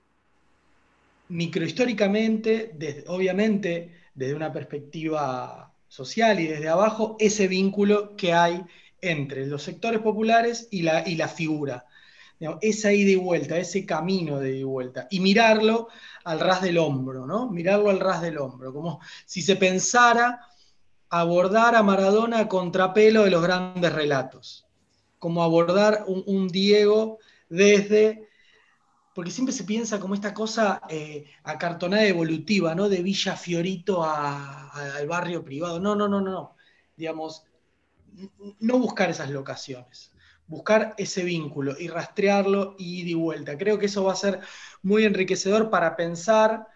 microhistóricamente, 1.28 2.74
obviamente 3.08 3.92
desde 4.14 4.34
una 4.34 4.52
perspectiva 4.52 5.72
social 5.88 6.40
y 6.40 6.46
desde 6.46 6.68
abajo, 6.68 7.16
ese 7.18 7.48
vínculo 7.48 8.16
que 8.16 8.32
hay 8.32 8.62
entre 9.00 9.46
los 9.46 9.62
sectores 9.62 10.00
populares 10.00 10.68
y 10.70 10.82
la, 10.82 11.06
y 11.06 11.16
la 11.16 11.28
figura. 11.28 11.86
esa 12.60 12.92
ida 12.92 13.10
y 13.10 13.16
vuelta, 13.16 13.58
ese 13.58 13.86
camino 13.86 14.38
de 14.38 14.50
ida 14.50 14.58
y 14.58 14.64
vuelta. 14.64 15.06
Y 15.10 15.20
mirarlo 15.20 15.88
al 16.24 16.40
ras 16.40 16.62
del 16.62 16.78
hombro, 16.78 17.26
¿no? 17.26 17.50
Mirarlo 17.50 17.90
al 17.90 18.00
ras 18.00 18.22
del 18.22 18.38
hombro, 18.38 18.72
como 18.72 19.00
si 19.24 19.42
se 19.42 19.56
pensara 19.56 20.40
abordar 21.08 21.74
a 21.76 21.82
Maradona 21.82 22.40
a 22.40 22.48
contrapelo 22.48 23.24
de 23.24 23.30
los 23.30 23.42
grandes 23.42 23.92
relatos, 23.92 24.66
como 25.18 25.42
abordar 25.42 26.04
un 26.06 26.48
Diego 26.48 27.18
desde 27.48 28.25
porque 29.16 29.30
siempre 29.30 29.54
se 29.54 29.64
piensa 29.64 29.98
como 29.98 30.12
esta 30.12 30.34
cosa 30.34 30.82
eh, 30.90 31.24
acartonada 31.42 32.04
evolutiva, 32.04 32.74
¿no? 32.74 32.86
De 32.90 33.02
Villa 33.02 33.34
Fiorito 33.34 34.04
al 34.04 35.06
barrio 35.06 35.42
privado. 35.42 35.80
No, 35.80 35.96
no, 35.96 36.06
no, 36.06 36.20
no. 36.20 36.54
Digamos, 36.94 37.46
no 38.60 38.78
buscar 38.78 39.08
esas 39.08 39.30
locaciones, 39.30 40.12
buscar 40.46 40.94
ese 40.98 41.24
vínculo 41.24 41.74
y 41.78 41.88
rastrearlo 41.88 42.76
y 42.78 43.00
ir 43.00 43.08
y 43.08 43.14
vuelta. 43.14 43.56
Creo 43.56 43.78
que 43.78 43.86
eso 43.86 44.04
va 44.04 44.12
a 44.12 44.16
ser 44.16 44.40
muy 44.82 45.04
enriquecedor 45.04 45.70
para 45.70 45.96
pensar 45.96 46.66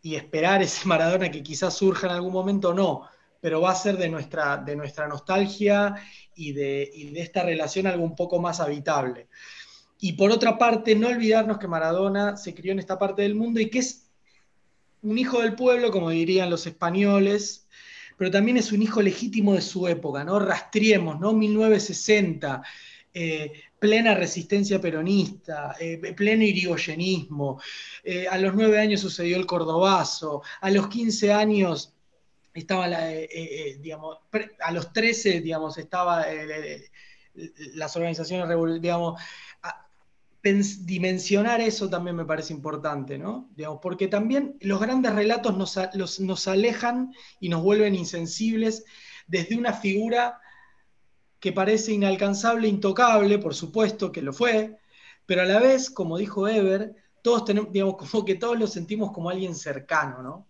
y 0.00 0.14
esperar 0.14 0.62
ese 0.62 0.88
Maradona 0.88 1.30
que 1.30 1.42
quizás 1.42 1.74
surja 1.74 2.06
en 2.06 2.14
algún 2.14 2.32
momento, 2.32 2.72
no, 2.72 3.06
pero 3.38 3.60
va 3.60 3.72
a 3.72 3.74
ser 3.74 3.98
de 3.98 4.08
nuestra, 4.08 4.56
de 4.56 4.76
nuestra 4.76 5.08
nostalgia 5.08 5.94
y 6.34 6.52
de, 6.52 6.90
y 6.94 7.10
de 7.10 7.20
esta 7.20 7.42
relación 7.42 7.86
algo 7.86 8.02
un 8.02 8.16
poco 8.16 8.40
más 8.40 8.60
habitable. 8.60 9.28
Y 9.98 10.12
por 10.12 10.30
otra 10.30 10.58
parte, 10.58 10.94
no 10.94 11.08
olvidarnos 11.08 11.58
que 11.58 11.68
Maradona 11.68 12.36
se 12.36 12.54
crió 12.54 12.72
en 12.72 12.78
esta 12.78 12.98
parte 12.98 13.22
del 13.22 13.34
mundo 13.34 13.60
y 13.60 13.70
que 13.70 13.78
es 13.78 14.06
un 15.02 15.18
hijo 15.18 15.40
del 15.40 15.54
pueblo, 15.54 15.90
como 15.90 16.10
dirían 16.10 16.50
los 16.50 16.66
españoles, 16.66 17.66
pero 18.16 18.30
también 18.30 18.56
es 18.56 18.72
un 18.72 18.82
hijo 18.82 19.02
legítimo 19.02 19.54
de 19.54 19.60
su 19.60 19.86
época, 19.88 20.24
¿no? 20.24 20.38
Rastriemos, 20.38 21.20
¿no? 21.20 21.32
1960, 21.32 22.62
eh, 23.12 23.52
plena 23.78 24.14
resistencia 24.14 24.80
peronista, 24.80 25.76
eh, 25.78 25.98
pleno 26.14 26.44
irigoyenismo, 26.44 27.60
eh, 28.02 28.26
a 28.28 28.38
los 28.38 28.54
nueve 28.54 28.78
años 28.78 29.00
sucedió 29.00 29.36
el 29.36 29.46
Cordobazo, 29.46 30.42
a 30.60 30.70
los 30.70 30.88
15 30.88 31.32
años 31.32 31.92
estaba 32.52 32.88
la, 32.88 33.08
digamos, 33.80 34.18
a 34.60 34.72
los 34.72 34.90
13, 34.92 35.42
digamos, 35.42 35.76
estaba 35.76 36.24
las 37.74 37.94
organizaciones 37.96 38.48
digamos, 38.80 39.20
dimensionar 40.52 41.60
eso 41.60 41.88
también 41.88 42.16
me 42.16 42.24
parece 42.24 42.52
importante, 42.52 43.18
¿no? 43.18 43.48
Digamos, 43.54 43.80
porque 43.82 44.08
también 44.08 44.56
los 44.60 44.80
grandes 44.80 45.14
relatos 45.14 45.56
nos, 45.56 46.20
nos 46.20 46.48
alejan 46.48 47.12
y 47.40 47.48
nos 47.48 47.62
vuelven 47.62 47.94
insensibles 47.94 48.84
desde 49.26 49.56
una 49.56 49.72
figura 49.72 50.40
que 51.40 51.52
parece 51.52 51.92
inalcanzable, 51.92 52.68
intocable, 52.68 53.38
por 53.38 53.54
supuesto 53.54 54.10
que 54.10 54.22
lo 54.22 54.32
fue, 54.32 54.78
pero 55.26 55.42
a 55.42 55.46
la 55.46 55.60
vez, 55.60 55.90
como 55.90 56.18
dijo 56.18 56.48
Eber, 56.48 56.94
todos 57.22 57.44
tenemos, 57.44 57.72
digamos, 57.72 57.96
como 57.96 58.24
que 58.24 58.36
todos 58.36 58.58
lo 58.58 58.66
sentimos 58.66 59.12
como 59.12 59.30
alguien 59.30 59.54
cercano, 59.54 60.22
¿no? 60.22 60.46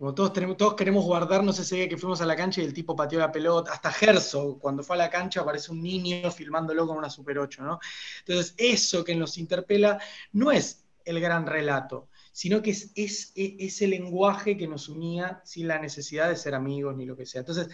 Como 0.00 0.14
todos, 0.14 0.32
queremos 0.76 1.04
guardarnos 1.04 1.58
ese 1.58 1.76
día 1.76 1.86
que 1.86 1.98
fuimos 1.98 2.22
a 2.22 2.24
la 2.24 2.34
cancha 2.34 2.62
y 2.62 2.64
el 2.64 2.72
tipo 2.72 2.96
pateó 2.96 3.18
la 3.18 3.30
pelota. 3.30 3.70
Hasta 3.70 3.92
Herzog, 4.00 4.58
cuando 4.58 4.82
fue 4.82 4.96
a 4.96 5.00
la 5.00 5.10
cancha, 5.10 5.42
aparece 5.42 5.72
un 5.72 5.82
niño 5.82 6.30
filmándolo 6.30 6.86
con 6.86 6.96
una 6.96 7.10
Super 7.10 7.38
8, 7.38 7.62
¿no? 7.62 7.78
Entonces, 8.20 8.54
eso 8.56 9.04
que 9.04 9.14
nos 9.14 9.36
interpela 9.36 10.00
no 10.32 10.52
es 10.52 10.86
el 11.04 11.20
gran 11.20 11.46
relato, 11.46 12.08
sino 12.32 12.62
que 12.62 12.70
es, 12.70 12.92
es, 12.94 13.32
e, 13.36 13.56
ese 13.60 13.88
lenguaje 13.88 14.56
que 14.56 14.66
nos 14.66 14.88
unía 14.88 15.42
sin 15.44 15.68
la 15.68 15.78
necesidad 15.78 16.30
de 16.30 16.36
ser 16.36 16.54
amigos 16.54 16.96
ni 16.96 17.04
lo 17.04 17.14
que 17.14 17.26
sea. 17.26 17.40
Entonces, 17.40 17.68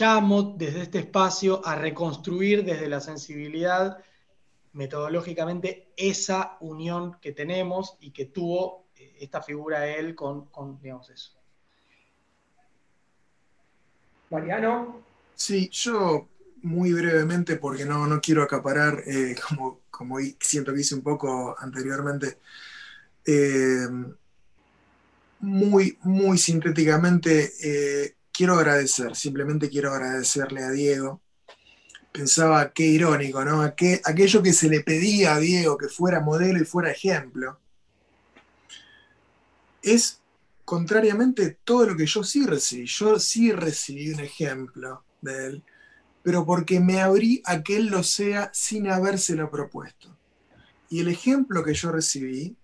llamo 0.00 0.54
desde 0.56 0.80
este 0.80 1.00
espacio 1.00 1.60
a 1.62 1.74
reconstruir 1.74 2.64
desde 2.64 2.88
la 2.88 3.02
sensibilidad 3.02 3.98
metodológicamente 4.72 5.92
esa 5.94 6.56
unión 6.60 7.18
que 7.20 7.32
tenemos 7.32 7.98
y 8.00 8.12
que 8.12 8.24
tuvo 8.24 8.87
esta 9.20 9.42
figura 9.42 9.86
él 9.86 10.14
con, 10.14 10.48
digamos, 10.80 11.10
eso. 11.10 11.32
Mariano. 14.30 15.02
Sí, 15.34 15.68
yo 15.70 16.28
muy 16.62 16.92
brevemente, 16.92 17.56
porque 17.56 17.84
no, 17.84 18.06
no 18.06 18.20
quiero 18.20 18.42
acaparar, 18.42 19.02
eh, 19.06 19.36
como, 19.48 19.80
como 19.90 20.18
siento 20.40 20.74
que 20.74 20.80
hice 20.80 20.94
un 20.94 21.02
poco 21.02 21.56
anteriormente, 21.58 22.38
eh, 23.24 23.86
muy, 25.40 25.98
muy 26.02 26.38
sintéticamente, 26.38 27.52
eh, 27.62 28.16
quiero 28.32 28.54
agradecer, 28.54 29.14
simplemente 29.14 29.68
quiero 29.68 29.92
agradecerle 29.92 30.62
a 30.64 30.70
Diego. 30.70 31.20
Pensaba 32.12 32.72
qué 32.72 32.84
irónico, 32.84 33.44
¿no? 33.44 33.62
aquello 33.62 34.42
que 34.42 34.52
se 34.52 34.68
le 34.68 34.80
pedía 34.80 35.34
a 35.34 35.38
Diego 35.38 35.76
que 35.76 35.88
fuera 35.88 36.20
modelo 36.20 36.60
y 36.60 36.64
fuera 36.64 36.90
ejemplo, 36.90 37.60
es 39.82 40.20
contrariamente 40.64 41.58
todo 41.64 41.86
lo 41.86 41.96
que 41.96 42.06
yo 42.06 42.22
sí 42.24 42.44
recibí. 42.46 42.86
Yo 42.86 43.18
sí 43.18 43.52
recibí 43.52 44.10
un 44.12 44.20
ejemplo 44.20 45.04
de 45.20 45.46
él, 45.46 45.62
pero 46.22 46.44
porque 46.44 46.80
me 46.80 47.00
abrí 47.00 47.42
a 47.44 47.62
que 47.62 47.76
él 47.76 47.86
lo 47.86 48.02
sea 48.02 48.50
sin 48.52 48.88
habérselo 48.88 49.50
propuesto. 49.50 50.14
Y 50.90 51.00
el 51.00 51.08
ejemplo 51.08 51.64
que 51.64 51.74
yo 51.74 51.92
recibí, 51.92 52.56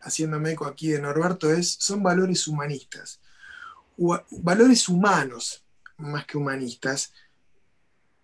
haciéndome 0.00 0.52
eco 0.52 0.66
aquí 0.66 0.88
de 0.88 1.00
Norberto, 1.00 1.52
es, 1.52 1.76
son 1.78 2.02
valores 2.02 2.46
humanistas 2.46 3.20
valores 4.30 4.88
humanos, 4.88 5.64
más 5.96 6.24
que 6.26 6.38
humanistas, 6.38 7.12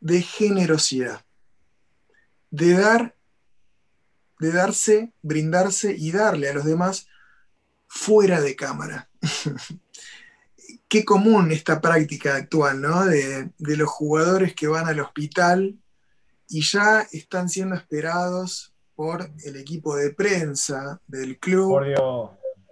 de 0.00 0.22
generosidad, 0.22 1.24
de 2.50 2.74
dar, 2.74 3.16
de 4.38 4.52
darse, 4.52 5.12
brindarse 5.22 5.94
y 5.96 6.12
darle 6.12 6.50
a 6.50 6.54
los 6.54 6.64
demás 6.64 7.08
fuera 7.94 8.40
de 8.40 8.56
cámara. 8.56 9.08
Qué 10.88 11.04
común 11.04 11.52
esta 11.52 11.80
práctica 11.80 12.36
actual, 12.36 12.80
¿no? 12.80 13.04
De, 13.06 13.50
de, 13.56 13.76
los 13.76 13.88
jugadores 13.88 14.54
que 14.54 14.66
van 14.66 14.88
al 14.88 15.00
hospital 15.00 15.78
y 16.48 16.62
ya 16.62 17.06
están 17.12 17.48
siendo 17.48 17.76
esperados 17.76 18.74
por 18.94 19.30
el 19.44 19.56
equipo 19.56 19.96
de 19.96 20.10
prensa 20.10 21.00
del 21.06 21.38
club, 21.38 21.80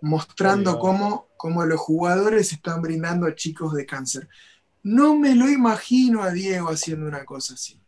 mostrando 0.00 0.78
cómo 0.78 1.28
como 1.36 1.64
los 1.64 1.80
jugadores 1.80 2.52
están 2.52 2.82
brindando 2.82 3.26
a 3.26 3.34
chicos 3.34 3.74
de 3.74 3.86
cáncer. 3.86 4.28
No 4.82 5.16
me 5.16 5.34
lo 5.34 5.48
imagino 5.48 6.22
a 6.22 6.30
Diego 6.30 6.68
haciendo 6.68 7.06
una 7.06 7.24
cosa 7.24 7.54
así. 7.54 7.80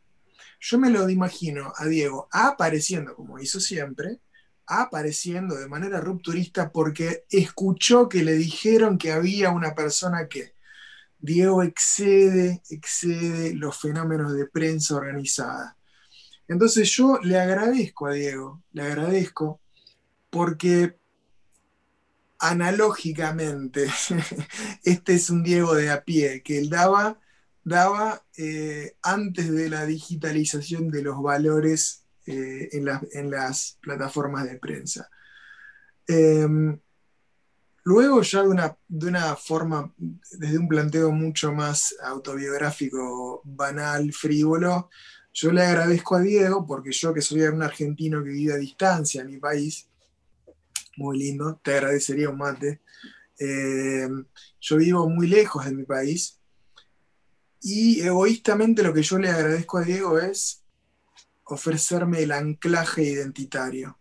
Yo 0.60 0.78
me 0.78 0.90
lo 0.90 1.08
imagino 1.08 1.72
a 1.76 1.84
Diego 1.86 2.28
apareciendo, 2.32 3.14
como 3.14 3.38
hizo 3.38 3.60
siempre, 3.60 4.18
apareciendo 4.66 5.54
de 5.56 5.68
manera 5.68 6.00
rupturista 6.00 6.72
porque 6.72 7.24
escuchó 7.30 8.08
que 8.08 8.24
le 8.24 8.34
dijeron 8.34 8.98
que 8.98 9.12
había 9.12 9.50
una 9.50 9.74
persona 9.74 10.28
que 10.28 10.54
Diego 11.18 11.62
excede, 11.62 12.62
excede 12.68 13.54
los 13.54 13.78
fenómenos 13.78 14.34
de 14.34 14.46
prensa 14.46 14.96
organizada. 14.96 15.76
Entonces 16.48 16.90
yo 16.90 17.18
le 17.22 17.38
agradezco 17.38 18.06
a 18.06 18.12
Diego, 18.12 18.62
le 18.72 18.82
agradezco 18.82 19.60
porque 20.28 20.98
analógicamente, 22.38 23.86
este 24.84 25.14
es 25.14 25.30
un 25.30 25.42
Diego 25.42 25.74
de 25.74 25.90
a 25.90 26.04
pie, 26.04 26.42
que 26.42 26.58
él 26.58 26.68
daba, 26.68 27.18
daba 27.62 28.22
eh, 28.36 28.96
antes 29.02 29.50
de 29.50 29.70
la 29.70 29.86
digitalización 29.86 30.90
de 30.90 31.02
los 31.02 31.22
valores 31.22 32.03
eh, 32.26 32.68
en, 32.72 33.30
las 33.30 33.78
plataformas 33.80 34.44
de 34.44 34.58
prensa. 34.58 35.08
Em, 36.06 36.78
luego 37.84 38.22
ya 38.22 38.42
de 38.42 38.48
una, 38.48 38.76
de 38.88 39.06
una 39.08 39.36
forma, 39.36 39.92
desde 39.96 40.58
un 40.58 40.68
planteo 40.68 41.10
mucho 41.12 41.52
más 41.52 41.94
autobiográfico, 42.02 43.42
banal, 43.44 44.12
frívolo, 44.12 44.90
yo 45.32 45.50
le 45.50 45.62
agradezco 45.62 46.14
a 46.16 46.20
Diego, 46.20 46.64
porque 46.66 46.92
yo 46.92 47.12
que 47.12 47.20
soy 47.20 47.42
un 47.42 47.62
argentino 47.62 48.22
que 48.22 48.30
vive 48.30 48.52
a 48.54 48.56
distancia 48.56 49.22
en 49.22 49.28
mi 49.28 49.38
país, 49.38 49.88
muy 50.96 51.18
lindo, 51.18 51.60
te 51.62 51.74
agradecería 51.74 52.30
un 52.30 52.38
mate. 52.38 52.80
Eh, 53.38 54.08
yo 54.60 54.76
vivo 54.76 55.08
muy 55.08 55.26
lejos 55.26 55.64
de 55.64 55.72
mi 55.72 55.84
país 55.84 56.40
y 57.60 58.00
egoístamente 58.00 58.82
lo 58.82 58.92
que 58.92 59.02
yo 59.02 59.18
le 59.18 59.30
agradezco 59.30 59.78
a 59.78 59.82
Diego 59.82 60.18
es 60.18 60.63
ofrecerme 61.44 62.22
el 62.22 62.32
anclaje 62.32 63.02
identitario. 63.02 63.98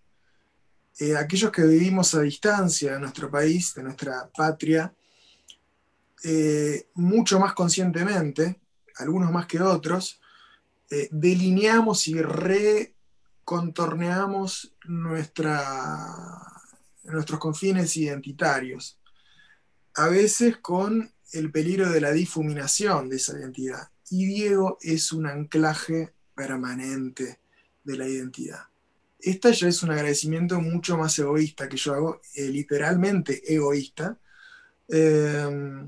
Eh, 0.99 1.15
aquellos 1.15 1.52
que 1.52 1.64
vivimos 1.64 2.14
a 2.14 2.22
distancia 2.22 2.94
de 2.94 2.99
nuestro 2.99 3.32
país, 3.32 3.74
de 3.74 3.84
nuestra 3.84 4.30
patria, 4.36 4.94
eh, 6.24 6.90
mucho 6.94 7.40
más 7.40 7.53
conscientemente, 7.53 8.60
algunos 8.98 9.32
más 9.32 9.48
que 9.48 9.61
otros, 9.61 10.20
delineamos 11.10 12.07
y 12.07 12.22
recontorneamos 12.22 14.76
nuestros 14.86 15.57
confines 17.40 17.98
identitarios, 17.98 18.99
a 19.95 20.07
veces 20.07 20.57
con 20.57 21.14
el 21.34 21.52
peligro 21.52 21.90
de 21.90 22.02
la 22.02 22.11
difuminación 22.11 23.10
de 23.10 23.18
esa 23.18 23.38
identidad. 23.38 23.90
Y 24.10 24.26
Diego 24.26 24.78
es 24.82 25.11
un 25.11 25.26
anclaje 25.26 26.14
permanente 26.35 27.39
de 27.84 27.97
la 27.97 28.07
identidad. 28.07 28.61
Esta 29.19 29.51
ya 29.51 29.68
es 29.68 29.84
un 29.84 29.91
agradecimiento 29.91 30.60
mucho 30.60 30.97
más 30.97 31.18
egoísta 31.18 31.69
que 31.69 31.77
yo 31.77 31.93
hago, 31.93 32.22
eh, 32.35 32.49
literalmente 32.49 33.41
egoísta. 33.53 34.18
Eh, 34.89 35.85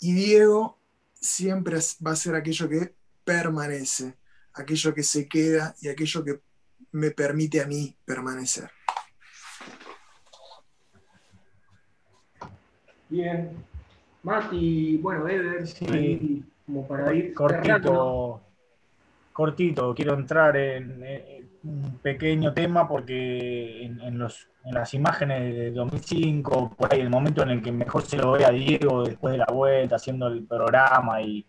y 0.00 0.12
Diego 0.12 0.78
siempre 1.14 1.78
va 2.06 2.10
a 2.12 2.16
ser 2.16 2.34
aquello 2.34 2.68
que 2.68 2.94
permanece, 3.24 4.14
aquello 4.52 4.94
que 4.94 5.02
se 5.02 5.26
queda 5.26 5.74
y 5.80 5.88
aquello 5.88 6.22
que 6.22 6.40
me 6.92 7.10
permite 7.10 7.60
a 7.60 7.66
mí 7.66 7.96
permanecer. 8.04 8.70
Bien. 13.08 13.64
Mati, 14.22 14.98
bueno, 14.98 15.28
Eder, 15.28 15.64
como 16.66 16.86
para 16.86 17.14
ir. 17.14 17.32
Cortito, 17.32 18.40
cortito, 19.36 19.94
quiero 19.94 20.14
entrar 20.14 20.56
en, 20.56 21.04
un 21.62 21.98
pequeño 21.98 22.54
tema 22.54 22.88
porque 22.88 23.84
en, 23.84 24.18
los, 24.18 24.48
en 24.64 24.74
las 24.74 24.94
imágenes 24.94 25.54
de 25.54 25.70
2005, 25.72 26.74
por 26.74 26.94
ahí 26.94 27.00
el 27.00 27.10
momento 27.10 27.42
en 27.42 27.50
el 27.50 27.62
que 27.62 27.70
mejor 27.70 28.02
se 28.02 28.16
lo 28.16 28.32
ve 28.32 28.46
a 28.46 28.50
Diego 28.50 29.04
después 29.04 29.32
de 29.32 29.38
la 29.38 29.52
vuelta 29.52 29.96
haciendo 29.96 30.28
el 30.28 30.46
programa 30.46 31.20
y 31.20 31.44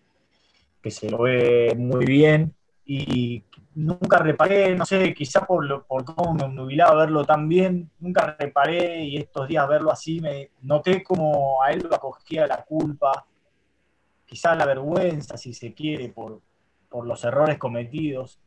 que 0.81 0.91
se 0.91 1.09
lo 1.09 1.19
ve 1.19 1.75
muy 1.77 2.05
bien. 2.05 2.53
Y 2.83 3.43
nunca 3.75 4.17
reparé, 4.17 4.75
no 4.75 4.85
sé, 4.85 5.13
quizá 5.13 5.45
por, 5.45 5.63
lo, 5.65 5.85
por 5.85 6.03
cómo 6.03 6.33
me 6.33 6.49
nubilaba 6.49 6.95
verlo 6.95 7.23
tan 7.23 7.47
bien, 7.47 7.89
nunca 7.99 8.35
reparé 8.37 9.03
y 9.05 9.17
estos 9.17 9.47
días 9.47 9.67
verlo 9.67 9.91
así 9.91 10.19
me 10.19 10.49
noté 10.61 11.03
como 11.03 11.61
a 11.63 11.71
él 11.71 11.87
lo 11.89 11.95
acogía 11.95 12.47
la 12.47 12.63
culpa, 12.65 13.25
quizá 14.25 14.55
la 14.55 14.65
vergüenza, 14.65 15.37
si 15.37 15.53
se 15.53 15.73
quiere, 15.73 16.09
por, 16.09 16.41
los 16.91 17.23
errores 17.23 17.57
cometidos. 17.57 18.39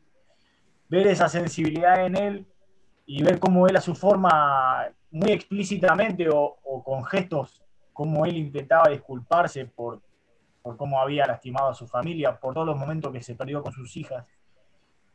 Ver 0.89 1.07
esa 1.07 1.29
sensibilidad 1.29 2.05
en 2.05 2.17
él 2.17 2.47
y 3.05 3.23
ver 3.23 3.39
cómo 3.39 3.67
él 3.67 3.75
a 3.77 3.81
su 3.81 3.95
forma, 3.95 4.87
muy 5.09 5.31
explícitamente 5.31 6.27
o, 6.31 6.83
con 6.83 7.03
gestos, 7.05 7.63
cómo 7.93 8.25
él 8.25 8.37
intentaba 8.37 8.89
disculparse 8.89 9.65
por, 9.65 10.01
por 10.61 10.77
cómo 10.77 10.99
había 10.99 11.25
lastimado 11.25 11.69
a 11.69 11.73
su 11.73 11.87
familia, 11.87 12.39
por 12.39 12.53
todos 12.53 12.67
los 12.67 12.77
momentos 12.77 13.11
que 13.11 13.21
se 13.21 13.35
perdió 13.35 13.61
con 13.61 13.71
sus 13.71 13.95
hijas 13.97 14.25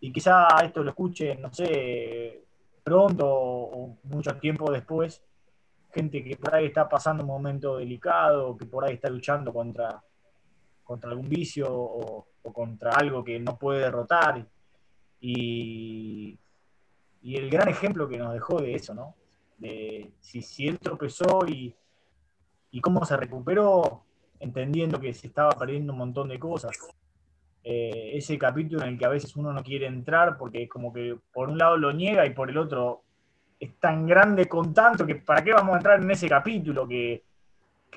y 0.00 0.12
quizá 0.12 0.46
esto 0.62 0.82
lo 0.82 0.90
escuchen, 0.90 1.40
no 1.40 1.52
sé, 1.52 2.44
pronto 2.82 3.26
o 3.28 3.98
mucho 4.04 4.36
tiempo 4.36 4.70
después, 4.70 5.22
gente 5.92 6.22
que 6.22 6.36
por 6.36 6.54
ahí 6.54 6.66
está 6.66 6.88
pasando 6.88 7.22
un 7.22 7.28
momento 7.28 7.78
delicado, 7.78 8.56
que 8.56 8.66
por 8.66 8.84
ahí 8.84 8.94
está 8.94 9.08
luchando 9.08 9.52
contra, 9.52 10.02
contra 10.86 11.10
algún 11.10 11.28
vicio 11.28 11.66
o, 11.68 12.26
contra 12.52 12.92
algo 12.92 13.24
que 13.24 13.38
no 13.40 13.58
puede 13.58 13.80
derrotar. 13.80 14.46
Y, 15.20 16.38
el 17.22 17.50
gran 17.50 17.68
ejemplo 17.68 18.08
que 18.08 18.18
nos 18.18 18.32
dejó 18.32 18.60
de 18.60 18.74
eso, 18.74 18.94
¿no? 18.94 19.14
De 19.58 20.12
si, 20.20 20.68
él 20.68 20.78
tropezó 20.78 21.44
y, 21.46 21.74
y 22.70 22.80
cómo 22.80 23.04
se 23.04 23.16
recuperó, 23.16 24.04
entendiendo 24.38 25.00
que 25.00 25.12
se 25.12 25.26
estaba 25.26 25.50
perdiendo 25.50 25.92
un 25.92 25.98
montón 25.98 26.28
de 26.28 26.38
cosas. 26.38 26.78
Eh, 27.64 28.16
ese 28.16 28.38
capítulo 28.38 28.82
en 28.82 28.90
el 28.90 28.98
que 28.98 29.06
a 29.06 29.08
veces 29.08 29.34
uno 29.34 29.52
no 29.52 29.64
quiere 29.64 29.86
entrar 29.86 30.38
porque 30.38 30.62
es 30.62 30.68
como 30.68 30.92
que 30.92 31.18
por 31.32 31.48
un 31.48 31.58
lado 31.58 31.76
lo 31.76 31.92
niega 31.92 32.24
y 32.24 32.30
por 32.30 32.48
el 32.48 32.58
otro 32.58 33.02
es 33.58 33.76
tan 33.80 34.06
grande 34.06 34.46
con 34.46 34.72
tanto 34.72 35.04
que 35.04 35.16
para 35.16 35.42
qué 35.42 35.52
vamos 35.52 35.74
a 35.74 35.78
entrar 35.78 36.00
en 36.00 36.08
ese 36.08 36.28
capítulo 36.28 36.86
que, 36.86 37.24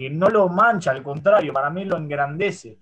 no 0.08 0.30
lo 0.30 0.48
mancha, 0.48 0.92
al 0.92 1.04
contrario, 1.04 1.52
para 1.52 1.70
mí 1.70 1.84
lo 1.84 1.98
engrandece. 1.98 2.78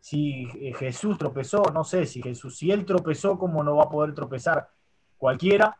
Si 0.00 0.48
eh, 0.60 0.72
Jesús 0.74 1.18
tropezó, 1.18 1.62
no 1.72 1.84
sé, 1.84 2.06
si 2.06 2.22
Jesús, 2.22 2.56
si 2.56 2.70
él 2.70 2.86
tropezó, 2.86 3.38
¿cómo 3.38 3.62
no 3.62 3.76
va 3.76 3.84
a 3.84 3.90
poder 3.90 4.14
tropezar 4.14 4.68
cualquiera? 5.18 5.76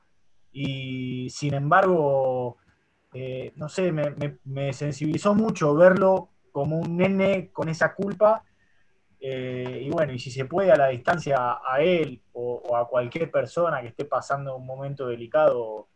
Y 0.52 1.30
sin 1.30 1.54
embargo, 1.54 2.58
eh, 3.14 3.52
no 3.56 3.68
sé, 3.68 3.92
me, 3.92 4.72
sensibilizó 4.72 5.34
mucho 5.34 5.74
verlo 5.74 6.28
como 6.52 6.78
un 6.80 6.98
nene 6.98 7.50
con 7.50 7.68
esa 7.68 7.94
culpa 7.94 8.44
eh, 9.18 9.82
y 9.86 9.90
bueno, 9.90 10.12
y 10.12 10.18
si 10.18 10.30
se 10.30 10.44
puede 10.44 10.72
a 10.72 10.76
la 10.76 10.88
distancia 10.88 11.58
a 11.64 11.80
él 11.80 12.20
o, 12.32 12.76
a 12.76 12.86
cualquier 12.88 13.30
persona 13.30 13.80
que 13.80 13.88
esté 13.88 14.04
pasando 14.04 14.56
un 14.56 14.66
momento 14.66 15.06
delicado, 15.06 15.88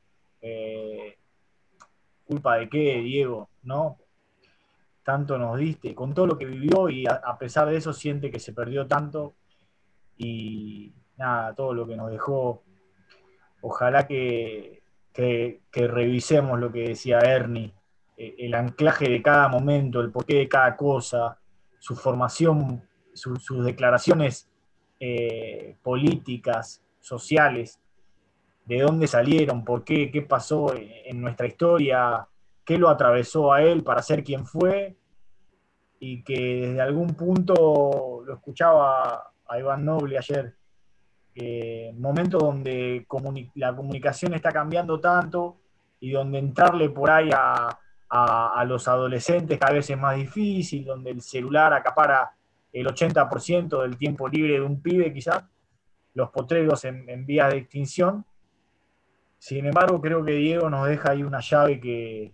culpa 2.24 2.57
de 2.57 2.69
qué, 2.69 3.01
Diego, 3.01 3.51
¿no? 3.62 3.99
Tanto 5.07 5.39
nos 5.39 5.57
diste, 5.57 5.95
con 5.95 6.12
todo 6.12 6.27
lo 6.27 6.37
que 6.37 6.47
vivió 6.47 6.89
y 6.89 7.07
a, 7.07 7.39
pesar 7.39 7.69
de 7.69 7.77
eso 7.77 7.93
siente 7.93 8.28
que 8.28 8.41
se 8.41 8.53
perdió 8.53 8.89
tanto 8.89 9.37
y 10.19 10.93
nada, 11.16 11.55
todo 11.55 11.73
lo 11.73 11.87
que 11.87 11.95
nos 11.95 12.11
dejó. 12.11 12.65
Ojalá 13.61 14.09
que, 14.09 14.83
que, 15.12 15.61
revisemos 15.73 16.59
lo 16.59 16.73
que 16.73 16.89
decía 16.89 17.20
Ernie, 17.20 17.73
eh, 18.16 18.35
el 18.37 18.55
anclaje 18.55 19.09
de 19.09 19.23
cada 19.23 19.47
momento, 19.47 20.01
el 20.01 20.11
porqué 20.11 20.39
de 20.39 20.49
cada 20.49 20.74
cosa, 20.77 21.39
su 21.78 21.95
formación, 21.95 22.83
sus 23.15 23.65
declaraciones 23.65 24.51
eh, 24.99 25.77
políticas, 25.85 26.83
sociales, 26.99 27.81
de 28.65 28.81
dónde 28.81 29.07
salieron, 29.07 29.65
por 29.65 29.85
qué, 29.85 30.11
qué 30.11 30.23
pasó 30.23 30.74
en 30.74 31.20
nuestra 31.20 31.47
historia, 31.47 32.27
qué 32.66 32.76
lo 32.76 32.90
atravesó 32.90 33.52
a 33.52 33.62
él 33.62 33.84
para 33.84 34.02
ser 34.02 34.24
quien 34.24 34.44
fue, 34.44 34.97
y 36.01 36.22
que 36.22 36.66
desde 36.66 36.80
algún 36.80 37.14
punto 37.14 38.22
lo 38.26 38.34
escuchaba 38.34 39.32
a 39.47 39.59
Iván 39.59 39.84
Noble 39.84 40.18
ayer, 40.18 40.55
eh, 41.34 41.94
momento 41.97 42.38
donde 42.38 43.06
la 43.55 43.74
comunicación 43.74 44.34
está 44.34 44.51
cambiando 44.51 45.01
tanto 45.01 45.59
y 46.01 46.10
donde 46.10 46.38
entrarle 46.38 46.90
por 46.90 47.10
ahí 47.10 47.30
a, 47.32 47.78
los 48.66 48.88
adolescentes 48.88 49.59
cada 49.59 49.74
vez 49.74 49.88
es 49.88 49.98
más 49.98 50.16
difícil, 50.16 50.84
donde 50.84 51.10
el 51.10 51.22
celular 51.22 51.72
acapara 51.72 52.32
el 52.72 52.86
80% 52.86 53.82
del 53.82 53.97
tiempo 53.97 54.28
libre 54.28 54.55
de 54.55 54.62
un 54.62 54.80
pibe 54.80 55.12
quizás, 55.12 55.44
los 56.14 56.30
potreros 56.30 56.84
en, 56.84 57.09
en 57.09 57.26
vías 57.26 57.52
de 57.52 57.59
extinción. 57.59 58.24
Sin 59.38 59.66
embargo, 59.66 60.01
creo 60.01 60.24
que 60.24 60.32
Diego 60.32 60.68
nos 60.68 60.88
deja 60.88 61.12
ahí 61.12 61.22
una 61.22 61.40
llave 61.40 61.80
que, 61.80 62.32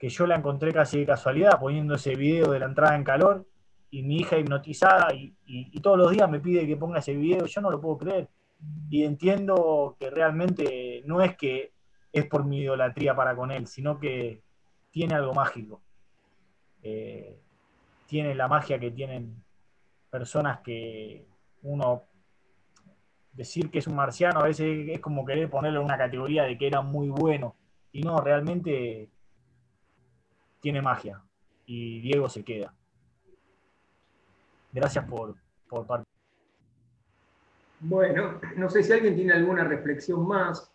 que 0.00 0.08
yo 0.08 0.26
la 0.26 0.36
encontré 0.36 0.72
casi 0.72 1.00
de 1.00 1.06
casualidad, 1.06 1.60
poniendo 1.60 1.94
ese 1.94 2.16
video 2.16 2.52
de 2.52 2.58
la 2.58 2.64
entrada 2.64 2.96
en 2.96 3.04
calor, 3.04 3.46
y 3.90 4.02
mi 4.02 4.16
hija 4.16 4.38
hipnotizada, 4.38 5.12
y, 5.12 5.78
todos 5.82 5.98
los 5.98 6.10
días 6.10 6.28
me 6.30 6.40
pide 6.40 6.66
que 6.66 6.76
ponga 6.78 7.00
ese 7.00 7.14
video, 7.14 7.44
yo 7.44 7.60
no 7.60 7.70
lo 7.70 7.82
puedo 7.82 7.98
creer. 7.98 8.28
Y 8.88 9.04
entiendo 9.04 9.96
que 10.00 10.08
realmente 10.08 11.02
no 11.04 11.20
es 11.20 11.36
que 11.36 11.74
es 12.12 12.24
por 12.26 12.46
mi 12.46 12.60
idolatría 12.60 13.14
para 13.14 13.36
con 13.36 13.50
él, 13.50 13.66
sino 13.66 14.00
que 14.00 14.42
tiene 14.90 15.14
algo 15.16 15.34
mágico. 15.34 15.82
Eh, 16.82 17.38
tiene 18.06 18.34
la 18.34 18.48
magia 18.48 18.78
que 18.78 18.90
tienen 18.90 19.44
personas 20.08 20.60
que 20.60 21.26
uno 21.62 22.04
decir 23.32 23.70
que 23.70 23.80
es 23.80 23.86
un 23.86 23.96
marciano 23.96 24.40
a 24.40 24.44
veces 24.44 24.88
es 24.88 25.00
como 25.00 25.24
querer 25.26 25.50
ponerlo 25.50 25.80
en 25.80 25.86
una 25.86 25.98
categoría 25.98 26.44
de 26.44 26.56
que 26.56 26.66
era 26.66 26.80
muy 26.80 27.08
bueno. 27.10 27.54
Y 27.92 28.02
no, 28.02 28.18
realmente 28.18 29.10
tiene 30.60 30.82
magia. 30.82 31.20
Y 31.66 32.00
Diego 32.00 32.28
se 32.28 32.42
queda. 32.42 32.72
Gracias 34.72 35.04
por, 35.06 35.34
por 35.68 35.86
participar. 35.86 36.20
Bueno, 37.80 38.40
no 38.56 38.68
sé 38.68 38.82
si 38.82 38.92
alguien 38.92 39.16
tiene 39.16 39.32
alguna 39.32 39.64
reflexión 39.64 40.26
más, 40.26 40.70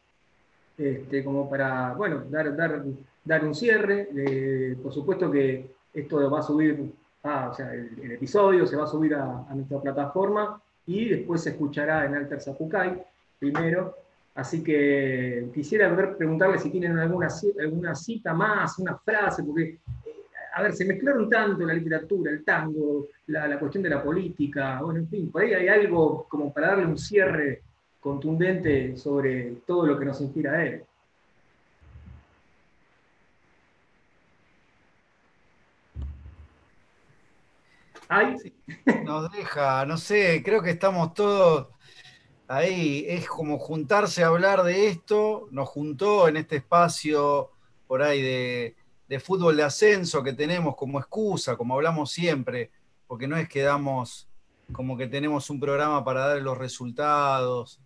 este, 0.78 1.24
como 1.24 1.50
para, 1.50 1.94
bueno, 1.94 2.24
dar, 2.30 2.56
dar, 2.56 2.84
dar 3.24 3.46
un 3.46 3.54
cierre. 3.54 4.10
por 4.82 4.92
supuesto 4.92 5.32
que 5.32 5.76
esto 5.94 6.30
va 6.30 6.40
a 6.40 6.44
subir, 6.44 6.92
o 7.22 7.54
sea, 7.54 7.74
el, 7.74 8.12
episodio 8.12 8.66
se 8.66 8.76
va 8.76 8.86
a 8.86 8.88
subir 8.88 9.14
a, 9.16 9.46
a 9.48 9.56
nuestra 9.56 9.80
plataforma 9.82 10.60
y 10.88 11.10
después 11.10 11.44
se 11.44 11.52
escuchará 11.52 12.06
en 12.06 12.16
Alter 12.16 12.42
Zapucay 12.42 13.04
primero. 13.40 14.05
Así 14.36 14.62
que 14.62 15.50
quisiera 15.54 15.96
preguntarle 16.18 16.60
si 16.60 16.70
tienen 16.70 17.00
alguna, 17.00 17.30
alguna 17.58 17.96
cita 17.96 18.34
más, 18.34 18.78
una 18.80 18.98
frase, 18.98 19.44
porque, 19.44 19.64
eh, 19.64 19.80
a 20.54 20.62
ver, 20.62 20.74
se 20.74 20.84
mezclaron 20.84 21.30
tanto 21.30 21.66
la 21.66 21.74
literatura, 21.74 22.32
el 22.32 22.44
tango, 22.44 23.08
la, 23.28 23.58
cuestión 23.58 23.82
de 23.84 23.90
la 23.92 24.04
política, 24.04 24.82
bueno, 24.82 25.00
en 25.00 25.08
fin, 25.08 25.32
por 25.32 25.42
ahí 25.42 25.54
hay 25.54 25.70
algo 25.70 26.28
como 26.28 26.54
para 26.54 26.68
darle 26.68 26.86
un 26.86 26.98
cierre 26.98 27.64
contundente 28.02 28.98
sobre 28.98 29.56
todo 29.66 29.88
lo 29.88 29.98
que 29.98 30.06
nos 30.06 30.20
inspira 30.20 30.52
a 30.52 30.66
él. 30.66 30.84
¿Ay? 38.10 38.36
Nos 39.06 39.32
deja, 39.32 39.86
no 39.86 39.98
sé, 39.98 40.42
creo 40.44 40.62
que 40.62 40.72
estamos 40.72 41.14
todos 41.14 41.75
ahí, 42.48 43.06
es 43.08 43.28
como 43.28 43.58
juntarse 43.58 44.24
a 44.24 44.28
hablar 44.28 44.64
de 44.64 44.88
esto, 44.88 45.48
nos 45.52 45.70
juntó 45.70 46.28
en 46.28 46.38
este 46.38 46.58
espacio 46.58 47.52
por 47.88 48.02
ahí 48.02 48.22
de, 48.22 49.20
fútbol 49.20 49.58
de 49.58 49.64
ascenso 49.64 50.24
que 50.24 50.34
tenemos 50.34 50.76
como 50.76 51.00
excusa, 51.00 51.56
como 51.56 51.76
hablamos 51.76 52.12
siempre, 52.12 52.72
porque 53.08 53.28
no 53.28 53.38
es 53.38 53.48
que 53.48 53.62
damos 53.62 54.28
como 54.72 54.98
que 54.98 55.08
tenemos 55.08 55.50
un 55.50 55.60
programa 55.60 56.04
para 56.04 56.28
dar 56.28 56.42
los 56.42 56.58
resultados. 56.58 57.80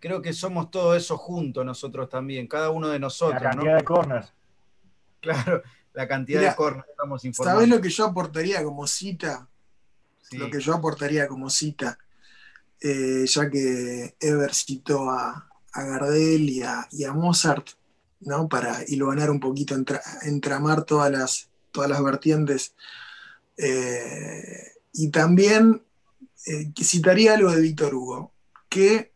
Creo 0.00 0.20
que 0.20 0.32
somos 0.32 0.70
todo 0.70 0.96
eso 0.96 1.16
juntos 1.16 1.64
nosotros 1.64 2.08
también, 2.08 2.46
cada 2.48 2.70
uno 2.70 2.88
de 2.88 2.98
nosotros. 2.98 3.42
La 3.42 3.50
cantidad 3.50 3.76
de 3.76 3.84
corners. 3.84 4.32
Claro, 5.20 5.62
la 5.94 6.06
cantidad 6.06 6.40
de 6.40 6.54
corners 6.54 6.88
estamos 6.88 7.24
informando. 7.24 7.60
¿Sabes 7.60 7.68
lo 7.68 7.80
que 7.80 7.88
yo 7.88 8.04
aportaría 8.04 8.62
como 8.62 8.86
cita? 8.86 9.48
Lo 10.32 10.50
que 10.50 10.60
yo 10.60 10.74
aportaría 10.74 11.26
como 11.26 11.48
cita, 11.48 11.98
eh, 12.80 13.24
ya 13.26 13.50
que 13.50 14.16
Ever 14.20 14.54
citó 14.54 15.10
a, 15.10 15.44
Gardel 15.74 16.48
y 16.50 16.62
a, 16.62 16.88
Mozart, 17.14 17.68
¿no? 18.20 18.48
Para 18.48 18.84
ganar 18.88 19.30
un 19.30 19.38
poquito, 19.38 19.76
entramar 20.22 20.82
todas 20.84 21.12
las, 21.12 21.50
todas 21.70 21.88
las 21.88 22.02
vertientes. 22.02 22.74
Eh, 23.56 24.72
y 24.92 25.10
también 25.10 25.84
eh, 26.46 26.72
citaría 26.82 27.34
algo 27.34 27.52
de 27.52 27.60
Víctor 27.60 27.94
Hugo, 27.94 28.32
que 28.68 29.12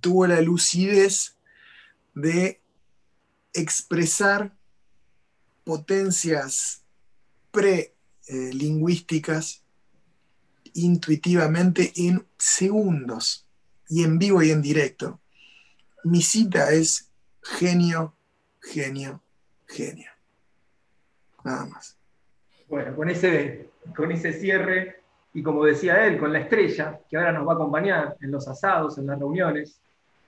tuvo 0.00 0.24
la 0.26 0.40
lucidez 0.40 1.36
de 2.14 2.62
expresar 3.52 4.56
potencias 5.64 6.84
pre-lingüísticas 7.50 9.65
intuitivamente 10.76 11.92
en 11.96 12.26
segundos 12.38 13.46
y 13.88 14.04
en 14.04 14.18
vivo 14.18 14.42
y 14.42 14.50
en 14.50 14.62
directo. 14.62 15.20
Mi 16.04 16.22
cita 16.22 16.70
es 16.70 17.10
genio, 17.42 18.14
genio, 18.60 19.22
genio. 19.66 20.10
Nada 21.44 21.66
más. 21.66 21.96
Bueno, 22.68 22.94
con 22.96 23.08
ese, 23.08 23.70
con 23.94 24.10
ese 24.10 24.32
cierre 24.32 25.00
y 25.36 25.42
como 25.42 25.64
decía 25.64 26.06
él, 26.06 26.18
con 26.18 26.32
la 26.32 26.40
estrella 26.40 26.98
que 27.08 27.16
ahora 27.16 27.32
nos 27.32 27.46
va 27.46 27.52
a 27.52 27.54
acompañar 27.56 28.16
en 28.20 28.30
los 28.30 28.48
asados, 28.48 28.96
en 28.98 29.06
las 29.06 29.18
reuniones. 29.18 29.78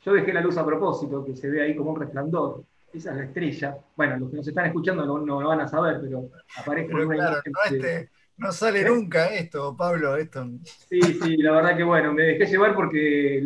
Yo 0.04 0.12
dejé 0.12 0.32
la 0.32 0.40
luz 0.40 0.56
a 0.58 0.66
propósito, 0.66 1.24
que 1.24 1.34
se 1.34 1.48
ve 1.48 1.62
ahí 1.62 1.74
como 1.74 1.92
un 1.92 2.00
resplandor. 2.00 2.62
Esa 2.92 3.10
es 3.10 3.16
la 3.16 3.24
estrella. 3.24 3.78
Bueno, 3.96 4.18
los 4.18 4.30
que 4.30 4.36
nos 4.36 4.46
están 4.46 4.66
escuchando 4.66 5.06
no, 5.06 5.40
lo 5.40 5.48
van 5.48 5.60
a 5.60 5.68
saber, 5.68 6.00
pero 6.02 6.28
aparece 6.56 6.88
pero 6.92 7.08
claro, 7.08 7.40
este, 7.70 8.10
no 8.38 8.52
sale 8.52 8.84
nunca 8.84 9.34
esto, 9.34 9.76
Pablo, 9.76 10.16
esto. 10.16 10.46
Sí, 10.88 11.00
sí, 11.00 11.36
la 11.38 11.52
verdad 11.52 11.76
que 11.76 11.82
bueno, 11.82 12.12
me 12.12 12.22
dejé 12.22 12.46
llevar 12.46 12.74
porque 12.74 13.44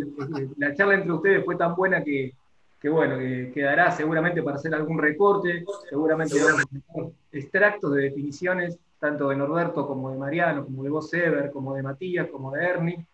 la 0.59 0.75
charla 0.75 0.95
entre 0.95 1.13
ustedes 1.13 1.45
fue 1.45 1.57
tan 1.57 1.75
buena 1.75 2.05
que, 2.05 2.35
bueno, 2.85 3.19
que 3.19 3.51
quedará 3.53 3.91
seguramente 3.91 4.43
para 4.43 4.57
hacer 4.57 4.75
algún 4.75 4.99
recorte, 4.99 5.65
seguramente 5.89 6.37
extractos 7.33 7.95
de 7.95 8.03
definiciones, 8.03 8.79
tanto 9.01 9.31
de 9.31 9.37
Norberto 9.37 9.87
como 9.87 10.11
de 10.11 10.19
Mariano, 10.19 10.65
como 10.65 10.85
de 10.85 10.91
vos 10.91 11.13
Ever, 11.15 11.51
como 11.51 11.75
de 11.75 11.83
Matías, 11.83 12.29
como 12.29 12.53
de 12.53 12.65
Ernie. 12.65 13.07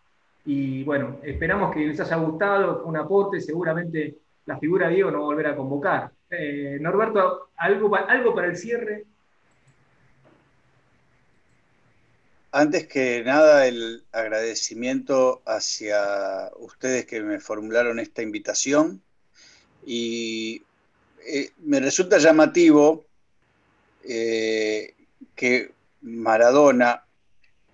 Y 0.44 0.82
bueno, 0.84 1.18
esperamos 1.22 1.72
que 1.72 1.86
les 1.86 2.00
haya 2.00 2.16
gustado, 2.16 2.82
un 2.84 2.96
aporte, 2.96 3.40
seguramente 3.40 4.16
la 4.46 4.58
figura 4.58 4.88
Diego 4.88 5.10
no 5.10 5.18
va 5.18 5.24
a 5.24 5.26
volver 5.26 5.46
a 5.46 5.56
convocar. 5.56 6.10
Eh, 6.30 6.78
Norberto, 6.80 7.50
¿algo, 7.56 7.94
¿algo 7.94 8.34
para 8.34 8.48
el 8.48 8.56
cierre? 8.56 9.04
Antes 12.50 12.86
que 12.86 13.22
nada, 13.24 13.66
el 13.66 14.04
agradecimiento 14.10 15.42
hacia 15.44 16.50
ustedes 16.56 17.04
que 17.04 17.20
me 17.20 17.40
formularon 17.40 17.98
esta 17.98 18.22
invitación. 18.22 19.02
Y 19.84 20.62
eh, 21.26 21.50
me 21.58 21.78
resulta 21.80 22.16
llamativo 22.16 23.04
eh, 24.02 24.94
que 25.34 25.72
Maradona 26.00 27.04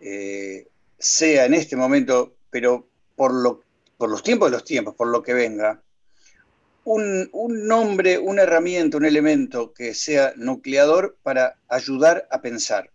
eh, 0.01 0.67
sea 0.99 1.45
en 1.45 1.55
este 1.55 1.77
momento, 1.77 2.35
pero 2.51 2.89
por, 3.15 3.33
lo, 3.33 3.63
por 3.97 4.11
los 4.11 4.25
tiempos 4.25 4.51
de 4.51 4.57
los 4.57 4.65
tiempos, 4.65 4.97
por 4.97 5.07
lo 5.07 5.23
que 5.23 5.35
venga, 5.35 5.81
un, 6.83 7.29
un 7.33 7.69
nombre, 7.69 8.19
una 8.19 8.43
herramienta, 8.43 8.97
un 8.97 9.05
elemento 9.05 9.73
que 9.73 9.95
sea 9.95 10.33
nucleador 10.37 11.17
para 11.23 11.59
ayudar 11.69 12.27
a 12.31 12.43
pensar 12.43 12.91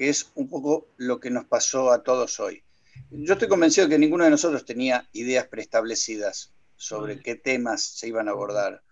que 0.00 0.08
es 0.08 0.32
un 0.34 0.48
poco 0.48 0.88
lo 0.96 1.20
que 1.20 1.28
nos 1.28 1.44
pasó 1.44 1.92
a 1.92 2.02
todos 2.02 2.40
hoy. 2.40 2.64
Yo 3.10 3.34
estoy 3.34 3.48
convencido 3.48 3.86
que 3.86 3.98
ninguno 3.98 4.24
de 4.24 4.30
nosotros 4.30 4.64
tenía 4.64 5.06
ideas 5.12 5.46
preestablecidas 5.48 6.54
sobre 6.74 7.20
qué 7.20 7.34
temas 7.34 7.82
se 7.82 8.08
iban 8.08 8.26
a 8.26 8.30
abordar. 8.30 8.82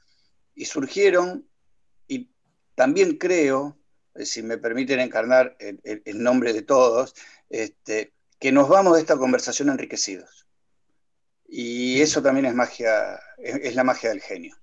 Y 0.55 0.66
surgieron, 0.66 1.48
y 2.09 2.28
también 2.74 3.16
creo, 3.16 3.78
si 4.16 4.43
me 4.43 4.59
permiten 4.59 5.01
encarnar 5.01 5.56
el, 5.59 6.22
nombre 6.22 6.52
de 6.52 6.60
todos, 6.60 7.14
este, 7.48 8.12
que 8.39 8.52
nos 8.52 8.68
vamos 8.68 8.97
de 8.97 9.01
esta 9.01 9.16
conversación 9.16 9.70
enriquecidos. 9.70 10.47
Y 11.48 12.02
eso 12.02 12.20
también 12.20 12.44
es 12.44 12.55
magia, 12.55 13.18
es, 13.39 13.74
la 13.74 13.82
magia 13.82 14.10
del 14.10 14.20
genio. 14.20 14.55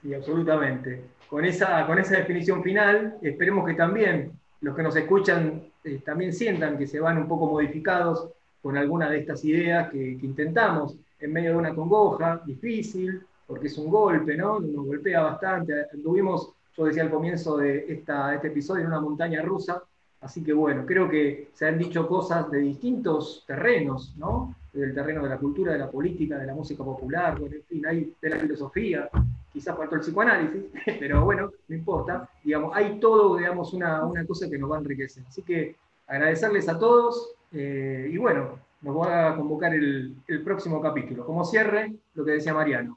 Sí, 0.00 0.14
absolutamente. 0.14 1.04
Con 1.28 1.44
esa, 1.44 1.86
con 1.86 1.98
esa 1.98 2.16
definición 2.16 2.62
final, 2.62 3.18
esperemos 3.20 3.66
que 3.66 3.74
también 3.74 4.40
los 4.62 4.74
que 4.74 4.82
nos 4.82 4.96
escuchan 4.96 5.62
eh, 5.84 6.00
también 6.04 6.32
sientan 6.32 6.78
que 6.78 6.86
se 6.86 7.00
van 7.00 7.18
un 7.18 7.28
poco 7.28 7.46
modificados 7.46 8.28
con 8.62 8.76
alguna 8.76 9.10
de 9.10 9.18
estas 9.18 9.44
ideas 9.44 9.90
que, 9.90 10.16
que 10.18 10.26
intentamos 10.26 10.96
en 11.18 11.32
medio 11.32 11.50
de 11.50 11.56
una 11.56 11.74
congoja 11.74 12.40
difícil, 12.44 13.22
porque 13.46 13.66
es 13.66 13.78
un 13.78 13.90
golpe, 13.90 14.36
¿no? 14.36 14.60
Nos 14.60 14.86
golpea 14.86 15.22
bastante. 15.22 15.74
Anduvimos, 15.92 16.52
yo 16.76 16.84
decía 16.84 17.02
al 17.02 17.10
comienzo 17.10 17.56
de 17.56 17.86
esta, 17.88 18.34
este 18.34 18.48
episodio, 18.48 18.82
en 18.82 18.88
una 18.88 19.00
montaña 19.00 19.42
rusa, 19.42 19.82
así 20.20 20.42
que 20.42 20.52
bueno, 20.52 20.84
creo 20.86 21.08
que 21.08 21.50
se 21.52 21.66
han 21.66 21.78
dicho 21.78 22.06
cosas 22.06 22.50
de 22.50 22.58
distintos 22.58 23.44
terrenos, 23.46 24.14
¿no? 24.16 24.56
Del 24.72 24.94
terreno 24.94 25.22
de 25.22 25.28
la 25.28 25.38
cultura, 25.38 25.72
de 25.72 25.78
la 25.78 25.90
política, 25.90 26.38
de 26.38 26.46
la 26.46 26.54
música 26.54 26.82
popular, 26.82 27.38
bueno, 27.38 27.56
en 27.56 27.64
fin, 27.64 27.86
hay 27.86 28.14
de 28.20 28.30
la 28.30 28.38
filosofía, 28.38 29.10
quizás 29.52 29.76
faltó 29.76 29.96
el 29.96 30.00
psicoanálisis, 30.00 30.64
pero 30.98 31.24
bueno, 31.24 31.50
no 31.68 31.74
importa. 31.76 32.28
Digamos, 32.42 32.76
hay 32.76 32.98
todo, 32.98 33.36
digamos, 33.36 33.72
una, 33.72 34.04
una 34.04 34.24
cosa 34.26 34.48
que 34.48 34.58
nos 34.58 34.70
va 34.70 34.76
a 34.76 34.80
enriquecer. 34.80 35.24
Así 35.28 35.42
que 35.42 35.76
agradecerles 36.06 36.68
a 36.68 36.78
todos 36.78 37.34
eh, 37.52 38.08
y 38.10 38.16
bueno, 38.18 38.58
nos 38.80 38.96
va 38.96 39.30
a 39.30 39.36
convocar 39.36 39.74
el, 39.74 40.14
el 40.26 40.42
próximo 40.42 40.80
capítulo. 40.80 41.24
Como 41.24 41.44
cierre, 41.44 41.92
lo 42.14 42.24
que 42.24 42.32
decía 42.32 42.54
Mariano 42.54 42.96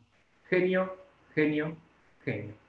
genio, 0.49 0.95
genio, 1.34 1.76
genio. 2.23 2.65